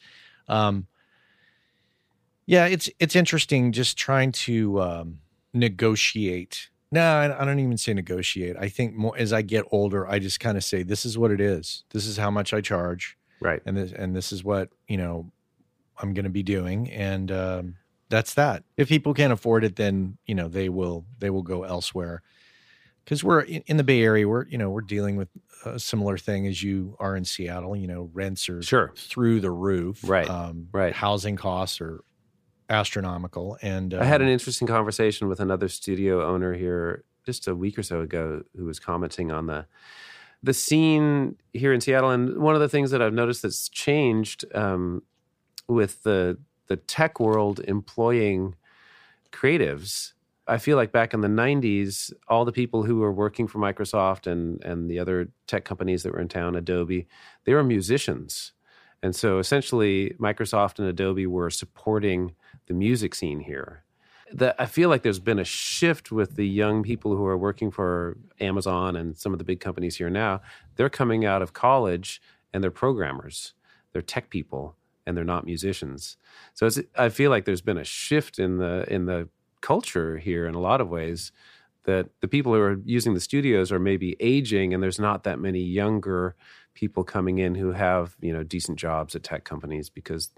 Um, 0.49 0.87
yeah, 2.47 2.67
it's 2.67 2.89
it's 2.99 3.15
interesting 3.15 3.73
just 3.73 3.97
trying 3.97 4.33
to 4.33 4.81
um, 4.81 5.19
negotiate. 5.53 6.71
No, 6.91 7.03
I, 7.03 7.43
I 7.43 7.45
don't 7.45 7.61
even 7.61 7.77
say 7.77 7.93
negotiate. 7.93 8.57
I 8.59 8.69
think 8.69 8.95
more 8.95 9.15
as 9.19 9.33
I 9.33 9.43
get 9.43 9.65
older, 9.71 10.09
I 10.09 10.19
just 10.19 10.41
kind 10.41 10.57
of 10.57 10.65
say, 10.65 10.83
"This 10.83 11.05
is 11.05 11.19
what 11.19 11.31
it 11.31 11.41
is. 11.41 11.85
This 11.91 12.07
is 12.07 12.17
how 12.17 12.31
much 12.31 12.55
I 12.55 12.61
charge, 12.63 13.17
right, 13.41 13.61
and 13.67 13.77
this 13.77 13.93
and 13.93 14.17
this 14.17 14.33
is 14.33 14.43
what 14.43 14.71
you 14.89 14.97
know 14.97 15.31
I'm 16.01 16.15
going 16.15 16.25
to 16.25 16.31
be 16.31 16.43
doing." 16.43 16.91
And 16.91 17.31
um, 17.31 17.77
that's 18.09 18.35
that. 18.35 18.65
If 18.77 18.89
people 18.89 19.15
can't 19.15 19.33
afford 19.33 19.65
it, 19.65 19.77
then 19.77 20.19
you 20.27 20.35
know 20.35 20.49
they 20.49 20.69
will 20.69 21.05
they 21.19 21.31
will 21.31 21.43
go 21.43 21.65
elsewhere. 21.65 22.23
Because 23.05 23.25
we're 23.25 23.41
in, 23.41 23.63
in 23.67 23.77
the 23.79 23.85
Bay 23.85 24.03
Area, 24.03 24.29
we're 24.29 24.47
you 24.49 24.59
know 24.59 24.71
we're 24.71 24.81
dealing 24.83 25.17
with 25.17 25.29
a 25.65 25.79
similar 25.79 26.19
thing 26.19 26.47
as 26.47 26.63
you 26.63 26.97
are 27.01 27.17
in 27.17 27.25
Seattle. 27.25 27.77
You 27.77 27.87
know, 27.87 28.11
rents 28.13 28.49
are 28.49 28.63
sure, 28.63 28.93
through 28.97 29.41
the 29.41 29.51
roof. 29.51 30.01
Right, 30.05 30.29
Um, 30.29 30.69
right. 30.73 30.93
Housing 30.95 31.37
costs 31.37 31.81
are 31.81 32.03
astronomical. 32.71 33.59
And 33.63 33.95
I 33.95 34.05
had 34.05 34.21
um, 34.21 34.27
an 34.27 34.33
interesting 34.33 34.69
conversation 34.69 35.29
with 35.29 35.41
another 35.41 35.69
studio 35.69 36.27
owner 36.27 36.55
here 36.55 37.05
just 37.25 37.49
a 37.49 37.55
week 37.55 37.79
or 37.79 37.83
so 37.83 38.01
ago 38.01 38.43
who 38.57 38.65
was 38.65 38.79
commenting 38.79 39.31
on 39.33 39.47
the 39.47 39.67
the 40.43 40.55
scene 40.55 41.37
here 41.53 41.73
in 41.73 41.81
Seattle. 41.81 42.11
And 42.11 42.39
one 42.39 42.55
of 42.55 42.61
the 42.61 42.69
things 42.69 42.93
that 42.93 43.03
I've 43.03 43.13
noticed 43.13 43.43
that's 43.43 43.69
changed 43.69 44.45
um, 44.55 45.03
with 45.69 46.03
the 46.03 46.39
the 46.69 46.77
tech 46.77 47.19
world 47.19 47.61
employing 47.61 48.55
creatives. 49.33 50.13
I 50.47 50.59
feel 50.59 50.77
like 50.77 50.93
back 50.93 51.13
in 51.13 51.21
the 51.21 51.29
90s, 51.29 52.13
all 52.29 52.45
the 52.45 52.53
people 52.53 52.85
who 52.85 52.97
were 52.97 53.13
working 53.13 53.47
for 53.47 53.59
Microsoft 53.59 54.27
and, 54.27 54.63
and 54.65 54.91
the 54.91 54.99
other 54.99 55.29
tech 55.47 55.65
companies 55.65 56.03
that 56.03 56.13
were 56.13 56.21
in 56.21 56.29
town, 56.29 56.57
Adobe, 56.57 57.07
they 57.45 57.53
were 57.53 57.65
musicians. 57.65 58.53
And 59.03 59.15
so 59.15 59.39
essentially, 59.39 60.15
Microsoft 60.19 60.79
and 60.79 60.89
Adobe 60.89 61.27
were 61.27 61.51
supporting 61.51 62.35
the 62.67 62.75
music 62.75 63.15
scene 63.15 63.41
here. 63.41 63.85
That 64.33 64.57
I 64.59 64.67
feel 64.67 64.89
like 64.89 65.03
there's 65.03 65.21
been 65.21 65.39
a 65.39 65.45
shift 65.45 66.11
with 66.11 66.37
the 66.37 66.47
young 66.47 66.83
people 66.83 67.17
who 67.17 67.25
are 67.27 67.39
working 67.39 67.71
for 67.71 68.17
Amazon 68.41 68.97
and 68.97 69.17
some 69.17 69.33
of 69.33 69.39
the 69.39 69.45
big 69.45 69.61
companies 69.61 69.97
here 69.97 70.11
now. 70.11 70.41
They're 70.77 70.91
coming 70.91 71.25
out 71.25 71.43
of 71.43 71.53
college 71.53 72.21
and 72.53 72.63
they're 72.63 72.71
programmers, 72.71 73.55
they're 73.93 74.03
tech 74.03 74.31
people, 74.31 74.78
and 75.09 75.17
they're 75.17 75.25
not 75.25 75.47
musicians. 75.47 76.19
So 76.53 76.69
I 76.97 77.09
feel 77.09 77.31
like 77.31 77.47
there's 77.47 77.63
been 77.63 77.79
a 77.79 77.85
shift 77.85 78.39
in 78.39 78.59
the 78.59 78.85
in 78.93 79.07
the 79.07 79.31
culture 79.63 80.19
here 80.19 80.47
in 80.47 80.55
a 80.55 80.61
lot 80.61 80.83
of 80.83 80.91
ways. 80.91 81.33
That 81.85 82.11
the 82.21 82.29
people 82.29 82.53
who 82.53 82.61
are 82.61 82.77
using 82.85 83.15
the 83.15 83.21
studios 83.21 83.73
are 83.73 83.79
maybe 83.79 84.15
aging, 84.21 84.75
and 84.75 84.83
there's 84.83 84.99
not 84.99 85.25
that 85.25 85.39
many 85.39 85.63
younger 85.63 86.37
people 86.75 87.03
coming 87.03 87.39
in 87.39 87.55
who 87.55 87.73
have 87.73 88.15
you 88.21 88.33
know 88.35 88.43
decent 88.43 88.79
jobs 88.79 89.17
at 89.17 89.23
tech 89.23 89.45
companies 89.45 89.89
because 89.89 90.31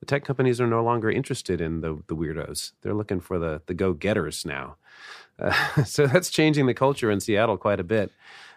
the 0.00 0.06
tech 0.06 0.24
companies 0.24 0.60
are 0.60 0.66
no 0.66 0.82
longer 0.82 1.10
interested 1.10 1.60
in 1.60 1.80
the 1.80 2.02
the 2.06 2.16
weirdos. 2.16 2.72
They're 2.82 2.94
looking 2.94 3.20
for 3.20 3.38
the 3.38 3.62
the 3.66 3.74
go 3.74 3.92
getters 3.92 4.44
now. 4.44 4.76
Uh, 5.38 5.84
so 5.84 6.06
that's 6.06 6.30
changing 6.30 6.66
the 6.66 6.74
culture 6.74 7.10
in 7.10 7.20
Seattle 7.20 7.56
quite 7.56 7.80
a 7.80 7.84
bit. 7.84 8.12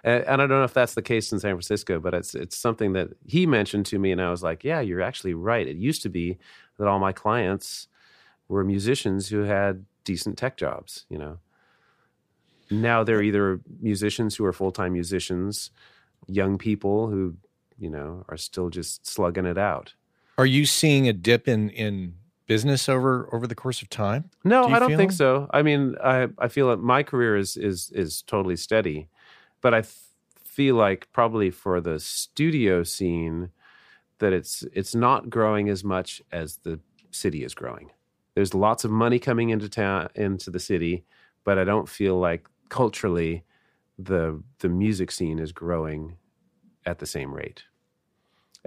Uh, 0.06 0.22
and 0.28 0.42
I 0.42 0.48
don't 0.48 0.60
know 0.60 0.64
if 0.64 0.74
that's 0.74 0.94
the 0.94 1.02
case 1.02 1.32
in 1.32 1.40
San 1.40 1.54
Francisco, 1.54 2.00
but 2.00 2.14
it's 2.14 2.36
it's 2.36 2.58
something 2.58 2.94
that 2.94 3.10
he 3.26 3.46
mentioned 3.46 3.86
to 3.88 4.00
me, 4.00 4.12
and 4.12 4.22
I 4.22 4.30
was 4.30 4.44
like, 4.44 4.64
"Yeah, 4.64 4.80
you're 4.80 5.02
actually 5.02 5.34
right. 5.34 5.68
It 5.68 5.78
used 5.78 6.02
to 6.04 6.10
be 6.10 6.38
that 6.78 6.88
all 6.88 7.00
my 7.00 7.12
clients 7.12 7.88
were 8.48 8.64
musicians 8.64 9.30
who 9.30 9.42
had 9.42 9.86
decent 10.04 10.38
tech 10.38 10.56
jobs. 10.56 11.06
You 11.10 11.18
know, 11.18 11.40
now 12.70 13.04
they're 13.04 13.22
either 13.22 13.60
musicians 13.82 14.36
who 14.36 14.46
are 14.46 14.54
full 14.54 14.72
time 14.72 14.94
musicians, 14.94 15.72
young 16.28 16.58
people 16.58 17.10
who 17.10 17.36
you 17.78 17.90
know 17.90 18.24
are 18.30 18.38
still 18.38 18.70
just 18.70 19.06
slugging 19.06 19.46
it 19.46 19.58
out. 19.58 19.94
Are 20.38 20.46
you 20.46 20.66
seeing 20.66 21.08
a 21.08 21.14
dip 21.14 21.48
in 21.48 21.70
in 21.72 22.16
business 22.48 22.88
over 22.88 23.30
over 23.34 23.48
the 23.48 23.56
course 23.56 23.82
of 23.82 23.90
time? 23.90 24.30
No, 24.44 24.68
Do 24.68 24.74
I 24.74 24.80
don't 24.80 24.96
think 24.96 25.12
so. 25.12 25.48
I 25.52 25.62
mean, 25.62 25.96
I 26.04 26.28
I 26.38 26.48
feel 26.48 26.70
that 26.70 26.78
my 26.78 27.04
career 27.04 27.36
is 27.38 27.58
is 27.58 27.92
is 27.94 28.22
totally 28.22 28.56
steady, 28.56 29.10
but 29.62 29.74
I 29.74 29.84
feel 30.44 30.76
like 30.76 31.08
probably 31.12 31.52
for 31.52 31.82
the 31.82 32.00
studio 32.00 32.84
scene 32.84 33.50
that 34.20 34.34
it's 34.34 34.64
it's 34.74 34.96
not 34.96 35.30
growing 35.30 35.70
as 35.70 35.84
much 35.84 36.22
as 36.32 36.58
the 36.58 36.80
city 37.12 37.44
is 37.44 37.54
growing. 37.54 37.92
There's 38.36 38.54
lots 38.54 38.84
of 38.84 38.92
money 38.92 39.20
coming 39.20 39.50
into 39.50 39.70
town 39.70 40.10
into 40.16 40.50
the 40.52 40.60
city, 40.60 41.04
but 41.44 41.58
I 41.58 41.64
don't 41.64 41.90
feel 41.90 42.18
like 42.20 42.48
culturally 42.70 43.44
the 43.98 44.42
the 44.60 44.70
music 44.70 45.12
scene 45.12 45.40
is 45.40 45.52
growing 45.52 46.18
at 46.86 47.00
the 47.00 47.06
same 47.06 47.34
rate. 47.34 47.64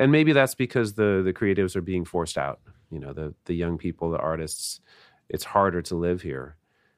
And 0.01 0.11
maybe 0.11 0.33
that's 0.33 0.55
because 0.57 0.95
the 0.95 1.23
the 1.25 1.33
creatives 1.33 1.77
are 1.77 1.81
being 1.83 2.05
forced 2.05 2.37
out. 2.39 2.59
You 2.91 2.99
know, 2.99 3.13
the 3.13 3.35
the 3.45 3.55
young 3.55 3.79
people, 3.79 4.11
the 4.11 4.19
artists, 4.19 4.81
it's 5.29 5.45
harder 5.45 5.83
to 5.83 5.95
live 5.95 6.23
here. 6.23 6.57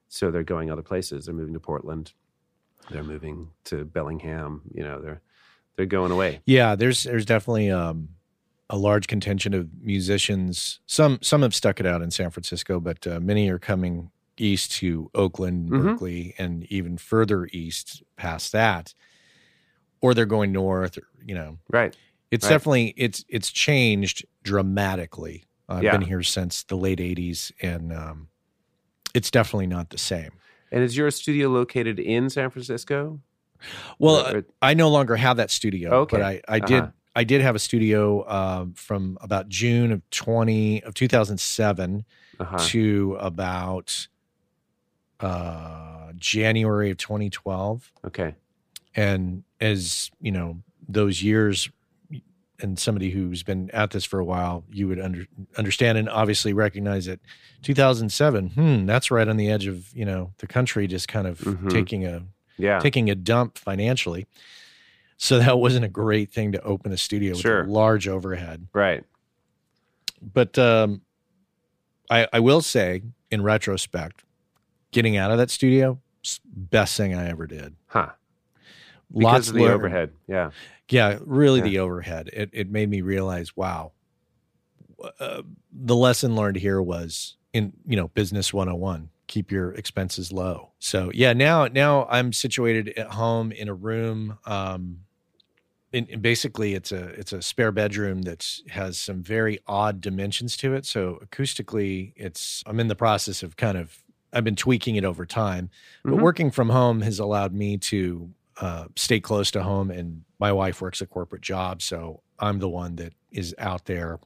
So 0.08 0.30
they're 0.30 0.42
going 0.44 0.70
other 0.70 0.82
places. 0.82 1.26
They're 1.26 1.34
moving 1.34 1.54
to 1.54 1.60
Portland. 1.60 2.12
They're 2.90 3.04
moving 3.04 3.50
to 3.64 3.84
Bellingham. 3.84 4.62
You 4.72 4.84
know, 4.84 5.00
they're 5.02 5.20
they're 5.76 5.86
going 5.86 6.12
away. 6.12 6.40
Yeah, 6.46 6.74
there's 6.76 7.02
there's 7.04 7.26
definitely 7.26 7.70
um, 7.70 8.10
a 8.70 8.76
large 8.78 9.06
contingent 9.08 9.54
of 9.54 9.68
musicians. 9.80 10.80
Some 10.86 11.18
some 11.22 11.42
have 11.42 11.54
stuck 11.54 11.80
it 11.80 11.86
out 11.86 12.02
in 12.02 12.10
San 12.10 12.30
Francisco, 12.30 12.78
but 12.80 13.06
uh, 13.06 13.20
many 13.20 13.48
are 13.50 13.58
coming 13.58 14.10
east 14.38 14.72
to 14.72 15.10
Oakland, 15.14 15.70
Mhm. 15.70 15.82
Berkeley, 15.82 16.34
and 16.38 16.64
even 16.70 16.96
further 16.98 17.48
east 17.52 18.02
past 18.16 18.52
that, 18.52 18.94
or 20.00 20.14
they're 20.14 20.24
going 20.26 20.52
north. 20.52 20.96
Or, 20.98 21.02
you 21.24 21.34
know, 21.34 21.58
Right. 21.70 21.96
It's 22.32 22.44
Right. 22.44 22.50
definitely 22.50 22.94
it's 22.96 23.24
it's 23.28 23.52
changed 23.52 24.24
dramatically. 24.42 25.44
I've 25.68 25.84
Yeah. 25.84 25.92
been 25.92 26.08
here 26.08 26.22
since 26.24 26.64
the 26.64 26.76
late 26.76 26.98
'80s, 26.98 27.52
and 27.62 27.92
um, 27.92 28.28
it's 29.14 29.30
definitely 29.30 29.68
not 29.68 29.90
the 29.90 29.98
same. 29.98 30.30
And 30.72 30.82
is 30.82 30.96
your 30.96 31.10
studio 31.12 31.48
located 31.48 32.00
in 32.00 32.28
San 32.30 32.50
Francisco? 32.50 33.20
Well, 33.98 34.26
Or- 34.26 34.38
or- 34.38 34.44
I 34.60 34.74
no 34.74 34.88
longer 34.90 35.14
have 35.16 35.36
that 35.36 35.50
studio, 35.52 35.90
Okay. 36.00 36.16
but 36.16 36.22
I, 36.26 36.40
I 36.48 36.58
did 36.58 36.82
Uh-huh. 36.82 36.90
I 37.14 37.24
did 37.24 37.42
have 37.42 37.54
a 37.54 37.58
studio 37.58 38.26
um, 38.28 38.72
from 38.72 39.18
about 39.20 39.48
June 39.50 39.92
of 39.92 40.00
twenty 40.10 40.82
of 40.82 40.94
two 40.94 41.06
thousand 41.08 41.38
seven 41.38 42.04
uh-huh. 42.40 42.58
to 42.70 43.16
about 43.20 44.08
uh, 45.20 46.12
January 46.16 46.90
of 46.90 46.96
twenty 46.96 47.30
twelve, 47.30 47.92
Okay. 48.04 48.34
and 48.96 49.44
as 49.60 50.10
you 50.20 50.32
know, 50.32 50.62
those 50.88 51.22
years, 51.22 51.68
and 52.62 52.78
somebody 52.78 53.10
who's 53.10 53.42
been 53.42 53.70
at 53.72 53.90
this 53.90 54.04
for 54.04 54.18
a 54.20 54.24
while, 54.24 54.64
you 54.70 54.88
would 54.88 55.00
under, 55.00 55.26
understand 55.58 55.98
and 55.98 56.08
obviously 56.08 56.52
recognize 56.52 57.06
that 57.06 57.20
two 57.62 57.74
thousand 57.74 58.10
seven. 58.10 58.50
Hmm, 58.50 58.86
that's 58.86 59.10
right 59.10 59.26
on 59.28 59.36
the 59.36 59.50
edge 59.50 59.66
of 59.66 59.92
you 59.94 60.04
know 60.04 60.32
the 60.38 60.46
country 60.46 60.86
just 60.86 61.08
kind 61.08 61.26
of 61.26 61.38
Mhm. 61.40 61.70
taking 61.70 62.06
a 62.06 62.22
Yeah. 62.56 62.78
taking 62.78 63.10
a 63.10 63.14
dump 63.14 63.58
financially. 63.58 64.26
So 65.16 65.38
that 65.38 65.58
wasn't 65.58 65.84
a 65.84 65.88
great 65.88 66.32
thing 66.32 66.52
to 66.52 66.62
open 66.62 66.92
a 66.92 66.96
studio 66.96 67.34
Sure. 67.34 67.60
with 67.62 67.68
a 67.70 67.72
large 67.72 68.08
overhead. 68.08 68.66
right. 68.72 69.04
But 70.20 70.56
um, 70.58 71.02
I, 72.10 72.28
I 72.32 72.40
will 72.40 72.60
say, 72.60 73.02
in 73.30 73.42
retrospect, 73.42 74.24
getting 74.92 75.16
out 75.16 75.30
of 75.32 75.38
that 75.38 75.50
studio, 75.50 76.00
best 76.44 76.96
thing 76.96 77.14
I 77.14 77.28
ever 77.28 77.46
did. 77.46 77.74
Huh. 77.86 78.10
Because 79.12 79.22
Lots 79.24 79.48
of 79.48 79.54
the 79.54 79.60
learned. 79.62 79.74
overhead. 79.74 80.12
Yeah. 80.28 80.50
Yeah, 80.92 81.18
really 81.24 81.60
Yeah. 81.60 81.64
the 81.66 81.78
overhead. 81.80 82.28
It 82.32 82.50
it 82.52 82.70
made 82.70 82.88
me 82.90 83.00
realize, 83.00 83.56
wow. 83.56 83.92
Uh, 85.18 85.42
the 85.72 85.96
lesson 85.96 86.36
learned 86.36 86.56
here 86.56 86.80
was 86.80 87.36
in 87.52 87.72
you 87.86 87.96
know 87.96 88.06
business 88.08 88.52
101 88.52 89.08
keep 89.26 89.50
your 89.50 89.72
expenses 89.72 90.30
low 90.30 90.70
so 90.78 91.10
yeah 91.12 91.32
now 91.32 91.66
now 91.66 92.06
i'm 92.08 92.32
situated 92.32 92.90
at 92.96 93.08
home 93.08 93.50
in 93.50 93.68
a 93.68 93.74
room 93.74 94.38
um 94.46 94.98
in, 95.92 96.06
in 96.06 96.20
basically 96.20 96.74
it's 96.74 96.92
a 96.92 97.04
it's 97.18 97.32
a 97.32 97.42
spare 97.42 97.72
bedroom 97.72 98.22
that 98.22 98.46
has 98.68 98.96
some 98.96 99.22
very 99.24 99.58
odd 99.66 100.00
dimensions 100.00 100.56
to 100.56 100.72
it 100.72 100.86
so 100.86 101.18
acoustically 101.26 102.12
it's 102.14 102.62
i'm 102.66 102.78
in 102.78 102.86
the 102.86 102.94
process 102.94 103.42
of 103.42 103.56
kind 103.56 103.76
of 103.76 103.98
i've 104.32 104.44
been 104.44 104.54
tweaking 104.56 104.94
it 104.94 105.04
over 105.04 105.26
time 105.26 105.68
but 106.04 106.12
Mhm. 106.12 106.20
working 106.22 106.50
from 106.52 106.68
home 106.68 107.00
has 107.00 107.18
allowed 107.18 107.52
me 107.52 107.76
to 107.78 108.30
uh, 108.60 108.86
stay 108.96 109.20
close 109.20 109.50
to 109.52 109.62
home 109.62 109.90
and 109.90 110.24
my 110.38 110.52
wife 110.52 110.80
works 110.80 111.00
a 111.00 111.06
corporate 111.06 111.42
job 111.42 111.80
so 111.82 112.20
i'm 112.38 112.58
the 112.58 112.68
one 112.68 112.96
that 112.96 113.12
is 113.30 113.54
out 113.58 113.84
there 113.86 114.18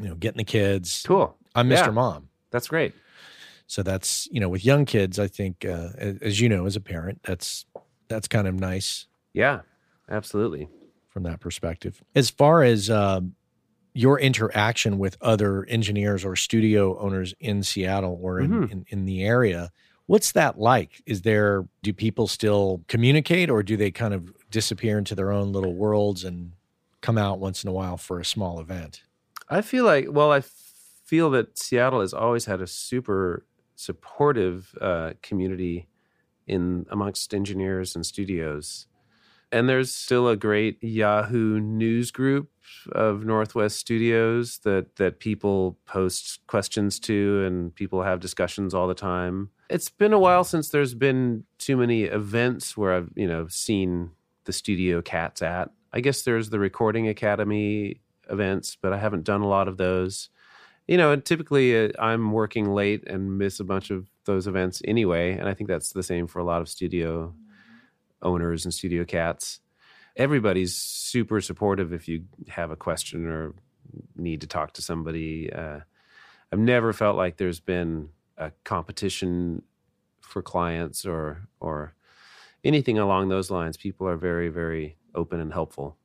you 0.00 0.08
know 0.08 0.14
getting 0.14 0.38
the 0.38 0.44
kids 0.44 1.02
Cool. 1.06 1.36
i'm 1.54 1.68
mr 1.68 1.86
Yeah. 1.86 1.90
mom 1.90 2.28
That's 2.50 2.68
great. 2.68 2.94
so 3.66 3.82
that's 3.82 4.28
you 4.30 4.40
know 4.40 4.48
with 4.48 4.64
young 4.64 4.84
kids 4.84 5.18
i 5.18 5.26
think 5.26 5.64
uh, 5.64 5.90
as, 5.96 6.18
as 6.20 6.40
you 6.40 6.48
know 6.48 6.66
as 6.66 6.76
a 6.76 6.80
parent 6.80 7.20
that's 7.24 7.64
that's 8.08 8.28
kind 8.28 8.46
of 8.46 8.54
nice 8.54 9.06
Yeah. 9.32 9.60
Absolutely. 10.10 10.68
from 11.08 11.22
that 11.22 11.40
perspective 11.40 12.02
as 12.14 12.28
far 12.30 12.62
as 12.62 12.90
um, 12.90 13.34
your 13.94 14.18
interaction 14.18 14.98
with 14.98 15.16
other 15.22 15.64
engineers 15.66 16.24
or 16.24 16.34
studio 16.36 16.98
owners 16.98 17.32
in 17.40 17.62
seattle 17.62 18.18
or 18.20 18.40
in, 18.40 18.50
Mhm. 18.50 18.72
in, 18.72 18.84
in 18.88 19.04
the 19.06 19.22
area 19.24 19.70
what's 20.06 20.32
that 20.32 20.58
like 20.58 21.02
is 21.06 21.22
there 21.22 21.66
do 21.82 21.92
people 21.92 22.26
still 22.26 22.82
communicate 22.88 23.50
or 23.50 23.62
do 23.62 23.76
they 23.76 23.90
kind 23.90 24.14
of 24.14 24.32
disappear 24.50 24.98
into 24.98 25.14
their 25.14 25.32
own 25.32 25.52
little 25.52 25.74
worlds 25.74 26.24
and 26.24 26.52
come 27.00 27.18
out 27.18 27.38
once 27.38 27.64
in 27.64 27.68
a 27.68 27.72
while 27.72 27.96
for 27.96 28.18
a 28.20 28.24
small 28.24 28.60
event 28.60 29.02
I 29.48 29.62
feel 29.62 29.84
like, 29.84 30.06
well, 30.10 30.32
I 30.32 30.40
feel 30.40 31.30
that 31.30 31.58
Seattle 31.58 32.00
has 32.00 32.14
always 32.14 32.46
had 32.46 32.60
a 32.60 32.66
super 32.66 33.44
supportive 33.76 34.74
uh, 34.80 35.12
community 35.22 35.88
in 36.46 36.86
amongst 36.90 37.34
engineers 37.34 37.94
and 37.94 38.04
studios. 38.06 38.86
And 39.52 39.68
there's 39.68 39.92
still 39.92 40.28
a 40.28 40.36
great 40.36 40.82
Yahoo 40.82 41.60
news 41.60 42.10
group 42.10 42.50
of 42.92 43.24
Northwest 43.24 43.78
Studios 43.78 44.58
that 44.58 44.96
that 44.96 45.18
people 45.18 45.78
post 45.86 46.40
questions 46.46 46.98
to 47.00 47.44
and 47.44 47.74
people 47.74 48.02
have 48.02 48.20
discussions 48.20 48.74
all 48.74 48.88
the 48.88 48.94
time. 48.94 49.50
It's 49.70 49.88
been 49.88 50.12
a 50.12 50.18
while 50.18 50.44
since 50.44 50.68
there's 50.68 50.94
been 50.94 51.44
too 51.58 51.76
many 51.76 52.04
events 52.04 52.76
where 52.76 52.94
I've, 52.94 53.10
you 53.14 53.26
know, 53.26 53.48
seen 53.48 54.10
the 54.44 54.52
studio 54.52 55.00
cats 55.02 55.42
at. 55.42 55.70
I 55.92 56.00
guess 56.00 56.22
there's 56.22 56.50
the 56.50 56.58
Recording 56.58 57.08
Academy 57.08 58.00
events, 58.30 58.76
but 58.80 58.92
I 58.92 58.98
haven't 58.98 59.24
done 59.24 59.40
a 59.40 59.48
lot 59.48 59.68
of 59.68 59.76
those. 59.76 60.28
You 60.86 60.98
know, 60.98 61.12
and 61.12 61.24
typically 61.24 61.86
uh, 61.86 61.92
I'm 61.98 62.32
working 62.32 62.74
late 62.74 63.08
and 63.08 63.38
miss 63.38 63.58
a 63.58 63.64
bunch 63.64 63.90
of 63.90 64.10
those 64.26 64.46
events 64.46 64.82
anyway, 64.84 65.32
and 65.32 65.48
I 65.48 65.54
think 65.54 65.68
that's 65.68 65.92
the 65.92 66.02
same 66.02 66.26
for 66.26 66.40
a 66.40 66.44
lot 66.44 66.60
of 66.60 66.68
studio 66.68 67.34
owners 68.20 68.64
and 68.64 68.74
studio 68.74 69.04
cats. 69.04 69.60
Everybody's 70.16 70.74
super 70.76 71.40
supportive 71.40 71.92
if 71.92 72.08
you 72.08 72.24
have 72.48 72.70
a 72.70 72.76
question 72.76 73.26
or 73.26 73.54
need 74.16 74.40
to 74.42 74.46
talk 74.46 74.72
to 74.74 74.82
somebody. 74.82 75.52
Uh, 75.52 75.80
I've 76.52 76.58
never 76.58 76.92
felt 76.92 77.16
like 77.16 77.36
there's 77.36 77.60
been 77.60 78.10
a 78.38 78.52
competition 78.64 79.62
for 80.20 80.42
clients 80.42 81.04
or 81.04 81.48
or 81.60 81.94
anything 82.62 82.98
along 82.98 83.28
those 83.28 83.50
lines. 83.50 83.76
People 83.76 84.08
are 84.08 84.16
very 84.16 84.48
very 84.48 84.96
open 85.14 85.40
and 85.40 85.52
helpful 85.52 85.96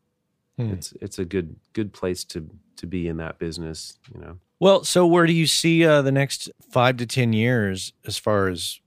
Hmm. 0.58 0.74
it's 0.74 0.92
it's 1.00 1.18
a 1.18 1.24
good 1.24 1.56
good 1.72 1.94
place 1.94 2.26
to 2.26 2.50
to 2.76 2.86
be 2.86 3.08
in 3.08 3.16
that 3.16 3.40
business 3.40 3.98
you 4.14 4.20
know 4.20 4.40
Well, 4.60 4.84
so 4.84 5.08
where 5.08 5.26
do 5.26 5.32
you 5.32 5.48
see 5.48 5.86
uh, 5.86 6.02
the 6.02 6.12
next 6.12 6.50
five 6.70 6.98
to 6.98 7.06
ten 7.06 7.32
years 7.32 7.94
as 8.06 8.18
far 8.18 8.50
as 8.50 8.82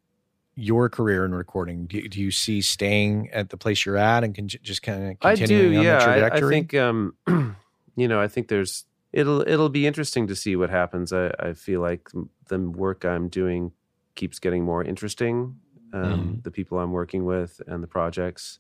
your 0.55 0.89
career 0.89 1.25
in 1.25 1.35
recording? 1.35 1.87
Do, 1.87 2.07
do 2.09 2.21
you 2.21 2.31
see 2.31 2.61
staying 2.61 3.31
at 3.31 3.51
the 3.51 3.57
place 3.57 3.87
you're 3.87 3.97
at 3.97 4.23
and 4.25 4.35
can 4.35 4.49
just 4.49 4.83
kind 4.83 5.03
of 5.03 5.17
i 5.23 5.35
do 5.35 5.39
continuing 5.47 5.79
on 5.79 5.85
yeah 5.85 6.15
the 6.15 6.33
I, 6.35 6.37
I 6.37 6.41
think 6.41 6.75
um 6.75 7.15
you 7.97 8.09
know 8.09 8.21
i 8.21 8.29
think 8.29 8.49
there's 8.49 8.85
it'll 9.13 9.41
it'll 9.49 9.69
be 9.71 9.87
interesting 9.87 10.27
to 10.27 10.37
see 10.37 10.57
what 10.57 10.71
happens. 10.71 11.13
I 11.13 11.33
i 11.39 11.53
feel 11.55 11.81
like 11.81 12.09
the 12.49 12.59
work 12.59 13.05
i'm 13.05 13.29
doing 13.29 13.73
keeps 14.15 14.39
getting 14.39 14.65
more 14.65 14.85
interesting 14.85 15.59
um 15.95 16.01
Mhm. 16.03 16.43
the 16.43 16.51
people 16.51 16.79
i'm 16.79 16.93
working 16.93 17.25
with 17.25 17.61
and 17.67 17.83
the 17.83 17.87
projects. 17.89 18.59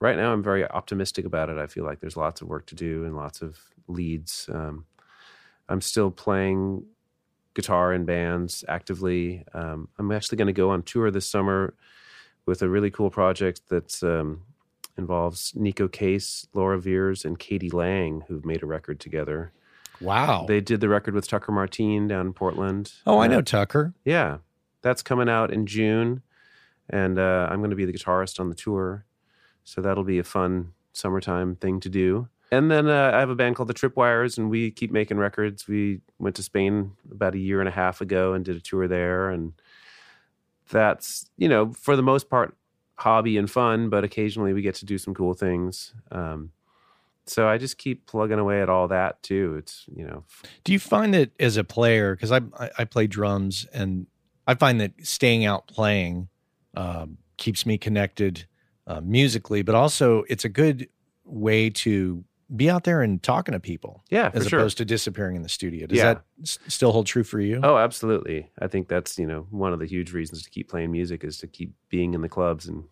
Right 0.00 0.16
now 0.16 0.32
i'm 0.32 0.42
very 0.42 0.68
optimistic 0.68 1.24
about 1.24 1.48
it. 1.48 1.56
I 1.56 1.66
feel 1.66 1.84
like 1.84 2.00
there's 2.00 2.16
lots 2.16 2.42
of 2.42 2.48
work 2.48 2.66
to 2.66 2.74
do 2.74 3.04
and 3.04 3.16
lots 3.16 3.40
of 3.42 3.58
leads. 3.88 4.48
Um 4.52 4.84
i'm 5.70 5.80
still 5.80 6.10
playing 6.10 6.84
guitar 7.54 7.92
in 7.92 8.04
bands 8.04 8.64
actively. 8.68 9.44
Um, 9.54 9.88
I'm 9.98 10.10
actually 10.12 10.36
going 10.38 10.46
to 10.46 10.52
go 10.52 10.70
on 10.70 10.82
tour 10.82 11.10
this 11.10 11.28
summer 11.28 11.74
with 12.46 12.62
a 12.62 12.68
really 12.68 12.90
cool 12.90 13.10
project 13.10 13.62
that 13.68 14.02
um, 14.02 14.42
involves 14.98 15.52
Neko 15.52 15.90
Case, 15.90 16.46
Laura 16.52 16.78
Veirs, 16.78 17.24
and 17.24 17.38
k.d. 17.38 17.70
lang, 17.70 18.24
who've 18.28 18.44
made 18.44 18.62
a 18.62 18.66
record 18.66 19.00
together. 19.00 19.52
wow. 20.00 20.44
They 20.46 20.60
did 20.60 20.80
the 20.80 20.88
record 20.88 21.14
with 21.14 21.26
Tucker 21.28 21.52
Martine 21.52 22.06
down 22.08 22.26
in 22.26 22.32
Portland. 22.32 22.92
oh, 23.06 23.18
I 23.18 23.26
Uh, 23.26 23.28
know 23.28 23.40
Tucker. 23.42 23.94
Yeah, 24.04 24.38
that's 24.82 25.02
coming 25.02 25.28
out 25.28 25.50
in 25.52 25.66
June, 25.66 26.22
and 26.90 27.18
uh, 27.18 27.48
I'm 27.50 27.60
going 27.60 27.70
to 27.70 27.76
be 27.76 27.84
the 27.86 27.92
guitarist 27.92 28.38
on 28.40 28.48
the 28.50 28.54
tour, 28.54 29.06
so 29.64 29.80
that'll 29.80 30.04
be 30.04 30.18
a 30.18 30.24
fun 30.24 30.72
summertime 30.92 31.56
thing 31.56 31.80
to 31.80 31.88
do. 31.88 32.28
And 32.50 32.70
then 32.70 32.88
uh, 32.88 33.10
I 33.14 33.20
have 33.20 33.30
a 33.30 33.34
band 33.34 33.56
called 33.56 33.68
the 33.68 33.74
Tripwires, 33.74 34.38
and 34.38 34.48
we 34.48 34.70
keep 34.70 34.92
making 34.92 35.16
records. 35.16 35.66
We 35.66 36.00
went 36.18 36.36
to 36.36 36.42
Spain 36.42 36.92
about 37.10 37.34
a 37.34 37.38
year 37.38 37.60
and 37.60 37.68
a 37.68 37.72
half 37.72 38.00
ago 38.00 38.32
and 38.32 38.44
did 38.44 38.56
a 38.56 38.60
tour 38.60 38.86
there, 38.86 39.30
and 39.30 39.52
that's 40.70 41.30
you 41.36 41.48
know 41.48 41.72
for 41.72 41.96
the 41.96 42.02
most 42.02 42.28
part 42.30 42.56
hobby 42.96 43.36
and 43.36 43.50
fun, 43.50 43.88
but 43.88 44.04
occasionally 44.04 44.52
we 44.52 44.62
get 44.62 44.74
to 44.76 44.84
do 44.84 44.98
some 44.98 45.14
cool 45.14 45.34
things. 45.34 45.94
Um, 46.12 46.50
so 47.26 47.48
I 47.48 47.58
just 47.58 47.78
keep 47.78 48.06
plugging 48.06 48.38
away 48.38 48.60
at 48.62 48.68
all 48.68 48.86
that 48.88 49.22
too. 49.22 49.56
It's 49.58 49.84
you 49.94 50.06
know 50.06 50.24
Do 50.64 50.72
you 50.72 50.78
find 50.78 51.14
that 51.14 51.30
as 51.40 51.56
a 51.56 51.64
player, 51.64 52.14
because 52.14 52.30
I, 52.30 52.40
I 52.58 52.70
I 52.78 52.84
play 52.84 53.06
drums 53.06 53.66
and 53.72 54.06
I 54.46 54.54
find 54.54 54.80
that 54.80 54.92
staying 55.02 55.44
out 55.44 55.66
playing 55.66 56.28
um, 56.76 57.18
keeps 57.36 57.64
me 57.66 57.78
connected 57.78 58.46
uh, 58.86 59.00
musically, 59.00 59.62
but 59.62 59.74
also 59.74 60.24
it's 60.28 60.44
a 60.44 60.48
good 60.48 60.88
way 61.24 61.70
to 61.70 62.24
be 62.54 62.68
out 62.70 62.84
there 62.84 63.00
and 63.02 63.22
talking 63.22 63.52
to 63.52 63.60
people 63.60 64.04
yeah 64.10 64.30
as 64.34 64.46
sure. 64.46 64.58
opposed 64.60 64.76
to 64.78 64.84
disappearing 64.84 65.36
in 65.36 65.42
the 65.42 65.48
studio. 65.48 65.86
Does 65.86 65.98
Yeah. 65.98 66.14
that 66.14 66.22
s- 66.42 66.58
still 66.68 66.92
hold 66.92 67.06
true 67.06 67.24
for 67.24 67.40
you? 67.40 67.60
Oh, 67.62 67.76
absolutely. 67.78 68.50
I 68.60 68.66
think 68.68 68.88
that's, 68.88 69.18
you 69.18 69.26
know, 69.26 69.46
one 69.50 69.72
of 69.72 69.78
the 69.78 69.86
huge 69.86 70.12
reasons 70.12 70.42
to 70.42 70.50
keep 70.50 70.68
playing 70.68 70.92
music 70.92 71.24
is 71.24 71.38
to 71.38 71.46
keep 71.46 71.72
being 71.88 72.12
in 72.14 72.20
the 72.20 72.28
clubs 72.28 72.66
and 72.68 72.84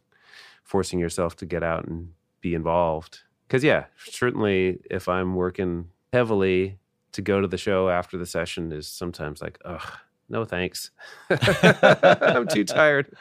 forcing 0.65 0.99
yourself 0.99 1.37
to 1.37 1.47
get 1.47 1.62
out 1.62 1.87
and 1.87 2.12
be 2.41 2.55
involved. 2.55 3.20
Cuz 3.49 3.62
yeah, 3.62 3.85
certainly 4.07 4.81
if 4.91 5.09
I'm 5.09 5.35
working 5.35 5.89
heavily 6.12 6.79
to 7.12 7.20
go 7.20 7.41
to 7.43 7.47
the 7.47 7.59
show 7.59 7.89
after 7.91 8.16
the 8.16 8.24
session 8.27 8.73
is 8.73 8.89
sometimes 8.89 9.43
like, 9.43 9.59
ugh, 9.66 9.87
no 10.31 10.45
thanks. 10.47 10.91
I'm 11.31 12.49
too 12.49 12.65
tired. 12.65 13.15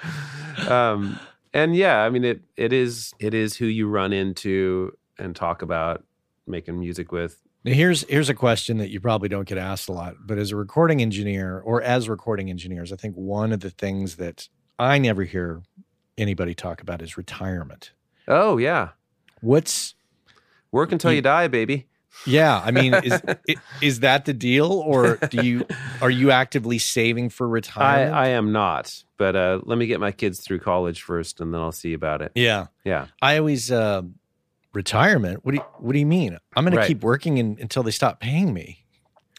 Um, 0.69 1.19
and 1.53 1.75
yeah, 1.75 1.97
I 1.99 2.09
mean 2.09 2.23
it 2.23 2.41
it 2.55 2.71
is 2.71 3.11
it 3.19 3.33
is 3.33 3.57
who 3.57 3.65
you 3.65 3.87
run 3.89 4.13
into 4.13 4.93
and 5.19 5.35
talk 5.35 5.61
about 5.61 6.03
making 6.47 6.79
music 6.79 7.11
with. 7.11 7.41
Now, 7.63 7.73
here's 7.73 8.03
here's 8.09 8.29
a 8.29 8.33
question 8.33 8.77
that 8.77 8.89
you 8.89 8.99
probably 8.99 9.29
don't 9.29 9.47
get 9.47 9.57
asked 9.57 9.87
a 9.87 9.91
lot, 9.91 10.15
but 10.25 10.37
as 10.37 10.51
a 10.51 10.55
recording 10.55 11.01
engineer 11.01 11.59
or 11.59 11.81
as 11.81 12.09
recording 12.09 12.49
engineers, 12.49 12.91
I 12.91 12.95
think 12.95 13.15
one 13.15 13.51
of 13.51 13.59
the 13.59 13.69
things 13.69 14.15
that 14.15 14.47
I 14.79 14.97
never 14.97 15.23
hear 15.23 15.61
anybody 16.17 16.55
talk 16.55 16.81
about 16.81 17.01
is 17.01 17.17
retirement. 17.17 17.91
Oh 18.27 18.57
yeah, 18.57 18.89
What's 19.41 19.93
work 20.71 20.91
until 20.91 21.11
You- 21.11 21.17
you 21.17 21.21
die, 21.21 21.47
baby. 21.47 21.87
yeah, 22.25 22.59
I 22.63 22.71
mean, 22.71 22.93
is 22.95 23.21
i- 23.49 23.55
is 23.81 23.99
that 24.01 24.25
the 24.25 24.33
deal, 24.33 24.71
or 24.71 25.17
do 25.29 25.45
you 25.45 25.65
are 26.01 26.09
you 26.09 26.31
actively 26.31 26.79
saving 26.79 27.29
for 27.29 27.45
I, 27.47 27.51
retirement? 27.51 28.15
I 28.15 28.27
am 28.29 28.51
not, 28.51 29.03
but 29.17 29.35
uh, 29.35 29.59
let 29.63 29.77
me 29.77 29.85
get 29.85 29.99
my 29.99 30.11
kids 30.11 30.39
through 30.41 30.59
college 30.59 31.03
first, 31.03 31.39
and 31.41 31.53
then 31.53 31.61
I'll 31.61 31.71
see 31.71 31.93
about 31.93 32.21
it. 32.23 32.31
yeah, 32.35 32.67
Yeah, 32.83 33.07
I 33.21 33.37
always 33.37 33.71
uh, 33.71 34.01
retirement. 34.73 35.43
What 35.45 35.51
do 35.51 35.57
you, 35.57 35.63
what 35.79 35.93
do 35.93 35.99
you 35.99 36.05
mean? 36.05 36.37
I'm 36.55 36.63
going 36.65 36.75
Right. 36.75 36.83
to 36.83 36.87
keep 36.87 37.03
working 37.03 37.37
in, 37.37 37.57
until 37.59 37.83
they 37.83 37.91
stop 37.91 38.19
paying 38.19 38.53
me. 38.53 38.85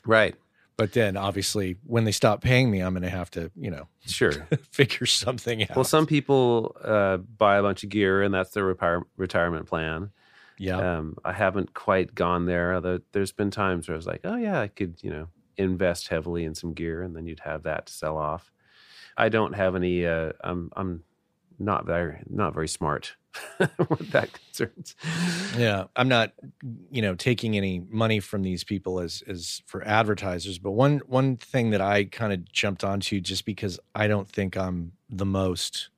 right. 0.07 0.35
But 0.79 0.95
then, 0.95 1.19
obviously, 1.19 1.77
when 1.85 2.05
they 2.05 2.13
stop 2.13 2.41
paying 2.41 2.71
me, 2.71 2.81
I'm 2.81 2.95
going 2.95 3.03
to 3.03 3.11
have 3.11 3.31
to, 3.33 3.53
you 3.55 3.71
know, 3.71 3.89
Sure. 4.07 4.33
figure 4.71 5.05
something 5.07 5.63
out. 5.63 5.77
Well, 5.77 5.85
some 5.85 6.07
people 6.07 6.75
uh, 6.83 7.19
buy 7.19 7.57
a 7.59 7.63
bunch 7.63 7.85
of 7.85 7.91
gear, 7.91 8.23
and 8.23 8.33
that's 8.33 8.51
their 8.51 8.65
retire- 8.65 9.05
retirement 9.19 9.67
plan. 9.67 10.11
yeah, 10.59 10.97
Um, 10.97 11.19
I 11.27 11.35
haven't 11.35 11.75
quite 11.75 12.15
gone 12.15 12.47
there. 12.47 12.75
Although 12.75 13.01
there's 13.13 13.33
been 13.33 13.51
times 13.51 13.87
where 13.87 13.95
I 13.95 13.97
was 13.97 14.07
like, 14.07 14.23
oh 14.25 14.37
yeah, 14.37 14.61
I 14.61 14.69
could, 14.69 14.97
you 15.03 15.11
know, 15.11 15.29
invest 15.59 16.09
heavily 16.09 16.43
in 16.45 16.55
some 16.55 16.73
gear, 16.73 17.03
and 17.03 17.15
then 17.15 17.27
you'd 17.27 17.41
have 17.41 17.65
that 17.65 17.87
to 17.87 17.93
sell 17.93 18.17
off. 18.17 18.51
I 19.17 19.29
don't 19.29 19.53
have 19.53 19.77
any. 19.77 20.07
Uh, 20.07 20.33
I'm 20.43 20.71
I'm 20.75 21.05
not 21.59 21.85
very 21.85 22.23
not 22.29 22.55
very 22.55 22.67
smart 22.69 23.15
with 23.89 24.11
that 24.11 24.31
concerns. 24.33 24.95
yeah. 25.57 25.85
I'm 25.97 26.09
not, 26.09 26.33
you 26.91 27.03
know, 27.03 27.15
taking 27.15 27.57
any 27.57 27.83
money 27.91 28.21
from 28.21 28.43
these 28.43 28.65
people 28.65 29.01
as 29.01 29.23
as 29.27 29.63
for 29.67 29.83
advertisers. 29.87 30.59
But 30.59 30.73
one 30.73 31.01
one 31.07 31.37
thing 31.37 31.71
that 31.71 31.81
I 31.81 32.05
kind 32.05 32.33
of 32.33 32.51
jumped 32.53 32.85
onto 32.85 33.21
just 33.21 33.45
because 33.45 33.79
I 33.95 34.07
don't 34.07 34.29
think 34.29 34.57
I'm 34.57 34.93
the 35.09 35.27
most, 35.27 35.89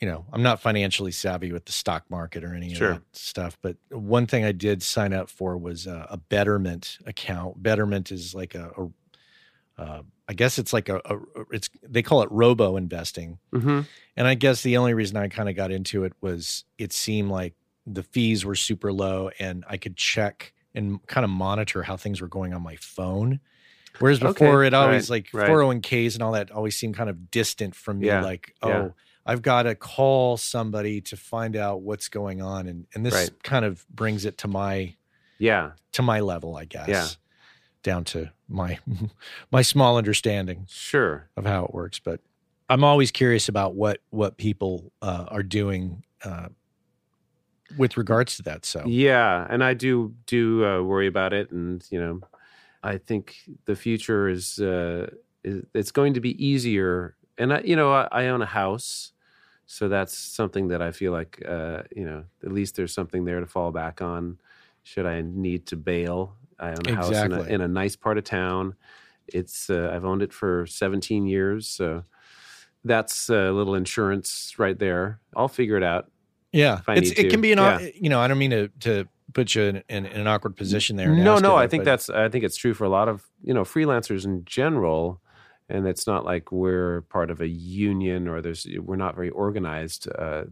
you 0.00 0.08
know, 0.08 0.26
I'm 0.32 0.42
not 0.42 0.60
financially 0.60 1.12
savvy 1.12 1.50
with 1.52 1.64
the 1.64 1.72
stock 1.72 2.04
market 2.10 2.44
or 2.44 2.54
any 2.54 2.74
Sure. 2.74 2.90
of 2.92 2.94
that 2.98 3.16
stuff. 3.16 3.58
But 3.60 3.76
one 3.90 4.26
thing 4.26 4.44
I 4.44 4.52
did 4.52 4.82
sign 4.82 5.12
up 5.12 5.28
for 5.28 5.56
was 5.56 5.86
a, 5.86 6.06
a 6.10 6.16
Betterment 6.16 6.98
account. 7.06 7.62
Betterment 7.62 8.12
is 8.12 8.34
like 8.34 8.54
a, 8.54 8.70
a 8.78 8.88
uh, 9.78 10.02
I 10.28 10.34
guess 10.34 10.58
it's 10.58 10.72
like 10.72 10.88
a, 10.88 11.00
a 11.04 11.18
it's 11.52 11.70
they 11.82 12.02
call 12.02 12.22
it 12.22 12.30
robo 12.30 12.76
investing. 12.76 13.38
hmm 13.52 13.82
And 14.16 14.26
I 14.26 14.34
guess 14.34 14.62
the 14.62 14.76
only 14.76 14.94
reason 14.94 15.16
I 15.16 15.28
kind 15.28 15.48
of 15.48 15.54
got 15.56 15.70
into 15.70 16.04
it 16.04 16.12
was 16.20 16.64
it 16.76 16.92
seemed 16.92 17.30
like 17.30 17.54
the 17.86 18.02
fees 18.02 18.44
were 18.44 18.56
super 18.56 18.92
low 18.92 19.30
and 19.38 19.64
I 19.68 19.76
could 19.78 19.96
check 19.96 20.52
and 20.74 21.04
kind 21.06 21.24
of 21.24 21.30
monitor 21.30 21.82
how 21.84 21.96
things 21.96 22.20
were 22.20 22.28
going 22.28 22.52
on 22.52 22.62
my 22.62 22.76
phone. 22.76 23.40
Whereas 24.00 24.22
Okay, 24.22 24.28
before 24.44 24.64
it 24.64 24.74
always 24.74 25.08
right, 25.08 25.16
like 25.32 25.32
401ks 25.48 26.14
and 26.14 26.22
all 26.22 26.32
that 26.32 26.50
always 26.50 26.76
seemed 26.76 26.96
kind 26.96 27.08
of 27.10 27.30
distant 27.30 27.74
from 27.74 28.00
me. 28.00 28.08
Yeah, 28.08 28.22
Like, 28.22 28.54
oh, 28.62 28.68
yeah. 28.68 28.88
I've 29.26 29.42
got 29.42 29.64
to 29.64 29.74
call 29.74 30.36
somebody 30.36 31.00
to 31.02 31.16
find 31.16 31.56
out 31.56 31.82
what's 31.82 32.08
going 32.08 32.40
on. 32.42 32.66
And 32.66 32.86
and 32.94 33.04
this 33.04 33.14
Right. 33.14 33.42
kind 33.42 33.64
of 33.64 33.86
brings 33.88 34.24
it 34.24 34.38
to 34.38 34.48
my 34.48 34.94
Yeah, 35.38 35.72
to 35.92 36.02
my 36.02 36.20
level, 36.20 36.56
I 36.56 36.64
guess. 36.64 36.88
Yeah. 36.88 37.08
Down 37.88 38.04
to 38.04 38.30
my 38.48 38.78
my 39.50 39.62
small 39.62 39.96
understanding 39.96 40.66
sure. 40.68 41.30
of 41.38 41.46
how 41.46 41.64
it 41.64 41.72
works. 41.72 41.98
But 41.98 42.20
I'm 42.68 42.84
always 42.84 43.10
curious 43.10 43.48
about 43.48 43.76
what 43.76 44.00
what 44.10 44.36
people 44.36 44.92
uh, 45.00 45.24
are 45.28 45.42
doing 45.42 46.04
uh, 46.22 46.48
with 47.78 47.96
regards 47.96 48.36
to 48.36 48.42
that. 48.42 48.66
So 48.66 48.82
Yeah, 48.84 49.46
and 49.48 49.64
I 49.64 49.72
do 49.72 50.14
do 50.26 50.66
uh, 50.66 50.82
worry 50.82 51.06
about 51.06 51.32
it, 51.32 51.50
and 51.50 51.82
you 51.88 51.98
know, 51.98 52.20
I 52.82 52.98
think 52.98 53.36
the 53.64 53.74
future 53.74 54.28
is 54.28 54.58
uh, 54.58 55.08
is 55.42 55.64
it's 55.72 55.90
going 55.90 56.12
to 56.12 56.20
be 56.20 56.32
easier. 56.44 57.16
And 57.38 57.54
I, 57.54 57.60
you 57.60 57.74
know, 57.74 57.90
I, 57.90 58.08
I 58.12 58.26
own 58.26 58.42
a 58.42 58.46
house, 58.46 59.14
so 59.64 59.88
that's 59.88 60.14
something 60.14 60.68
that 60.68 60.82
I 60.82 60.92
feel 60.92 61.12
like 61.12 61.42
uh, 61.48 61.84
you 61.96 62.04
know, 62.04 62.24
at 62.44 62.52
least 62.52 62.76
there's 62.76 62.92
something 62.92 63.24
there 63.24 63.40
to 63.40 63.46
fall 63.46 63.72
back 63.72 64.02
on. 64.02 64.38
Should 64.82 65.06
I 65.06 65.22
need 65.22 65.64
to 65.68 65.76
bail? 65.76 66.34
I 66.58 66.70
own 66.70 66.86
a 66.86 66.94
house 66.94 67.10
in 67.10 67.32
a, 67.32 67.42
in 67.42 67.60
a 67.60 67.68
nice 67.68 67.96
part 67.96 68.18
of 68.18 68.24
town. 68.24 68.74
It's 69.26 69.68
uh, 69.70 69.90
I've 69.94 70.04
owned 70.04 70.22
it 70.22 70.32
for 70.32 70.66
17 70.66 71.26
years, 71.26 71.68
so 71.68 72.02
that's 72.84 73.28
a 73.28 73.50
little 73.52 73.74
insurance 73.74 74.54
right 74.58 74.78
there. 74.78 75.20
I'll 75.36 75.48
figure 75.48 75.76
it 75.76 75.82
out. 75.82 76.10
yeah, 76.52 76.80
it's, 76.88 77.10
it 77.10 77.30
can 77.30 77.40
be 77.40 77.52
an 77.52 77.58
Yeah. 77.58 77.80
you 77.94 78.08
know 78.08 78.20
I 78.20 78.28
don't 78.28 78.38
mean 78.38 78.50
to 78.50 78.68
to 78.80 79.06
put 79.34 79.54
you 79.54 79.62
in, 79.64 79.76
in, 79.90 80.06
in 80.06 80.20
an 80.22 80.26
awkward 80.26 80.56
position 80.56 80.96
there. 80.96 81.10
No, 81.14 81.38
no, 81.38 81.52
you 81.52 81.62
I 81.62 81.66
think 81.68 81.82
but- 81.82 81.90
that's 81.90 82.10
I 82.10 82.28
think 82.30 82.44
it's 82.44 82.56
true 82.56 82.74
for 82.74 82.84
a 82.84 82.88
lot 82.88 83.08
of 83.08 83.24
you 83.42 83.52
know 83.52 83.62
freelancers 83.64 84.24
in 84.24 84.44
general, 84.46 85.20
and 85.68 85.86
it's 85.86 86.06
not 86.06 86.24
like 86.24 86.50
we're 86.50 87.02
part 87.02 87.30
of 87.30 87.40
a 87.42 87.48
union 87.48 88.26
or 88.28 88.40
there's 88.40 88.66
we're 88.80 88.96
not 88.96 89.14
very 89.14 89.30
organized. 89.30 90.08
Uh, 90.10 90.44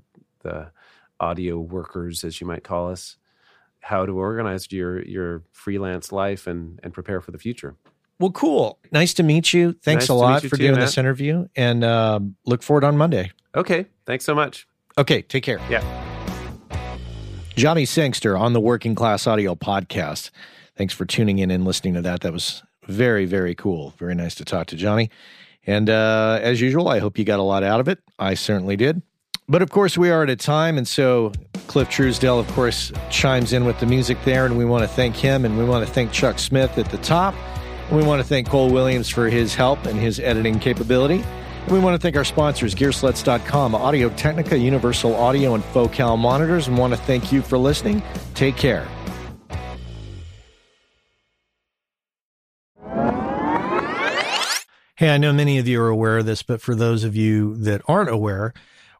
the 0.43 0.71
audio 1.19 1.59
workers, 1.59 2.23
as 2.25 2.41
you 2.41 2.47
might 2.47 2.63
call 2.63 2.91
us, 2.91 3.17
how 3.87 4.05
to 4.05 4.13
organize 4.19 4.71
your 4.73 5.03
your 5.05 5.43
freelance 5.53 6.11
life 6.13 6.47
and 6.47 6.81
and 6.83 6.93
prepare 6.93 7.21
for 7.21 7.31
the 7.31 7.39
future. 7.39 7.75
well. 8.19 8.33
Cool. 8.33 8.79
Nice 8.91 9.15
to 9.15 9.23
meet 9.23 9.53
you. 9.53 9.73
Thanks 9.83 10.05
Nice 10.05 10.09
a 10.09 10.15
lot 10.15 10.43
for 10.43 10.57
too, 10.57 10.63
doing 10.65 10.73
Matt. 10.73 10.81
this 10.81 10.99
interview, 10.99 11.47
and 11.55 11.85
um, 11.85 12.37
look 12.47 12.63
forward 12.63 12.85
on 12.85 12.97
Monday. 12.97 13.31
Okay, 13.55 13.87
thanks 14.05 14.25
so 14.25 14.35
much. 14.35 14.67
Okay, 14.99 15.23
take 15.23 15.45
care. 15.45 15.61
Yeah. 15.71 15.83
Johnny 17.55 17.87
Sangster 17.87 18.37
on 18.37 18.53
the 18.53 18.61
Working 18.61 18.95
Class 18.95 19.27
Audio 19.27 19.55
Podcast. 19.55 20.31
Thanks 20.77 20.93
for 20.93 21.07
tuning 21.07 21.39
in 21.39 21.51
and 21.51 21.65
listening 21.65 21.95
to 21.95 22.03
that. 22.03 22.21
That 22.21 22.33
was 22.33 22.63
very, 22.87 23.25
very 23.25 23.55
cool. 23.55 23.95
Very 23.99 24.15
nice 24.15 24.35
to 24.37 24.45
talk 24.45 24.67
to 24.69 24.77
Johnny. 24.77 25.09
And 25.67 25.89
uh, 25.89 26.39
as 26.43 26.61
usual, 26.61 26.89
I 26.89 26.99
hope 26.99 27.19
you 27.19 27.25
got 27.25 27.41
a 27.41 27.43
lot 27.43 27.63
out 27.63 27.81
of 27.81 27.89
it. 27.89 27.99
I 28.19 28.35
certainly 28.35 28.77
did. 28.77 29.01
But 29.49 29.63
of 29.63 29.71
course, 29.71 29.97
we 29.97 30.11
are 30.11 30.25
at 30.25 30.31
a 30.31 30.37
time. 30.37 30.77
And 30.77 30.89
so 30.89 31.33
Cliff 31.69 31.89
Truesdell, 31.89 32.41
of 32.41 32.49
course, 32.49 32.93
chimes 33.11 33.53
in 33.53 33.65
with 33.65 33.79
the 33.79 33.87
music 33.87 34.19
there. 34.25 34.45
And 34.45 34.59
we 34.59 34.65
want 34.65 34.83
to 34.83 34.89
thank 34.89 35.15
him. 35.15 35.45
And 35.45 35.57
we 35.57 35.65
want 35.65 35.87
to 35.87 35.93
thank 35.93 36.11
Chuck 36.11 36.39
Smith 36.41 36.77
at 36.79 36.91
the 36.91 36.99
top. 36.99 37.35
And 37.89 37.97
we 37.97 38.05
want 38.05 38.21
to 38.21 38.27
thank 38.27 38.49
Cole 38.49 38.71
Williams 38.73 39.09
for 39.09 39.29
his 39.29 39.55
help 39.55 39.87
and 39.87 39.99
his 39.99 40.19
editing 40.19 40.59
capability. 40.59 41.23
And 41.63 41.73
we 41.73 41.79
want 41.79 41.95
to 41.95 41.99
thank 41.99 42.17
our 42.17 42.25
sponsors, 42.25 42.75
Gearslutz.com, 42.75 43.75
Audio 43.77 44.09
Technica, 44.11 44.59
Universal 44.59 45.15
Audio, 45.15 45.55
and 45.55 45.65
Focal 45.67 46.17
Monitors. 46.17 46.67
And 46.67 46.77
want 46.77 46.93
to 46.93 46.99
thank 47.01 47.31
you 47.31 47.41
for 47.41 47.57
listening. 47.57 48.03
Take 48.35 48.57
care. 48.57 48.87
Hey, 54.97 55.11
I 55.11 55.19
know 55.19 55.33
many 55.33 55.59
of 55.59 55.69
you 55.69 55.81
are 55.83 55.89
aware 55.89 56.19
of 56.19 56.27
this, 56.27 56.43
but 56.43 56.61
for 56.61 56.75
those 56.75 57.05
of 57.05 57.15
you 57.15 57.55
that 57.57 57.83
aren't 57.87 58.09
aware, 58.09 58.55